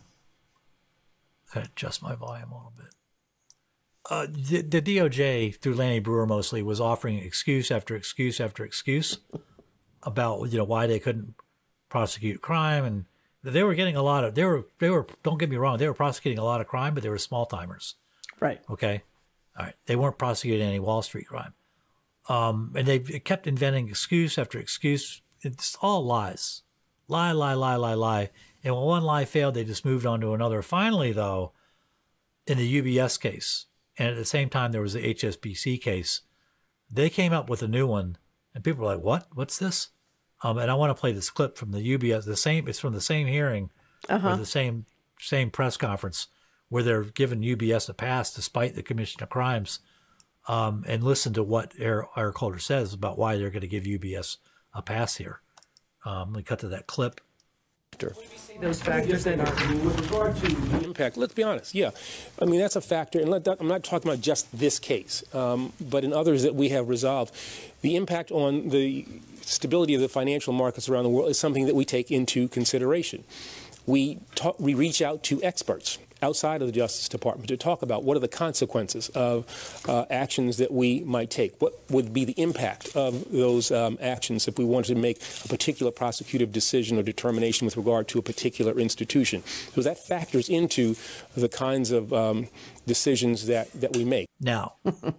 adjust 1.56 2.04
my 2.04 2.16
volume 2.16 2.52
a 2.52 2.56
little 2.56 2.74
bit. 2.78 2.81
Uh, 4.12 4.28
the, 4.30 4.62
the 4.62 4.82
DOJ 4.82 5.55
through 5.55 5.74
Lanny 5.74 5.99
Breuer 5.99 6.26
mostly 6.26 6.62
was 6.62 6.82
offering 6.82 7.18
excuse 7.20 7.72
after 7.72 7.95
excuse 7.95 8.41
after 8.41 8.66
excuse 8.66 9.20
about 10.03 10.51
you 10.51 10.57
know 10.57 10.66
why 10.66 10.86
they 10.86 10.99
couldn't 10.99 11.34
prosecute 11.88 12.41
crime, 12.41 12.84
and 12.84 13.05
they 13.41 13.64
were 13.64 13.74
getting 13.74 13.95
a 13.95 14.01
lot 14.01 14.26
of 14.26 14.36
they 14.36 14.43
were 14.43 14.66
they 14.80 14.89
were 14.89 15.07
don't 15.24 15.38
get 15.38 15.49
me 15.49 15.55
wrong 15.55 15.78
they 15.78 15.88
were 15.88 15.93
prosecuting 15.93 16.39
a 16.39 16.43
lot 16.43 16.59
of 16.59 16.68
crime, 16.68 16.93
but 16.93 17.03
they 17.03 17.09
were 17.09 17.18
small 17.18 17.45
timers. 17.45 17.95
Right. 18.41 18.59
Okay. 18.70 19.03
All 19.57 19.68
right. 19.68 19.76
They 19.86 19.95
weren't 19.95 20.18
prosecuting 20.18 20.68
any 20.68 20.80
Wall 20.80 21.01
Street 21.01 21.28
crime. 21.28 21.53
Um, 22.28 22.74
and 22.76 22.86
they 22.86 22.99
kept 22.99 23.47
inventing 23.47 23.88
excuse 23.88 24.38
after 24.38 24.59
excuse. 24.59 25.22
It's 25.39 25.78
all 25.82 26.03
lies. 26.03 26.64
Lie, 27.07 27.32
lie, 27.32 27.53
lie, 27.53 27.78
lie, 27.78 27.93
lie. 27.93 28.30
And 28.62 28.76
when 28.76 28.84
one 28.84 29.03
lie 29.03 29.24
failed, 29.24 29.53
they 29.53 29.64
just 29.64 29.86
moved 29.86 30.05
on 30.05 30.20
to 30.20 30.34
another. 30.34 30.62
Finally, 30.62 31.14
though, 31.14 31.53
in 32.45 32.57
the 32.57 32.82
UBS 32.82 33.18
case, 33.18 33.68
and 34.02 34.10
at 34.10 34.16
the 34.16 34.26
same 34.26 34.49
time 34.49 34.72
there 34.72 34.82
was 34.82 34.93
the 34.93 35.14
HSBC 35.14 35.80
case, 35.80 36.22
they 36.89 37.08
came 37.08 37.34
up 37.34 37.52
with 37.52 37.62
a 37.62 37.68
new 37.68 37.86
one. 37.86 38.18
And 38.56 38.64
people 38.64 38.84
were 38.84 38.95
like, 38.95 39.04
what? 39.04 39.28
What's 39.36 39.60
this? 39.60 39.89
Um, 40.41 40.58
and 40.58 40.72
I 40.72 40.74
want 40.74 40.89
to 40.89 40.99
play 40.99 41.12
this 41.12 41.30
clip 41.30 41.56
from 41.56 41.70
the 41.72 41.97
UBS. 41.97 42.26
The 42.26 42.36
same. 42.36 42.68
It's 42.68 42.80
from 42.80 42.93
the 42.93 42.99
same 42.99 43.28
hearing 43.28 43.70
or 44.34 44.38
the 44.38 44.45
same 44.45 44.88
same 45.20 45.52
press 45.52 45.78
conference 45.78 46.30
where 46.68 46.82
they're 46.82 47.04
giving 47.04 47.41
UBS 47.41 47.89
a 47.89 47.93
pass 47.93 48.34
despite 48.34 48.74
the 48.74 48.82
commission 48.82 49.22
of 49.22 49.30
crimes. 49.30 49.82
Um, 50.47 50.84
and 50.88 51.04
listen 51.04 51.34
to 51.34 51.43
what 51.43 51.74
Eric, 51.78 52.08
Eric 52.18 52.38
Holder 52.39 52.58
says 52.58 52.93
about 52.95 53.20
why 53.20 53.38
they're 53.38 53.52
going 53.52 53.62
to 53.62 53.68
give 53.68 53.84
UBS 53.84 54.38
a 54.74 54.82
pass 54.82 55.18
here. 55.18 55.41
Um, 56.06 56.30
let 56.30 56.38
me 56.38 56.43
cut 56.43 56.58
to 56.60 56.70
that 56.70 56.88
clip. 56.88 57.22
Those 58.60 58.82
factors 58.82 59.24
that 59.24 59.39
are. 59.39 59.76
With 59.84 60.00
regard 60.02 60.36
to 60.38 60.84
impact, 60.84 61.18
let's 61.18 61.34
be 61.34 61.44
honest. 61.44 61.74
Yeah, 61.74 61.92
I 62.39 62.46
mean 62.46 62.60
that's 62.60 62.76
a 62.76 62.82
factor, 62.82 63.20
and 63.20 63.30
let 63.30 63.44
that, 63.46 63.58
I'm 63.60 63.68
not 63.68 63.84
talking 63.84 64.10
about 64.10 64.22
just 64.22 64.48
this 64.58 64.80
case, 64.80 65.24
um, 65.34 65.74
but 65.80 66.04
in 66.04 66.14
others 66.14 66.44
that 66.44 66.54
we 66.56 66.70
have 66.70 66.88
resolved. 66.89 67.34
The 67.82 67.96
impact 67.96 68.32
on 68.32 68.70
the 68.70 69.08
stability 69.42 69.96
of 69.96 70.02
the 70.02 70.10
financial 70.10 70.54
markets 70.54 70.89
around 70.89 71.04
the 71.04 71.10
world 71.10 71.30
is 71.30 71.39
something 71.39 71.66
that 71.66 71.76
we 71.76 71.86
take 71.86 72.12
into 72.12 72.48
consideration. 72.48 73.24
We 73.86 74.20
talk, 74.36 74.60
we 74.60 74.74
reach 74.74 75.02
out 75.02 75.24
to 75.24 75.42
experts 75.44 75.98
outside 76.22 76.62
of 76.62 76.68
the 76.68 76.72
Justice 76.72 77.10
Department 77.10 77.48
to 77.50 77.58
talk 77.58 77.82
about 77.82 78.04
what 78.04 78.16
are 78.16 78.20
the 78.20 78.28
consequences 78.28 79.10
of 79.10 79.84
uh, 79.88 80.06
actions 80.10 80.58
that 80.58 80.72
we 80.72 81.02
might 81.02 81.30
take. 81.30 81.60
What 81.62 81.74
would 81.90 82.14
be 82.14 82.26
the 82.26 82.40
impact 82.40 82.96
of 82.96 83.32
those 83.32 83.72
um, 83.72 83.98
actions 84.02 84.48
if 84.48 84.58
we 84.58 84.66
wanted 84.66 84.94
to 84.94 85.00
make 85.00 85.22
a 85.44 85.48
particular 85.48 85.92
prosecutive 85.92 86.52
decision 86.52 86.98
or 86.98 87.04
determination 87.04 87.66
with 87.66 87.78
regard 87.78 88.08
to 88.10 88.20
a 88.20 88.22
particular 88.22 88.80
institution? 88.80 89.44
So 89.74 89.82
that 89.82 89.98
factors 89.98 90.50
into 90.50 90.96
the 91.36 91.50
kinds 91.50 91.92
of 91.92 92.14
um, 92.14 92.48
decisions 92.86 93.48
that, 93.48 93.72
that 93.74 93.96
we 93.96 94.06
make. 94.06 94.28
Now, 94.40 94.76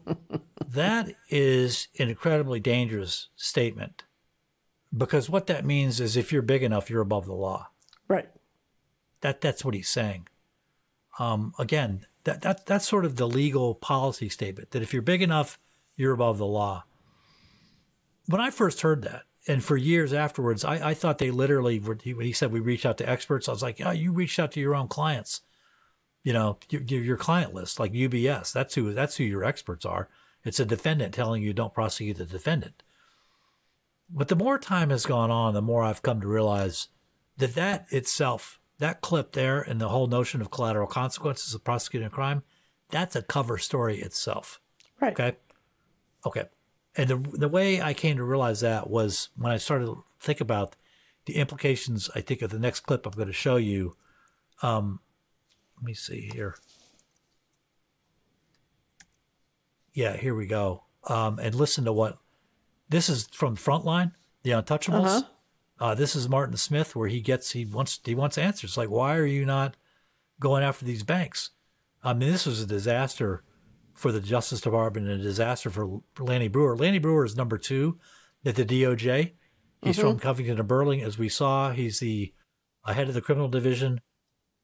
that 0.67 1.15
is 1.29 1.89
an 1.99 2.09
incredibly 2.09 2.61
dangerous 2.61 3.29
statement 3.37 4.05
because 4.97 5.31
what 5.31 5.47
that 5.47 5.65
means 5.65 6.01
is 6.01 6.17
if 6.17 6.33
you're 6.33 6.43
big 6.43 6.63
enough, 6.63 6.91
you're 6.91 7.01
above 7.01 7.27
the 7.27 7.33
law. 7.33 7.69
That 9.23 9.41
that's 9.41 9.65
what 9.65 9.75
he's 9.75 9.89
saying. 9.89 10.29
Um, 11.19 11.55
again, 11.59 12.07
that, 12.25 12.43
that 12.43 12.67
that's 12.67 12.87
sort 12.87 13.05
of 13.05 13.17
the 13.17 13.29
legal 13.29 13.75
policy 13.75 14.29
statement 14.29 14.71
that 14.71 14.83
if 14.83 14.93
you're 14.93 15.03
big 15.03 15.23
enough, 15.23 15.59
you're 15.97 16.13
above 16.13 16.39
the 16.39 16.47
law. 16.47 16.85
When 18.27 18.41
I 18.41 18.51
first 18.51 18.83
heard 18.83 19.03
that, 19.03 19.25
and 19.49 19.63
for 19.65 19.77
years 19.77 20.13
afterwards, 20.13 20.65
I, 20.65 20.91
I 20.91 20.95
thought 20.95 21.19
they 21.19 21.33
literally 21.33 21.81
were, 21.81 21.99
he, 22.01 22.15
when 22.15 22.27
he 22.27 22.33
said 22.33 22.53
we 22.53 22.61
reached 22.61 22.87
out 22.87 22.99
to 22.99 23.09
experts, 23.09 23.49
I 23.49 23.53
was 23.53 23.63
like, 23.63 23.81
oh, 23.85 23.91
you 23.91 24.13
reached 24.13 24.39
out 24.39 24.53
to 24.53 24.61
your 24.61 24.77
own 24.77 24.87
clients, 24.87 25.41
you 26.23 26.33
know, 26.33 26.59
your, 26.71 26.83
your 26.83 27.17
client 27.17 27.53
list, 27.53 27.81
like 27.81 27.93
UBS. 27.93 28.53
That's 28.53 28.75
who 28.75 28.93
that's 28.93 29.17
who 29.17 29.25
your 29.25 29.45
experts 29.45 29.85
are. 29.85 30.09
It's 30.45 30.61
a 30.61 30.65
defendant 30.65 31.15
telling 31.15 31.43
you 31.43 31.53
don't 31.53 31.75
prosecute 31.75 32.19
the 32.19 32.25
defendant. 32.25 32.83
But 34.09 34.29
the 34.29 34.37
more 34.37 34.59
time 34.59 34.91
has 34.91 35.07
gone 35.07 35.31
on, 35.31 35.55
the 35.55 35.63
more 35.63 35.83
I've 35.83 36.03
come 36.03 36.21
to 36.21 36.29
realize 36.29 36.89
that 37.39 37.55
that 37.55 37.87
itself, 37.91 38.61
that 38.83 39.01
clip 39.01 39.33
there, 39.33 39.61
and 39.61 39.81
the 39.81 39.89
whole 39.89 40.09
notion 40.09 40.41
of 40.41 40.51
collateral 40.51 40.89
consequences 40.89 41.55
of 41.55 41.63
prosecuting 41.63 42.09
a 42.09 42.11
crime, 42.11 42.43
that's 42.91 43.15
a 43.15 43.23
cover 43.23 43.57
story 43.57 44.01
itself. 44.01 44.61
Right. 45.01 45.13
Okay. 45.13 45.37
Okay. 46.27 46.45
And 46.97 47.09
the 47.09 47.17
the 47.17 47.49
way 47.49 47.81
I 47.81 47.95
came 47.95 48.17
to 48.17 48.25
realize 48.25 48.61
that 48.61 48.91
was 48.91 49.29
when 49.37 49.53
I 49.53 49.57
started 49.57 49.87
to 49.87 50.05
think 50.19 50.41
about 50.41 50.75
the 51.27 51.37
implications. 51.37 52.11
I 52.17 52.23
think 52.23 52.43
of 52.43 52.51
the 52.51 52.59
next 52.59 52.81
clip 52.81 53.07
I'm 53.07 53.13
going 53.13 53.29
to 53.29 53.33
show 53.33 53.57
you. 53.57 53.97
Um, 54.63 54.99
let 55.77 55.85
me 55.85 55.95
see 55.95 56.29
here. 56.33 56.57
Yeah, 59.95 60.17
here 60.17 60.35
we 60.35 60.47
go. 60.47 60.83
Um, 61.07 61.39
and 61.39 61.55
listen 61.55 61.85
to 61.85 61.93
what 61.93 62.19
this 62.89 63.09
is 63.09 63.29
from 63.33 63.57
Frontline, 63.57 64.13
The 64.43 64.51
Untouchables. 64.51 65.07
Uh-huh. 65.07 65.23
Uh, 65.83 65.97
this 65.97 66.15
is 66.15 66.29
Martin 66.29 66.57
Smith, 66.57 66.95
where 66.95 67.09
he 67.09 67.21
gets 67.21 67.51
he 67.51 67.65
wants 67.65 67.99
he 68.05 68.15
wants 68.15 68.39
answers. 68.39 68.77
Like, 68.77 68.89
why 68.89 69.17
are 69.17 69.27
you 69.27 69.45
not 69.45 69.75
going 70.39 70.63
after 70.63 70.85
these 70.85 71.03
banks? 71.03 71.51
I 72.05 72.15
mean, 72.15 72.31
this 72.31 72.47
was 72.47 72.61
a 72.61 72.67
disaster 72.67 73.43
for 73.93 74.13
the 74.13 74.21
Justice 74.21 74.61
Department 74.61 75.09
and 75.09 75.21
a 75.21 75.25
disaster 75.25 75.71
for 75.71 76.03
Lanny 76.21 76.47
Breuer. 76.47 76.77
Lanny 76.77 77.01
Breuer 77.01 77.25
is 77.25 77.35
number 77.35 77.59
two 77.59 77.99
at 78.45 78.55
the 78.55 78.65
DOJ. 78.65 79.33
He's 79.83 79.99
from 79.99 80.21
Covington 80.21 80.61
and 80.61 80.69
Burling, 80.69 81.03
as 81.03 81.19
we 81.19 81.29
saw. 81.29 81.73
He's 81.73 81.99
the 81.99 82.33
uh, 82.85 82.93
head 82.93 83.09
of 83.09 83.15
the 83.15 83.21
criminal 83.21 83.49
division. 83.49 84.03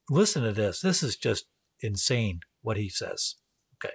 Listen 0.09 0.45
to 0.45 0.53
this. 0.53 0.81
This 0.81 1.03
is 1.03 1.17
just 1.17 1.47
insane 1.81 2.43
what 2.63 2.77
he 2.77 2.89
says. 2.89 3.35
Okay. 3.85 3.95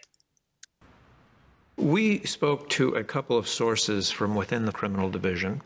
We 1.78 2.20
spoke 2.26 2.68
to 2.72 2.90
a 2.96 3.04
couple 3.06 3.38
of 3.38 3.48
sources 3.48 4.12
from 4.12 4.36
within 4.36 4.66
the 4.66 4.74
criminal 4.74 5.10
division, 5.10 5.62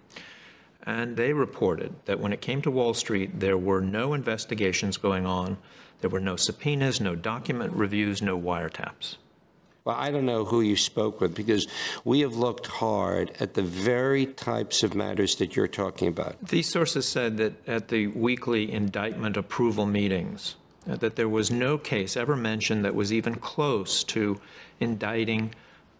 and 0.87 1.17
they 1.17 1.33
reported 1.33 1.93
that 2.05 2.19
when 2.21 2.31
it 2.31 2.39
came 2.39 2.61
to 2.61 2.71
Wall 2.71 2.93
Street, 2.93 3.41
there 3.41 3.57
were 3.57 3.81
no 3.81 4.13
investigations 4.13 4.95
going 4.95 5.25
on, 5.25 5.57
there 5.99 6.09
were 6.09 6.21
no 6.21 6.37
subpoenas, 6.37 7.01
no 7.01 7.13
document 7.13 7.73
reviews, 7.73 8.21
no 8.21 8.39
wiretaps. 8.39 9.17
Well, 9.83 9.97
I 9.97 10.11
don't 10.11 10.25
know 10.25 10.45
who 10.45 10.61
you 10.61 10.77
spoke 10.77 11.19
with 11.19 11.35
because 11.35 11.67
we 12.05 12.21
have 12.21 12.35
looked 12.35 12.67
hard 12.67 13.31
at 13.39 13.53
the 13.53 13.63
very 13.63 14.25
types 14.25 14.81
of 14.81 14.95
matters 14.95 15.35
that 15.35 15.55
you're 15.57 15.67
talking 15.67 16.07
about. 16.07 16.35
These 16.47 16.69
sources 16.69 17.05
said 17.05 17.37
that 17.37 17.67
at 17.67 17.89
the 17.89 18.07
weekly 18.07 18.71
indictment 18.71 19.35
approval 19.35 19.85
meetings, 19.85 20.55
uh, 20.89 20.95
that 20.97 21.17
there 21.17 21.29
was 21.29 21.51
no 21.51 21.77
case 21.77 22.15
ever 22.15 22.37
mentioned 22.37 22.85
that 22.85 22.95
was 22.95 23.11
even 23.11 23.35
close 23.35 24.05
to 24.05 24.39
indicting 24.79 25.53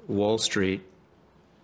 Wall 0.08 0.38
Street 0.38 0.82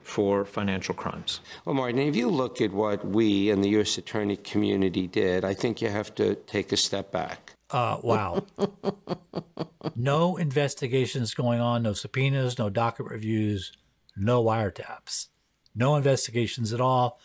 for 0.04 0.46
financial 0.46 0.94
crimes. 0.94 1.40
Well, 1.66 1.76
Martin, 1.76 2.00
if 2.00 2.16
you 2.16 2.30
look 2.30 2.62
at 2.62 2.72
what 2.72 3.06
we 3.06 3.50
and 3.50 3.64
the 3.64 3.70
U.S. 3.70 3.98
attorney 3.98 4.38
community 4.38 5.08
did, 5.08 5.44
I 5.46 5.54
think 5.54 5.82
you 5.82 5.90
have 5.90 6.14
to 6.16 6.36
take 6.36 6.72
a 6.72 6.78
step 6.78 7.12
back. 7.12 7.54
Uh, 7.70 7.98
wow. 8.04 8.46
no 9.96 10.38
investigations 10.38 11.34
going 11.34 11.60
on, 11.60 11.84
no 11.84 11.94
subpoenas, 11.94 12.60
no 12.60 12.70
docket 12.70 13.08
reviews, 13.08 13.72
no 14.16 14.44
wiretaps, 14.44 15.28
no 15.76 15.96
investigations 15.96 16.72
at 16.72 16.82
all. 16.82 17.20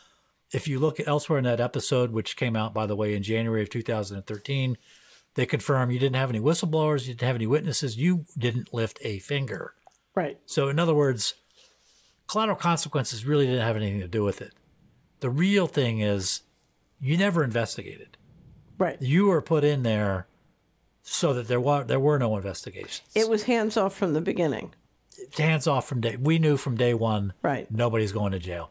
If 0.52 0.66
you 0.66 0.78
look 0.78 0.98
elsewhere 1.06 1.38
in 1.38 1.44
that 1.44 1.60
episode, 1.60 2.12
which 2.12 2.36
came 2.36 2.56
out, 2.56 2.72
by 2.72 2.86
the 2.86 2.96
way, 2.96 3.14
in 3.14 3.22
January 3.22 3.62
of 3.62 3.68
2013, 3.68 4.78
they 5.34 5.44
confirm 5.44 5.90
you 5.90 5.98
didn't 5.98 6.16
have 6.16 6.30
any 6.30 6.40
whistleblowers, 6.40 7.02
you 7.02 7.14
didn't 7.14 7.26
have 7.26 7.36
any 7.36 7.46
witnesses, 7.46 7.98
you 7.98 8.24
didn't 8.36 8.72
lift 8.72 8.98
a 9.02 9.18
finger. 9.18 9.74
Right. 10.14 10.38
So, 10.46 10.68
in 10.68 10.78
other 10.78 10.94
words, 10.94 11.34
collateral 12.28 12.56
consequences 12.56 13.24
really 13.24 13.46
didn't 13.46 13.62
have 13.62 13.76
anything 13.76 14.00
to 14.00 14.08
do 14.08 14.22
with 14.22 14.40
it. 14.40 14.52
The 15.20 15.30
real 15.30 15.66
thing 15.66 16.00
is 16.00 16.42
you 17.00 17.16
never 17.16 17.42
investigated. 17.42 18.16
Right. 18.78 19.00
You 19.02 19.26
were 19.26 19.42
put 19.42 19.64
in 19.64 19.82
there 19.82 20.28
so 21.02 21.32
that 21.34 21.48
there 21.48 21.60
were 21.60 21.82
there 21.82 21.98
were 21.98 22.18
no 22.18 22.36
investigations. 22.36 23.02
It 23.14 23.28
was 23.28 23.44
hands 23.44 23.76
off 23.76 23.96
from 23.96 24.12
the 24.12 24.20
beginning. 24.20 24.74
hands 25.36 25.66
off 25.66 25.88
from 25.88 26.00
day. 26.00 26.16
We 26.16 26.38
knew 26.38 26.56
from 26.56 26.76
day 26.76 26.94
one. 26.94 27.32
Right. 27.42 27.68
Nobody's 27.70 28.12
going 28.12 28.32
to 28.32 28.38
jail. 28.38 28.70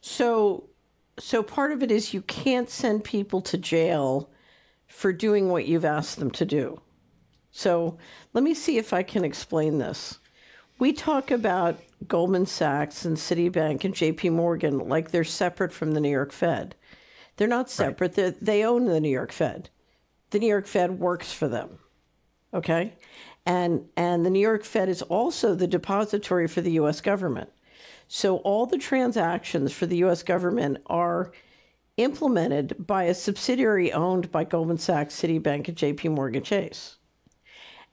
So 0.00 0.70
so 1.18 1.42
part 1.42 1.72
of 1.72 1.82
it 1.82 1.90
is 1.90 2.14
you 2.14 2.22
can't 2.22 2.70
send 2.70 3.04
people 3.04 3.42
to 3.42 3.58
jail 3.58 4.30
for 4.86 5.12
doing 5.12 5.48
what 5.48 5.66
you've 5.66 5.84
asked 5.84 6.18
them 6.18 6.30
to 6.30 6.44
do. 6.44 6.80
So 7.50 7.98
let 8.32 8.42
me 8.42 8.54
see 8.54 8.78
if 8.78 8.92
I 8.92 9.02
can 9.02 9.24
explain 9.24 9.78
this. 9.78 10.18
We 10.78 10.92
talk 10.92 11.30
about 11.30 11.78
Goldman 12.08 12.46
Sachs 12.46 13.04
and 13.04 13.16
Citibank 13.16 13.84
and 13.84 13.94
JP 13.94 14.32
Morgan 14.32 14.78
like 14.78 15.10
they're 15.10 15.24
separate 15.24 15.72
from 15.72 15.92
the 15.92 16.00
New 16.00 16.10
York 16.10 16.32
Fed. 16.32 16.74
They're 17.36 17.48
not 17.48 17.70
separate. 17.70 18.14
They 18.14 18.30
They 18.30 18.64
own 18.64 18.86
the 18.86 19.00
New 19.00 19.10
York 19.10 19.32
Fed. 19.32 19.70
The 20.30 20.38
New 20.38 20.48
York 20.48 20.66
Fed 20.66 20.98
works 20.98 21.32
for 21.32 21.48
them. 21.48 21.78
Okay? 22.52 22.94
And 23.46 23.88
and 23.96 24.24
the 24.24 24.30
New 24.30 24.40
York 24.40 24.64
Fed 24.64 24.88
is 24.88 25.02
also 25.02 25.54
the 25.54 25.66
depository 25.66 26.48
for 26.48 26.60
the 26.60 26.72
US 26.72 27.00
government. 27.00 27.50
So 28.08 28.38
all 28.38 28.66
the 28.66 28.78
transactions 28.78 29.72
for 29.72 29.86
the 29.86 29.96
US 30.04 30.22
government 30.22 30.78
are 30.86 31.32
implemented 31.96 32.74
by 32.86 33.04
a 33.04 33.14
subsidiary 33.14 33.92
owned 33.92 34.30
by 34.30 34.44
Goldman 34.44 34.78
Sachs, 34.78 35.14
Citibank, 35.14 35.68
and 35.68 35.76
JP 35.76 36.14
Morgan 36.14 36.42
Chase. 36.42 36.96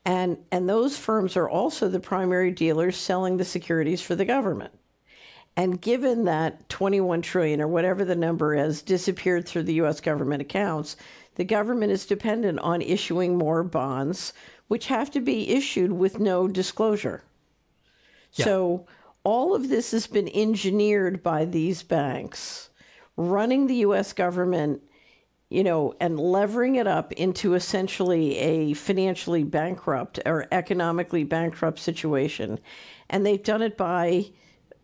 And 0.06 0.38
and 0.52 0.68
those 0.68 0.98
firms 0.98 1.36
are 1.36 1.50
also 1.50 1.88
the 1.88 2.00
primary 2.00 2.52
dealers 2.52 2.98
selling 2.98 3.38
the 3.38 3.46
securities 3.46 4.02
for 4.02 4.16
the 4.16 4.26
government. 4.26 4.74
And 5.56 5.82
given 5.82 6.24
that 6.26 6.70
21 6.70 7.22
trillion 7.22 7.60
or 7.60 7.68
whatever 7.68 8.06
the 8.06 8.16
number 8.16 8.56
is 8.56 8.82
disappeared 8.82 9.46
through 9.46 9.64
the 9.64 9.82
US 9.82 10.00
government 10.00 10.42
accounts, 10.42 10.96
the 11.36 11.44
government 11.44 11.92
is 11.92 12.06
dependent 12.06 12.60
on 12.60 12.82
issuing 12.82 13.38
more 13.38 13.64
bonds 13.64 14.34
which 14.70 14.88
have 14.88 15.12
to 15.12 15.20
be 15.20 15.50
issued 15.50 15.92
with 15.92 16.20
no 16.20 16.48
disclosure. 16.48 17.24
Yeah. 18.34 18.46
So 18.46 18.88
all 19.24 19.54
of 19.54 19.68
this 19.68 19.92
has 19.92 20.08
been 20.08 20.30
engineered 20.30 21.22
by 21.22 21.46
these 21.46 21.84
banks 21.84 22.70
running 23.18 23.68
the 23.68 23.76
US 23.76 24.14
government, 24.14 24.82
you 25.50 25.64
know, 25.64 25.96
and 26.00 26.20
levering 26.20 26.76
it 26.76 26.88
up 26.88 27.12
into 27.14 27.56
essentially 27.56 28.38
a 28.38 28.74
financially 28.74 29.44
bankrupt 29.44 30.20
or 30.26 30.48
economically 30.52 31.24
bankrupt 31.24 31.80
situation. 31.80 32.60
And 33.10 33.26
they've 33.26 33.42
done 33.42 33.64
it 33.64 33.76
by 33.76 34.26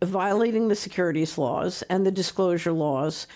violating 0.03 0.67
the 0.67 0.75
securities 0.75 1.37
laws 1.37 1.83
and 1.83 2.05
the 2.05 2.11
disclosure 2.11 2.73
laws 2.73 3.27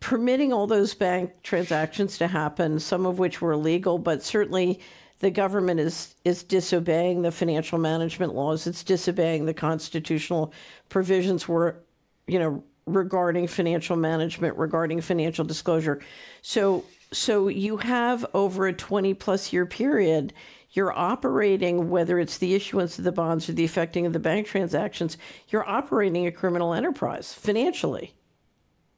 permitting 0.00 0.52
all 0.52 0.66
those 0.66 0.92
bank 0.92 1.32
transactions 1.42 2.18
to 2.18 2.26
happen, 2.26 2.78
some 2.78 3.06
of 3.06 3.18
which 3.18 3.40
were 3.40 3.52
illegal, 3.52 3.96
but 3.96 4.22
certainly 4.22 4.78
the 5.20 5.30
government 5.30 5.80
is 5.80 6.16
is 6.26 6.42
disobeying 6.42 7.22
the 7.22 7.32
financial 7.32 7.78
management 7.78 8.34
laws. 8.34 8.66
It's 8.66 8.84
disobeying 8.84 9.46
the 9.46 9.54
constitutional 9.54 10.52
provisions 10.90 11.48
were, 11.48 11.82
you 12.26 12.38
know, 12.38 12.62
regarding 12.86 13.46
financial 13.46 13.96
management, 13.96 14.56
regarding 14.56 15.00
financial 15.00 15.44
disclosure. 15.44 16.00
So 16.42 16.84
so 17.12 17.48
you 17.48 17.76
have 17.76 18.26
over 18.34 18.66
a 18.66 18.72
20 18.72 19.14
plus 19.14 19.52
year 19.52 19.66
period 19.66 20.32
you're 20.72 20.92
operating 20.92 21.88
whether 21.88 22.18
it's 22.18 22.38
the 22.38 22.54
issuance 22.54 22.98
of 22.98 23.04
the 23.04 23.12
bonds 23.12 23.48
or 23.48 23.52
the 23.52 23.62
effecting 23.64 24.04
of 24.04 24.12
the 24.12 24.18
bank 24.18 24.46
transactions 24.48 25.16
you're 25.48 25.68
operating 25.68 26.26
a 26.26 26.32
criminal 26.32 26.74
enterprise 26.74 27.32
financially 27.32 28.14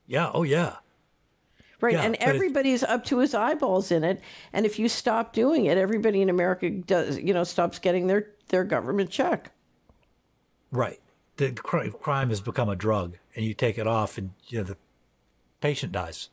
Yeah. 0.07 0.31
Oh, 0.33 0.45
yeah. 0.45 0.77
right 1.83 1.93
Yeah, 1.93 2.03
and 2.05 2.17
everybody's 2.21 2.83
up 2.83 3.05
to 3.07 3.19
his 3.19 3.35
eyeballs 3.35 3.91
in 3.91 4.03
it 4.03 4.23
and 4.55 4.65
if 4.65 4.79
you 4.79 4.89
stop 4.89 5.35
doing 5.35 5.67
it 5.67 5.77
everybody 5.77 6.23
in 6.23 6.31
america 6.31 6.71
does 6.71 7.19
you 7.19 7.35
know 7.35 7.45
stops 7.45 7.79
getting 7.79 8.07
their 8.07 8.31
their 8.49 8.65
government 8.65 9.11
check 9.11 9.51
Right. 10.71 11.01
The 11.37 11.53
cri- 11.53 11.91
crime 11.91 12.31
has 12.31 12.41
become 12.41 12.69
a 12.69 12.77
drug, 12.77 13.17
and 13.37 13.45
you 13.45 13.55
take 13.55 13.79
it 13.79 13.87
off, 13.87 14.19
and 14.19 14.31
you 14.49 14.59
know 14.59 14.65
the 14.65 14.77
patient 15.61 15.93
dies 15.93 16.31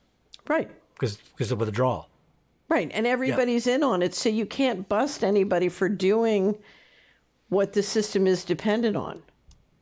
right 0.48 0.70
because 0.94 1.18
because 1.18 1.52
of 1.52 1.60
withdrawal. 1.60 2.10
Right. 2.70 2.90
And 2.94 3.06
everybody's 3.06 3.68
in 3.68 3.84
on 3.84 4.02
it. 4.02 4.16
So 4.16 4.30
you 4.30 4.46
can't 4.48 4.90
bust 4.90 5.24
anybody 5.24 5.70
for 5.70 5.90
doing 5.90 6.58
what 7.50 7.74
the 7.74 7.84
system 7.84 8.26
is 8.26 8.44
dependent 8.44 8.96
on. 8.98 9.22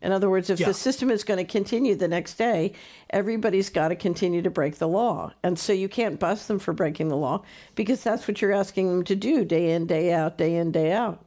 In 0.02 0.12
other 0.12 0.30
words, 0.30 0.50
if 0.50 0.60
Yeah. 0.60 0.68
the 0.68 0.74
system 0.74 1.10
is 1.10 1.24
going 1.24 1.38
to 1.38 1.50
continue 1.50 1.96
the 1.96 2.08
next 2.08 2.34
day, 2.34 2.74
everybody's 3.12 3.70
got 3.70 3.90
to 3.90 3.96
continue 3.96 4.42
to 4.42 4.50
break 4.50 4.78
the 4.78 4.88
law. 4.90 5.32
And 5.44 5.58
so 5.58 5.72
you 5.72 5.88
can't 5.88 6.20
bust 6.20 6.48
them 6.50 6.60
for 6.60 6.74
breaking 6.74 7.08
the 7.08 7.16
law 7.16 7.44
because 7.76 8.04
that's 8.04 8.28
what 8.28 8.42
you're 8.42 8.52
asking 8.52 8.90
them 8.90 9.04
to 9.06 9.16
do 9.16 9.46
day 9.46 9.72
in, 9.72 9.86
day 9.86 10.12
out, 10.12 10.38
day 10.38 10.56
in, 10.56 10.72
day 10.72 10.92
out. 10.92 11.24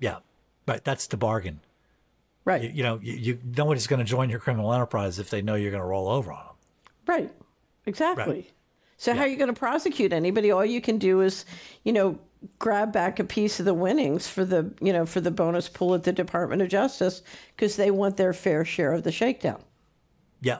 Yeah. 0.00 0.18
Right. 0.66 0.84
That's 0.84 1.06
the 1.06 1.16
bargain. 1.16 1.60
Right. 2.46 2.62
You, 2.62 2.70
you 2.70 2.82
know, 2.82 2.98
you, 3.02 3.12
you 3.12 3.38
nobody's 3.44 3.86
going 3.86 3.98
to 3.98 4.04
join 4.04 4.30
your 4.30 4.38
criminal 4.38 4.72
enterprise 4.72 5.18
if 5.18 5.28
they 5.28 5.42
know 5.42 5.56
you're 5.56 5.72
going 5.72 5.82
to 5.82 5.86
roll 5.86 6.08
over 6.08 6.32
on 6.32 6.46
them. 6.46 6.54
Right. 7.06 7.32
Exactly. 7.84 8.34
Right. 8.34 8.52
So 8.96 9.12
how 9.12 9.22
are 9.22 9.28
you 9.28 9.36
going 9.36 9.52
to 9.52 9.58
prosecute 9.58 10.12
anybody? 10.12 10.50
All 10.50 10.64
you 10.64 10.80
can 10.80 10.96
do 10.96 11.20
is, 11.20 11.44
you 11.84 11.92
know, 11.92 12.18
grab 12.58 12.92
back 12.92 13.18
a 13.18 13.24
piece 13.24 13.58
of 13.58 13.66
the 13.66 13.74
winnings 13.74 14.26
for 14.26 14.44
the, 14.44 14.72
you 14.80 14.92
know, 14.92 15.04
for 15.04 15.20
the 15.20 15.30
bonus 15.30 15.68
pool 15.68 15.94
at 15.94 16.04
the 16.04 16.12
Department 16.12 16.62
of 16.62 16.68
Justice 16.68 17.22
because 17.54 17.76
they 17.76 17.90
want 17.90 18.16
their 18.16 18.32
fair 18.32 18.64
share 18.64 18.92
of 18.92 19.02
the 19.02 19.12
shakedown. 19.12 19.60
Yeah. 20.40 20.58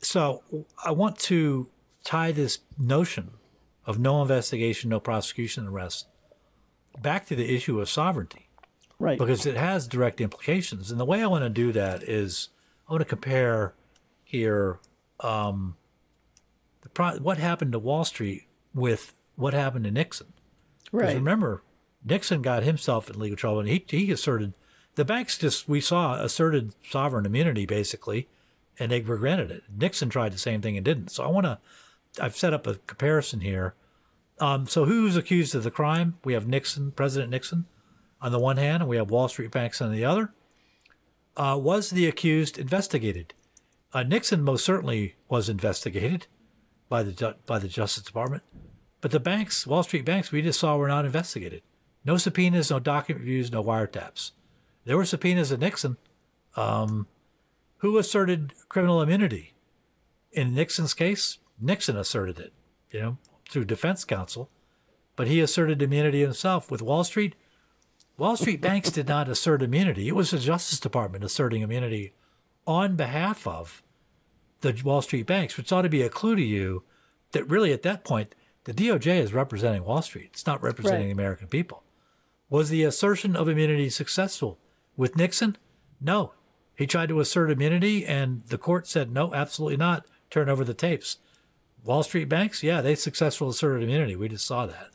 So 0.00 0.42
I 0.84 0.90
want 0.90 1.18
to 1.20 1.68
tie 2.04 2.32
this 2.32 2.58
notion 2.78 3.30
of 3.86 3.98
no 3.98 4.20
investigation, 4.20 4.90
no 4.90 5.00
prosecution, 5.00 5.68
arrest 5.68 6.06
back 7.00 7.26
to 7.26 7.36
the 7.36 7.54
issue 7.54 7.80
of 7.80 7.88
sovereignty. 7.88 8.49
Right. 9.00 9.18
Because 9.18 9.46
it 9.46 9.56
has 9.56 9.88
direct 9.88 10.20
implications. 10.20 10.90
And 10.90 11.00
the 11.00 11.04
way 11.04 11.22
I 11.22 11.26
want 11.26 11.42
to 11.42 11.48
do 11.50 11.72
that 11.72 12.02
is 12.02 12.50
I 12.88 12.92
want 12.92 13.00
to 13.00 13.06
compare 13.06 13.74
here 14.22 14.78
um, 15.20 15.76
the 16.82 16.90
pro- 16.90 17.18
what 17.18 17.38
happened 17.38 17.72
to 17.72 17.78
Wall 17.78 18.04
Street 18.04 18.46
with 18.74 19.14
what 19.36 19.54
happened 19.54 19.86
to 19.86 19.90
Nixon. 19.90 20.32
Because 20.84 21.06
Right. 21.06 21.16
remember, 21.16 21.62
Nixon 22.04 22.42
got 22.42 22.62
himself 22.62 23.08
in 23.08 23.18
legal 23.18 23.36
trouble, 23.36 23.60
and 23.60 23.68
he 23.68 23.84
he 23.88 24.10
asserted 24.10 24.52
the 24.96 25.04
banks 25.04 25.38
just 25.38 25.68
we 25.68 25.80
saw 25.80 26.14
asserted 26.22 26.74
sovereign 26.88 27.24
immunity 27.26 27.64
basically, 27.64 28.28
and 28.78 28.90
they 28.92 29.00
regretted 29.00 29.50
it. 29.50 29.62
Nixon 29.74 30.08
tried 30.10 30.32
the 30.32 30.38
same 30.38 30.60
thing 30.60 30.76
and 30.76 30.84
didn't. 30.84 31.10
So 31.10 31.24
I 31.24 31.28
want 31.28 31.46
to 31.46 31.58
I've 32.20 32.36
set 32.36 32.52
up 32.52 32.66
a 32.66 32.74
comparison 32.86 33.40
here. 33.40 33.74
Um, 34.40 34.66
so 34.66 34.84
who's 34.84 35.16
accused 35.16 35.54
of 35.54 35.62
the 35.62 35.70
crime? 35.70 36.18
We 36.24 36.32
have 36.32 36.46
Nixon, 36.48 36.90
President 36.92 37.30
Nixon, 37.30 37.66
on 38.20 38.32
the 38.32 38.38
one 38.38 38.56
hand, 38.56 38.82
and 38.82 38.88
we 38.88 38.96
have 38.96 39.10
Wall 39.10 39.28
Street 39.28 39.50
banks 39.50 39.80
on 39.80 39.92
the 39.92 40.04
other. 40.04 40.32
Uh, 41.36 41.58
was 41.60 41.90
the 41.90 42.06
accused 42.06 42.58
investigated? 42.58 43.34
Uh, 43.92 44.02
Nixon 44.02 44.42
most 44.42 44.64
certainly 44.64 45.16
was 45.28 45.48
investigated 45.48 46.26
by 46.88 47.02
the 47.02 47.36
by 47.46 47.58
the 47.58 47.68
Justice 47.68 48.02
Department, 48.02 48.42
but 49.00 49.10
the 49.10 49.20
banks, 49.20 49.66
Wall 49.66 49.82
Street 49.82 50.04
banks, 50.04 50.30
we 50.30 50.42
just 50.42 50.60
saw 50.60 50.76
were 50.76 50.88
not 50.88 51.04
investigated. 51.04 51.62
No 52.04 52.16
subpoenas, 52.16 52.70
no 52.70 52.78
document 52.78 53.24
reviews, 53.24 53.52
no 53.52 53.62
wiretaps. 53.62 54.32
There 54.84 54.96
were 54.96 55.04
subpoenas 55.04 55.50
of 55.50 55.60
Nixon, 55.60 55.96
um, 56.56 57.06
who 57.78 57.98
asserted 57.98 58.52
criminal 58.68 59.02
immunity. 59.02 59.54
In 60.32 60.54
Nixon's 60.54 60.94
case, 60.94 61.38
Nixon 61.60 61.96
asserted 61.96 62.38
it, 62.38 62.52
you 62.90 63.00
know, 63.00 63.18
through 63.50 63.66
defense 63.66 64.04
counsel, 64.04 64.50
but 65.16 65.28
he 65.28 65.40
asserted 65.40 65.82
immunity 65.82 66.22
himself. 66.22 66.70
With 66.70 66.82
Wall 66.82 67.04
Street, 67.04 67.34
Wall 68.20 68.36
Street 68.36 68.60
banks 68.60 68.90
did 68.90 69.08
not 69.08 69.30
assert 69.30 69.62
immunity. 69.62 70.06
It 70.06 70.14
was 70.14 70.30
the 70.30 70.38
Justice 70.38 70.78
Department 70.78 71.24
asserting 71.24 71.62
immunity 71.62 72.12
on 72.66 72.94
behalf 72.94 73.46
of 73.46 73.82
the 74.60 74.78
Wall 74.84 75.00
Street 75.00 75.26
banks, 75.26 75.56
which 75.56 75.72
ought 75.72 75.82
to 75.82 75.88
be 75.88 76.02
a 76.02 76.10
clue 76.10 76.36
to 76.36 76.42
you 76.42 76.82
that 77.32 77.48
really 77.48 77.72
at 77.72 77.80
that 77.80 78.04
point, 78.04 78.34
the 78.64 78.74
DOJ 78.74 79.18
is 79.20 79.32
representing 79.32 79.84
Wall 79.84 80.02
Street. 80.02 80.28
It's 80.34 80.46
not 80.46 80.62
representing 80.62 81.00
Right. 81.00 81.06
the 81.06 81.12
American 81.12 81.46
people. 81.46 81.82
Was 82.50 82.68
the 82.68 82.84
assertion 82.84 83.34
of 83.34 83.48
immunity 83.48 83.88
successful? 83.88 84.58
With 84.98 85.16
Nixon? 85.16 85.56
No. 85.98 86.34
He 86.76 86.86
tried 86.86 87.08
to 87.08 87.20
assert 87.20 87.50
immunity 87.50 88.04
and 88.04 88.42
the 88.48 88.58
court 88.58 88.86
said, 88.86 89.10
no, 89.10 89.32
absolutely 89.32 89.78
not. 89.78 90.04
Turn 90.28 90.50
over 90.50 90.62
the 90.62 90.74
tapes. 90.74 91.16
Wall 91.84 92.02
Street 92.02 92.28
banks? 92.28 92.62
Yeah, 92.62 92.82
they 92.82 92.96
successfully 92.96 93.48
asserted 93.48 93.82
immunity. 93.82 94.14
We 94.14 94.28
just 94.28 94.46
saw 94.46 94.66
that. 94.66 94.90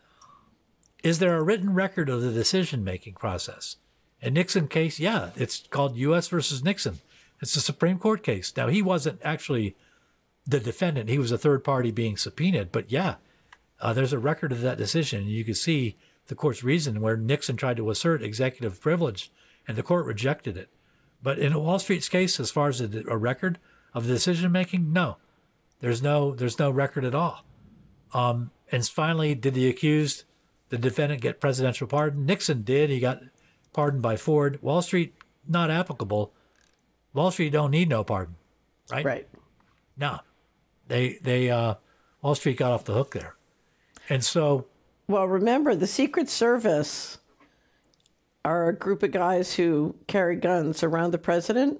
Is 1.03 1.19
there 1.19 1.35
a 1.35 1.43
written 1.43 1.73
record 1.73 2.09
of 2.09 2.21
the 2.21 2.31
decision 2.31 2.83
making 2.83 3.15
process? 3.15 3.77
In 4.21 4.33
Nixon 4.33 4.67
case, 4.67 4.99
yeah, 4.99 5.31
it's 5.35 5.67
called 5.69 5.95
U.S. 5.97 6.27
versus 6.27 6.63
Nixon. 6.63 6.99
It's 7.41 7.55
a 7.55 7.61
Supreme 7.61 7.99
Court 7.99 8.23
case. 8.23 8.53
Now 8.55 8.67
he 8.67 8.81
wasn't 8.81 9.19
actually 9.23 9.75
the 10.47 10.59
defendant; 10.59 11.09
he 11.09 11.19
was 11.19 11.31
a 11.31 11.37
third 11.37 11.63
party 11.63 11.91
being 11.91 12.17
subpoenaed. 12.17 12.71
But 12.71 12.91
yeah, 12.91 13.15
uh, 13.81 13.93
there's 13.93 14.13
a 14.13 14.19
record 14.19 14.51
of 14.51 14.61
that 14.61 14.77
decision. 14.77 15.27
You 15.27 15.43
can 15.43 15.53
see 15.53 15.97
the 16.27 16.35
court's 16.35 16.63
reason 16.63 17.01
where 17.01 17.17
Nixon 17.17 17.57
tried 17.57 17.77
to 17.77 17.89
assert 17.89 18.23
executive 18.23 18.81
privilege, 18.81 19.31
and 19.67 19.77
the 19.77 19.83
court 19.83 20.05
rejected 20.05 20.57
it. 20.57 20.69
But 21.21 21.39
in 21.39 21.59
Wall 21.59 21.79
Street's 21.79 22.09
case, 22.09 22.39
as 22.39 22.51
far 22.51 22.69
as 22.69 22.81
a, 22.81 23.03
a 23.07 23.17
record 23.17 23.59
of 23.93 24.07
the 24.07 24.13
decision 24.13 24.51
making, 24.51 24.91
no, 24.93 25.17
there's 25.81 26.01
no 26.01 26.33
there's 26.33 26.59
no 26.59 26.71
record 26.71 27.05
at 27.05 27.15
all. 27.15 27.45
Um, 28.13 28.51
and 28.71 28.85
finally, 28.87 29.35
did 29.35 29.53
the 29.53 29.67
accused, 29.67 30.23
the 30.69 30.77
defendant, 30.77 31.21
get 31.21 31.39
presidential 31.39 31.87
pardon? 31.87 32.25
Nixon 32.25 32.63
did. 32.63 32.89
He 32.89 32.99
got 32.99 33.21
pardoned 33.73 34.01
by 34.01 34.15
Ford. 34.17 34.61
Wall 34.61 34.81
Street 34.81 35.13
not 35.47 35.69
applicable. 35.69 36.33
Wall 37.13 37.31
Street 37.31 37.51
don't 37.51 37.71
need 37.71 37.87
no 37.89 38.03
pardon, 38.03 38.35
right? 38.91 39.05
Right. 39.05 39.27
No, 39.97 40.19
they 40.87 41.17
they 41.21 41.49
uh, 41.49 41.75
Wall 42.21 42.35
Street 42.35 42.57
got 42.57 42.71
off 42.71 42.83
the 42.83 42.93
hook 42.93 43.11
there, 43.11 43.35
and 44.09 44.23
so 44.23 44.65
Well, 45.07 45.25
remember, 45.27 45.75
the 45.75 45.87
Secret 45.87 46.29
Service 46.29 47.19
are 48.43 48.67
a 48.69 48.75
group 48.75 49.01
of 49.03 49.11
guys 49.11 49.53
who 49.55 49.95
carry 50.07 50.35
guns 50.35 50.83
around 50.83 51.11
the 51.11 51.17
president. 51.17 51.79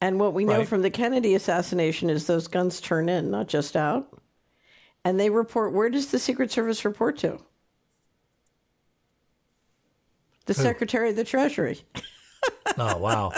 And 0.00 0.18
what 0.18 0.34
we 0.34 0.44
know 0.44 0.58
Right. 0.58 0.68
from 0.68 0.82
the 0.82 0.90
Kennedy 0.90 1.34
assassination 1.36 2.10
is 2.10 2.26
those 2.26 2.48
guns 2.48 2.80
turn 2.80 3.08
in, 3.08 3.30
not 3.30 3.46
just 3.46 3.76
out. 3.76 4.11
And 5.04 5.18
they 5.18 5.30
report 5.30 5.72
where 5.72 5.90
does 5.90 6.10
the 6.10 6.18
Secret 6.18 6.50
Service 6.50 6.84
report 6.84 7.18
to? 7.18 7.38
The 10.46 10.54
Who? 10.54 10.62
Secretary 10.62 11.10
of 11.10 11.16
the 11.16 11.24
Treasury. 11.24 11.80
oh 12.78 12.98
wow, 12.98 13.32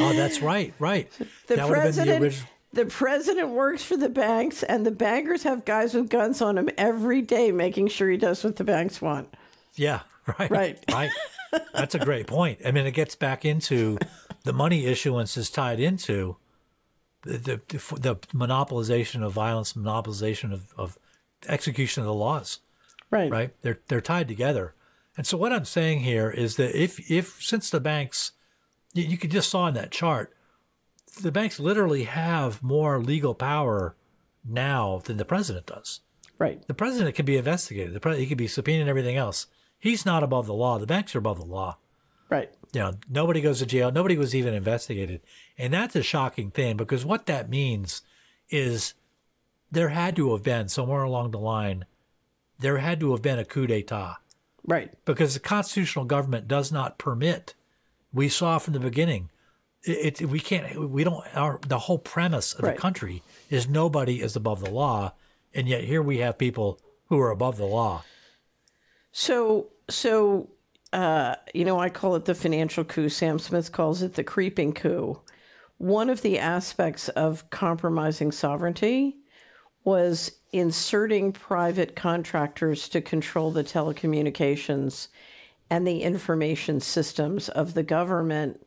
oh 0.00 0.12
that's 0.12 0.40
right, 0.40 0.72
right. 0.78 1.10
The 1.46 1.56
that 1.56 1.56
been 1.56 1.68
the 1.68 1.72
president, 1.74 2.22
original. 2.22 2.48
the 2.72 2.86
president 2.86 3.48
works 3.50 3.82
for 3.82 3.96
the 3.96 4.08
banks, 4.08 4.62
and 4.62 4.86
the 4.86 4.92
bankers 4.92 5.42
have 5.42 5.64
guys 5.64 5.94
with 5.94 6.08
guns 6.08 6.40
on 6.40 6.56
him 6.58 6.70
every 6.78 7.20
day, 7.22 7.50
making 7.50 7.88
sure 7.88 8.08
he 8.08 8.16
does 8.16 8.44
what 8.44 8.56
the 8.56 8.64
banks 8.64 9.02
want. 9.02 9.28
Yeah, 9.74 10.00
right. 10.38 10.50
Right. 10.50 10.84
Right. 10.92 11.10
That's 11.72 11.94
a 11.94 12.00
great 12.00 12.26
point. 12.26 12.58
I 12.66 12.72
mean, 12.72 12.86
it 12.86 12.90
gets 12.90 13.14
back 13.14 13.44
into 13.44 13.98
the 14.42 14.52
money 14.52 14.84
issuance 14.86 15.36
is 15.36 15.48
tied 15.48 15.78
into 15.80 16.36
the, 17.26 17.60
the, 17.68 17.78
the 17.98 18.16
monopolization 18.34 19.24
of 19.24 19.32
violence, 19.32 19.74
monopolization 19.74 20.52
of, 20.52 20.72
of 20.76 20.98
execution 21.48 22.02
of 22.02 22.06
the 22.06 22.14
laws. 22.14 22.60
Right. 23.10 23.30
Right. 23.30 23.54
They're, 23.62 23.80
they're 23.88 24.00
tied 24.00 24.28
together. 24.28 24.74
And 25.16 25.26
so 25.26 25.38
what 25.38 25.52
I'm 25.52 25.64
saying 25.64 26.00
here 26.00 26.30
is 26.30 26.56
that 26.56 26.80
if, 26.80 27.10
if 27.10 27.42
since 27.42 27.70
the 27.70 27.80
banks, 27.80 28.32
you, 28.92 29.04
you 29.04 29.16
could 29.16 29.30
just 29.30 29.48
saw 29.48 29.66
in 29.66 29.74
that 29.74 29.90
chart, 29.90 30.34
the 31.22 31.32
banks 31.32 31.58
literally 31.58 32.04
have 32.04 32.62
more 32.62 33.00
legal 33.00 33.34
power 33.34 33.96
now 34.44 35.00
than 35.04 35.16
the 35.16 35.24
president 35.24 35.66
does. 35.66 36.00
Right. 36.38 36.66
The 36.66 36.74
president 36.74 37.14
can 37.14 37.24
be 37.24 37.38
investigated. 37.38 37.94
The 37.94 38.00
president 38.00 38.24
he 38.24 38.28
can 38.28 38.36
be 38.36 38.48
subpoenaed 38.48 38.82
and 38.82 38.90
everything 38.90 39.16
else. 39.16 39.46
He's 39.78 40.04
not 40.04 40.22
above 40.22 40.46
the 40.46 40.54
law. 40.54 40.78
The 40.78 40.86
banks 40.86 41.14
are 41.14 41.18
above 41.18 41.38
the 41.38 41.46
law. 41.46 41.78
Right. 42.28 42.50
You 42.72 42.80
know, 42.80 42.92
nobody 43.08 43.40
goes 43.40 43.60
to 43.60 43.66
jail. 43.66 43.90
Nobody 43.90 44.16
was 44.18 44.34
even 44.34 44.54
investigated. 44.54 45.20
And 45.56 45.72
that's 45.72 45.96
a 45.96 46.02
shocking 46.02 46.50
thing 46.50 46.76
because 46.76 47.04
what 47.04 47.26
that 47.26 47.48
means 47.48 48.02
is 48.50 48.94
there 49.70 49.88
had 49.90 50.16
to 50.16 50.32
have 50.32 50.42
been 50.42 50.68
somewhere 50.68 51.02
along 51.02 51.30
the 51.30 51.38
line, 51.38 51.84
there 52.58 52.78
had 52.78 53.00
to 53.00 53.12
have 53.12 53.22
been 53.22 53.38
a 53.38 53.44
coup 53.44 53.66
d'etat. 53.66 54.16
Right. 54.64 54.92
Because 55.04 55.34
the 55.34 55.40
constitutional 55.40 56.04
government 56.04 56.48
does 56.48 56.72
not 56.72 56.98
permit. 56.98 57.54
We 58.12 58.28
saw 58.28 58.58
from 58.58 58.74
the 58.74 58.80
beginning, 58.80 59.30
it, 59.82 60.20
it 60.20 60.28
we 60.28 60.40
can't, 60.40 60.90
we 60.90 61.04
don't, 61.04 61.24
our, 61.36 61.60
the 61.66 61.78
whole 61.78 61.98
premise 61.98 62.52
of 62.52 62.64
Right. 62.64 62.74
the 62.74 62.80
country 62.80 63.22
is 63.50 63.68
nobody 63.68 64.20
is 64.20 64.36
above 64.36 64.62
the 64.62 64.70
law. 64.70 65.12
And 65.54 65.68
yet 65.68 65.84
here 65.84 66.02
we 66.02 66.18
have 66.18 66.36
people 66.36 66.80
who 67.08 67.18
are 67.20 67.30
above 67.30 67.56
the 67.56 67.64
law. 67.64 68.02
So, 69.12 69.68
so, 69.88 70.50
uh, 70.92 71.34
you 71.52 71.64
know, 71.64 71.78
I 71.78 71.88
call 71.88 72.14
it 72.16 72.24
the 72.24 72.34
financial 72.34 72.84
coup. 72.84 73.08
Sam 73.08 73.38
Smith 73.38 73.72
calls 73.72 74.02
it 74.02 74.14
the 74.14 74.24
creeping 74.24 74.72
coup. 74.72 75.20
One 75.78 76.08
of 76.08 76.22
the 76.22 76.38
aspects 76.38 77.08
of 77.10 77.48
compromising 77.50 78.32
sovereignty 78.32 79.16
was 79.84 80.32
inserting 80.52 81.32
private 81.32 81.94
contractors 81.94 82.88
to 82.88 83.00
control 83.00 83.50
the 83.50 83.62
telecommunications 83.64 85.08
and 85.70 85.86
the 85.86 86.02
information 86.02 86.80
systems 86.80 87.48
of 87.50 87.74
the 87.74 87.82
government 87.82 88.64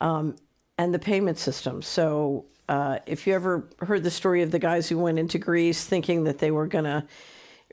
um, 0.00 0.36
and 0.78 0.92
the 0.92 0.98
payment 0.98 1.38
system. 1.38 1.82
So, 1.82 2.46
uh, 2.68 3.00
if 3.06 3.26
you 3.26 3.34
ever 3.34 3.68
heard 3.80 4.04
the 4.04 4.10
story 4.10 4.42
of 4.42 4.52
the 4.52 4.58
guys 4.58 4.88
who 4.88 4.96
went 4.96 5.18
into 5.18 5.38
Greece 5.38 5.84
thinking 5.84 6.24
that 6.24 6.38
they 6.38 6.52
were 6.52 6.68
going 6.68 6.84
to 6.84 7.04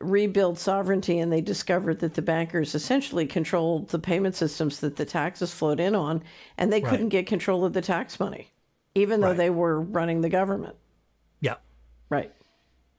rebuild 0.02 0.60
sovereignty 0.60 1.20
and 1.20 1.32
they 1.32 1.42
discovered 1.42 2.00
that 2.00 2.14
the 2.14 2.22
bankers 2.22 2.76
essentially 2.76 3.26
controlled 3.26 3.90
the 3.90 4.00
payment 4.00 4.36
systems 4.36 4.80
that 4.80 4.96
the 4.96 5.06
taxes 5.06 5.52
flowed 5.54 5.80
in 5.80 5.96
on 5.96 6.24
and 6.58 6.72
they 6.72 6.82
Right. 6.82 6.90
couldn't 6.92 7.10
get 7.10 7.26
control 7.28 7.66
of 7.66 7.74
the 7.74 7.82
tax 7.82 8.20
money 8.20 8.52
even 8.96 9.22
though 9.22 9.30
Right. 9.30 9.38
they 9.38 9.50
were 9.50 9.82
running 9.82 10.22
the 10.22 10.30
government 10.30 10.76
Yeah. 11.42 11.56
right 12.10 12.32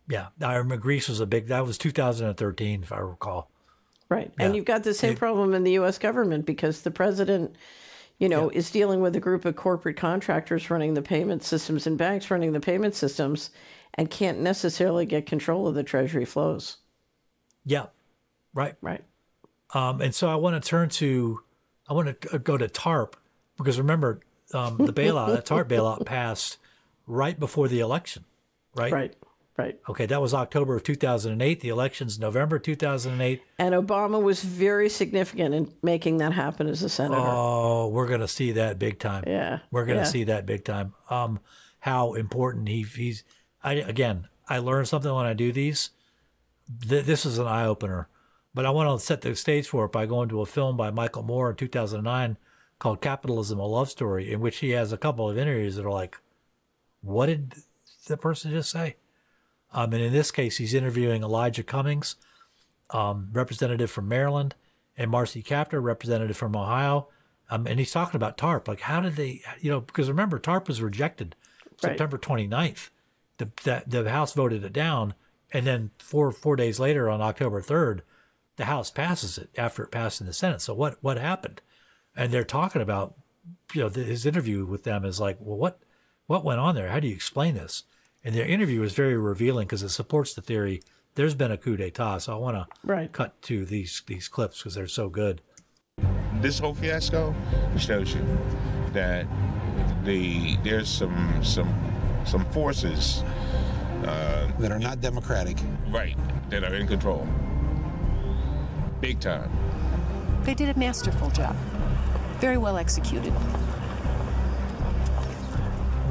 Yeah. 0.09 0.29
I 0.43 0.55
remember 0.57 0.77
Greece 0.83 1.09
was 1.09 1.21
a 1.21 1.27
big, 1.27 1.49
that 1.49 1.67
was 1.67 1.77
2013, 1.79 2.83
if 2.83 2.91
I 2.93 2.99
recall. 2.99 3.51
right 4.09 4.33
and 4.39 4.57
you've 4.57 4.65
got 4.65 4.83
the 4.83 4.95
same 4.95 5.13
It- 5.13 5.19
problem 5.19 5.55
in 5.55 5.63
the 5.65 5.73
US 5.79 5.99
government 5.99 6.47
because 6.47 6.83
the 6.83 6.91
president 6.91 7.55
you 8.19 8.29
know 8.29 8.49
is 8.51 8.73
dealing 8.73 9.01
with 9.01 9.15
a 9.15 9.21
group 9.21 9.45
of 9.45 9.55
corporate 9.55 9.97
contractors 9.97 10.69
running 10.71 10.95
the 10.95 11.03
payment 11.03 11.45
systems 11.45 11.87
and 11.87 11.97
banks 11.97 12.29
running 12.31 12.53
the 12.53 12.59
payment 12.61 12.97
systems 12.97 13.51
and 13.95 14.11
can't 14.11 14.41
necessarily 14.41 15.07
get 15.07 15.27
control 15.27 15.69
of 15.69 15.75
the 15.77 15.85
treasury 15.85 16.25
flows 16.25 16.79
Yeah. 17.65 17.87
Right. 18.55 18.75
right 18.81 19.05
Um, 19.75 20.01
and 20.01 20.15
so 20.15 20.29
I 20.29 20.37
want 20.37 20.63
to 20.63 20.69
turn 20.69 20.89
to, 20.91 21.41
I 21.89 21.93
want 21.93 22.21
to 22.21 22.39
go 22.39 22.57
to 22.57 22.69
TARP 22.69 23.15
because 23.57 23.79
remember, 23.79 24.21
um, 24.55 24.77
the 24.79 24.93
bailout, 24.93 25.35
the 25.35 25.43
TARP 25.43 25.69
bailout 25.69 26.07
passed 26.07 26.57
right 27.07 27.39
before 27.39 27.69
the 27.69 27.81
election, 27.81 28.25
right? 28.75 28.93
right 28.93 29.17
right 29.59 29.79
Okay, 29.89 30.07
that 30.07 30.23
was 30.23 30.33
October 30.33 30.75
of 30.77 30.85
2008. 30.85 31.61
The 31.61 31.69
election's 31.69 32.19
November 32.19 32.59
2008. 32.59 33.43
and 33.59 33.75
Obama 33.75 34.23
was 34.23 34.43
very 34.43 34.89
significant 34.89 35.55
in 35.55 35.73
making 35.83 36.19
that 36.19 36.33
happen 36.33 36.69
as 36.69 36.83
a 36.83 36.89
senator 36.89 37.21
Oh, 37.21 37.89
we're 37.89 38.07
going 38.07 38.21
to 38.21 38.29
see 38.29 38.53
that 38.53 38.79
big 38.79 38.99
time. 38.99 39.25
Yeah, 39.27 39.59
We're 39.71 39.85
going 39.85 39.99
to 39.99 40.05
yeah. 40.05 40.11
see 40.11 40.25
that 40.25 40.47
big 40.47 40.65
time. 40.65 40.95
Um, 41.11 41.41
how 41.81 42.15
important 42.15 42.69
he 42.69 42.83
he's. 42.83 43.25
I 43.63 43.75
again, 43.75 44.29
I 44.49 44.59
learn 44.59 44.87
something 44.87 45.13
when 45.13 45.27
I 45.27 45.35
do 45.35 45.53
these. 45.53 45.91
Th- 46.89 47.05
this 47.05 47.25
is 47.25 47.39
an 47.39 47.47
eye 47.47 47.65
opener, 47.65 48.09
but 48.55 48.67
I 48.67 48.71
want 48.71 48.99
to 48.99 49.05
set 49.05 49.21
the 49.21 49.35
stage 49.35 49.69
for 49.69 49.87
it 49.87 49.93
by 49.93 50.07
going 50.07 50.29
to 50.31 50.41
a 50.41 50.47
film 50.47 50.77
by 50.77 50.91
Michael 50.91 51.23
Moore 51.23 51.51
in 51.51 51.57
2009 51.57 52.37
called 52.79 53.01
"Capitalism: 53.01 53.59
A 53.59 53.67
Love 53.67 53.91
Story," 53.91 54.33
in 54.33 54.41
which 54.41 54.59
he 54.59 54.71
has 54.71 54.93
a 54.93 54.99
couple 54.99 55.29
of 55.29 55.39
interviews 55.39 55.77
that 55.77 55.87
are 55.87 55.91
like, 55.91 56.19
"What 57.01 57.27
did 57.27 57.55
the 58.07 58.17
person 58.17 58.51
just 58.51 58.71
say?" 58.71 58.97
Um, 59.73 59.93
and 59.93 60.03
in 60.03 60.13
this 60.13 60.31
case, 60.31 60.57
he's 60.57 60.75
interviewing 60.75 61.23
Elijah 61.23 61.63
Cummings, 61.63 62.17
um, 62.91 63.29
representative 63.33 63.91
from 63.91 64.09
Maryland, 64.09 64.55
and 64.97 65.11
Marcy 65.11 65.43
Kaptur, 65.43 65.83
representative 65.83 66.37
from 66.37 66.57
Ohio. 66.57 67.09
Um, 67.51 67.67
and 67.67 67.79
he's 67.79 67.93
talking 67.93 68.17
about 68.17 68.37
TARP. 68.37 68.69
Like, 68.69 68.81
how 68.81 69.01
did 69.01 69.17
they, 69.17 69.41
you 69.61 69.71
know, 69.71 69.81
because 69.81 70.09
remember, 70.09 70.39
TARP 70.39 70.69
was 70.69 70.83
rejected 70.83 71.35
Right. 71.83 71.93
September 71.93 72.19
29th. 72.19 72.91
The, 73.39 73.51
that, 73.65 73.89
the 73.89 74.11
House 74.11 74.33
voted 74.33 74.65
it 74.65 74.73
down. 74.73 75.15
And 75.53 75.67
then 75.67 75.91
four 75.99 76.31
four 76.31 76.57
days 76.57 76.79
later, 76.79 77.09
on 77.09 77.21
October 77.21 77.63
3rd, 77.63 78.01
the 78.57 78.67
House 78.67 78.91
passes 78.91 79.39
it 79.39 79.51
after 79.57 79.83
it 79.83 79.91
passed 79.91 80.21
in 80.21 80.27
the 80.27 80.33
Senate. 80.33 80.61
So 80.61 80.75
what 80.75 80.99
what 81.01 81.19
happened? 81.19 81.61
And 82.17 82.33
they're 82.33 82.45
talking 82.45 82.83
about, 82.83 83.15
you 83.73 83.83
know, 83.83 83.89
the, 83.89 84.03
his 84.03 84.27
interview 84.27 84.65
with 84.65 84.85
them 84.85 85.05
is 85.05 85.21
like, 85.21 85.37
well, 85.41 85.57
what 85.57 85.81
what 86.27 86.45
went 86.45 86.61
on 86.61 86.75
there? 86.75 86.89
How 86.89 87.01
do 87.01 87.09
you 87.09 87.15
explain 87.15 87.55
this? 87.55 87.85
And 88.25 88.35
their 88.35 88.47
interview 88.47 88.83
is 88.83 88.93
very 88.93 89.17
revealing 89.17 89.67
because 89.67 89.83
it 89.83 89.91
supports 89.91 90.35
the 90.35 90.43
theory 90.43 90.83
there's 91.19 91.35
been 91.35 91.51
a 91.51 91.57
coup 91.57 91.77
d'état. 91.77 92.21
So 92.21 92.33
I 92.33 92.37
want 92.37 92.57
to 92.57 93.09
cut 93.09 93.43
to 93.43 93.65
these 93.65 94.03
these 94.07 94.29
clips 94.29 94.59
because 94.59 94.75
they're 94.77 94.87
so 94.87 95.09
good. 95.09 95.43
This 96.41 96.61
whole 96.61 96.75
fiasco 96.75 97.35
shows 97.77 98.15
you 98.15 98.25
that 98.93 99.27
the 100.05 100.57
there's 100.63 100.89
some 100.89 101.43
some 101.43 101.75
some 102.25 102.45
forces 102.53 103.25
uh, 104.05 104.49
that 104.59 104.71
are 104.73 104.79
not 104.79 105.01
democratic, 105.01 105.57
right? 105.91 106.17
That 106.51 106.65
are 106.65 106.75
in 106.75 106.87
control, 106.87 107.27
big 109.01 109.21
time. 109.21 109.51
They 110.43 110.55
did 110.55 110.75
a 110.75 110.79
masterful 110.79 111.31
job. 111.31 111.57
Very 112.39 112.57
well 112.59 112.77
executed. 112.79 113.33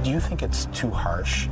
Do 0.04 0.12
you 0.12 0.20
think 0.20 0.42
it's 0.44 0.66
too 0.68 0.90
harsh 0.90 1.48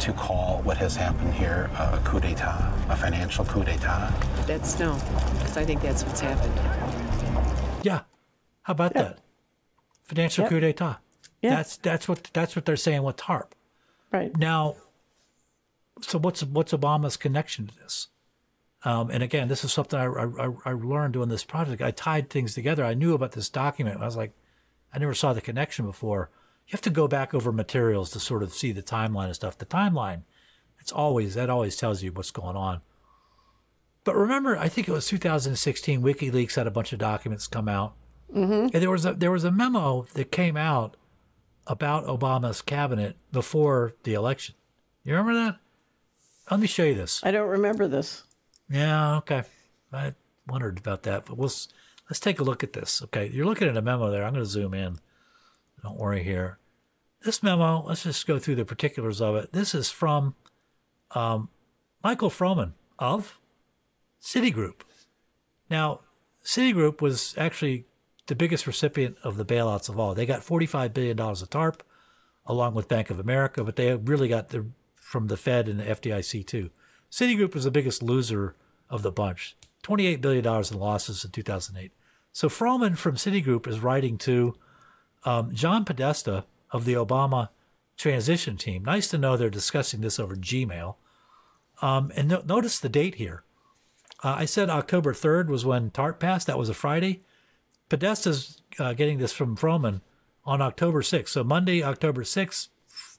to 0.00 0.12
call 0.12 0.60
what 0.62 0.76
has 0.76 0.94
happened 0.94 1.34
here 1.34 1.70
a 1.78 2.00
coup 2.04 2.20
d'etat, 2.20 2.72
a 2.88 2.96
financial 2.96 3.44
coup 3.44 3.64
d'etat? 3.64 4.10
That's 4.46 4.78
no, 4.78 4.94
because 5.38 5.56
I 5.56 5.64
think 5.64 5.80
that's 5.80 6.04
what's 6.04 6.20
happened. 6.20 6.54
Yeah. 7.82 8.00
How 8.62 8.72
about 8.72 8.94
that? 8.94 9.18
Financial 10.04 10.42
Yep. 10.44 10.50
coup 10.50 10.60
d'état. 10.60 10.96
Yeah. 11.42 11.50
That's 11.56 11.76
that's 11.78 12.08
what 12.08 12.30
that's 12.32 12.54
what 12.56 12.64
they're 12.66 12.76
saying 12.76 13.02
with 13.02 13.16
TARP. 13.16 13.54
Right. 14.12 14.36
Now, 14.36 14.76
so 16.02 16.18
what's 16.18 16.42
what's 16.44 16.72
Obama's 16.72 17.16
connection 17.16 17.66
to 17.68 17.74
this? 17.76 18.08
Um, 18.84 19.10
and 19.10 19.22
again, 19.22 19.48
this 19.48 19.64
is 19.64 19.72
something 19.72 19.98
I, 19.98 20.04
I, 20.06 20.50
I 20.64 20.72
learned 20.72 21.14
doing 21.14 21.28
this 21.28 21.42
project. 21.44 21.82
I 21.82 21.90
tied 21.90 22.30
things 22.30 22.54
together. 22.54 22.84
I 22.84 22.94
knew 22.94 23.12
about 23.14 23.32
this 23.32 23.48
document. 23.48 24.00
I 24.00 24.04
was 24.04 24.16
like, 24.16 24.32
I 24.94 24.98
never 24.98 25.14
saw 25.14 25.32
the 25.32 25.40
connection 25.40 25.84
before. 25.84 26.30
You 26.68 26.72
have 26.72 26.80
to 26.82 26.90
go 26.90 27.08
back 27.08 27.34
over 27.34 27.50
materials 27.50 28.10
to 28.10 28.20
sort 28.20 28.42
of 28.42 28.52
see 28.54 28.70
the 28.72 28.82
timeline 28.82 29.26
and 29.26 29.34
stuff. 29.34 29.58
The 29.58 29.66
timeline, 29.66 30.22
it's 30.78 30.92
always 30.92 31.34
that 31.34 31.50
always 31.50 31.76
tells 31.76 32.02
you 32.02 32.12
what's 32.12 32.30
going 32.30 32.56
on. 32.56 32.82
But 34.04 34.14
remember, 34.16 34.56
I 34.56 34.68
think 34.68 34.88
it 34.88 34.92
was 34.92 35.06
2016. 35.08 36.00
WikiLeaks 36.02 36.54
had 36.54 36.66
a 36.66 36.70
bunch 36.70 36.92
of 36.92 36.98
documents 36.98 37.46
come 37.46 37.68
out, 37.68 37.94
Mm-hmm. 38.34 38.68
and 38.74 38.82
there 38.82 38.90
was 38.90 39.06
a 39.06 39.14
there 39.14 39.30
was 39.30 39.44
a 39.44 39.50
memo 39.50 40.06
that 40.12 40.30
came 40.30 40.54
out 40.56 40.98
about 41.66 42.04
Obama's 42.06 42.60
cabinet 42.60 43.16
before 43.32 43.94
the 44.04 44.12
election. 44.12 44.54
You 45.02 45.14
remember 45.14 45.32
that? 45.46 45.56
Let 46.50 46.60
me 46.60 46.66
show 46.66 46.84
you 46.84 46.94
this. 46.94 47.20
I 47.24 47.30
don't 47.30 47.48
remember 47.48 47.88
this. 47.88 48.24
Yeah, 48.70 49.16
okay. 49.18 49.42
I 49.92 50.14
wondered 50.46 50.78
about 50.78 51.02
that, 51.04 51.26
but 51.26 51.36
we'll 51.36 51.52
let's 52.08 52.20
take 52.20 52.40
a 52.40 52.44
look 52.44 52.62
at 52.62 52.72
this. 52.72 53.02
Okay, 53.04 53.30
you're 53.32 53.46
looking 53.46 53.68
at 53.68 53.76
a 53.76 53.82
memo 53.82 54.10
there. 54.10 54.24
I'm 54.24 54.32
going 54.32 54.44
to 54.44 54.50
zoom 54.50 54.74
in. 54.74 54.98
Don't 55.82 55.98
worry 55.98 56.22
here. 56.22 56.58
This 57.22 57.42
memo, 57.42 57.84
let's 57.86 58.04
just 58.04 58.26
go 58.26 58.38
through 58.38 58.56
the 58.56 58.64
particulars 58.64 59.20
of 59.20 59.36
it. 59.36 59.52
This 59.52 59.74
is 59.74 59.90
from 59.90 60.34
um, 61.12 61.48
Michael 62.02 62.30
Froman 62.30 62.72
of 62.98 63.38
Citigroup. 64.22 64.82
Now, 65.70 66.00
Citigroup 66.44 67.00
was 67.00 67.34
actually 67.36 67.86
the 68.26 68.36
biggest 68.36 68.66
recipient 68.66 69.16
of 69.24 69.36
the 69.36 69.44
bailouts 69.44 69.88
of 69.88 69.98
all. 69.98 70.14
They 70.14 70.26
got 70.26 70.40
$45 70.42 70.92
billion 70.92 71.18
of 71.18 71.50
TARP 71.50 71.82
along 72.46 72.74
with 72.74 72.88
Bank 72.88 73.10
of 73.10 73.18
America, 73.18 73.64
but 73.64 73.76
they 73.76 73.94
really 73.94 74.28
got 74.28 74.50
the 74.50 74.66
from 75.08 75.28
the 75.28 75.38
Fed 75.38 75.68
and 75.68 75.80
the 75.80 75.84
FDIC 75.84 76.46
too. 76.46 76.68
Citigroup 77.10 77.54
was 77.54 77.64
the 77.64 77.70
biggest 77.70 78.02
loser 78.02 78.54
of 78.90 79.00
the 79.00 79.10
bunch, 79.10 79.56
$28 79.82 80.20
billion 80.20 80.44
in 80.46 80.78
losses 80.78 81.24
in 81.24 81.30
2008. 81.30 81.90
So 82.30 82.50
Froman 82.50 82.94
from 82.94 83.16
Citigroup 83.16 83.66
is 83.66 83.80
writing 83.80 84.18
to 84.18 84.54
um, 85.24 85.54
John 85.54 85.86
Podesta 85.86 86.44
of 86.70 86.84
the 86.84 86.92
Obama 86.92 87.48
transition 87.96 88.58
team. 88.58 88.84
Nice 88.84 89.08
to 89.08 89.16
know 89.16 89.34
they're 89.34 89.48
discussing 89.48 90.02
this 90.02 90.20
over 90.20 90.36
Gmail. 90.36 90.96
Um, 91.80 92.12
and 92.14 92.28
no- 92.28 92.42
notice 92.46 92.78
the 92.78 92.90
date 92.90 93.14
here. 93.14 93.44
Uh, 94.22 94.34
I 94.40 94.44
said 94.44 94.68
October 94.68 95.14
3rd 95.14 95.46
was 95.46 95.64
when 95.64 95.90
TARP 95.90 96.20
passed. 96.20 96.46
That 96.46 96.58
was 96.58 96.68
a 96.68 96.74
Friday. 96.74 97.22
Podesta's 97.88 98.60
uh, 98.78 98.92
getting 98.92 99.16
this 99.16 99.32
from 99.32 99.56
Froman 99.56 100.02
on 100.44 100.60
October 100.60 101.00
6th. 101.00 101.28
So 101.28 101.42
Monday, 101.42 101.82
October 101.82 102.24
6th, 102.24 102.68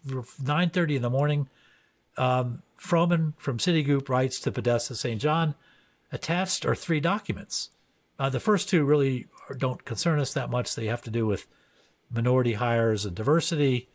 9.30 0.06 0.98
in 0.98 1.02
the 1.02 1.10
morning, 1.10 1.50
um, 2.20 2.62
Froman 2.80 3.34
from 3.38 3.58
Citigroup 3.58 4.10
writes 4.10 4.40
to 4.42 4.52
Podesta 4.52 4.96
St. 4.96 5.22
John, 5.22 5.56
attached 6.12 6.66
are 6.66 6.76
three 6.76 7.00
documents. 7.00 7.70
Uh, 8.20 8.30
the 8.30 8.40
first 8.40 8.70
two 8.70 8.84
really 8.84 9.28
don't 9.58 9.86
concern 9.86 10.20
us 10.20 10.34
that 10.34 10.50
much. 10.50 10.76
They 10.76 10.88
have 10.88 11.02
to 11.04 11.10
do 11.10 11.26
with 11.26 11.48
minority 12.12 12.54
hires 12.54 13.06
and 13.06 13.16
diversity. 13.16 13.90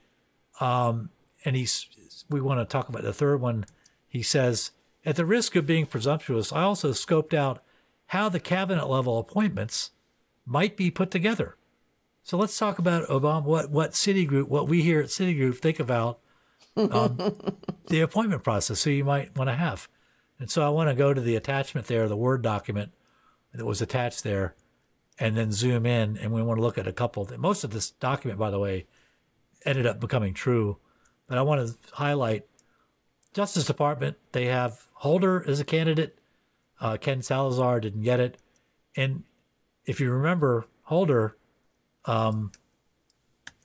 Um, 0.60 1.10
and 1.44 1.54
he's 1.54 1.86
we 2.30 2.40
want 2.40 2.60
to 2.60 2.64
talk 2.64 2.88
about 2.88 3.02
the 3.02 3.12
third 3.12 3.40
one. 3.40 3.66
he 4.08 4.22
says, 4.22 4.70
at 5.04 5.16
the 5.16 5.26
risk 5.26 5.56
of 5.56 5.66
being 5.66 5.84
presumptuous, 5.84 6.52
I 6.52 6.62
also 6.62 6.92
scoped 6.92 7.34
out 7.34 7.62
how 8.06 8.28
the 8.28 8.40
cabinet 8.40 8.88
level 8.88 9.18
appointments 9.18 9.90
might 10.46 10.76
be 10.76 10.90
put 10.90 11.10
together. 11.10 11.56
So 12.22 12.38
let's 12.38 12.58
talk 12.58 12.78
about 12.78 13.06
Obama, 13.08 13.44
what, 13.44 13.70
what 13.70 13.92
Citigroup, 13.92 14.48
what 14.48 14.68
we 14.68 14.82
here 14.82 15.00
at 15.00 15.08
Citigroup 15.08 15.58
think 15.58 15.78
about 15.78 16.20
um, 16.76 17.18
the 17.88 18.00
appointment 18.00 18.42
process. 18.42 18.80
So 18.80 18.90
you 18.90 19.04
might 19.04 19.36
want 19.36 19.48
to 19.48 19.54
have. 19.54 19.88
And 20.38 20.50
so 20.50 20.64
I 20.64 20.68
want 20.68 20.90
to 20.90 20.94
go 20.94 21.14
to 21.14 21.20
the 21.20 21.36
attachment 21.36 21.86
there, 21.86 22.08
the 22.08 22.16
Word 22.16 22.42
document 22.42 22.92
that 23.52 23.64
was 23.64 23.80
attached 23.80 24.24
there, 24.24 24.54
and 25.18 25.36
then 25.36 25.52
zoom 25.52 25.86
in. 25.86 26.16
And 26.16 26.32
we 26.32 26.42
want 26.42 26.58
to 26.58 26.62
look 26.62 26.78
at 26.78 26.88
a 26.88 26.92
couple. 26.92 27.24
That, 27.24 27.38
most 27.38 27.64
of 27.64 27.70
this 27.70 27.90
document, 27.90 28.38
by 28.38 28.50
the 28.50 28.58
way, 28.58 28.86
ended 29.64 29.86
up 29.86 30.00
becoming 30.00 30.34
true. 30.34 30.78
But 31.28 31.38
I 31.38 31.42
want 31.42 31.66
to 31.66 31.76
highlight 31.92 32.46
Justice 33.32 33.64
Department. 33.64 34.16
They 34.32 34.46
have 34.46 34.88
Holder 34.94 35.44
as 35.46 35.60
a 35.60 35.64
candidate. 35.64 36.18
Uh, 36.80 36.96
Ken 36.96 37.22
Salazar 37.22 37.80
didn't 37.80 38.02
get 38.02 38.20
it. 38.20 38.38
And 38.96 39.24
if 39.86 40.00
you 40.00 40.10
remember 40.10 40.66
Holder, 40.84 41.36
um, 42.04 42.52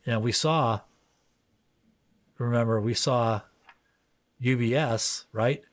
you 0.05 0.13
know, 0.13 0.19
we 0.19 0.31
saw, 0.31 0.81
remember, 2.39 2.79
we 2.79 2.93
saw 2.93 3.41
UBS, 4.41 5.25
right? 5.31 5.63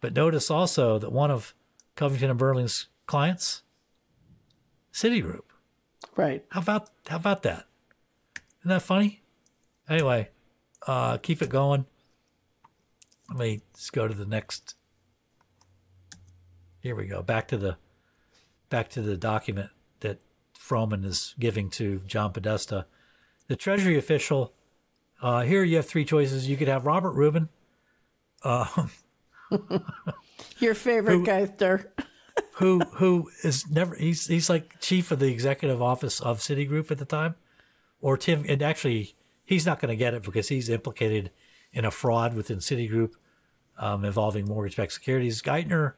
But 0.00 0.14
notice 0.14 0.50
also 0.50 0.98
that 0.98 1.12
one 1.12 1.30
of 1.30 1.54
Covington 1.96 2.30
and 2.30 2.38
Burling's 2.38 2.88
clients, 3.06 3.62
Citigroup. 4.92 5.42
Right. 6.16 6.44
How 6.50 6.60
about 6.60 6.88
how 7.06 7.16
about 7.16 7.42
that? 7.42 7.66
Isn't 8.60 8.70
that 8.70 8.82
funny? 8.82 9.22
Anyway, 9.88 10.30
uh, 10.86 11.18
keep 11.18 11.42
it 11.42 11.50
going. 11.50 11.84
Let 13.28 13.38
me 13.38 13.60
just 13.74 13.92
go 13.92 14.08
to 14.08 14.14
the 14.14 14.24
next. 14.24 14.74
Here 16.80 16.94
we 16.94 17.06
go. 17.06 17.22
Back 17.22 17.48
to 17.48 17.58
the 17.58 17.76
back 18.70 18.88
to 18.90 19.02
the 19.02 19.16
document 19.16 19.70
that 20.00 20.20
Froman 20.58 21.04
is 21.04 21.34
giving 21.38 21.68
to 21.70 22.00
John 22.06 22.32
Podesta. 22.32 22.86
The 23.48 23.56
Treasury 23.56 23.98
official. 23.98 24.54
Uh, 25.20 25.42
here 25.42 25.62
you 25.64 25.76
have 25.76 25.86
three 25.86 26.04
choices. 26.04 26.48
You 26.48 26.56
could 26.56 26.68
have 26.68 26.86
Robert 26.86 27.12
Rubin. 27.12 27.48
Uh, 28.42 28.86
Your 30.58 30.74
favorite 30.74 31.18
Who- 31.18 31.26
guy 31.26 31.44
there. 31.44 31.92
who 32.54 32.80
who 32.80 33.30
is 33.42 33.68
never 33.70 33.94
he's 33.94 34.26
he's 34.26 34.50
like 34.50 34.78
chief 34.80 35.10
of 35.10 35.18
the 35.18 35.30
executive 35.30 35.80
office 35.80 36.20
of 36.20 36.38
Citigroup 36.40 36.90
at 36.90 36.98
the 36.98 37.04
time, 37.04 37.34
or 38.00 38.16
Tim. 38.16 38.44
And 38.48 38.62
actually, 38.62 39.14
he's 39.44 39.64
not 39.66 39.80
going 39.80 39.88
to 39.90 39.96
get 39.96 40.14
it 40.14 40.22
because 40.22 40.48
he's 40.48 40.68
implicated 40.68 41.30
in 41.72 41.84
a 41.84 41.90
fraud 41.90 42.34
within 42.34 42.58
Citigroup 42.58 43.12
um, 43.78 44.04
involving 44.04 44.46
mortgage-backed 44.46 44.92
securities. 44.92 45.42
Geithner 45.42 45.94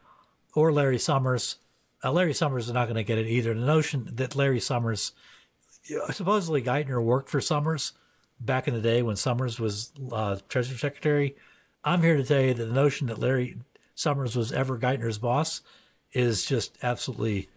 or 0.55 0.73
Larry 0.73 0.99
Summers. 0.99 1.57
Uh, 2.05 2.13
Larry 2.13 2.35
Summers 2.35 2.67
is 2.69 2.73
not 2.73 2.87
going 2.87 2.97
to 2.97 3.05
get 3.05 3.19
it 3.19 3.27
either. 3.27 3.55
The 3.55 3.67
notion 3.67 4.09
that 4.15 4.37
Larry 4.37 4.61
Summers, 4.61 5.13
supposedly 6.13 6.63
Geithner 6.63 7.03
worked 7.03 7.29
for 7.29 7.41
Summers 7.41 7.93
back 8.41 8.69
in 8.69 8.75
the 8.75 8.81
day 8.81 9.03
when 9.03 9.17
Summers 9.17 9.59
was 9.59 9.93
uh, 10.13 10.37
Treasury 10.49 10.79
Secretary. 10.79 11.37
I'm 11.85 12.03
here 12.03 12.17
to 12.17 12.25
tell 12.25 12.41
you 12.41 12.55
that 12.55 12.65
the 12.65 12.73
notion 12.73 13.07
that 13.09 13.19
Larry 13.19 13.57
Summers 13.95 14.37
was 14.37 14.53
ever 14.53 14.79
Geithner's 14.79 15.19
boss 15.19 15.63
is 16.13 16.45
just 16.45 16.79
absolutely 16.83 17.49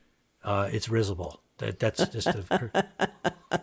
uh, 0.43 0.69
it's 0.71 0.89
risible. 0.89 1.41
That 1.57 1.79
that's 1.79 2.07
just 2.07 2.27
a, 2.27 2.85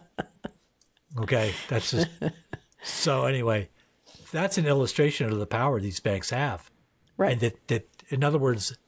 okay. 1.19 1.53
That's 1.69 1.91
just 1.91 2.09
so. 2.83 3.25
Anyway, 3.25 3.69
that's 4.31 4.59
an 4.59 4.67
illustration 4.67 5.31
of 5.31 5.39
the 5.39 5.47
power 5.47 5.81
these 5.81 6.01
banks 6.01 6.31
have, 6.31 6.71
right? 7.17 7.33
And 7.33 7.41
that 7.41 7.67
that 7.69 7.89
in 8.09 8.23
other 8.23 8.39
words, 8.39 8.79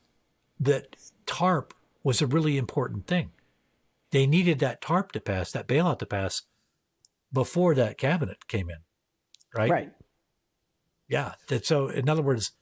that 0.60 0.96
TARP 1.26 1.74
was 2.02 2.22
a 2.22 2.26
really 2.26 2.56
important 2.56 3.06
thing. 3.06 3.32
They 4.12 4.26
needed 4.26 4.58
that 4.60 4.80
TARP 4.80 5.12
to 5.12 5.20
pass, 5.20 5.52
that 5.52 5.68
bailout 5.68 5.98
to 6.00 6.06
pass, 6.06 6.42
before 7.32 7.74
that 7.74 7.98
cabinet 7.98 8.46
came 8.48 8.70
in, 8.70 8.78
right? 9.54 9.70
Right. 9.70 9.92
Yeah. 11.08 11.34
That, 11.48 11.66
so, 11.66 11.88
in 11.88 12.08
other 12.08 12.22
words, 12.22 12.52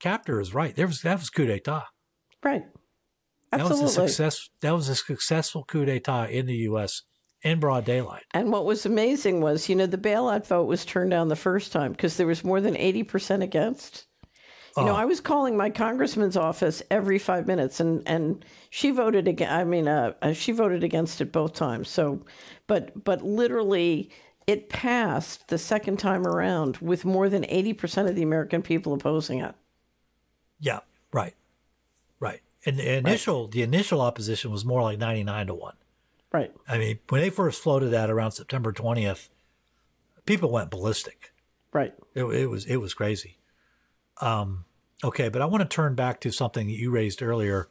Kaptur 0.00 0.40
is 0.40 0.54
right. 0.54 0.74
There 0.74 0.86
was 0.86 1.02
that 1.02 1.18
was 1.18 1.30
coup 1.30 1.46
d'état. 1.46 1.84
Right. 2.42 2.64
That 3.50 3.62
was 3.62 3.80
a 3.80 3.84
Absolutely. 3.84 4.08
success. 4.08 4.50
That 4.60 4.74
was 4.74 4.88
a 4.88 4.94
successful 4.94 5.64
coup 5.64 5.84
d'état 5.84 6.30
in 6.30 6.46
the 6.46 6.54
U.S. 6.54 7.02
in 7.42 7.60
broad 7.60 7.84
daylight. 7.84 8.24
And 8.32 8.52
what 8.52 8.66
was 8.66 8.84
amazing 8.86 9.40
was, 9.40 9.68
you 9.68 9.74
know, 9.74 9.86
the 9.86 9.98
bailout 9.98 10.46
vote 10.46 10.66
was 10.66 10.84
turned 10.84 11.10
down 11.10 11.28
the 11.28 11.36
first 11.36 11.72
time 11.72 11.92
because 11.92 12.16
there 12.16 12.26
was 12.26 12.44
more 12.44 12.60
than 12.60 12.74
80% 12.74 13.42
against. 13.42 14.06
You 14.78 14.84
know, 14.84 14.92
Oh. 14.92 14.96
I 14.96 15.04
was 15.04 15.20
calling 15.20 15.56
my 15.56 15.70
congressman's 15.70 16.36
office 16.36 16.82
every 16.90 17.18
five 17.18 17.46
minutes, 17.46 17.80
and 17.80 18.02
and 18.06 18.44
she 18.70 18.90
voted 18.90 19.26
again. 19.28 19.52
I 19.52 19.64
mean, 19.64 19.88
uh, 19.88 20.14
uh, 20.22 20.32
she 20.32 20.52
voted 20.52 20.84
against 20.84 21.20
it 21.20 21.32
both 21.32 21.54
times. 21.54 21.88
So, 21.88 22.24
but 22.66 23.04
but 23.04 23.22
literally, 23.22 24.10
it 24.46 24.68
passed 24.68 25.48
the 25.48 25.58
second 25.58 25.98
time 25.98 26.26
around 26.26 26.76
with 26.78 27.04
more 27.04 27.28
than 27.28 27.44
eighty 27.48 27.72
percent 27.72 28.08
of 28.08 28.14
the 28.16 28.22
American 28.22 28.62
people 28.62 28.92
opposing 28.94 29.40
it. 29.40 29.54
Yeah. 30.60 30.80
Right. 31.12 31.34
Right. 32.20 32.40
And 32.66 32.78
the 32.78 32.96
initial 32.96 33.48
the 33.48 33.62
initial 33.62 34.00
opposition 34.00 34.50
was 34.50 34.64
more 34.64 34.82
like 34.82 34.98
ninety 34.98 35.24
nine 35.24 35.46
to 35.46 35.54
one. 35.54 35.76
Right. 36.32 36.52
I 36.68 36.76
mean, 36.78 36.98
when 37.08 37.22
they 37.22 37.30
first 37.30 37.62
floated 37.62 37.88
that 37.90 38.10
around 38.10 38.32
September 38.32 38.72
twentieth, 38.72 39.30
people 40.26 40.50
went 40.50 40.70
ballistic. 40.70 41.32
Right. 41.72 41.94
It, 42.14 42.24
it 42.24 42.46
was 42.50 42.64
it 42.66 42.76
was 42.76 42.92
crazy. 42.94 43.38
Um, 44.20 44.64
okay, 45.02 45.28
but 45.28 45.42
I 45.42 45.46
want 45.46 45.62
to 45.62 45.74
turn 45.74 45.94
back 45.94 46.20
to 46.20 46.30
something 46.30 46.66
that 46.66 46.72
you 46.72 46.90
raised 46.90 47.22
earlier 47.22 47.68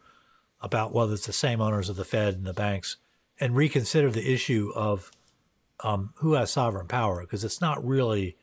about 0.62 0.94
whether 0.94 1.14
it's 1.14 1.28
the 1.28 1.34
same 1.34 1.62
owners 1.62 1.90
of 1.90 1.96
the 1.96 2.06
Fed 2.06 2.36
and 2.36 2.46
the 2.46 2.54
banks, 2.54 2.98
and 3.40 3.56
reconsider 3.56 4.10
the 4.10 4.32
issue 4.32 4.72
of 4.76 5.12
um, 5.82 6.14
who 6.16 6.34
has 6.34 6.52
sovereign 6.52 6.88
power 6.88 7.22
because 7.22 7.44
it's 7.44 7.62
not 7.62 7.86
really 7.86 8.36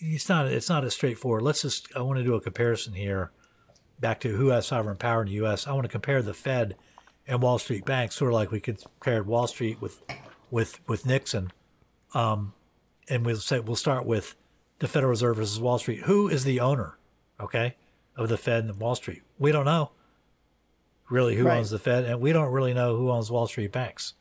it's 0.00 0.28
not 0.28 0.46
it's 0.46 0.68
not 0.68 0.84
as 0.84 0.94
straightforward. 0.94 1.42
Let's 1.42 1.62
just 1.62 1.94
I 1.94 2.02
want 2.02 2.18
to 2.18 2.24
do 2.24 2.34
a 2.34 2.40
comparison 2.40 2.94
here 2.94 3.30
back 4.00 4.20
to 4.20 4.36
who 4.36 4.48
has 4.48 4.66
sovereign 4.66 4.96
power 4.96 5.22
in 5.22 5.28
the 5.28 5.34
U.S. 5.34 5.66
I 5.66 5.72
want 5.72 5.84
to 5.84 5.88
compare 5.88 6.22
the 6.22 6.34
Fed 6.34 6.76
and 7.26 7.40
Wall 7.40 7.58
Street 7.58 7.84
banks, 7.84 8.16
sort 8.16 8.32
of 8.32 8.34
like 8.34 8.50
we 8.50 8.60
compared 8.60 9.26
Wall 9.26 9.46
Street 9.46 9.80
with 9.80 10.02
with 10.50 10.80
with 10.88 11.06
Nixon. 11.06 11.52
Um, 12.14 12.54
and 13.08 13.24
we'll 13.24 13.36
say 13.36 13.60
we'll 13.60 13.76
start 13.76 14.04
with 14.04 14.34
the 14.82 14.88
Federal 14.88 15.10
Reserve 15.10 15.36
versus 15.36 15.60
Wall 15.60 15.78
Street. 15.78 16.00
Who 16.00 16.28
is 16.28 16.42
the 16.42 16.58
owner, 16.58 16.98
okay, 17.40 17.76
of 18.16 18.28
the 18.28 18.36
Fed 18.36 18.64
and 18.64 18.80
Wall 18.80 18.96
Street? 18.96 19.22
We 19.38 19.52
don't 19.52 19.64
know 19.64 19.92
really 21.08 21.36
who 21.36 21.44
Right. 21.44 21.58
owns 21.58 21.70
the 21.70 21.78
Fed, 21.78 22.04
and 22.04 22.20
we 22.20 22.32
don't 22.32 22.50
really 22.50 22.74
know 22.74 22.96
who 22.96 23.08
owns 23.10 23.30
Wall 23.30 23.46
Street 23.46 23.70
banks. 23.70 24.14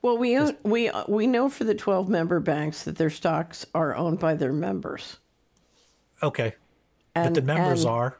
Well, 0.00 0.16
we 0.16 0.38
own, 0.38 0.56
we 0.62 0.90
we 1.06 1.26
know 1.26 1.50
for 1.50 1.64
the 1.64 1.74
twelve 1.74 2.08
member 2.08 2.40
banks 2.40 2.84
that 2.84 2.96
their 2.96 3.10
stocks 3.10 3.66
are 3.74 3.94
owned 3.94 4.18
by 4.18 4.34
their 4.34 4.52
members. 4.54 5.18
Okay, 6.22 6.54
And- 7.14 7.34
but 7.34 7.40
the 7.40 7.46
members 7.46 7.84
are 7.84 8.16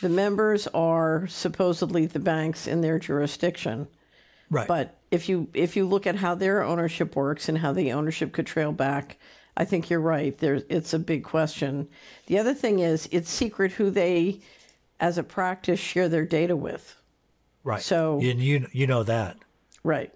The 0.00 0.08
members 0.08 0.66
are 0.68 1.26
supposedly 1.26 2.06
the 2.06 2.18
banks 2.20 2.66
in 2.66 2.80
their 2.80 2.98
jurisdiction. 2.98 3.88
Right. 4.48 4.66
But 4.66 4.96
if 5.10 5.28
you 5.28 5.48
if 5.52 5.76
you 5.76 5.84
look 5.86 6.06
at 6.06 6.16
how 6.16 6.34
their 6.34 6.62
ownership 6.62 7.14
works 7.14 7.46
and 7.48 7.58
how 7.58 7.72
the 7.74 7.92
ownership 7.92 8.32
could 8.32 8.46
trail 8.46 8.72
back, 8.72 9.18
I 9.56 9.64
think 9.64 9.90
you're 9.90 10.00
right. 10.00 10.36
There 10.38 10.62
it's 10.68 10.94
a 10.94 10.98
big 10.98 11.24
question. 11.24 11.88
The 12.26 12.38
other 12.38 12.54
thing 12.54 12.78
is 12.78 13.08
it's 13.12 13.30
secret 13.30 13.72
who 13.72 13.90
they 13.90 14.40
as 15.00 15.18
a 15.18 15.22
practice 15.22 15.80
share 15.80 16.08
their 16.08 16.24
data 16.26 16.56
with. 16.56 16.96
right. 17.64 17.82
So- 17.82 18.20
and 18.22 18.40
you 18.40 18.66
you 18.72 18.86
know 18.86 19.02
that, 19.02 19.36
Right. 19.82 20.12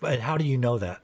but 0.00 0.20
how 0.20 0.36
do 0.38 0.44
you 0.44 0.56
know 0.58 0.78
that? 0.78 1.00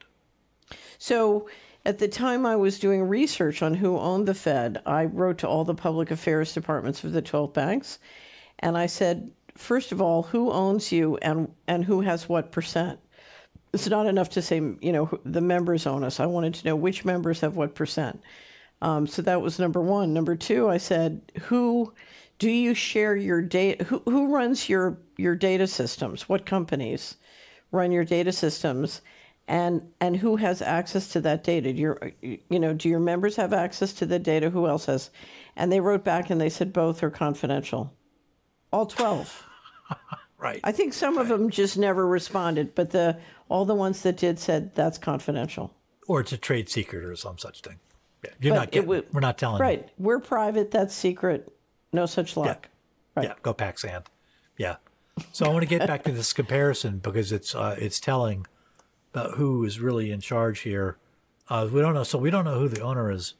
So 0.98 1.48
at 1.85 1.98
the 1.98 2.09
time 2.09 2.44
I 2.47 2.56
was 2.56 2.78
doing 2.78 3.02
research 3.02 3.62
on 3.62 3.74
who 3.74 3.98
owned 3.98 4.26
the 4.28 4.35
Fed, 4.35 4.80
I 4.86 5.05
wrote 5.05 5.39
to 5.39 5.48
all 5.48 5.64
the 5.64 5.74
public 5.74 6.10
affairs 6.10 6.52
departments 6.52 7.05
of 7.05 7.12
the 7.12 7.22
12 7.22 7.52
banks 7.52 7.98
and 8.60 8.76
I 8.76 8.86
said, 8.86 9.30
first 9.56 9.93
of 9.93 10.01
all, 10.02 10.24
who 10.24 10.51
owns 10.51 10.90
you 10.93 11.16
and, 11.18 11.52
and 11.66 11.85
who 11.85 12.01
has 12.02 12.28
what 12.28 12.51
percent? 12.52 12.98
It's 13.73 13.89
not 13.89 14.07
enough 14.07 14.31
to 14.31 14.43
say, 14.43 14.57
you 14.57 14.93
know, 14.93 15.11
the 15.24 15.40
members 15.40 15.86
own 15.86 16.05
us. 16.05 16.20
I 16.20 16.27
wanted 16.27 16.55
to 16.55 16.66
know 16.66 16.77
which 16.77 17.05
members 17.05 17.40
have 17.40 17.57
what 17.57 17.74
percent. 17.74 18.20
Um, 18.81 19.07
so 19.07 19.23
that 19.23 19.43
was 19.43 19.59
number 19.59 19.81
one. 19.81 20.15
Number 20.15 20.36
two, 20.36 20.69
I 20.69 20.78
said, 20.78 21.20
who 21.43 21.93
do 22.39 22.51
you 22.51 22.74
share 22.74 23.16
your 23.16 23.43
data? 23.43 23.85
Who, 23.85 24.03
who 24.05 24.32
runs 24.32 24.69
your, 24.69 24.99
your 25.16 25.35
data 25.35 25.66
systems? 25.66 26.28
What 26.28 26.47
companies 26.47 27.16
run 27.73 27.93
your 27.93 28.05
data 28.05 28.32
systems? 28.32 29.03
And, 29.49 29.93
and 30.01 30.16
who 30.16 30.36
has 30.36 30.62
access 30.62 31.09
to 31.09 31.20
that 31.23 31.43
data? 31.43 31.73
Do 31.73 31.81
your, 31.81 32.12
you 32.23 32.59
know, 32.59 32.74
do 32.74 32.89
your 32.89 33.01
members 33.01 33.35
have 33.36 33.53
access 33.53 33.93
to 33.95 34.07
the 34.07 34.19
data? 34.19 34.51
Who 34.51 34.66
else 34.66 34.86
has? 34.86 35.11
And 35.57 35.73
they 35.73 35.81
wrote 35.81 36.05
back 36.05 36.31
and 36.31 36.40
they 36.40 36.51
said 36.51 36.73
both 36.73 37.03
are 37.03 37.11
confidential. 37.11 37.93
All 38.73 38.86
12. 38.86 39.45
Right. 40.48 40.60
I 40.64 40.72
think 40.72 40.94
some 40.94 41.18
of 41.18 41.28
them 41.28 41.50
just 41.50 41.76
never 41.76 42.06
responded, 42.06 42.74
but 42.74 42.90
the 42.90 43.18
all 43.48 43.64
the 43.64 43.74
ones 43.74 44.02
that 44.02 44.16
did 44.16 44.38
said 44.38 44.74
that's 44.74 44.96
confidential. 44.98 45.74
Or 46.06 46.20
it's 46.20 46.32
a 46.32 46.38
trade 46.38 46.68
secret 46.70 47.04
or 47.04 47.14
some 47.16 47.36
such 47.38 47.60
thing. 47.60 47.78
You're 48.40 48.54
But 48.54 48.60
not 48.60 48.70
getting. 48.70 48.88
would- 48.88 49.12
we're 49.12 49.20
not 49.20 49.36
telling. 49.38 49.58
you. 49.58 49.62
Right. 49.62 49.88
We're 49.98 50.18
private. 50.20 50.70
That's 50.70 50.94
secret. 50.94 51.52
No 51.92 52.06
such 52.06 52.36
luck. 52.36 52.68
Yeah, 53.20 53.34
go 53.42 53.52
pack 53.52 53.78
sand. 53.78 54.04
Yeah. 54.56 54.76
So 55.32 55.44
I 55.44 55.48
want 55.48 55.62
to 55.62 55.68
get 55.68 55.86
back 55.86 56.04
to 56.04 56.12
this 56.12 56.32
comparison 56.32 56.98
because 56.98 57.32
it's 57.32 57.54
uh, 57.54 57.76
it's 57.78 57.98
telling 58.00 58.46
about 59.12 59.32
who 59.34 59.64
is 59.64 59.80
really 59.80 60.10
in 60.12 60.20
charge 60.20 60.60
here. 60.60 60.96
Uh, 61.48 61.68
we 61.70 61.80
don't 61.80 61.94
know. 61.94 62.04
So 62.04 62.16
we 62.18 62.30
don't 62.30 62.44
know 62.44 62.58
who 62.58 62.68
the 62.68 62.80
owner 62.80 63.10
is. 63.10 63.34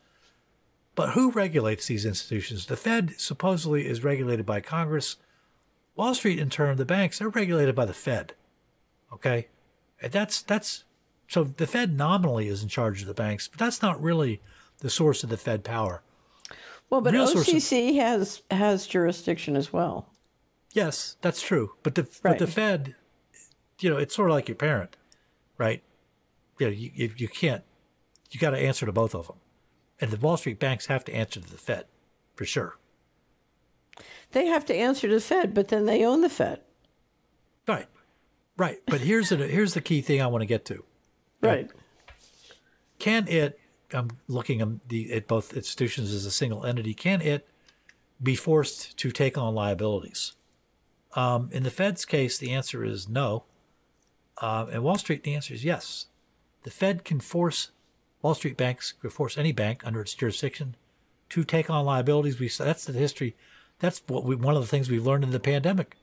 But 0.95 1.11
who 1.11 1.31
regulates 1.31 1.87
these 1.87 2.05
institutions? 2.05 2.67
The 2.67 2.77
Fed 2.77 3.15
supposedly 3.19 3.87
is 3.87 4.03
regulated 4.03 4.45
by 4.45 4.61
Congress. 4.61 5.17
Wall 5.99 6.15
Street, 6.15 6.39
in 6.39 6.49
turn, 6.49 6.77
the 6.77 6.85
banks, 6.85 7.19
they're 7.19 7.29
regulated 7.29 7.75
by 7.75 7.85
the 7.85 7.93
Fed. 7.93 8.35
Okay, 9.13 9.49
and 10.01 10.13
that's 10.13 10.43
that's 10.43 10.85
so 11.27 11.43
the 11.45 11.67
Fed 11.67 11.97
nominally 11.97 12.47
is 12.47 12.63
in 12.63 12.69
charge 12.69 13.03
of 13.03 13.09
the 13.09 13.15
banks, 13.15 13.49
but 13.49 13.59
that's 13.59 13.83
not 13.83 14.01
really 14.01 14.41
the 14.79 14.91
source 14.91 15.25
of 15.25 15.31
the 15.31 15.37
Fed 15.37 15.65
power. 15.65 16.03
Well, 16.89 17.01
but 17.01 17.13
Real 17.13 17.27
source 17.27 17.49
of- 17.49 17.55
OCC 17.55 17.97
has 17.97 18.43
has 18.51 18.87
jurisdiction 18.87 19.57
as 19.57 19.73
well. 19.73 20.09
Yes, 20.73 21.17
that's 21.21 21.43
true. 21.43 21.73
But 21.83 21.97
the 21.97 22.07
but 22.23 22.39
the 22.39 22.47
Fed, 22.47 22.95
you 23.81 23.91
know, 23.91 23.97
it's 23.97 24.15
sort 24.15 24.31
of 24.31 24.35
like 24.35 24.49
your 24.49 24.55
parent, 24.55 24.97
right? 25.57 25.83
You 26.61 26.67
know, 26.67 26.73
you 26.73 26.93
you, 26.95 27.11
you 27.17 27.29
can't 27.29 27.65
you 28.31 28.39
got 28.39 28.51
to 28.51 28.59
answer 28.59 28.87
to 28.87 28.93
both 28.93 29.17
of 29.17 29.27
them, 29.27 29.39
and 30.01 30.13
the 30.13 30.17
Wall 30.17 30.37
Street 30.37 30.61
banks 30.61 30.87
have 30.87 31.05
to 31.07 31.15
answer 31.15 31.41
to 31.41 31.51
the 31.51 31.59
Fed, 31.59 31.87
for 32.37 32.45
sure. 32.45 32.79
They 34.33 34.47
have 34.47 34.65
to 34.67 34.75
answer 34.75 35.09
to 35.09 35.15
the 35.15 35.21
Fed, 35.21 35.55
but 35.55 35.69
then 35.69 35.87
they 35.87 36.05
own 36.05 36.21
the 36.21 36.29
Fed. 36.29 36.61
Right, 37.67 37.87
right. 38.57 38.79
But 38.87 39.01
here's 39.01 39.31
the 39.31 39.37
here's 39.37 39.75
the 39.75 39.81
key 39.81 40.01
thing 40.01 40.21
I 40.21 40.27
want 40.27 40.43
to 40.43 40.47
get 40.47 40.65
to. 40.67 40.85
Right. 41.41 41.71
Can 42.99 43.29
it? 43.29 43.59
I'm 43.93 44.11
looking 44.27 44.61
at 44.61 44.89
the 44.89 45.13
at 45.13 45.27
both 45.27 45.55
institutions 45.55 46.13
as 46.13 46.27
a 46.27 46.31
single 46.31 46.65
entity. 46.65 46.95
Can 46.95 47.23
it 47.23 47.49
be 48.23 48.35
forced 48.35 48.97
to 48.99 49.11
take 49.11 49.39
on 49.39 49.55
liabilities? 49.55 50.35
Um, 51.15 51.49
in 51.53 51.63
the 51.63 51.71
Fed's 51.71 52.05
case, 52.05 52.39
the 52.39 52.51
answer 52.51 52.85
is 52.85 53.09
no. 53.09 53.45
Uh, 54.41 54.67
in 54.71 54.83
Wall 54.83 54.99
Street, 54.99 55.25
the 55.25 55.35
answer 55.35 55.55
is 55.55 55.65
yes. 55.65 56.07
The 56.65 56.71
Fed 56.71 57.05
can 57.05 57.21
force 57.21 57.71
Wall 58.21 58.35
Street 58.35 58.57
banks, 58.57 58.93
could 58.93 59.13
force 59.13 59.39
any 59.39 59.53
bank 59.53 59.83
under 59.85 60.01
its 60.01 60.15
jurisdiction 60.15 60.77
to 61.31 61.45
take 61.45 61.71
on 61.71 61.85
liabilities. 61.85 62.39
We 62.39 62.49
that's 62.49 62.85
the 62.85 62.93
history. 62.93 63.37
That's 63.81 64.03
what 64.07 64.25
we 64.25 64.35
one 64.37 64.55
of 64.57 64.61
the 64.63 64.69
things 64.69 64.91
we've 64.91 65.07
learned 65.07 65.25
in 65.25 65.31
the 65.31 65.41
pandemic. 65.41 65.97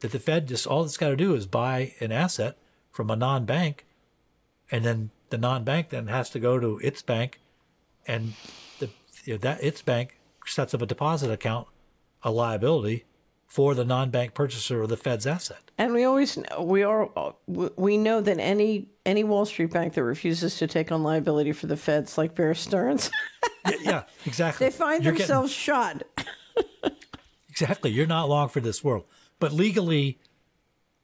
That 0.00 0.12
the 0.12 0.18
Fed 0.18 0.48
just 0.48 0.66
all 0.66 0.84
it's 0.84 0.96
got 0.96 1.08
to 1.10 1.16
do 1.16 1.34
is 1.34 1.46
buy 1.46 1.94
an 2.00 2.12
asset 2.12 2.56
from 2.90 3.10
a 3.10 3.16
non-bank, 3.16 3.86
and 4.70 4.84
then 4.84 5.10
the 5.30 5.38
non-bank 5.38 5.90
then 5.90 6.08
has 6.08 6.30
to 6.30 6.38
go 6.40 6.58
to 6.58 6.78
its 6.82 7.02
bank, 7.02 7.40
and 8.06 8.34
the 8.80 8.90
you 9.24 9.34
know, 9.34 9.38
that 9.38 9.62
its 9.62 9.82
bank 9.82 10.18
sets 10.46 10.74
up 10.74 10.82
a 10.82 10.86
deposit 10.86 11.30
account, 11.30 11.68
a 12.22 12.30
liability 12.30 13.04
for 13.46 13.74
the 13.74 13.84
non-bank 13.84 14.34
purchaser 14.34 14.82
of 14.82 14.88
the 14.88 14.96
Fed's 14.96 15.26
asset. 15.26 15.70
And 15.78 15.92
we 15.94 16.02
always 16.04 16.36
know, 16.36 16.62
we 16.62 16.82
are 16.82 17.08
we 17.46 17.96
know 17.96 18.20
that 18.20 18.38
any 18.40 18.88
any 19.06 19.22
Wall 19.22 19.44
Street 19.46 19.70
bank 19.70 19.94
that 19.94 20.02
refuses 20.02 20.58
to 20.58 20.66
take 20.66 20.90
on 20.90 21.02
liability 21.04 21.52
for 21.52 21.68
the 21.68 21.76
Feds, 21.76 22.18
like 22.18 22.34
Bear 22.34 22.54
Stearns, 22.54 23.10
yeah, 23.66 23.76
yeah, 23.82 24.02
exactly. 24.26 24.66
they 24.66 24.72
find 24.72 25.04
You're 25.04 25.12
getting- 25.12 25.28
themselves 25.28 25.52
shot. 25.52 26.02
Exactly. 27.54 27.92
You're 27.92 28.06
not 28.06 28.28
long 28.28 28.48
for 28.48 28.60
this 28.60 28.82
world. 28.82 29.04
But 29.38 29.52
legally 29.52 30.18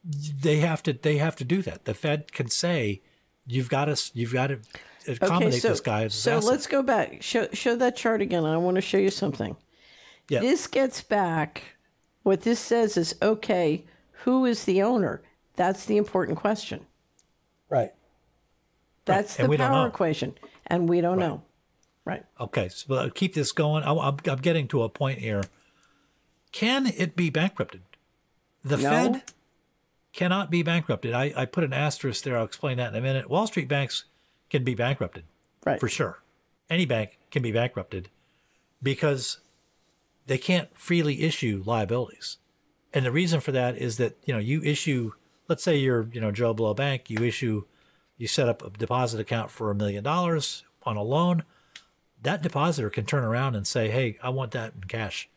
they 0.04 0.56
have 0.56 0.82
to 0.84 0.92
they 0.92 1.18
have 1.18 1.36
to 1.36 1.44
do 1.44 1.62
that. 1.62 1.84
The 1.84 1.94
Fed 1.94 2.32
can 2.32 2.48
say 2.48 3.02
you've 3.46 3.68
got 3.68 3.84
to 3.84 4.10
you've 4.14 4.32
got 4.32 4.48
to 4.48 4.58
accommodate 5.06 5.62
so, 5.62 5.68
this 5.68 5.80
guy. 5.80 6.08
So 6.08 6.38
asset. 6.38 6.50
let's 6.50 6.66
go 6.66 6.82
back. 6.82 7.22
Show 7.22 7.48
show 7.52 7.76
that 7.76 7.96
chart 7.96 8.20
again. 8.20 8.44
I 8.44 8.56
want 8.56 8.76
to 8.76 8.80
show 8.80 8.98
you 8.98 9.10
something. 9.10 9.56
Yeah. 10.28 10.40
This 10.40 10.66
gets 10.66 11.02
back. 11.02 11.62
What 12.24 12.42
this 12.42 12.58
says 12.58 12.96
is 12.96 13.14
okay. 13.22 13.84
Who 14.24 14.44
is 14.44 14.64
the 14.64 14.82
owner? 14.82 15.22
That's 15.56 15.84
the 15.84 15.96
important 15.96 16.38
question. 16.38 16.86
Right. 17.68 17.92
That's 19.04 19.38
and 19.38 19.52
the 19.52 19.56
power 19.56 19.86
equation, 19.86 20.34
and 20.66 20.88
we 20.88 21.00
don't 21.00 21.18
know. 21.18 21.42
Right. 22.04 22.24
Okay, 22.40 22.68
so 22.68 23.08
keep 23.10 23.34
this 23.34 23.52
going. 23.52 23.84
I, 23.84 23.92
am 23.92 24.16
I'm 24.26 24.38
getting 24.38 24.66
to 24.68 24.82
a 24.82 24.88
point 24.88 25.18
here. 25.18 25.42
Can 26.52 26.86
it 26.86 27.16
be 27.16 27.30
bankrupted? 27.30 27.82
The 28.62 28.76
No. 28.76 28.90
Fed 28.90 29.22
cannot 30.12 30.50
be 30.50 30.62
bankrupted. 30.62 31.14
I, 31.14 31.32
I 31.36 31.44
put 31.46 31.64
an 31.64 31.72
asterisk 31.72 32.24
there. 32.24 32.36
I'll 32.36 32.44
explain 32.44 32.76
that 32.78 32.92
in 32.92 32.96
a 32.96 33.00
minute. 33.00 33.30
Wall 33.30 33.46
Street 33.46 33.68
banks 33.68 34.04
can 34.48 34.64
be 34.64 34.74
bankrupted, 34.74 35.24
right? 35.64 35.78
For 35.78 35.88
sure, 35.88 36.22
any 36.68 36.84
bank 36.84 37.18
can 37.30 37.42
be 37.42 37.52
bankrupted 37.52 38.08
because 38.82 39.38
they 40.26 40.38
can't 40.38 40.68
freely 40.76 41.22
issue 41.22 41.62
liabilities. 41.64 42.38
And 42.92 43.06
the 43.06 43.12
reason 43.12 43.40
for 43.40 43.52
that 43.52 43.76
is 43.76 43.96
that 43.98 44.18
you 44.24 44.34
know 44.34 44.40
you 44.40 44.62
issue, 44.62 45.12
let's 45.48 45.62
say 45.62 45.76
you're 45.76 46.08
you 46.12 46.20
know 46.20 46.32
Joe 46.32 46.52
Blow 46.52 46.74
Bank, 46.74 47.08
you 47.08 47.22
issue, 47.22 47.64
you 48.18 48.26
set 48.26 48.48
up 48.48 48.64
a 48.64 48.70
deposit 48.70 49.20
account 49.20 49.50
for 49.50 49.70
a 49.70 49.74
million 49.74 50.02
dollars 50.02 50.64
on 50.82 50.96
a 50.96 51.02
loan. 51.02 51.44
That 52.22 52.42
depositor 52.42 52.90
can 52.90 53.06
turn 53.06 53.24
around 53.24 53.54
and 53.54 53.66
say, 53.66 53.90
"Hey, 53.90 54.18
I 54.22 54.30
want 54.30 54.50
that 54.50 54.74
in 54.74 54.84
cash," 54.84 55.28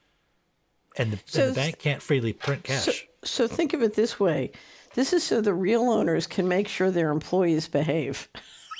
and 0.97 1.11
the, 1.13 1.19
So 1.25 1.41
and 1.47 1.51
the 1.51 1.55
bank 1.55 1.79
can't 1.79 2.01
freely 2.01 2.33
print 2.33 2.63
cash. 2.63 3.07
So, 3.23 3.47
so 3.47 3.47
think 3.47 3.73
of 3.73 3.81
it 3.81 3.93
this 3.95 4.19
way: 4.19 4.51
this 4.95 5.13
is 5.13 5.23
so 5.23 5.41
the 5.41 5.53
real 5.53 5.89
owners 5.89 6.27
can 6.27 6.47
make 6.47 6.67
sure 6.67 6.91
their 6.91 7.11
employees 7.11 7.67
behave. 7.67 8.27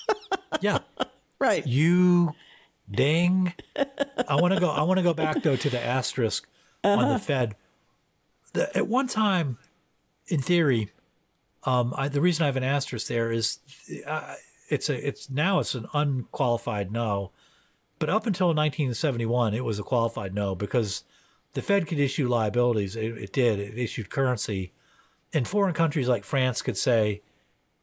yeah. 0.62 0.80
Right. 1.40 1.66
You 1.66 2.34
ding. 2.90 3.54
I 3.76 4.36
want 4.36 4.54
to 4.54 4.60
go. 4.60 4.70
I 4.70 4.84
want 4.84 4.98
to 4.98 5.04
go 5.04 5.14
back 5.14 5.44
though 5.44 5.56
to 5.56 5.70
the 5.70 5.80
asterisk 5.84 6.48
on 6.84 7.00
Uh-huh. 7.00 7.14
the 7.14 7.20
Fed. 7.20 7.56
The, 8.54 8.78
at 8.78 8.88
one 8.88 9.08
time, 9.08 9.58
in 10.28 10.40
theory, 10.42 10.92
um, 11.64 11.94
I, 11.98 12.08
the 12.08 12.22
reason 12.22 12.44
I 12.44 12.46
have 12.48 12.56
an 12.58 12.64
asterisk 12.64 13.08
there 13.08 13.32
is 13.32 13.60
uh, 14.06 14.36
it's 14.70 14.90
a 14.90 15.08
it's 15.08 15.30
now 15.30 15.60
it's 15.60 15.74
an 15.76 15.88
unqualified 15.94 16.92
no, 16.92 17.32
but 18.00 18.10
up 18.10 18.28
until 18.28 18.48
1971 18.48 19.54
it 19.54 19.66
was 19.66 19.80
a 19.80 19.84
qualified 19.84 20.36
no 20.36 20.54
because 20.56 21.04
the 21.54 21.62
Fed 21.62 21.88
could 21.88 22.00
issue 22.00 22.28
liabilities. 22.28 22.96
It, 22.96 23.18
it 23.18 23.34
did. 23.34 23.60
It 23.60 23.78
issued 23.78 24.10
currency, 24.10 24.74
and 25.34 25.48
foreign 25.48 25.74
countries 25.74 26.08
like 26.08 26.24
France 26.24 26.62
could 26.62 26.78
say, 26.78 27.22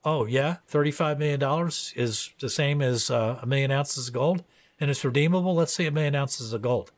"Oh 0.04 0.26
yeah, 0.26 0.56
thirty-five 0.68 1.18
million 1.18 1.40
dollars 1.40 1.92
is 1.96 2.30
the 2.40 2.50
same 2.50 2.82
as 2.82 3.10
uh, 3.10 3.38
a 3.42 3.46
million 3.46 3.70
ounces 3.70 4.08
of 4.08 4.14
gold, 4.14 4.44
and 4.80 4.90
it's 4.90 5.04
redeemable. 5.04 5.54
Let's 5.54 5.74
say 5.74 5.86
a 5.86 5.90
million 5.90 6.14
ounces 6.14 6.52
of 6.52 6.62
gold." 6.62 6.92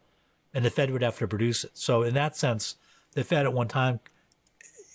and 0.55 0.65
the 0.65 0.71
Fed 0.71 0.91
would 0.91 1.03
have 1.03 1.19
to 1.19 1.29
produce 1.29 1.65
it. 1.65 1.73
So 1.75 2.03
in 2.03 2.15
that 2.15 2.37
sense, 2.37 2.77
the 3.13 3.25
Fed 3.25 3.47
at 3.47 3.53
one 3.53 3.69
time 3.69 4.01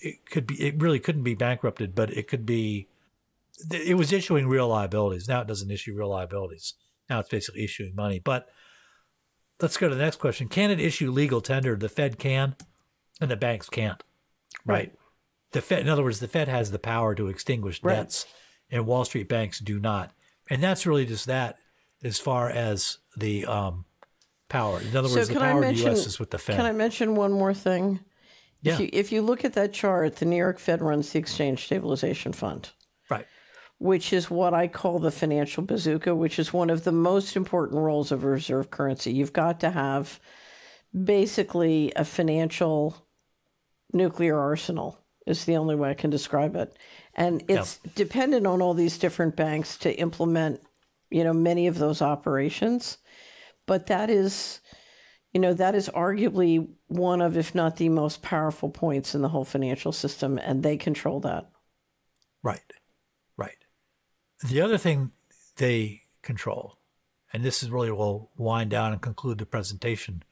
it 0.02 0.26
could 0.30 0.46
be 0.46 0.62
it 0.62 0.82
really 0.82 1.00
couldn't 1.00 1.24
be 1.24 1.34
bankrupted, 1.34 1.96
but 1.96 2.12
it 2.12 2.28
could 2.28 2.46
be 2.46 2.88
it 3.72 3.98
was 3.98 4.14
issuing 4.14 4.48
real 4.48 4.68
liabilities. 4.68 5.28
Now 5.28 5.42
it 5.42 5.48
doesn't 5.48 5.72
issue 5.72 5.96
real 5.96 6.10
liabilities. 6.10 6.76
Now 7.10 7.20
it's 7.20 7.30
basically 7.30 7.64
issuing 7.64 7.96
money. 7.96 8.20
But 8.20 8.48
let's 9.62 9.78
go 9.78 9.90
to 9.90 9.96
the 9.96 10.02
next 10.02 10.18
question. 10.18 10.48
Can 10.48 10.72
it 10.72 10.80
issue 10.80 11.12
legal 11.12 11.42
tender? 11.42 11.76
The 11.76 11.90
Fed 11.90 12.18
can, 12.18 12.56
and 13.20 13.32
the 13.32 13.36
banks 13.36 13.70
can't. 13.70 14.02
Right. 14.66 14.94
The 15.52 15.62
Fed, 15.62 15.80
in 15.80 15.90
other 15.90 16.04
words, 16.04 16.20
the 16.20 16.28
Fed 16.28 16.48
has 16.48 16.72
the 16.72 16.80
power 16.80 17.16
to 17.16 17.28
extinguish 17.28 17.82
Right. 17.82 17.96
debts, 17.96 18.26
and 18.70 18.86
Wall 18.86 19.06
Street 19.06 19.30
banks 19.30 19.60
do 19.60 19.80
not. 19.80 20.12
And 20.50 20.62
that's 20.62 20.86
really 20.86 21.06
just 21.06 21.26
that, 21.28 21.58
as 22.04 22.20
far 22.20 22.50
as 22.50 22.98
the 23.16 23.46
um, 23.46 23.86
power. 24.50 24.80
In 24.82 24.96
other 24.96 25.10
words, 25.10 25.30
the 25.30 25.40
power 25.40 25.64
of 25.64 25.76
the 25.76 25.84
U.S. 25.84 26.06
is 26.06 26.20
with 26.20 26.32
the 26.32 26.38
Fed. 26.38 26.58
Can 26.58 26.66
I 26.66 26.72
mention 26.72 27.16
one 27.16 27.32
more 27.32 27.54
thing? 27.54 28.00
Yeah. 28.62 28.74
If 28.74 28.80
you, 28.80 28.90
if 28.92 29.12
you 29.12 29.22
look 29.22 29.46
at 29.46 29.54
that 29.54 29.74
chart, 29.74 30.18
the 30.18 30.26
New 30.26 30.36
York 30.36 30.60
Fed 30.60 30.82
runs 30.82 31.12
the 31.12 31.20
Exchange 31.20 31.66
Stabilization 31.66 32.34
Fund. 32.34 32.72
Which 33.80 34.12
is 34.12 34.30
what 34.30 34.54
I 34.54 34.68
call 34.68 35.00
the 35.00 35.12
financial 35.12 35.64
bazooka, 35.64 36.16
which 36.16 36.40
is 36.40 36.52
one 36.52 36.70
of 36.70 36.84
the 36.84 36.92
most 36.92 37.36
important 37.36 37.80
roles 37.80 38.12
of 38.12 38.24
a 38.24 38.28
reserve 38.28 38.72
currency. 38.72 39.12
You've 39.14 39.34
got 39.34 39.60
to 39.60 39.70
have 39.70 40.20
basically 41.04 41.94
a 41.96 42.04
financial 42.04 43.06
nuclear 43.94 44.38
arsenal 44.38 45.00
is 45.28 45.46
the 45.46 45.58
only 45.58 45.76
way 45.76 45.90
I 45.90 45.94
can 45.94 46.10
describe 46.10 46.56
it. 46.56 46.76
And 47.14 47.44
it's 47.48 47.78
dependent 47.96 48.48
on 48.48 48.62
all 48.62 48.74
these 48.74 48.98
different 48.98 49.36
banks 49.36 49.78
to 49.80 49.94
implement, 49.94 50.62
you 51.10 51.24
know, 51.24 51.34
many 51.34 51.68
of 51.68 51.78
those 51.78 52.02
operations. 52.02 52.98
But 53.66 53.88
that 53.88 54.10
is, 54.10 54.62
you 55.34 55.42
know, 55.42 55.54
that 55.54 55.76
is 55.76 55.90
arguably 55.90 56.68
one 56.88 57.22
of, 57.22 57.38
if 57.38 57.54
not 57.54 57.76
the 57.76 57.90
most 57.90 58.22
powerful 58.22 58.70
points 58.70 59.14
in 59.14 59.22
the 59.22 59.30
whole 59.30 59.44
financial 59.44 59.92
system, 59.92 60.38
and 60.38 60.64
they 60.64 60.78
control 60.78 61.20
that. 61.22 61.50
Right. 62.42 62.62
The 64.44 64.62
other 64.62 64.78
thing 64.78 65.12
they 65.56 66.04
control, 66.22 66.78
and 67.34 67.44
this 67.44 67.64
is 67.64 67.70
really 67.70 67.92
we'll 67.92 68.30
wind 68.38 68.70
down 68.70 68.94
and 68.94 69.02
conclude 69.02 69.38
the 69.40 69.46
presentation. 69.46 70.24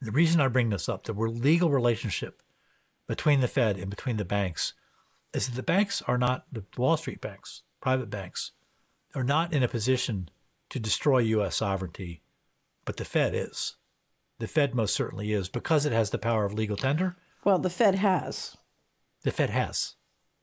The 0.00 0.10
reason 0.10 0.40
I 0.40 0.48
bring 0.48 0.70
this 0.70 0.88
up, 0.88 1.04
the 1.04 1.12
legal 1.12 1.70
relationship 1.70 2.42
between 3.06 3.40
the 3.40 3.48
Fed 3.48 3.78
and 3.78 3.88
between 3.90 4.16
the 4.16 4.24
banks, 4.24 4.74
is 5.32 5.46
that 5.46 5.54
the 5.56 5.62
banks 5.62 6.02
are 6.02 6.18
not 6.18 6.46
the 6.52 6.64
Wall 6.76 6.96
Street 6.96 7.20
banks, 7.20 7.62
private 7.80 8.10
banks, 8.10 8.52
are 9.14 9.24
not 9.24 9.52
in 9.52 9.62
a 9.62 9.68
position 9.68 10.28
to 10.70 10.80
destroy 10.80 11.18
U.S. 11.18 11.56
sovereignty 11.56 12.22
but 12.84 12.96
the 12.96 13.04
Fed 13.04 13.34
is. 13.34 13.76
The 14.38 14.48
Fed 14.48 14.74
most 14.74 14.94
certainly 14.94 15.32
is 15.32 15.48
because 15.48 15.86
it 15.86 15.92
has 15.92 16.10
the 16.10 16.18
power 16.18 16.44
of 16.44 16.52
legal 16.52 16.76
tender. 16.76 17.16
Well, 17.44 17.58
the 17.58 17.70
Fed 17.70 17.96
has. 17.96 18.56
The 19.22 19.30
Fed 19.30 19.50
has 19.50 19.94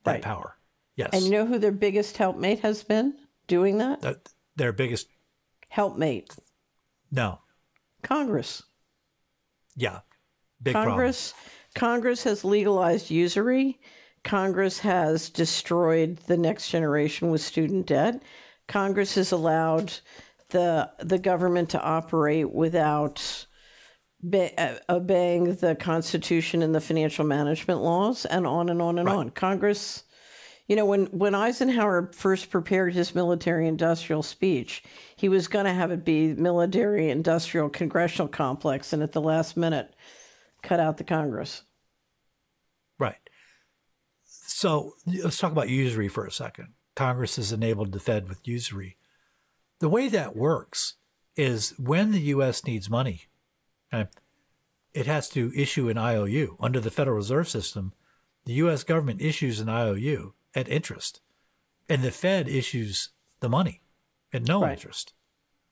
that 0.04 0.12
Right. 0.12 0.22
power. 0.22 0.56
Yes. 0.96 1.10
And 1.12 1.24
you 1.24 1.30
know 1.30 1.46
who 1.46 1.58
their 1.58 1.72
biggest 1.72 2.16
helpmate 2.16 2.60
has 2.60 2.82
been 2.82 3.14
doing 3.46 3.78
that? 3.78 4.04
Uh, 4.04 4.14
their 4.56 4.72
biggest 4.72 5.08
Helpmate. 5.68 6.34
no. 7.10 7.38
Congress. 8.02 8.64
Yeah. 9.76 10.00
Big 10.62 10.72
problem. 10.72 10.92
Congress 10.92 11.34
Congress 11.74 12.24
has 12.24 12.44
legalized 12.44 13.10
usury. 13.10 13.80
Congress 14.24 14.78
has 14.80 15.30
destroyed 15.30 16.18
the 16.26 16.36
next 16.36 16.70
generation 16.70 17.30
with 17.30 17.40
student 17.40 17.86
debt. 17.86 18.22
Congress 18.68 19.14
has 19.14 19.32
allowed 19.32 19.92
the 20.50 20.90
the 21.00 21.18
government 21.18 21.70
to 21.70 21.82
operate 21.82 22.50
without 22.52 23.46
be, 24.28 24.50
uh, 24.56 24.74
obeying 24.88 25.56
the 25.56 25.74
Constitution 25.74 26.62
and 26.62 26.74
the 26.74 26.80
financial 26.80 27.24
management 27.24 27.80
laws, 27.80 28.24
and 28.26 28.46
on 28.46 28.68
and 28.68 28.80
on 28.80 28.98
and 28.98 29.08
on. 29.08 29.30
Congress, 29.30 30.04
you 30.72 30.76
know, 30.76 30.86
when 30.86 31.04
when 31.08 31.34
Eisenhower 31.34 32.10
first 32.14 32.48
prepared 32.48 32.94
his 32.94 33.14
military-industrial 33.14 34.22
speech, 34.22 34.82
he 35.16 35.28
was 35.28 35.46
going 35.46 35.66
to 35.66 35.74
have 35.74 35.90
it 35.90 36.02
be 36.02 36.32
military-industrial 36.32 37.68
congressional 37.68 38.26
complex, 38.26 38.94
and 38.94 39.02
at 39.02 39.12
the 39.12 39.20
last 39.20 39.54
minute, 39.54 39.94
cut 40.62 40.80
out 40.80 40.96
the 40.96 41.04
Congress. 41.04 41.64
Right. 42.98 43.18
So 44.24 44.94
let's 45.04 45.36
talk 45.36 45.52
about 45.52 45.68
usury 45.68 46.08
for 46.08 46.24
a 46.24 46.32
second. 46.32 46.68
Congress 46.94 47.36
has 47.36 47.52
enabled 47.52 47.92
the 47.92 48.00
Fed 48.00 48.26
with 48.26 48.48
usury. 48.48 48.96
The 49.80 49.90
way 49.90 50.08
that 50.08 50.34
works 50.34 50.94
is 51.36 51.78
when 51.78 52.12
the 52.12 52.20
U.S. 52.20 52.64
needs 52.64 52.88
money, 52.88 53.24
okay, 53.92 54.08
it 54.94 55.04
has 55.04 55.28
to 55.28 55.52
issue 55.54 55.90
an 55.90 55.98
IOU. 55.98 56.56
Under 56.60 56.80
the 56.80 56.90
Federal 56.90 57.16
Reserve 57.16 57.50
System, 57.50 57.92
the 58.46 58.54
U.S. 58.54 58.84
government 58.84 59.20
issues 59.20 59.60
an 59.60 59.68
IOU 59.68 60.32
at 60.54 60.68
interest, 60.68 61.20
and 61.88 62.02
the 62.02 62.10
Fed 62.10 62.48
issues 62.48 63.10
the 63.40 63.48
money 63.48 63.82
at 64.32 64.46
no 64.46 64.66
interest. 64.66 65.12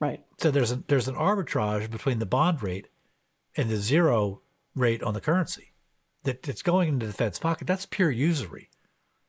Right. 0.01 0.25
So 0.39 0.51
there's 0.51 0.73
a, 0.73 0.83
there's 0.89 1.09
an 1.09 1.15
arbitrage 1.15 1.91
between 1.91 2.19
the 2.19 2.27
bond 2.27 2.63
rate 2.63 2.89
and 3.57 3.69
the 3.69 3.77
zero 3.77 4.43
rate 4.75 5.03
on 5.03 5.15
the 5.15 5.21
currency 5.21 5.75
that 6.25 6.43
that's 6.43 6.63
going 6.63 6.89
into 6.89 7.07
the 7.07 7.13
Fed's 7.13 7.39
pocket. 7.39 7.67
That's 7.67 7.87
pure 7.87 8.11
usury 8.11 8.71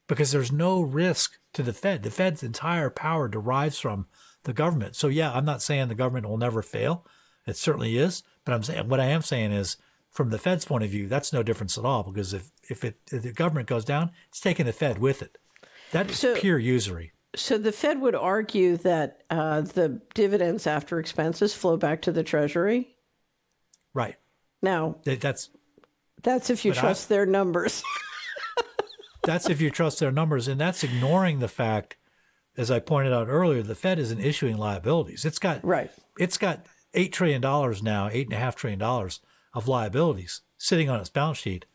because 0.07 0.31
there's 0.31 0.51
no 0.51 0.81
risk 0.81 1.39
to 1.53 1.63
the 1.63 1.73
Fed. 1.73 2.03
The 2.03 2.11
Fed's 2.11 2.43
entire 2.43 2.89
power 2.89 3.27
derives 3.27 3.79
from 3.79 4.07
the 4.43 4.53
government. 4.53 4.95
So 4.95 5.07
yeah, 5.07 5.31
I'm 5.31 5.45
not 5.45 5.61
saying 5.61 5.87
the 5.87 5.95
government 5.95 6.27
will 6.27 6.37
never 6.37 6.61
fail. 6.61 7.05
It 7.45 7.57
certainly 7.57 7.97
is, 7.97 8.23
but 8.45 8.53
I'm 8.53 8.63
saying 8.63 8.87
what 8.87 8.99
I 8.99 9.05
am 9.05 9.21
saying 9.21 9.51
is 9.51 9.77
from 10.11 10.29
the 10.29 10.37
Fed's 10.37 10.65
point 10.65 10.83
of 10.83 10.89
view, 10.89 11.07
that's 11.07 11.33
no 11.33 11.41
difference 11.41 11.77
at 11.77 11.85
all 11.85 12.03
because 12.03 12.33
if 12.33 12.51
if, 12.69 12.83
it, 12.83 12.97
if 13.11 13.23
the 13.23 13.31
government 13.33 13.67
goes 13.67 13.85
down, 13.85 14.11
it's 14.29 14.39
taking 14.41 14.65
the 14.65 14.73
Fed 14.73 14.99
with 14.99 15.21
it. 15.21 15.37
That 15.91 16.09
is 16.11 16.19
So- 16.19 16.35
pure 16.35 16.59
usury. 16.59 17.11
So 17.33 17.57
the 17.57 17.71
Fed 17.71 18.01
would 18.01 18.13
argue 18.13 18.75
that 18.77 19.23
uh, 19.29 19.61
the 19.61 20.01
dividends 20.13 20.67
after 20.67 20.99
expenses 20.99 21.53
flow 21.53 21.77
back 21.77 22.01
to 22.01 22.11
the 22.11 22.23
Treasury. 22.23 22.93
Right. 23.93 24.15
Now, 24.61 24.97
That's 25.05 25.49
that's 26.23 26.49
if 26.49 26.65
you 26.65 26.71
But 26.71 26.77
I- 26.77 26.81
trust 26.81 27.07
their 27.09 27.25
numbers. 27.25 27.81
that's 29.23 29.49
if 29.49 29.61
you 29.61 29.69
trust 29.69 29.99
their 29.99 30.11
numbers, 30.11 30.47
and 30.49 30.59
that's 30.59 30.83
ignoring 30.83 31.39
the 31.39 31.47
fact, 31.47 31.95
as 32.57 32.69
I 32.69 32.79
pointed 32.79 33.13
out 33.13 33.27
earlier, 33.29 33.63
the 33.63 33.75
Fed 33.75 33.97
isn't 33.97 34.19
issuing 34.19 34.57
liabilities. 34.57 35.23
It's 35.25 35.39
got 35.39 35.63
right. 35.63 35.89
It's 36.19 36.37
got 36.37 36.65
eight 36.93 37.13
trillion 37.13 37.41
dollars 37.41 37.81
now, 37.81 38.09
eight 38.11 38.27
and 38.27 38.33
a 38.33 38.39
half 38.39 38.55
trillion 38.57 38.79
dollars 38.79 39.21
of 39.53 39.67
liabilities 39.67 40.41
sitting 40.57 40.89
on 40.89 40.99
its 40.99 41.09
balance 41.09 41.37
sheet. 41.39 41.65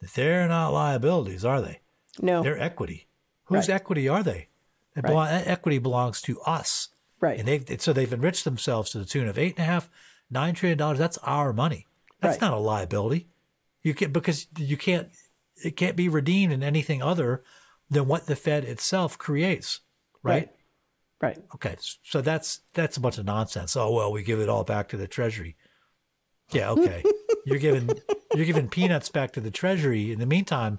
that 0.00 0.12
They're 0.14 0.46
not 0.48 0.70
liabilities, 0.72 1.44
are 1.44 1.60
they? 1.60 1.80
No, 2.20 2.42
they're 2.42 2.58
equity. 2.60 3.08
Whose 3.44 3.68
Right. 3.68 3.74
equity 3.76 4.08
are 4.08 4.22
they? 4.22 4.48
Right. 4.96 5.04
belong- 5.06 5.28
equity 5.28 5.78
belongs 5.78 6.20
to 6.22 6.40
us, 6.42 6.88
right? 7.20 7.38
And 7.38 7.46
they've 7.46 7.80
so 7.80 7.92
they've 7.92 8.12
enriched 8.12 8.44
themselves 8.44 8.90
to 8.90 8.98
the 8.98 9.04
tune 9.04 9.28
of 9.28 9.38
eight 9.38 9.56
and 9.56 9.62
a 9.62 9.66
half, 9.70 9.88
nine 10.30 10.54
trillion 10.54 10.78
dollars. 10.78 10.98
That's 10.98 11.18
our 11.18 11.52
money. 11.52 11.86
That's 12.20 12.34
Right. 12.34 12.40
not 12.48 12.54
a 12.54 12.60
liability. 12.60 13.28
You 13.82 13.94
can 13.94 14.10
because 14.12 14.46
you 14.56 14.76
can't 14.76 15.08
it 15.64 15.76
can't 15.76 15.96
be 15.96 16.08
redeemed 16.08 16.52
in 16.52 16.62
anything 16.64 17.02
other 17.02 17.42
than 17.90 18.06
what 18.08 18.26
the 18.26 18.36
Fed 18.36 18.64
itself 18.64 19.18
creates, 19.18 19.80
right? 20.22 20.50
Right. 21.20 21.38
Okay, 21.54 21.76
so 22.02 22.20
that's 22.20 22.60
that's 22.74 22.96
a 22.96 23.00
bunch 23.00 23.18
of 23.18 23.24
nonsense. 23.24 23.76
Oh 23.76 23.92
well, 23.92 24.10
we 24.12 24.22
give 24.24 24.40
it 24.40 24.48
all 24.48 24.64
back 24.64 24.88
to 24.88 24.96
the 24.96 25.06
Treasury. 25.08 25.56
Yeah, 26.50 26.70
okay. 26.70 27.02
you're 27.44 27.58
giving 27.58 27.90
you're 28.34 28.44
giving 28.46 28.68
peanuts 28.68 29.08
back 29.08 29.32
to 29.32 29.40
the 29.40 29.50
Treasury. 29.50 30.12
In 30.12 30.18
the 30.18 30.26
meantime, 30.26 30.78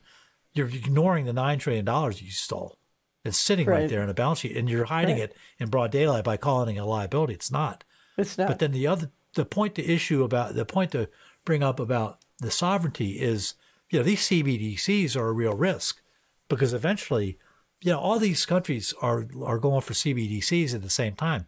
you're 0.53 0.67
ignoring 0.67 1.25
the 1.25 1.33
nine 1.33 1.59
trillion 1.59 1.85
dollars 1.85 2.21
you 2.21 2.31
stole. 2.31 2.77
It's 3.25 3.39
sitting 3.39 3.67
right, 3.67 3.81
Right. 3.81 3.89
there 3.89 4.01
in 4.01 4.09
a 4.09 4.13
balance 4.13 4.39
sheet, 4.39 4.55
and 4.55 4.69
you're 4.69 4.85
hiding 4.85 5.15
Right. 5.19 5.25
it 5.29 5.35
in 5.59 5.69
broad 5.69 5.91
daylight 5.91 6.23
by 6.23 6.37
calling 6.37 6.75
it 6.77 6.79
a 6.79 6.85
liability. 6.85 7.33
It's 7.33 7.51
not. 7.51 7.83
It's 8.17 8.37
not. 8.37 8.47
But 8.47 8.59
then 8.59 8.71
the 8.71 8.87
other 8.87 9.11
the 9.35 9.45
point 9.45 9.75
to 9.75 9.85
issue 9.85 10.23
about 10.23 10.55
the 10.55 10.65
point 10.65 10.91
to 10.93 11.09
bring 11.45 11.61
up 11.63 11.79
about 11.79 12.19
the 12.39 12.49
sovereignty 12.51 13.19
is 13.19 13.53
you 13.89 13.99
know 13.99 14.03
these 14.03 14.21
CBDCs 14.27 15.15
are 15.15 15.27
a 15.27 15.33
real 15.33 15.53
risk 15.55 16.01
because 16.47 16.73
eventually 16.73 17.37
you 17.81 17.91
know 17.91 17.99
all 17.99 18.19
these 18.19 18.45
countries 18.45 18.93
are 19.01 19.27
are 19.43 19.59
going 19.59 19.81
for 19.81 19.93
CBDCs 19.93 20.73
at 20.73 20.81
the 20.81 20.89
same 20.89 21.15
time. 21.15 21.45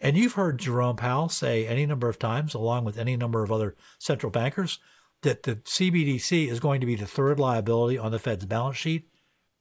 And 0.00 0.16
you've 0.16 0.34
heard 0.34 0.58
Jerome 0.58 0.96
Powell 0.96 1.28
say 1.28 1.66
any 1.66 1.84
number 1.84 2.08
of 2.08 2.18
times, 2.18 2.54
along 2.54 2.84
with 2.84 2.98
any 2.98 3.16
number 3.16 3.42
of 3.42 3.50
other 3.50 3.74
central 3.98 4.30
bankers, 4.30 4.78
that 5.22 5.42
the 5.42 5.56
CBDC 5.56 6.48
is 6.48 6.60
going 6.60 6.80
to 6.80 6.86
be 6.86 6.94
the 6.94 7.06
third 7.06 7.40
liability 7.40 7.98
on 7.98 8.12
the 8.12 8.18
Fed's 8.18 8.46
balance 8.46 8.76
sheet 8.76 9.08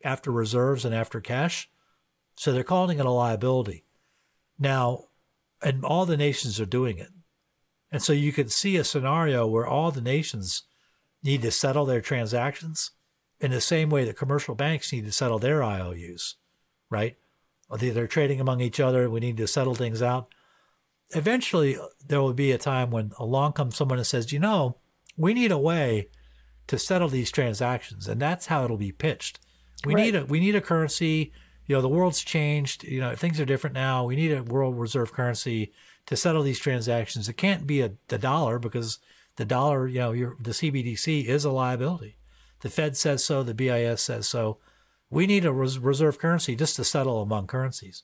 after 0.03 0.31
reserves 0.31 0.85
and 0.85 0.93
after 0.93 1.19
cash. 1.19 1.69
So 2.35 2.51
they're 2.51 2.63
calling 2.63 2.99
it 2.99 3.05
a 3.05 3.09
liability. 3.09 3.83
Now, 4.59 5.05
and 5.61 5.83
all 5.83 6.05
the 6.05 6.17
nations 6.17 6.59
are 6.59 6.65
doing 6.65 6.99
it. 6.99 7.09
And 7.91 8.03
so 8.03 8.13
you 8.13 8.31
could 8.31 8.51
see 8.51 8.77
a 8.77 8.83
scenario 8.83 9.47
where 9.47 9.65
all 9.65 9.91
the 9.91 10.01
nations 10.01 10.63
need 11.23 11.41
to 11.41 11.51
settle 11.51 11.85
their 11.85 12.01
transactions 12.01 12.91
in 13.39 13.51
the 13.51 13.61
same 13.61 13.89
way 13.89 14.03
that 14.05 14.17
commercial 14.17 14.53
banks 14.53 14.91
need 14.91 15.05
to 15.05 15.11
settle 15.11 15.39
their 15.39 15.63
IOUs, 15.63 16.35
right? 16.89 17.15
They're 17.75 18.07
trading 18.07 18.39
among 18.39 18.61
each 18.61 18.79
other. 18.79 19.09
We 19.09 19.19
need 19.19 19.37
to 19.37 19.47
settle 19.47 19.75
things 19.75 20.01
out. 20.01 20.27
Eventually, 21.11 21.77
there 22.05 22.21
will 22.21 22.33
be 22.33 22.51
a 22.51 22.57
time 22.57 22.91
when 22.91 23.11
along 23.19 23.53
comes 23.53 23.75
someone 23.75 23.97
and 23.97 24.07
says, 24.07 24.31
you 24.31 24.39
know, 24.39 24.77
we 25.17 25.33
need 25.33 25.51
a 25.51 25.57
way 25.57 26.09
to 26.67 26.77
settle 26.77 27.09
these 27.09 27.31
transactions. 27.31 28.07
And 28.07 28.21
that's 28.21 28.47
how 28.47 28.65
it'll 28.65 28.77
be 28.77 28.91
pitched. 28.91 29.39
We 29.85 29.95
Right. 29.95 30.05
need 30.05 30.15
a 30.15 30.25
we 30.25 30.39
need 30.39 30.55
a 30.55 30.61
currency. 30.61 31.31
You 31.65 31.75
know, 31.75 31.81
the 31.81 31.89
world's 31.89 32.23
changed. 32.23 32.83
You 32.83 33.01
know, 33.01 33.15
things 33.15 33.39
are 33.39 33.45
different 33.45 33.73
now. 33.73 34.05
We 34.05 34.15
need 34.15 34.31
a 34.31 34.43
world 34.43 34.79
reserve 34.79 35.13
currency 35.13 35.71
to 36.07 36.15
settle 36.15 36.43
these 36.43 36.59
transactions. 36.59 37.27
It 37.27 37.37
can't 37.37 37.67
be 37.67 37.81
a, 37.81 37.91
the 38.07 38.17
dollar 38.17 38.59
because 38.59 38.99
the 39.35 39.45
dollar, 39.45 39.87
you 39.87 39.99
know, 39.99 40.11
your, 40.13 40.35
the 40.39 40.51
CBDC 40.51 41.25
is 41.25 41.45
a 41.45 41.51
liability. 41.51 42.17
The 42.61 42.69
Fed 42.69 42.97
says 42.97 43.23
so. 43.23 43.43
The 43.43 43.53
BIS 43.53 44.01
says 44.01 44.27
so. 44.27 44.57
We 45.09 45.27
need 45.27 45.45
a 45.45 45.51
res- 45.51 45.79
reserve 45.79 46.19
currency 46.19 46.55
just 46.55 46.75
to 46.75 46.83
settle 46.83 47.21
among 47.21 47.47
currencies. 47.47 48.03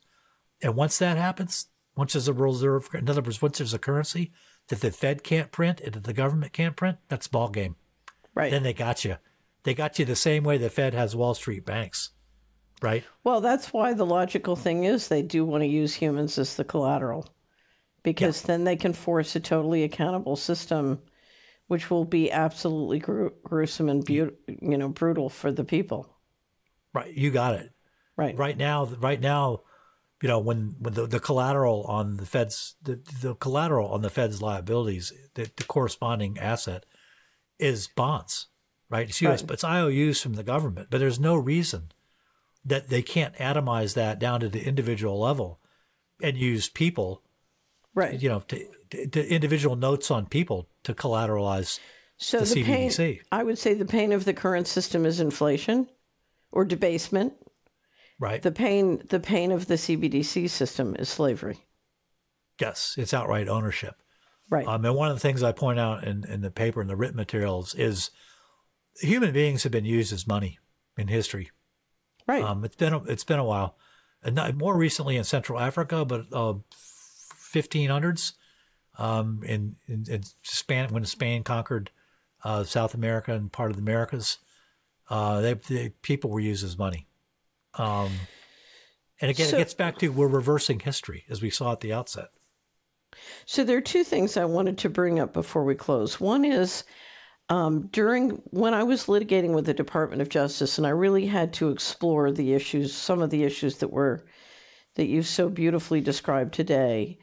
And 0.61 0.75
once 0.75 0.97
that 0.99 1.17
happens, 1.17 1.67
once 1.95 2.13
there's 2.13 2.27
a 2.27 2.33
reserve, 2.33 2.89
in 2.93 3.09
other 3.09 3.21
words, 3.21 3.41
once 3.41 3.57
there's 3.57 3.73
a 3.73 3.79
currency 3.79 4.31
that 4.69 4.81
the 4.81 4.91
Fed 4.91 5.23
can't 5.23 5.51
print 5.51 5.81
and 5.81 5.93
that 5.93 6.05
the 6.05 6.13
government 6.13 6.53
can't 6.53 6.75
print, 6.75 6.97
that's 7.09 7.27
ball 7.27 7.49
game. 7.49 7.75
Right. 8.33 8.51
Then 8.51 8.63
they 8.63 8.73
got 8.73 9.03
you. 9.03 9.17
They 9.63 9.73
got 9.73 9.99
you 9.99 10.05
the 10.05 10.15
same 10.15 10.43
way 10.43 10.57
the 10.57 10.69
Fed 10.69 10.93
has 10.93 11.15
Wall 11.15 11.33
Street 11.33 11.65
banks, 11.65 12.11
right? 12.81 13.03
Well, 13.23 13.41
that's 13.41 13.71
why 13.71 13.93
the 13.93 14.05
logical 14.05 14.55
thing 14.55 14.85
is 14.85 15.07
they 15.07 15.21
do 15.21 15.45
want 15.45 15.61
to 15.61 15.67
use 15.67 15.93
humans 15.93 16.37
as 16.37 16.55
the 16.55 16.63
collateral 16.63 17.27
because 18.03 18.41
then 18.41 18.65
they 18.65 18.75
can 18.75 18.91
force 18.91 19.35
a 19.35 19.39
totally 19.39 19.83
accountable 19.83 20.35
system 20.35 20.99
which 21.67 21.89
will 21.89 22.05
be 22.05 22.31
absolutely 22.31 22.99
gru- 22.99 23.33
gruesome 23.43 23.89
and 23.89 24.07
you 24.09 24.31
know 24.61 24.89
brutal 24.89 25.29
for 25.29 25.51
the 25.51 25.63
people. 25.63 26.12
Right. 26.93 27.13
You 27.13 27.31
got 27.31 27.55
it. 27.55 27.71
Right. 28.15 28.37
Right 28.37 28.57
now, 28.57 28.85
right 28.85 29.19
now, 29.19 29.61
you 30.21 30.29
know, 30.29 30.39
when, 30.39 30.75
when 30.79 30.93
the, 30.93 31.07
the 31.07 31.19
collateral 31.19 31.83
on 31.83 32.17
the 32.17 32.25
Fed's, 32.25 32.75
the, 32.81 32.99
the 33.21 33.35
collateral 33.35 33.89
on 33.89 34.01
the 34.01 34.09
Fed's 34.09 34.41
liabilities, 34.41 35.11
the, 35.33 35.49
the 35.55 35.63
corresponding 35.63 36.37
asset 36.39 36.85
is 37.59 37.87
bonds, 37.87 38.47
right? 38.89 39.09
It's 39.09 39.21
US, 39.21 39.41
Right. 39.41 39.47
but 39.47 39.53
it's 39.55 39.63
IOUs 39.63 40.21
from 40.21 40.35
the 40.35 40.43
government, 40.43 40.87
but 40.89 40.99
there's 40.99 41.19
no 41.19 41.35
reason 41.35 41.91
that 42.63 42.89
they 42.89 43.01
can't 43.01 43.35
atomize 43.35 43.95
that 43.95 44.19
down 44.19 44.39
to 44.39 44.47
the 44.47 44.65
individual 44.65 45.19
level 45.19 45.59
and 46.21 46.37
use 46.37 46.69
people, 46.69 47.21
right? 47.93 48.21
You 48.21 48.29
know, 48.29 48.39
to, 48.47 48.65
to, 48.91 49.07
to 49.07 49.27
individual 49.27 49.75
notes 49.75 50.09
on 50.09 50.27
people 50.27 50.69
to 50.83 50.93
collateralize 50.93 51.79
So 52.17 52.39
the, 52.41 52.53
the, 52.53 52.63
pain, 52.63 53.19
I 53.31 53.43
would 53.43 53.57
say 53.57 53.73
the 53.73 53.85
pain 53.85 54.13
of 54.13 54.23
the 54.23 54.33
current 54.33 54.67
system 54.67 55.05
is 55.05 55.19
inflation 55.19 55.89
or 56.53 56.63
debasement. 56.63 57.33
Right. 58.19 58.41
The 58.41 58.51
pain 58.51 59.03
the 59.09 59.19
pain 59.19 59.51
of 59.51 59.67
the 59.67 59.73
CBDC 59.73 60.49
system 60.49 60.95
is 60.97 61.09
slavery. 61.09 61.57
Yes, 62.61 62.95
it's 62.97 63.13
outright 63.13 63.49
ownership. 63.49 63.95
Right. 64.49 64.67
Um, 64.67 64.85
and 64.85 64.95
one 64.95 65.09
of 65.09 65.15
the 65.15 65.19
things 65.19 65.41
I 65.41 65.51
point 65.51 65.79
out 65.79 66.03
in, 66.03 66.23
in 66.25 66.41
the 66.41 66.51
paper 66.51 66.79
and 66.79 66.89
the 66.89 66.95
written 66.95 67.17
materials 67.17 67.73
is 67.73 68.11
human 68.99 69.33
beings 69.33 69.63
have 69.63 69.71
been 69.71 69.85
used 69.85 70.13
as 70.13 70.27
money 70.27 70.59
in 70.97 71.07
history. 71.07 71.49
Right. 72.27 72.43
Um, 72.43 72.63
it's 72.63 72.75
been 72.75 72.93
a, 72.93 73.03
it's 73.05 73.23
been 73.23 73.39
a 73.39 73.43
while, 73.43 73.75
and 74.23 74.35
not, 74.35 74.55
more 74.55 74.77
recently 74.77 75.17
in 75.17 75.23
Central 75.23 75.59
Africa, 75.59 76.05
but 76.05 76.25
uh, 76.31 76.53
1500s, 77.53 78.33
um, 78.97 79.41
in, 79.43 79.75
in, 79.87 80.05
in 80.07 80.23
Spain 80.43 80.89
when 80.89 81.03
Spain 81.05 81.43
conquered 81.43 81.89
uh, 82.43 82.63
South 82.63 82.93
America 82.93 83.33
and 83.33 83.51
part 83.51 83.71
of 83.71 83.77
the 83.77 83.81
Americas, 83.81 84.37
uh, 85.09 85.41
they, 85.41 85.53
they 85.53 85.89
people 86.01 86.29
were 86.29 86.39
used 86.39 86.63
as 86.63 86.77
money. 86.77 87.07
Um, 87.75 88.11
and 89.21 89.29
again, 89.31 89.47
So- 89.49 89.57
it 89.57 89.61
gets 89.61 89.73
back 89.73 89.97
to 89.99 90.09
we're 90.09 90.27
reversing 90.27 90.79
history 90.79 91.25
as 91.29 91.41
we 91.41 91.49
saw 91.49 91.71
at 91.71 91.79
the 91.79 91.93
outset. 91.93 92.29
So 93.45 93.63
there 93.63 93.77
are 93.77 93.81
two 93.81 94.03
things 94.03 94.37
I 94.37 94.45
wanted 94.45 94.77
to 94.79 94.89
bring 94.89 95.19
up 95.19 95.33
before 95.33 95.63
we 95.63 95.75
close. 95.75 96.19
One 96.19 96.43
is 96.43 96.83
um, 97.49 97.87
during 97.91 98.41
when 98.51 98.73
I 98.73 98.83
was 98.83 99.05
litigating 99.05 99.53
with 99.53 99.65
the 99.65 99.73
Department 99.73 100.21
of 100.21 100.29
Justice, 100.29 100.77
and 100.77 100.87
I 100.87 100.91
really 100.91 101.27
had 101.27 101.53
to 101.53 101.69
explore 101.69 102.31
the 102.31 102.53
issues, 102.53 102.93
some 102.93 103.21
of 103.21 103.29
the 103.29 103.43
issues 103.43 103.77
that 103.77 103.91
were 103.91 104.25
that 104.95 105.07
you 105.07 105.23
so 105.23 105.49
beautifully 105.49 106.01
described 106.01 106.53
today. 106.53 107.17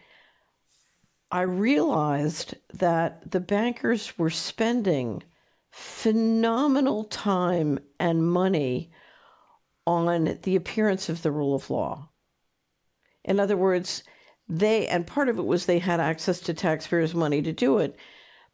I 1.33 1.43
realized 1.43 2.55
that 2.75 3.31
the 3.31 3.41
bankers 3.41 4.19
were 4.19 4.31
spending 4.31 5.23
phenomenal 5.71 7.05
time 7.05 7.79
and 7.99 8.31
money 8.31 8.91
on 9.87 10.39
the 10.43 10.57
appearance 10.57 11.09
of 11.09 11.23
the 11.23 11.33
rule 11.33 11.55
of 11.55 11.71
law. 11.71 12.09
In 13.25 13.41
other 13.41 13.57
words, 13.57 14.03
they, 14.49 14.87
and 14.89 15.07
part 15.07 15.29
of 15.29 15.39
it 15.39 15.47
was 15.47 15.67
they 15.67 15.79
had 15.79 16.01
access 16.01 16.41
to 16.41 16.55
taxpayers' 16.55 17.15
money 17.15 17.41
to 17.43 17.53
do 17.53 17.79
it. 17.79 17.97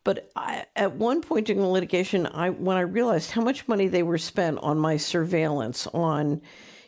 But 0.04 0.30
I, 0.36 0.66
at 0.76 0.94
one 0.96 1.20
point 1.20 1.50
in 1.50 1.58
the 1.58 1.66
litigation, 1.66 2.26
I 2.26 2.50
when 2.50 2.76
I 2.76 2.82
realized 2.82 3.32
how 3.32 3.42
much 3.42 3.66
money 3.66 3.88
they 3.88 4.04
were 4.04 4.18
spent 4.18 4.58
on 4.58 4.78
my 4.78 4.96
surveillance, 4.96 5.88
on, 5.88 6.42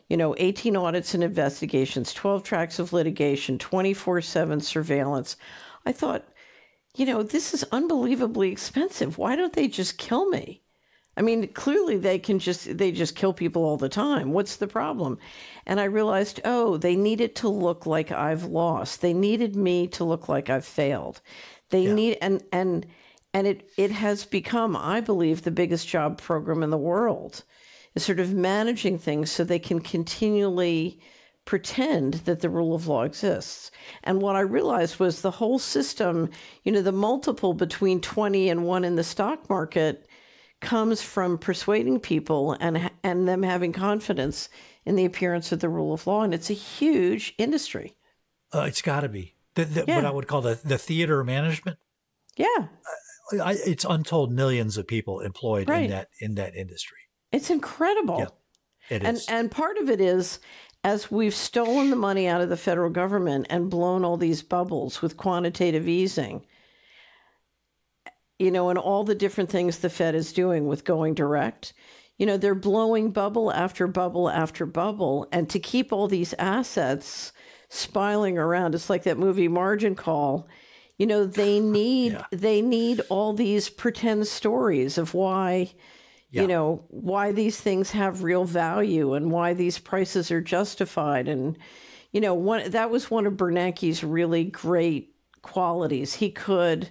you 0.09 0.17
know, 0.17 0.37
18 0.39 0.77
audits 0.77 1.15
and 1.15 1.25
investigations, 1.25 2.15
12 2.15 2.45
tracks 2.45 2.79
of 2.79 2.93
litigation, 2.93 3.59
24/7 3.59 4.63
surveillance, 4.63 5.37
I 5.85 5.91
thought, 5.91 6.29
you 6.99 7.07
know, 7.07 7.23
this 7.23 7.55
is 7.55 7.65
unbelievably 7.71 8.51
expensive. 8.51 9.19
Why 9.19 9.37
don't 9.37 9.53
they 9.53 9.69
just 9.69 9.99
kill 9.99 10.29
me? 10.29 10.63
I 11.17 11.23
mean, 11.23 11.49
clearly 11.49 11.97
they 11.97 12.19
can 12.19 12.39
just 12.39 12.79
they 12.79 12.93
just 12.93 13.17
kill 13.17 13.33
people 13.33 13.65
all 13.65 13.77
the 13.77 13.89
time. 13.89 14.33
What's 14.33 14.57
the 14.57 14.69
problem? 14.69 15.19
And 15.67 15.81
I 15.81 15.85
realized, 15.85 16.41
oh, 16.45 16.77
they 16.77 16.97
need 16.97 17.21
it 17.21 17.35
to 17.37 17.49
look 17.49 17.87
like 17.87 18.13
I've 18.13 18.45
lost. 18.45 19.01
They 19.01 19.13
needed 19.13 19.57
me 19.57 19.89
to 19.89 20.05
look 20.05 20.29
like 20.29 20.51
I've 20.51 20.65
failed. 20.65 21.21
They 21.71 21.87
need 21.87 22.19
and 22.21 22.43
and 22.53 22.87
and 23.35 23.47
it 23.47 23.69
it 23.77 23.91
has 23.91 24.25
become, 24.25 24.77
I 24.77 25.01
believe, 25.01 25.43
the 25.43 25.51
biggest 25.51 25.89
job 25.89 26.21
program 26.21 26.63
in 26.63 26.71
the 26.71 26.79
world. 26.79 27.45
Is 27.95 28.05
sort 28.05 28.21
of 28.21 28.35
managing 28.35 28.99
things 28.99 29.31
so 29.31 29.43
they 29.43 29.59
can 29.59 29.81
continually 29.81 31.01
pretend 31.49 32.13
that 32.27 32.41
the 32.41 32.51
rule 32.51 32.75
of 32.75 32.87
law 32.87 33.05
exists. 33.05 33.71
And 34.05 34.21
what 34.21 34.37
I 34.37 34.41
realized 34.41 35.01
was 35.01 35.23
the 35.23 35.31
whole 35.31 35.59
system, 35.59 36.29
you 36.63 36.71
know, 36.71 36.83
the 36.83 36.93
multiple 36.93 37.55
between 37.55 38.03
20 38.03 38.51
and 38.51 38.67
1 38.67 38.85
in 38.85 38.97
the 38.97 39.03
stock 39.03 39.49
market 39.49 40.07
comes 40.61 41.01
from 41.01 41.39
persuading 41.39 42.01
people 42.01 42.55
and 42.61 42.91
and 43.03 43.27
them 43.27 43.43
having 43.43 43.73
confidence 43.73 44.51
in 44.85 44.95
the 44.95 45.07
appearance 45.07 45.51
of 45.51 45.61
the 45.61 45.71
rule 45.71 45.95
of 45.95 46.07
law 46.07 46.21
and 46.21 46.35
it's 46.35 46.51
a 46.51 46.53
huge 46.53 47.33
industry. 47.39 47.97
Uh, 48.53 48.67
it's 48.69 48.83
got 48.83 49.01
to 49.01 49.09
be 49.09 49.35
the, 49.55 49.65
the, 49.65 49.85
what 49.87 50.05
I 50.05 50.11
would 50.11 50.27
call 50.27 50.43
the, 50.43 50.61
the 50.63 50.77
theater 50.77 51.25
management. 51.25 51.79
Yeah. 52.37 52.67
I, 53.43 53.57
it's 53.65 53.87
untold 53.89 54.33
millions 54.33 54.77
of 54.77 54.87
people 54.87 55.21
employed 55.21 55.71
Right. 55.71 55.85
in 55.85 55.91
that 55.93 56.09
in 56.21 56.35
that 56.35 56.55
industry. 56.55 56.99
It's 57.33 57.49
incredible. 57.49 58.37
It 58.91 59.03
and 59.03 59.17
is. 59.17 59.27
and 59.29 59.51
part 59.51 59.77
of 59.79 59.91
it 59.91 60.01
is 60.01 60.41
as 60.89 61.11
we've 61.11 61.35
stolen 61.35 61.91
the 61.91 61.97
money 61.97 62.27
out 62.27 62.41
of 62.41 62.49
the 62.49 62.57
federal 62.57 62.89
government 62.89 63.47
and 63.51 63.69
blown 63.69 64.07
all 64.07 64.17
these 64.17 64.41
bubbles 64.41 65.03
with 65.03 65.19
quantitative 65.19 65.87
easing. 65.87 66.47
You 68.39 68.51
know 68.51 68.71
and 68.71 68.79
all 68.79 69.05
the 69.05 69.15
different 69.15 69.51
things 69.51 69.79
the 69.79 69.91
fed 69.91 70.15
is 70.15 70.33
doing 70.33 70.67
with 70.67 70.87
going 70.87 71.13
direct. 71.13 71.75
You 72.17 72.25
know 72.25 72.39
they're 72.39 72.55
blowing 72.55 73.11
bubble 73.11 73.53
after 73.53 73.87
bubble 73.87 74.31
after 74.31 74.65
bubble. 74.65 75.29
And 75.31 75.51
to 75.51 75.59
keep 75.59 75.93
all 75.93 76.09
these 76.09 76.33
assets 76.39 77.33
spiling 77.69 78.39
around 78.39 78.75
it's 78.75 78.89
like 78.89 79.03
that 79.03 79.19
movie 79.19 79.47
margin 79.47 79.95
call. 79.95 80.49
You 80.97 81.07
know 81.07 81.27
they 81.27 81.61
need 81.79 82.19
they 82.33 82.63
need 82.63 83.03
all 83.11 83.35
these 83.35 83.69
pretend 83.69 84.27
stories 84.27 84.97
of 84.97 85.13
why 85.13 85.75
Yeah. 86.31 86.43
you 86.43 86.49
know 86.49 86.85
why 86.89 87.33
these 87.33 87.59
things 87.59 87.91
have 87.93 88.23
real 88.23 88.45
value 88.45 89.15
and 89.15 89.31
why 89.31 89.55
these 89.55 89.79
prices 89.79 90.31
are 90.31 90.43
justified 90.43 91.27
and 91.27 91.57
you 92.13 92.21
know 92.21 92.35
one 92.35 92.71
that 92.71 92.91
was 92.91 93.11
one 93.11 93.27
of 93.27 93.33
Bernanke's 93.35 94.05
really 94.05 94.45
great 94.45 95.15
qualities 95.41 96.13
he 96.15 96.31
could 96.31 96.91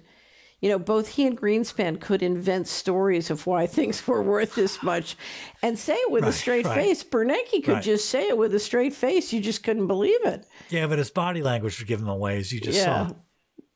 you 0.60 0.68
know 0.68 0.78
both 0.78 1.06
he 1.06 1.24
and 1.24 1.40
Greenspan 1.40 2.00
could 2.00 2.20
invent 2.20 2.66
stories 2.66 3.30
of 3.30 3.46
why 3.46 3.66
things 3.76 4.04
were 4.08 4.22
worth 4.22 4.56
this 4.56 4.82
much 4.82 5.16
and 5.62 5.78
say 5.78 5.94
it 5.94 6.10
with 6.10 6.24
a 6.24 6.32
straight 6.32 6.66
right. 6.66 6.74
face 6.74 7.04
Bernanke 7.04 7.62
could 7.62 7.74
Right. 7.74 7.82
just 7.82 8.10
say 8.10 8.26
it 8.26 8.36
with 8.36 8.52
a 8.54 8.58
straight 8.58 8.92
face 8.92 9.32
you 9.32 9.40
just 9.40 9.62
couldn't 9.62 9.86
believe 9.86 10.24
it 10.24 10.46
Yeah, 10.68 10.88
but 10.88 10.98
his 10.98 11.10
body 11.12 11.42
language 11.44 11.78
would 11.78 11.86
give 11.86 12.00
him 12.00 12.08
away, 12.08 12.38
as 12.38 12.52
you 12.52 12.60
just 12.60 12.78
yeah. 12.78 13.06
saw. 13.08 13.14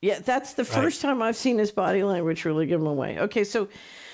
Yeah, 0.01 0.19
that's 0.19 0.55
the 0.55 0.65
Right. 0.65 0.73
first 0.73 0.99
time 1.01 1.21
I've 1.21 1.37
seen 1.37 1.57
his 1.57 1.71
body 1.71 2.03
language 2.03 2.43
really 2.43 2.65
give 2.65 2.81
him 2.81 2.87
away. 2.87 3.17
Okay, 3.19 3.45
so 3.45 3.69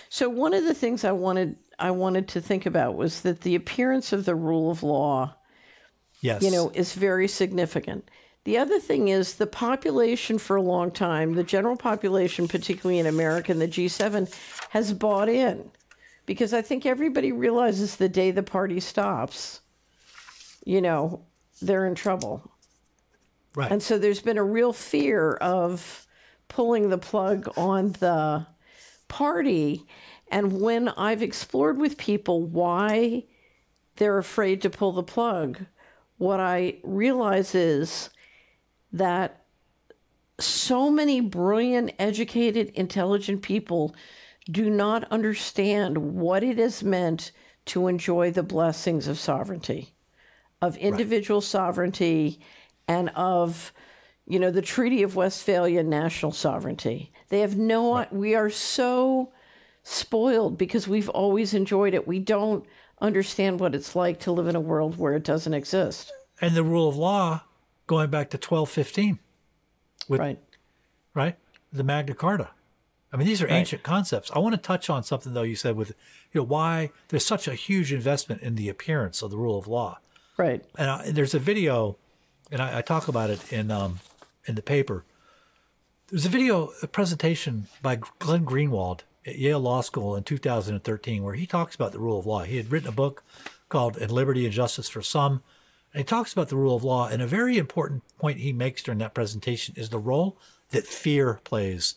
so 0.10 0.28
one 0.28 0.54
of 0.54 0.66
the 0.66 0.74
things 0.74 1.04
I 1.04 1.12
wanted 1.12 1.56
I 1.78 1.92
wanted 1.92 2.28
to 2.30 2.42
think 2.42 2.66
about 2.66 2.96
was 2.96 3.22
that 3.22 3.42
the 3.42 3.56
appearance 3.56 4.12
of 4.12 4.26
the 4.26 4.36
rule 4.36 4.70
of 4.70 4.84
law, 4.84 5.36
Yes. 6.22 6.42
you 6.44 6.52
know, 6.52 6.72
is 6.74 6.94
very 6.94 7.28
significant. 7.30 8.10
The 8.44 8.58
other 8.58 8.80
thing 8.80 9.08
is 9.08 9.36
the 9.36 9.48
population 9.48 10.40
for 10.40 10.58
a 10.58 10.62
long 10.62 10.92
time, 10.92 11.36
the 11.36 11.44
general 11.44 11.78
population, 11.78 12.48
particularly 12.50 13.00
in 13.00 13.06
America 13.06 13.52
and 13.52 13.62
the 13.62 13.68
G7, 13.68 14.34
has 14.72 14.92
bought 14.92 15.30
in. 15.30 15.72
Because 16.26 16.54
I 16.54 16.62
think 16.62 16.86
everybody 16.86 17.32
realizes 17.32 17.96
the 17.96 18.10
day 18.10 18.32
the 18.32 18.44
party 18.44 18.80
stops, 18.80 19.62
you 20.66 20.82
know, 20.82 21.22
they're 21.62 21.86
in 21.86 21.96
trouble. 21.96 22.52
Right. 23.56 23.72
And 23.72 23.82
so 23.82 23.98
there's 23.98 24.22
been 24.22 24.38
a 24.38 24.44
real 24.44 24.74
fear 24.74 25.34
of 25.36 26.06
pulling 26.50 26.90
the 26.90 26.98
plug 26.98 27.52
on 27.58 27.94
the 27.94 28.46
party. 29.10 29.86
And 30.32 30.62
when 30.62 30.88
I've 30.90 31.22
explored 31.22 31.78
with 31.78 31.98
people 31.98 32.44
why 32.44 33.26
they're 33.98 34.18
afraid 34.18 34.62
to 34.62 34.70
pull 34.70 34.94
the 34.94 35.04
plug, 35.04 35.66
what 36.18 36.40
I 36.40 36.78
realize 36.84 37.54
is 37.54 38.10
that 38.94 39.44
so 40.40 40.90
many 40.90 41.20
brilliant, 41.20 41.92
educated, 42.00 42.70
intelligent 42.70 43.42
people 43.42 43.94
do 44.50 44.70
not 44.70 45.04
understand 45.12 45.98
what 45.98 46.44
it 46.44 46.58
has 46.58 46.84
meant 46.84 47.32
to 47.66 47.88
enjoy 47.88 48.32
the 48.32 48.44
blessings 48.44 49.08
of 49.08 49.20
sovereignty, 49.20 49.94
of 50.62 50.78
individual 50.78 51.42
sovereignty, 51.42 52.40
and 52.88 53.10
of 53.10 53.72
you 54.30 54.40
know 54.40 54.52
the 54.52 54.62
Treaty 54.62 55.04
of 55.04 55.16
Westphalia 55.18 55.84
national 55.84 56.32
sovereignty. 56.32 57.12
They 57.28 57.42
have 57.42 57.58
no. 57.58 58.06
We 58.12 58.36
are 58.36 58.50
so 58.50 59.34
spoiled 59.84 60.58
because 60.58 60.88
we've 60.88 61.10
always 61.10 61.54
enjoyed 61.54 61.94
it. 61.94 62.08
We 62.08 62.20
don't 62.20 62.66
understand 63.02 63.60
what 63.60 63.74
it's 63.76 63.96
like 63.96 64.20
to 64.22 64.32
live 64.32 64.48
in 64.48 64.56
a 64.56 64.60
world 64.62 64.98
where 64.98 65.16
it 65.16 65.24
doesn't 65.24 65.54
exist. 65.54 66.12
And 66.40 66.56
the 66.56 66.64
rule 66.64 66.88
of 66.88 66.96
law 66.96 67.42
going 67.88 68.10
back 68.10 68.30
to 68.30 68.38
1215. 68.38 69.20
With, 70.08 70.20
right. 70.20 70.40
Right? 71.14 71.36
The 71.74 71.84
Magna 71.84 72.14
Carta. 72.14 72.50
I 73.12 73.18
mean, 73.18 73.26
these 73.26 73.42
are 73.42 73.46
Right. 73.48 73.54
ancient 73.56 73.82
concepts. 73.84 74.30
I 74.36 74.40
want 74.40 74.54
to 74.54 74.62
touch 74.62 74.90
on 74.90 75.04
something, 75.04 75.34
though, 75.34 75.42
you 75.44 75.56
said 75.56 75.76
with, 75.76 75.90
you 76.32 76.42
know, 76.42 76.44
why 76.44 76.92
there's 77.08 77.26
such 77.26 77.48
a 77.48 77.56
huge 77.56 77.92
investment 77.92 78.42
in 78.44 78.56
the 78.56 78.70
appearance 78.70 79.22
of 79.24 79.32
the 79.32 79.38
rule 79.38 79.58
of 79.58 79.68
law. 79.68 80.00
Right. 80.38 80.64
And 80.78 80.90
I, 80.90 81.10
there's 81.12 81.34
a 81.34 81.40
video, 81.40 81.98
and 82.52 82.62
I, 82.62 82.78
I 82.78 82.82
talk 82.82 83.08
about 83.08 83.30
it 83.32 83.52
in 83.52 83.72
um, 83.72 84.00
in 84.50 84.56
the 84.56 84.62
paper. 84.62 85.06
There's 86.10 86.26
a 86.26 86.30
video, 86.30 86.72
a 86.82 86.88
presentation 86.88 87.68
by 87.82 88.00
Glenn 88.18 88.44
Greenwald 88.44 89.02
at 89.26 89.38
Yale 89.38 89.60
Law 89.60 89.82
School 89.82 90.16
in 90.16 90.24
2013, 90.24 91.24
where 91.24 91.36
he 91.36 91.46
talks 91.46 91.76
about 91.76 91.92
the 91.92 92.00
rule 92.00 92.20
of 92.20 92.26
law. 92.26 92.44
He 92.44 92.58
had 92.58 92.72
written 92.72 92.90
a 92.90 92.94
book 92.94 93.24
called 93.70 93.96
"In 93.96 94.10
Liberty 94.10 94.46
and 94.46 94.54
Justice 94.54 94.90
for 94.90 95.04
Some," 95.04 95.44
and 95.94 96.02
he 96.02 96.04
talks 96.04 96.34
about 96.34 96.50
the 96.50 96.58
rule 96.58 96.76
of 96.76 96.84
law. 96.84 97.08
And 97.08 97.22
a 97.22 97.28
very 97.28 97.60
important 97.60 98.04
point 98.18 98.40
he 98.40 98.52
makes 98.52 98.82
during 98.82 98.98
that 99.00 99.14
presentation 99.14 99.76
is 99.78 99.90
the 99.90 100.00
role 100.00 100.36
that 100.72 100.88
fear 100.88 101.40
plays 101.44 101.96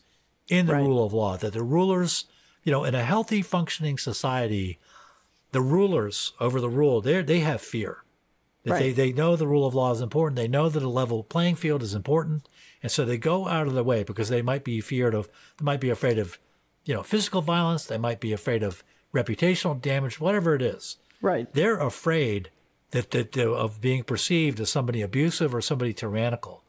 in 0.49 0.67
the 0.67 0.77
rule 0.77 1.05
of 1.05 1.15
law. 1.15 1.39
That 1.39 1.55
the 1.55 1.63
rulers, 1.63 2.27
you 2.65 2.71
know, 2.71 2.85
in 2.85 2.95
a 2.95 3.05
healthy, 3.05 3.41
functioning 3.41 3.97
society, 3.97 4.79
the 5.53 5.63
rulers 5.63 6.35
over 6.39 6.61
the 6.61 6.69
rule, 6.69 7.01
they 7.01 7.23
they 7.23 7.41
have 7.41 7.63
fear 7.63 8.05
That 8.65 8.79
they, 8.79 8.87
Right. 8.89 8.97
they 8.97 9.13
know 9.13 9.35
the 9.35 9.47
rule 9.47 9.67
of 9.67 9.75
law 9.75 9.91
is 9.93 10.01
important. 10.01 10.37
They 10.37 10.47
know 10.49 10.69
that 10.69 10.83
a 10.83 10.89
level 10.89 11.25
playing 11.25 11.57
field 11.57 11.83
is 11.83 11.95
important. 11.95 12.49
And 12.83 12.93
so 12.93 13.05
they 13.05 13.19
go 13.19 13.49
out 13.49 13.67
of 13.67 13.75
their 13.75 13.83
way 13.83 14.03
because 14.05 14.29
they 14.29 14.43
might 14.43 14.63
be 14.65 14.81
feared 14.81 15.15
of, 15.15 15.29
they 15.59 15.65
might 15.65 15.81
be 15.81 15.91
afraid 15.91 16.19
of, 16.19 16.39
you 16.85 16.95
know, 16.95 17.03
physical 17.03 17.43
violence. 17.43 17.85
They 17.85 17.99
might 17.99 18.21
be 18.21 18.33
afraid 18.33 18.63
of 18.63 18.85
reputational 19.13 19.81
damage, 19.81 20.21
whatever 20.21 20.55
it 20.55 20.63
is. 20.63 20.97
Right. 21.21 21.53
They're 21.53 21.79
afraid 21.79 22.51
that, 22.93 23.11
that 23.13 23.33
that- 23.33 23.49
of 23.53 23.81
being 23.81 24.05
perceived 24.05 24.61
as 24.61 24.71
somebody 24.71 25.03
abusive 25.03 25.55
or 25.55 25.61
somebody 25.61 25.93
tyrannical. 25.93 26.63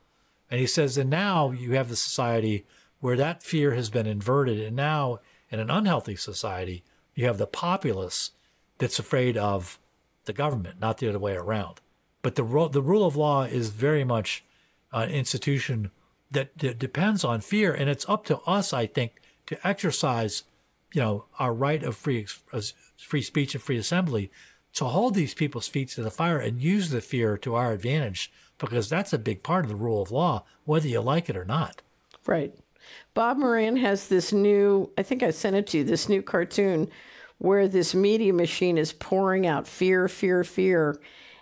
And 0.50 0.60
he 0.60 0.68
says, 0.68 0.98
and 0.98 1.10
now 1.10 1.52
you 1.52 1.74
have 1.74 1.90
the 1.90 1.96
society 1.96 2.66
where 3.00 3.18
that 3.18 3.44
fear 3.44 3.74
has 3.74 3.90
been 3.90 4.06
inverted. 4.08 4.60
And 4.60 4.76
now 4.76 5.20
in 5.52 5.60
an 5.60 5.70
unhealthy 5.70 6.16
society, 6.16 6.84
you 7.16 7.26
have 7.26 7.38
the 7.38 7.48
populace 7.48 8.32
that's 8.78 9.00
afraid 9.00 9.38
of 9.38 9.80
the 10.26 10.34
government, 10.34 10.80
not 10.80 10.98
the 10.98 11.10
other 11.10 11.20
way 11.20 11.36
around. 11.36 11.82
But 12.22 12.36
the, 12.36 12.44
ro- 12.44 12.70
the 12.70 12.82
rule 12.82 13.06
of 13.06 13.16
law 13.16 13.44
is 13.44 13.70
very 13.70 14.04
much 14.04 14.44
an 14.92 15.10
institution 15.10 15.92
that, 16.32 16.58
that 16.60 16.80
depends 16.80 17.24
on 17.24 17.42
fear. 17.42 17.74
And 17.74 17.90
it's 17.90 18.08
up 18.08 18.26
to 18.26 18.40
us, 18.40 18.74
I 18.74 18.86
think, 18.86 19.22
to 19.48 19.68
exercise, 19.68 20.44
you 20.94 21.02
know, 21.02 21.26
our 21.40 21.54
right 21.54 21.84
of 21.84 21.96
free, 21.98 22.26
ex- 22.54 22.74
free 22.98 23.22
speech 23.22 23.54
and 23.54 23.64
free 23.64 23.78
assembly 23.78 24.32
to 24.74 24.86
hold 24.86 25.14
these 25.14 25.34
people's 25.34 25.68
feet 25.68 25.90
to 25.90 26.02
the 26.02 26.12
fire 26.12 26.40
and 26.40 26.62
use 26.62 26.90
the 26.90 27.02
fear 27.02 27.38
to 27.38 27.56
our 27.56 27.74
advantage 27.74 28.32
because 28.58 28.90
that's 28.90 29.14
a 29.14 29.18
big 29.18 29.44
part 29.44 29.66
of 29.66 29.70
the 29.70 29.76
rule 29.76 30.02
of 30.02 30.12
law, 30.12 30.44
whether 30.66 30.88
you 30.88 31.02
like 31.02 31.30
it 31.30 31.38
or 31.38 31.46
not. 31.46 31.82
Right. 32.26 32.54
Bob 33.14 33.38
Moran 33.38 33.76
has 33.78 34.08
this 34.08 34.32
new, 34.32 34.92
I 34.98 35.04
think 35.04 35.24
I 35.24 35.32
sent 35.32 35.56
it 35.56 35.68
to 35.68 35.80
you, 35.80 35.84
this 35.84 36.10
new 36.10 36.22
cartoon 36.22 36.90
where 37.44 37.68
this 37.68 37.94
media 37.94 38.32
machine 38.32 38.78
is 38.78 38.94
pouring 38.94 39.46
out 39.46 39.68
fear, 39.68 40.08
fear, 40.08 40.46
fear. 40.46 40.98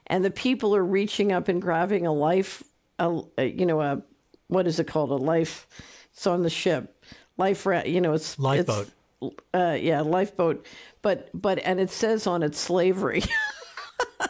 And 0.07 0.25
the 0.25 0.31
people 0.31 0.75
are 0.75 0.83
reaching 0.83 1.31
up 1.31 1.47
and 1.47 1.61
grabbing 1.61 2.07
a 2.07 2.11
life, 2.11 2.63
a, 2.97 3.21
a 3.37 3.45
you 3.45 3.67
know, 3.67 3.81
a, 3.81 4.01
what 4.47 4.65
is 4.65 4.79
it 4.79 4.87
called? 4.87 5.11
A 5.11 5.15
life, 5.15 5.67
it's 6.11 6.25
on 6.25 6.41
the 6.41 6.49
ship. 6.49 7.05
Life, 7.37 7.67
ra- 7.67 7.83
you 7.85 8.01
know, 8.01 8.13
it's 8.13 8.39
Lifeboat. 8.39 8.89
It's, 9.21 9.35
uh, 9.53 9.77
yeah, 9.79 10.01
lifeboat. 10.01 10.65
But, 11.03 11.29
but, 11.39 11.59
and 11.59 11.79
it 11.79 11.91
says 11.91 12.25
on 12.25 12.41
it 12.41 12.55
slavery. 12.55 13.21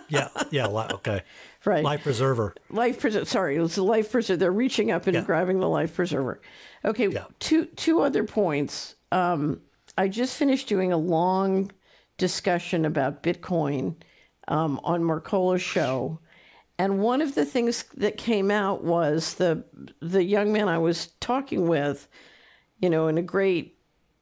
Yeah, 0.07 0.27
yeah, 0.51 0.67
li- 0.67 0.87
okay. 0.91 1.23
Right. 1.63 1.83
Life 1.83 2.03
preserver. 2.03 2.53
life 2.69 2.99
preserver. 2.99 3.25
Sorry, 3.25 3.55
it's 3.57 3.77
a 3.77 3.83
life 3.83 4.11
preserver. 4.11 4.37
They're 4.37 4.51
reaching 4.51 4.91
up 4.91 5.07
and 5.07 5.25
grabbing 5.25 5.59
the 5.59 5.69
life 5.69 5.95
preserver. 5.95 6.41
Okay, 6.83 7.09
two 7.39 7.65
two 7.65 8.01
other 8.01 8.23
points. 8.25 8.95
Um, 9.11 9.61
I 9.97 10.07
just 10.07 10.37
finished 10.37 10.67
doing 10.67 10.91
a 10.91 10.97
long 10.97 11.71
discussion 12.17 12.85
about 12.85 13.23
Bitcoin 13.23 13.95
um, 14.47 14.79
on 14.83 15.01
Mercola's 15.03 15.61
show, 15.61 16.19
and 16.77 16.99
one 16.99 17.21
of 17.21 17.35
the 17.35 17.45
things 17.45 17.85
that 17.97 18.17
came 18.17 18.49
out 18.49 18.83
was 18.83 19.35
the 19.35 19.63
the 19.99 20.23
young 20.23 20.51
man 20.51 20.67
I 20.67 20.77
was 20.77 21.07
talking 21.19 21.67
with, 21.67 22.07
you 22.79 22.89
know, 22.89 23.07
and 23.07 23.19
a 23.19 23.23
great 23.23 23.77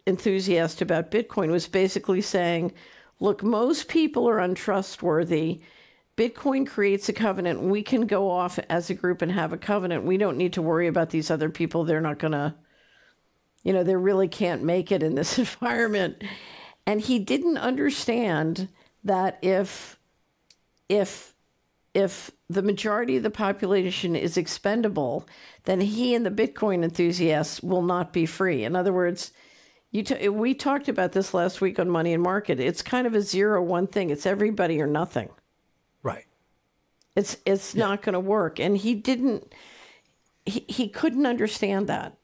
enthusiast 0.08 0.82
about 0.82 1.12
Bitcoin 1.12 1.52
was 1.52 1.68
basically 1.68 2.22
saying, 2.22 2.74
look, 3.20 3.44
most 3.44 3.88
people 3.88 4.28
are 4.28 4.40
untrustworthy. 4.40 5.62
Bitcoin 6.18 6.68
creates 6.68 7.08
a 7.08 7.14
covenant. 7.14 7.62
We 7.62 7.82
can 7.82 8.06
go 8.06 8.30
off 8.30 8.60
as 8.70 8.90
a 8.90 8.94
group 8.94 9.22
and 9.22 9.32
have 9.32 9.54
a 9.54 9.58
covenant. 9.58 10.04
We 10.04 10.18
don't 10.18 10.38
need 10.38 10.54
to 10.54 10.62
worry 10.62 10.88
about 10.88 11.12
these 11.12 11.32
other 11.32 11.50
people. 11.50 11.84
They're 11.86 12.02
not 12.02 12.20
going 12.20 12.34
to, 12.34 12.56
you 13.70 13.76
know, 13.76 13.84
they 13.84 13.96
really 13.96 14.28
can't 14.28 14.64
make 14.64 14.92
it 14.92 15.04
in 15.04 15.14
this 15.14 15.38
environment. 15.38 16.24
And 16.88 17.00
he 17.00 17.20
didn't 17.20 17.60
understand 17.60 18.68
that 19.04 19.38
if, 19.44 20.00
if, 20.90 21.36
if 21.94 22.32
the 22.50 22.64
majority 22.64 23.18
of 23.18 23.22
the 23.22 23.30
population 23.30 24.16
is 24.16 24.38
expendable, 24.38 25.28
then 25.66 25.82
he 25.82 26.16
and 26.16 26.26
the 26.26 26.32
Bitcoin 26.32 26.84
enthusiasts 26.84 27.62
will 27.62 27.84
not 27.84 28.12
be 28.12 28.26
free. 28.26 28.64
In 28.64 28.76
other 28.76 28.92
words, 28.92 29.34
you 29.92 30.02
t- 30.02 30.30
we 30.30 30.56
talked 30.56 30.90
about 30.90 31.12
this 31.12 31.36
last 31.36 31.62
week 31.62 31.78
on 31.78 31.92
Money 31.92 32.16
and 32.16 32.24
Market. 32.24 32.60
It's 32.60 32.82
kind 32.82 33.06
of 33.06 33.14
a 33.14 33.22
zero 33.22 33.62
one 33.62 33.86
thing. 33.86 34.10
It's 34.10 34.26
everybody 34.26 34.82
or 34.82 34.88
nothing. 34.88 35.30
Right. 36.02 36.26
It's 37.16 37.38
it's 37.46 37.76
not 37.76 38.02
going 38.02 38.14
to 38.14 38.20
work. 38.20 38.60
And 38.60 38.76
he 38.76 38.96
didn't. 38.96 39.54
He 40.48 40.66
he 40.68 40.90
couldn't 40.90 41.28
understand 41.28 41.86
that. 41.88 42.16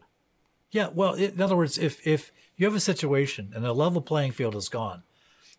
Yeah, 0.76 0.90
well, 0.94 1.14
in 1.14 1.40
other 1.40 1.56
words, 1.56 1.78
if 1.78 2.06
if 2.06 2.34
you 2.58 2.66
have 2.66 2.76
a 2.76 2.82
situation 2.82 3.54
and 3.56 3.64
the 3.64 3.72
level 3.72 4.02
playing 4.02 4.34
field 4.34 4.58
is 4.58 4.68
gone, 4.68 5.04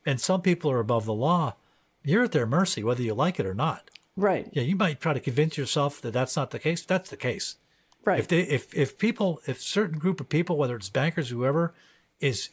and 0.05 0.20
some 0.20 0.43
people 0.43 0.70
are 0.70 0.78
above 0.78 1.06
the 1.06 1.14
law, 1.14 1.55
you're 2.05 2.24
at 2.24 2.32
their 2.32 2.44
mercy 2.44 2.84
whether 2.84 3.02
you 3.02 3.14
like 3.14 3.40
it 3.40 3.47
or 3.47 3.55
not. 3.55 3.90
Right. 4.14 4.47
Yeah, 4.52 4.64
you 4.64 4.76
might 4.76 5.01
try 5.01 5.14
to 5.14 5.20
convince 5.20 5.56
yourself 5.56 6.02
that 6.02 6.12
that's 6.12 6.36
not 6.36 6.51
the 6.51 6.59
case. 6.59 6.84
That's 6.84 7.09
the 7.09 7.16
case. 7.16 7.56
Right. 8.05 8.18
If 8.18 8.28
they 8.28 8.40
if 8.40 8.74
if 8.74 8.98
people 8.98 9.40
if 9.47 9.62
certain 9.62 9.98
group 9.98 10.20
of 10.20 10.28
people, 10.28 10.59
whether 10.59 10.76
it's 10.76 10.90
bankers, 10.90 11.30
whoever, 11.30 11.72
is 12.20 12.51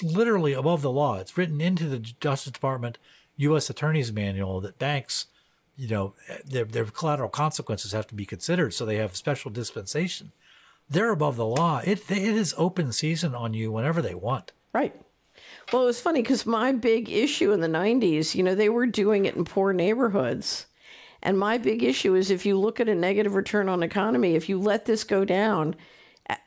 literally 0.00 0.52
above 0.52 0.82
the 0.82 0.92
law, 0.92 1.18
it's 1.18 1.36
written 1.36 1.60
into 1.60 1.88
the 1.88 1.98
Justice 1.98 2.52
Department 2.52 2.96
U.S. 3.38 3.68
Attorney's 3.68 4.12
Manual 4.12 4.60
that 4.60 4.78
banks, 4.78 5.26
you 5.76 5.88
know, 5.88 6.14
eh, 6.28 6.38
their 6.46 6.64
their 6.64 6.84
collateral 6.84 7.28
consequences 7.28 7.90
have 7.90 8.06
to 8.06 8.14
be 8.14 8.24
considered, 8.24 8.72
so 8.72 8.86
they 8.86 8.98
have 8.98 9.16
special 9.16 9.50
dispensation. 9.50 10.30
They're 10.88 11.10
above 11.10 11.36
the 11.36 11.46
law. 11.46 11.80
It 11.84 12.10
it 12.10 12.18
is 12.18 12.54
open 12.56 12.92
season 12.92 13.34
on 13.34 13.54
you 13.54 13.72
whenever 13.72 14.02
they 14.02 14.14
want. 14.14 14.52
Right. 14.72 14.94
Well, 15.72 15.82
it 15.82 15.86
was 15.86 16.00
funny 16.00 16.22
because 16.22 16.46
my 16.46 16.72
big 16.72 17.08
issue 17.10 17.52
in 17.52 17.60
the 17.60 17.68
90s, 17.68 18.34
you 18.34 18.42
know, 18.42 18.54
they 18.54 18.68
were 18.68 18.86
doing 18.86 19.24
it 19.24 19.34
in 19.34 19.44
poor 19.44 19.72
neighborhoods. 19.72 20.66
And 21.22 21.38
my 21.38 21.56
big 21.56 21.82
issue 21.82 22.14
is 22.14 22.30
if 22.30 22.44
you 22.44 22.58
look 22.58 22.80
at 22.80 22.88
a 22.88 22.94
negative 22.94 23.34
return 23.34 23.68
on 23.68 23.82
economy, 23.82 24.34
if 24.34 24.48
you 24.48 24.60
let 24.60 24.84
this 24.84 25.04
go 25.04 25.24
down, 25.24 25.74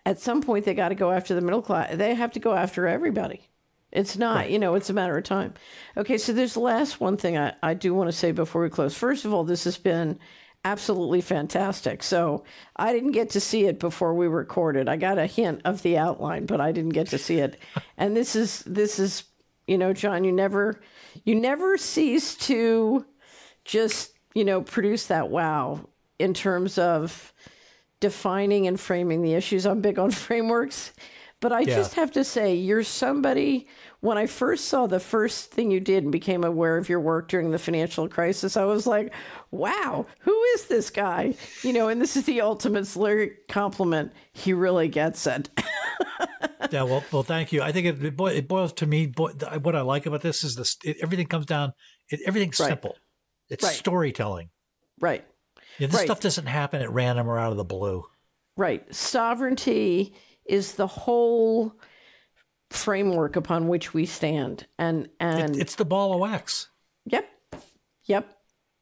at 0.05 0.19
some 0.19 0.41
point 0.41 0.65
they 0.65 0.75
got 0.75 0.89
to 0.89 0.95
go 0.95 1.11
after 1.11 1.33
the 1.33 1.41
middle 1.41 1.63
class. 1.63 1.95
They 1.95 2.13
have 2.13 2.31
to 2.33 2.39
go 2.39 2.53
after 2.53 2.87
everybody. 2.87 3.41
It's 3.91 4.17
not, 4.17 4.51
you 4.51 4.59
know, 4.59 4.75
it's 4.75 4.89
a 4.89 4.93
matter 4.93 5.17
of 5.17 5.23
time. 5.23 5.53
Okay, 5.95 6.17
so 6.17 6.33
there's 6.33 6.53
the 6.53 6.59
last 6.59 6.99
one 6.99 7.17
thing 7.17 7.37
I, 7.37 7.53
I 7.63 7.73
do 7.73 7.93
want 7.93 8.09
to 8.09 8.15
say 8.15 8.31
before 8.31 8.61
we 8.61 8.69
close. 8.69 8.95
First 8.95 9.25
of 9.25 9.33
all, 9.33 9.43
this 9.43 9.63
has 9.63 9.77
been 9.77 10.19
absolutely 10.67 11.21
fantastic. 11.21 12.03
So 12.03 12.43
I 12.75 12.91
didn't 12.91 13.11
get 13.13 13.29
to 13.31 13.39
see 13.39 13.65
it 13.65 13.79
before 13.79 14.13
we 14.13 14.27
recorded. 14.27 14.89
I 14.89 14.97
got 14.97 15.17
a 15.17 15.25
hint 15.25 15.61
of 15.63 15.81
the 15.81 15.97
outline, 15.97 16.45
but 16.45 16.59
I 16.59 16.71
didn't 16.71 16.93
get 16.93 17.07
to 17.09 17.17
see 17.17 17.39
it. 17.39 17.59
And 17.99 18.15
this 18.15 18.35
is 18.35 18.59
this 18.67 18.99
is, 18.99 19.23
you 19.65 19.77
know, 19.77 19.91
John, 19.93 20.23
you 20.23 20.31
never 20.31 20.79
you 21.23 21.33
never 21.35 21.77
cease 21.77 22.35
to 22.49 23.05
just, 23.65 24.11
you 24.35 24.45
know, 24.45 24.61
produce 24.61 25.07
that 25.07 25.29
wow 25.29 25.79
in 26.19 26.33
terms 26.33 26.77
of 26.77 27.33
defining 27.99 28.67
and 28.67 28.79
framing 28.79 29.21
the 29.23 29.33
issues. 29.33 29.65
I'm 29.65 29.81
big 29.81 29.97
on 29.97 30.11
frameworks. 30.25 30.93
But 31.39 31.51
I 31.53 31.61
Yeah. 31.61 31.75
just 31.75 31.93
have 31.95 32.11
to 32.11 32.23
say, 32.23 32.55
you're 32.55 32.83
somebody. 32.83 33.67
When 33.99 34.17
I 34.17 34.27
first 34.27 34.65
saw 34.65 34.85
the 34.85 34.99
first 34.99 35.51
thing 35.51 35.71
you 35.71 35.79
did 35.79 36.03
and 36.03 36.11
became 36.11 36.43
aware 36.43 36.77
of 36.77 36.87
your 36.87 36.99
work 36.99 37.27
during 37.29 37.49
the 37.51 37.57
financial 37.57 38.07
crisis, 38.07 38.55
I 38.55 38.63
was 38.65 38.85
like, 38.85 39.11
wow, 39.49 40.05
who 40.19 40.43
is 40.55 40.67
this 40.67 40.89
guy? 40.91 41.33
You 41.63 41.73
know, 41.73 41.87
and 41.87 41.99
this 41.99 42.15
is 42.15 42.25
the 42.25 42.41
ultimate 42.41 42.95
lyric 42.95 43.47
compliment. 43.47 44.11
He 44.33 44.53
really 44.53 44.87
gets 44.87 45.25
it. 45.25 45.49
yeah, 46.71 46.83
well, 46.83 47.03
well, 47.11 47.23
thank 47.23 47.51
you. 47.51 47.61
I 47.63 47.71
think 47.71 47.87
it, 47.87 48.03
it, 48.05 48.15
boi- 48.15 48.33
it 48.35 48.47
boils 48.47 48.71
to 48.73 48.85
me. 48.85 49.07
Boi- 49.07 49.33
what 49.63 49.75
I 49.75 49.81
like 49.81 50.05
about 50.05 50.21
this 50.21 50.43
is 50.43 50.55
this: 50.55 50.77
it, 50.83 50.97
everything 51.01 51.25
comes 51.27 51.47
down. 51.47 51.73
It, 52.09 52.19
everything's 52.25 52.59
Right. 52.59 52.69
simple. 52.69 52.95
It's 53.49 53.63
Right. 53.63 53.73
storytelling. 53.73 54.49
right. 55.01 55.25
Yeah, 55.79 55.87
this 55.87 55.97
Right. 55.97 56.05
stuff 56.05 56.19
doesn't 56.19 56.47
happen 56.47 56.81
at 56.81 56.91
random 56.91 57.27
or 57.27 57.37
out 57.37 57.51
of 57.51 57.57
the 57.57 57.63
blue. 57.63 58.03
Right. 58.55 58.83
Sovereignty 58.93 60.13
is 60.45 60.73
the 60.73 60.87
whole 60.87 61.73
framework 62.69 63.35
upon 63.35 63.67
which 63.67 63.93
we 63.93 64.05
stand. 64.05 64.67
And 64.77 65.09
and 65.19 65.55
it's 65.55 65.75
the 65.75 65.85
ball 65.85 66.13
of 66.13 66.19
wax. 66.19 66.69
Yep. 67.05 67.27
Yep. 68.05 68.37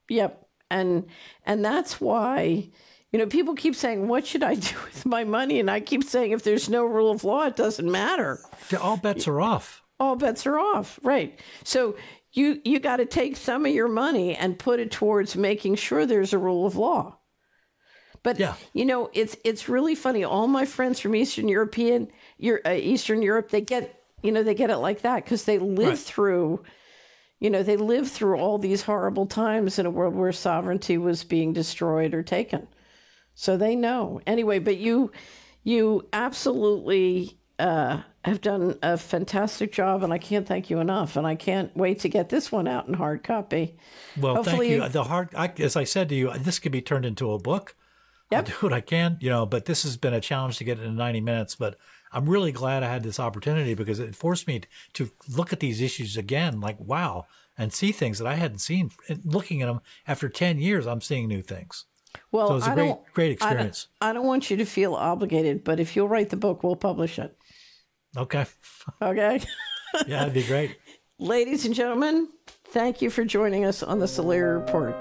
Yep. 0.10 0.48
And 0.72 1.06
and 1.46 1.64
that's 1.64 2.02
why 2.02 2.70
you 3.12 3.20
know 3.20 3.28
people 3.28 3.56
keep 3.56 3.76
saying 3.76 4.08
what 4.08 4.26
should 4.26 4.44
I 4.44 4.56
do 4.56 4.76
with 4.86 5.06
my 5.06 5.24
money 5.24 5.60
and 5.60 5.70
I 5.70 5.80
keep 5.80 6.04
saying 6.04 6.32
if 6.32 6.44
there's 6.44 6.70
no 6.70 6.86
rule 6.86 7.12
of 7.12 7.24
law 7.24 7.46
it 7.46 7.56
doesn't 7.56 7.90
matter. 7.90 8.40
All 8.80 8.98
bets 8.98 9.28
are 9.28 9.42
off. 9.42 9.84
All 10.00 10.16
bets 10.16 10.46
are 10.46 10.60
off. 10.60 11.00
Right. 11.04 11.40
So 11.64 11.96
you 12.34 12.62
you 12.66 12.80
got 12.80 12.98
to 12.98 13.06
take 13.06 13.38
some 13.38 13.66
of 13.66 13.74
your 13.74 13.88
money 13.88 14.36
and 14.36 14.60
put 14.60 14.80
it 14.80 14.92
towards 14.92 15.36
making 15.36 15.76
sure 15.76 16.06
there's 16.06 16.34
a 16.34 16.38
rule 16.38 16.66
of 16.66 16.76
law. 16.76 17.20
But 18.26 18.38
you 18.74 18.84
know, 18.86 19.10
it's 19.14 19.38
it's 19.46 19.70
really 19.70 19.96
funny. 19.96 20.24
All 20.26 20.48
my 20.48 20.66
friends 20.66 21.00
from 21.00 21.16
Eastern 21.16 21.48
European, 21.48 22.10
Eur- 22.44 22.62
uh, 22.66 22.72
Eastern 22.74 23.22
Europe, 23.22 23.50
they 23.52 23.62
get 23.62 24.02
you 24.24 24.32
know 24.34 24.44
they 24.44 24.56
get 24.56 24.70
it 24.72 24.78
like 24.78 25.02
that 25.04 25.24
because 25.24 25.44
they 25.46 25.60
live 25.60 25.90
Right. 25.90 25.98
through, 26.00 26.64
you 27.40 27.50
know, 27.52 27.62
they 27.64 27.78
live 27.78 28.10
through 28.12 28.38
all 28.40 28.58
these 28.58 28.82
horrible 28.82 29.28
times 29.28 29.78
in 29.80 29.86
a 29.86 29.92
world 29.92 30.16
where 30.16 30.32
sovereignty 30.34 30.98
was 30.98 31.24
being 31.24 31.54
destroyed 31.54 32.14
or 32.14 32.24
taken. 32.24 32.68
So 33.36 33.58
they 33.58 33.76
know 33.76 34.20
anyway. 34.26 34.60
But 34.60 34.78
you, 34.78 35.12
you 35.64 36.08
absolutely 36.12 37.38
uh, 37.60 38.02
have 38.24 38.42
done 38.42 38.78
a 38.82 38.98
fantastic 38.98 39.72
job, 39.72 40.04
and 40.04 40.12
I 40.14 40.18
can't 40.18 40.48
thank 40.48 40.70
you 40.70 40.80
enough. 40.80 41.16
And 41.16 41.28
I 41.28 41.36
can't 41.36 41.76
wait 41.78 42.00
to 42.00 42.10
get 42.10 42.30
this 42.30 42.52
one 42.52 42.68
out 42.68 42.88
in 42.88 42.94
hard 42.96 43.24
copy. 43.24 43.78
Well, 44.20 44.36
Hopefully- 44.36 44.70
thank 44.80 44.84
you. 44.84 44.90
The 44.90 45.04
hard, 45.04 45.30
I, 45.36 45.52
as 45.60 45.76
I 45.76 45.84
said 45.84 46.10
to 46.10 46.16
you, 46.16 46.32
this 46.38 46.60
could 46.60 46.72
be 46.72 46.82
turned 46.82 47.06
into 47.06 47.32
a 47.32 47.38
book. 47.40 47.76
I'll 48.32 48.44
do 48.44 48.54
what 48.60 48.74
I 48.74 48.82
can, 48.82 49.18
you 49.22 49.30
know, 49.30 49.46
but 49.46 49.66
this 49.66 49.84
has 49.84 49.98
been 49.98 50.14
a 50.14 50.20
challenge 50.22 50.58
to 50.58 50.64
get 50.64 50.80
it 50.80 50.84
in 50.86 50.96
90 50.96 51.22
minutes. 51.22 51.56
But 51.56 51.78
I'm 52.12 52.28
really 52.30 52.52
glad 52.52 52.84
I 52.84 52.92
had 52.92 53.04
this 53.04 53.20
opportunity 53.20 53.74
because 53.74 54.00
it 54.00 54.16
forced 54.16 54.48
me 54.48 54.62
to 54.94 55.10
look 55.30 55.54
at 55.54 55.60
these 55.60 55.82
issues 55.82 56.18
again, 56.18 56.60
like, 56.60 56.80
wow, 56.80 57.26
and 57.58 57.72
see 57.72 57.92
things 57.92 58.18
that 58.20 58.28
I 58.28 58.36
hadn't 58.36 58.60
seen. 58.60 58.92
And 59.08 59.22
Looking 59.26 59.62
at 59.62 59.68
them 59.68 59.82
after 60.08 60.28
10 60.30 60.60
years, 60.60 60.88
I'm 60.88 61.02
seeing 61.02 61.28
new 61.28 61.42
things. 61.42 61.86
Well, 62.32 62.48
so 62.48 62.56
it's 62.58 62.68
a 62.68 62.72
I 62.72 62.76
great, 62.76 62.96
great 63.14 63.26
I 63.26 63.28
don't- 63.28 63.32
experience. 63.34 63.88
I 64.02 64.14
don't 64.14 64.26
want 64.26 64.50
you 64.50 64.58
to 64.58 64.66
feel 64.66 64.96
obligated, 64.96 65.64
but 65.64 65.80
if 65.80 65.96
you'll 65.96 66.08
write 66.10 66.30
the 66.30 66.38
book, 66.38 66.64
we'll 66.64 66.76
publish 66.78 67.20
it. 67.20 67.38
Okay. 68.18 68.46
Okay. 69.02 69.42
Yeah, 70.08 70.20
that'd 70.20 70.34
be 70.34 70.44
great. 70.44 70.76
Ladies 71.20 71.66
and 71.66 71.74
gentlemen, 71.74 72.28
thank 72.66 73.02
you 73.02 73.10
for 73.10 73.24
joining 73.24 73.64
us 73.64 73.82
on 73.82 74.00
the 74.00 74.08
Solari 74.08 74.60
Report. 74.60 74.94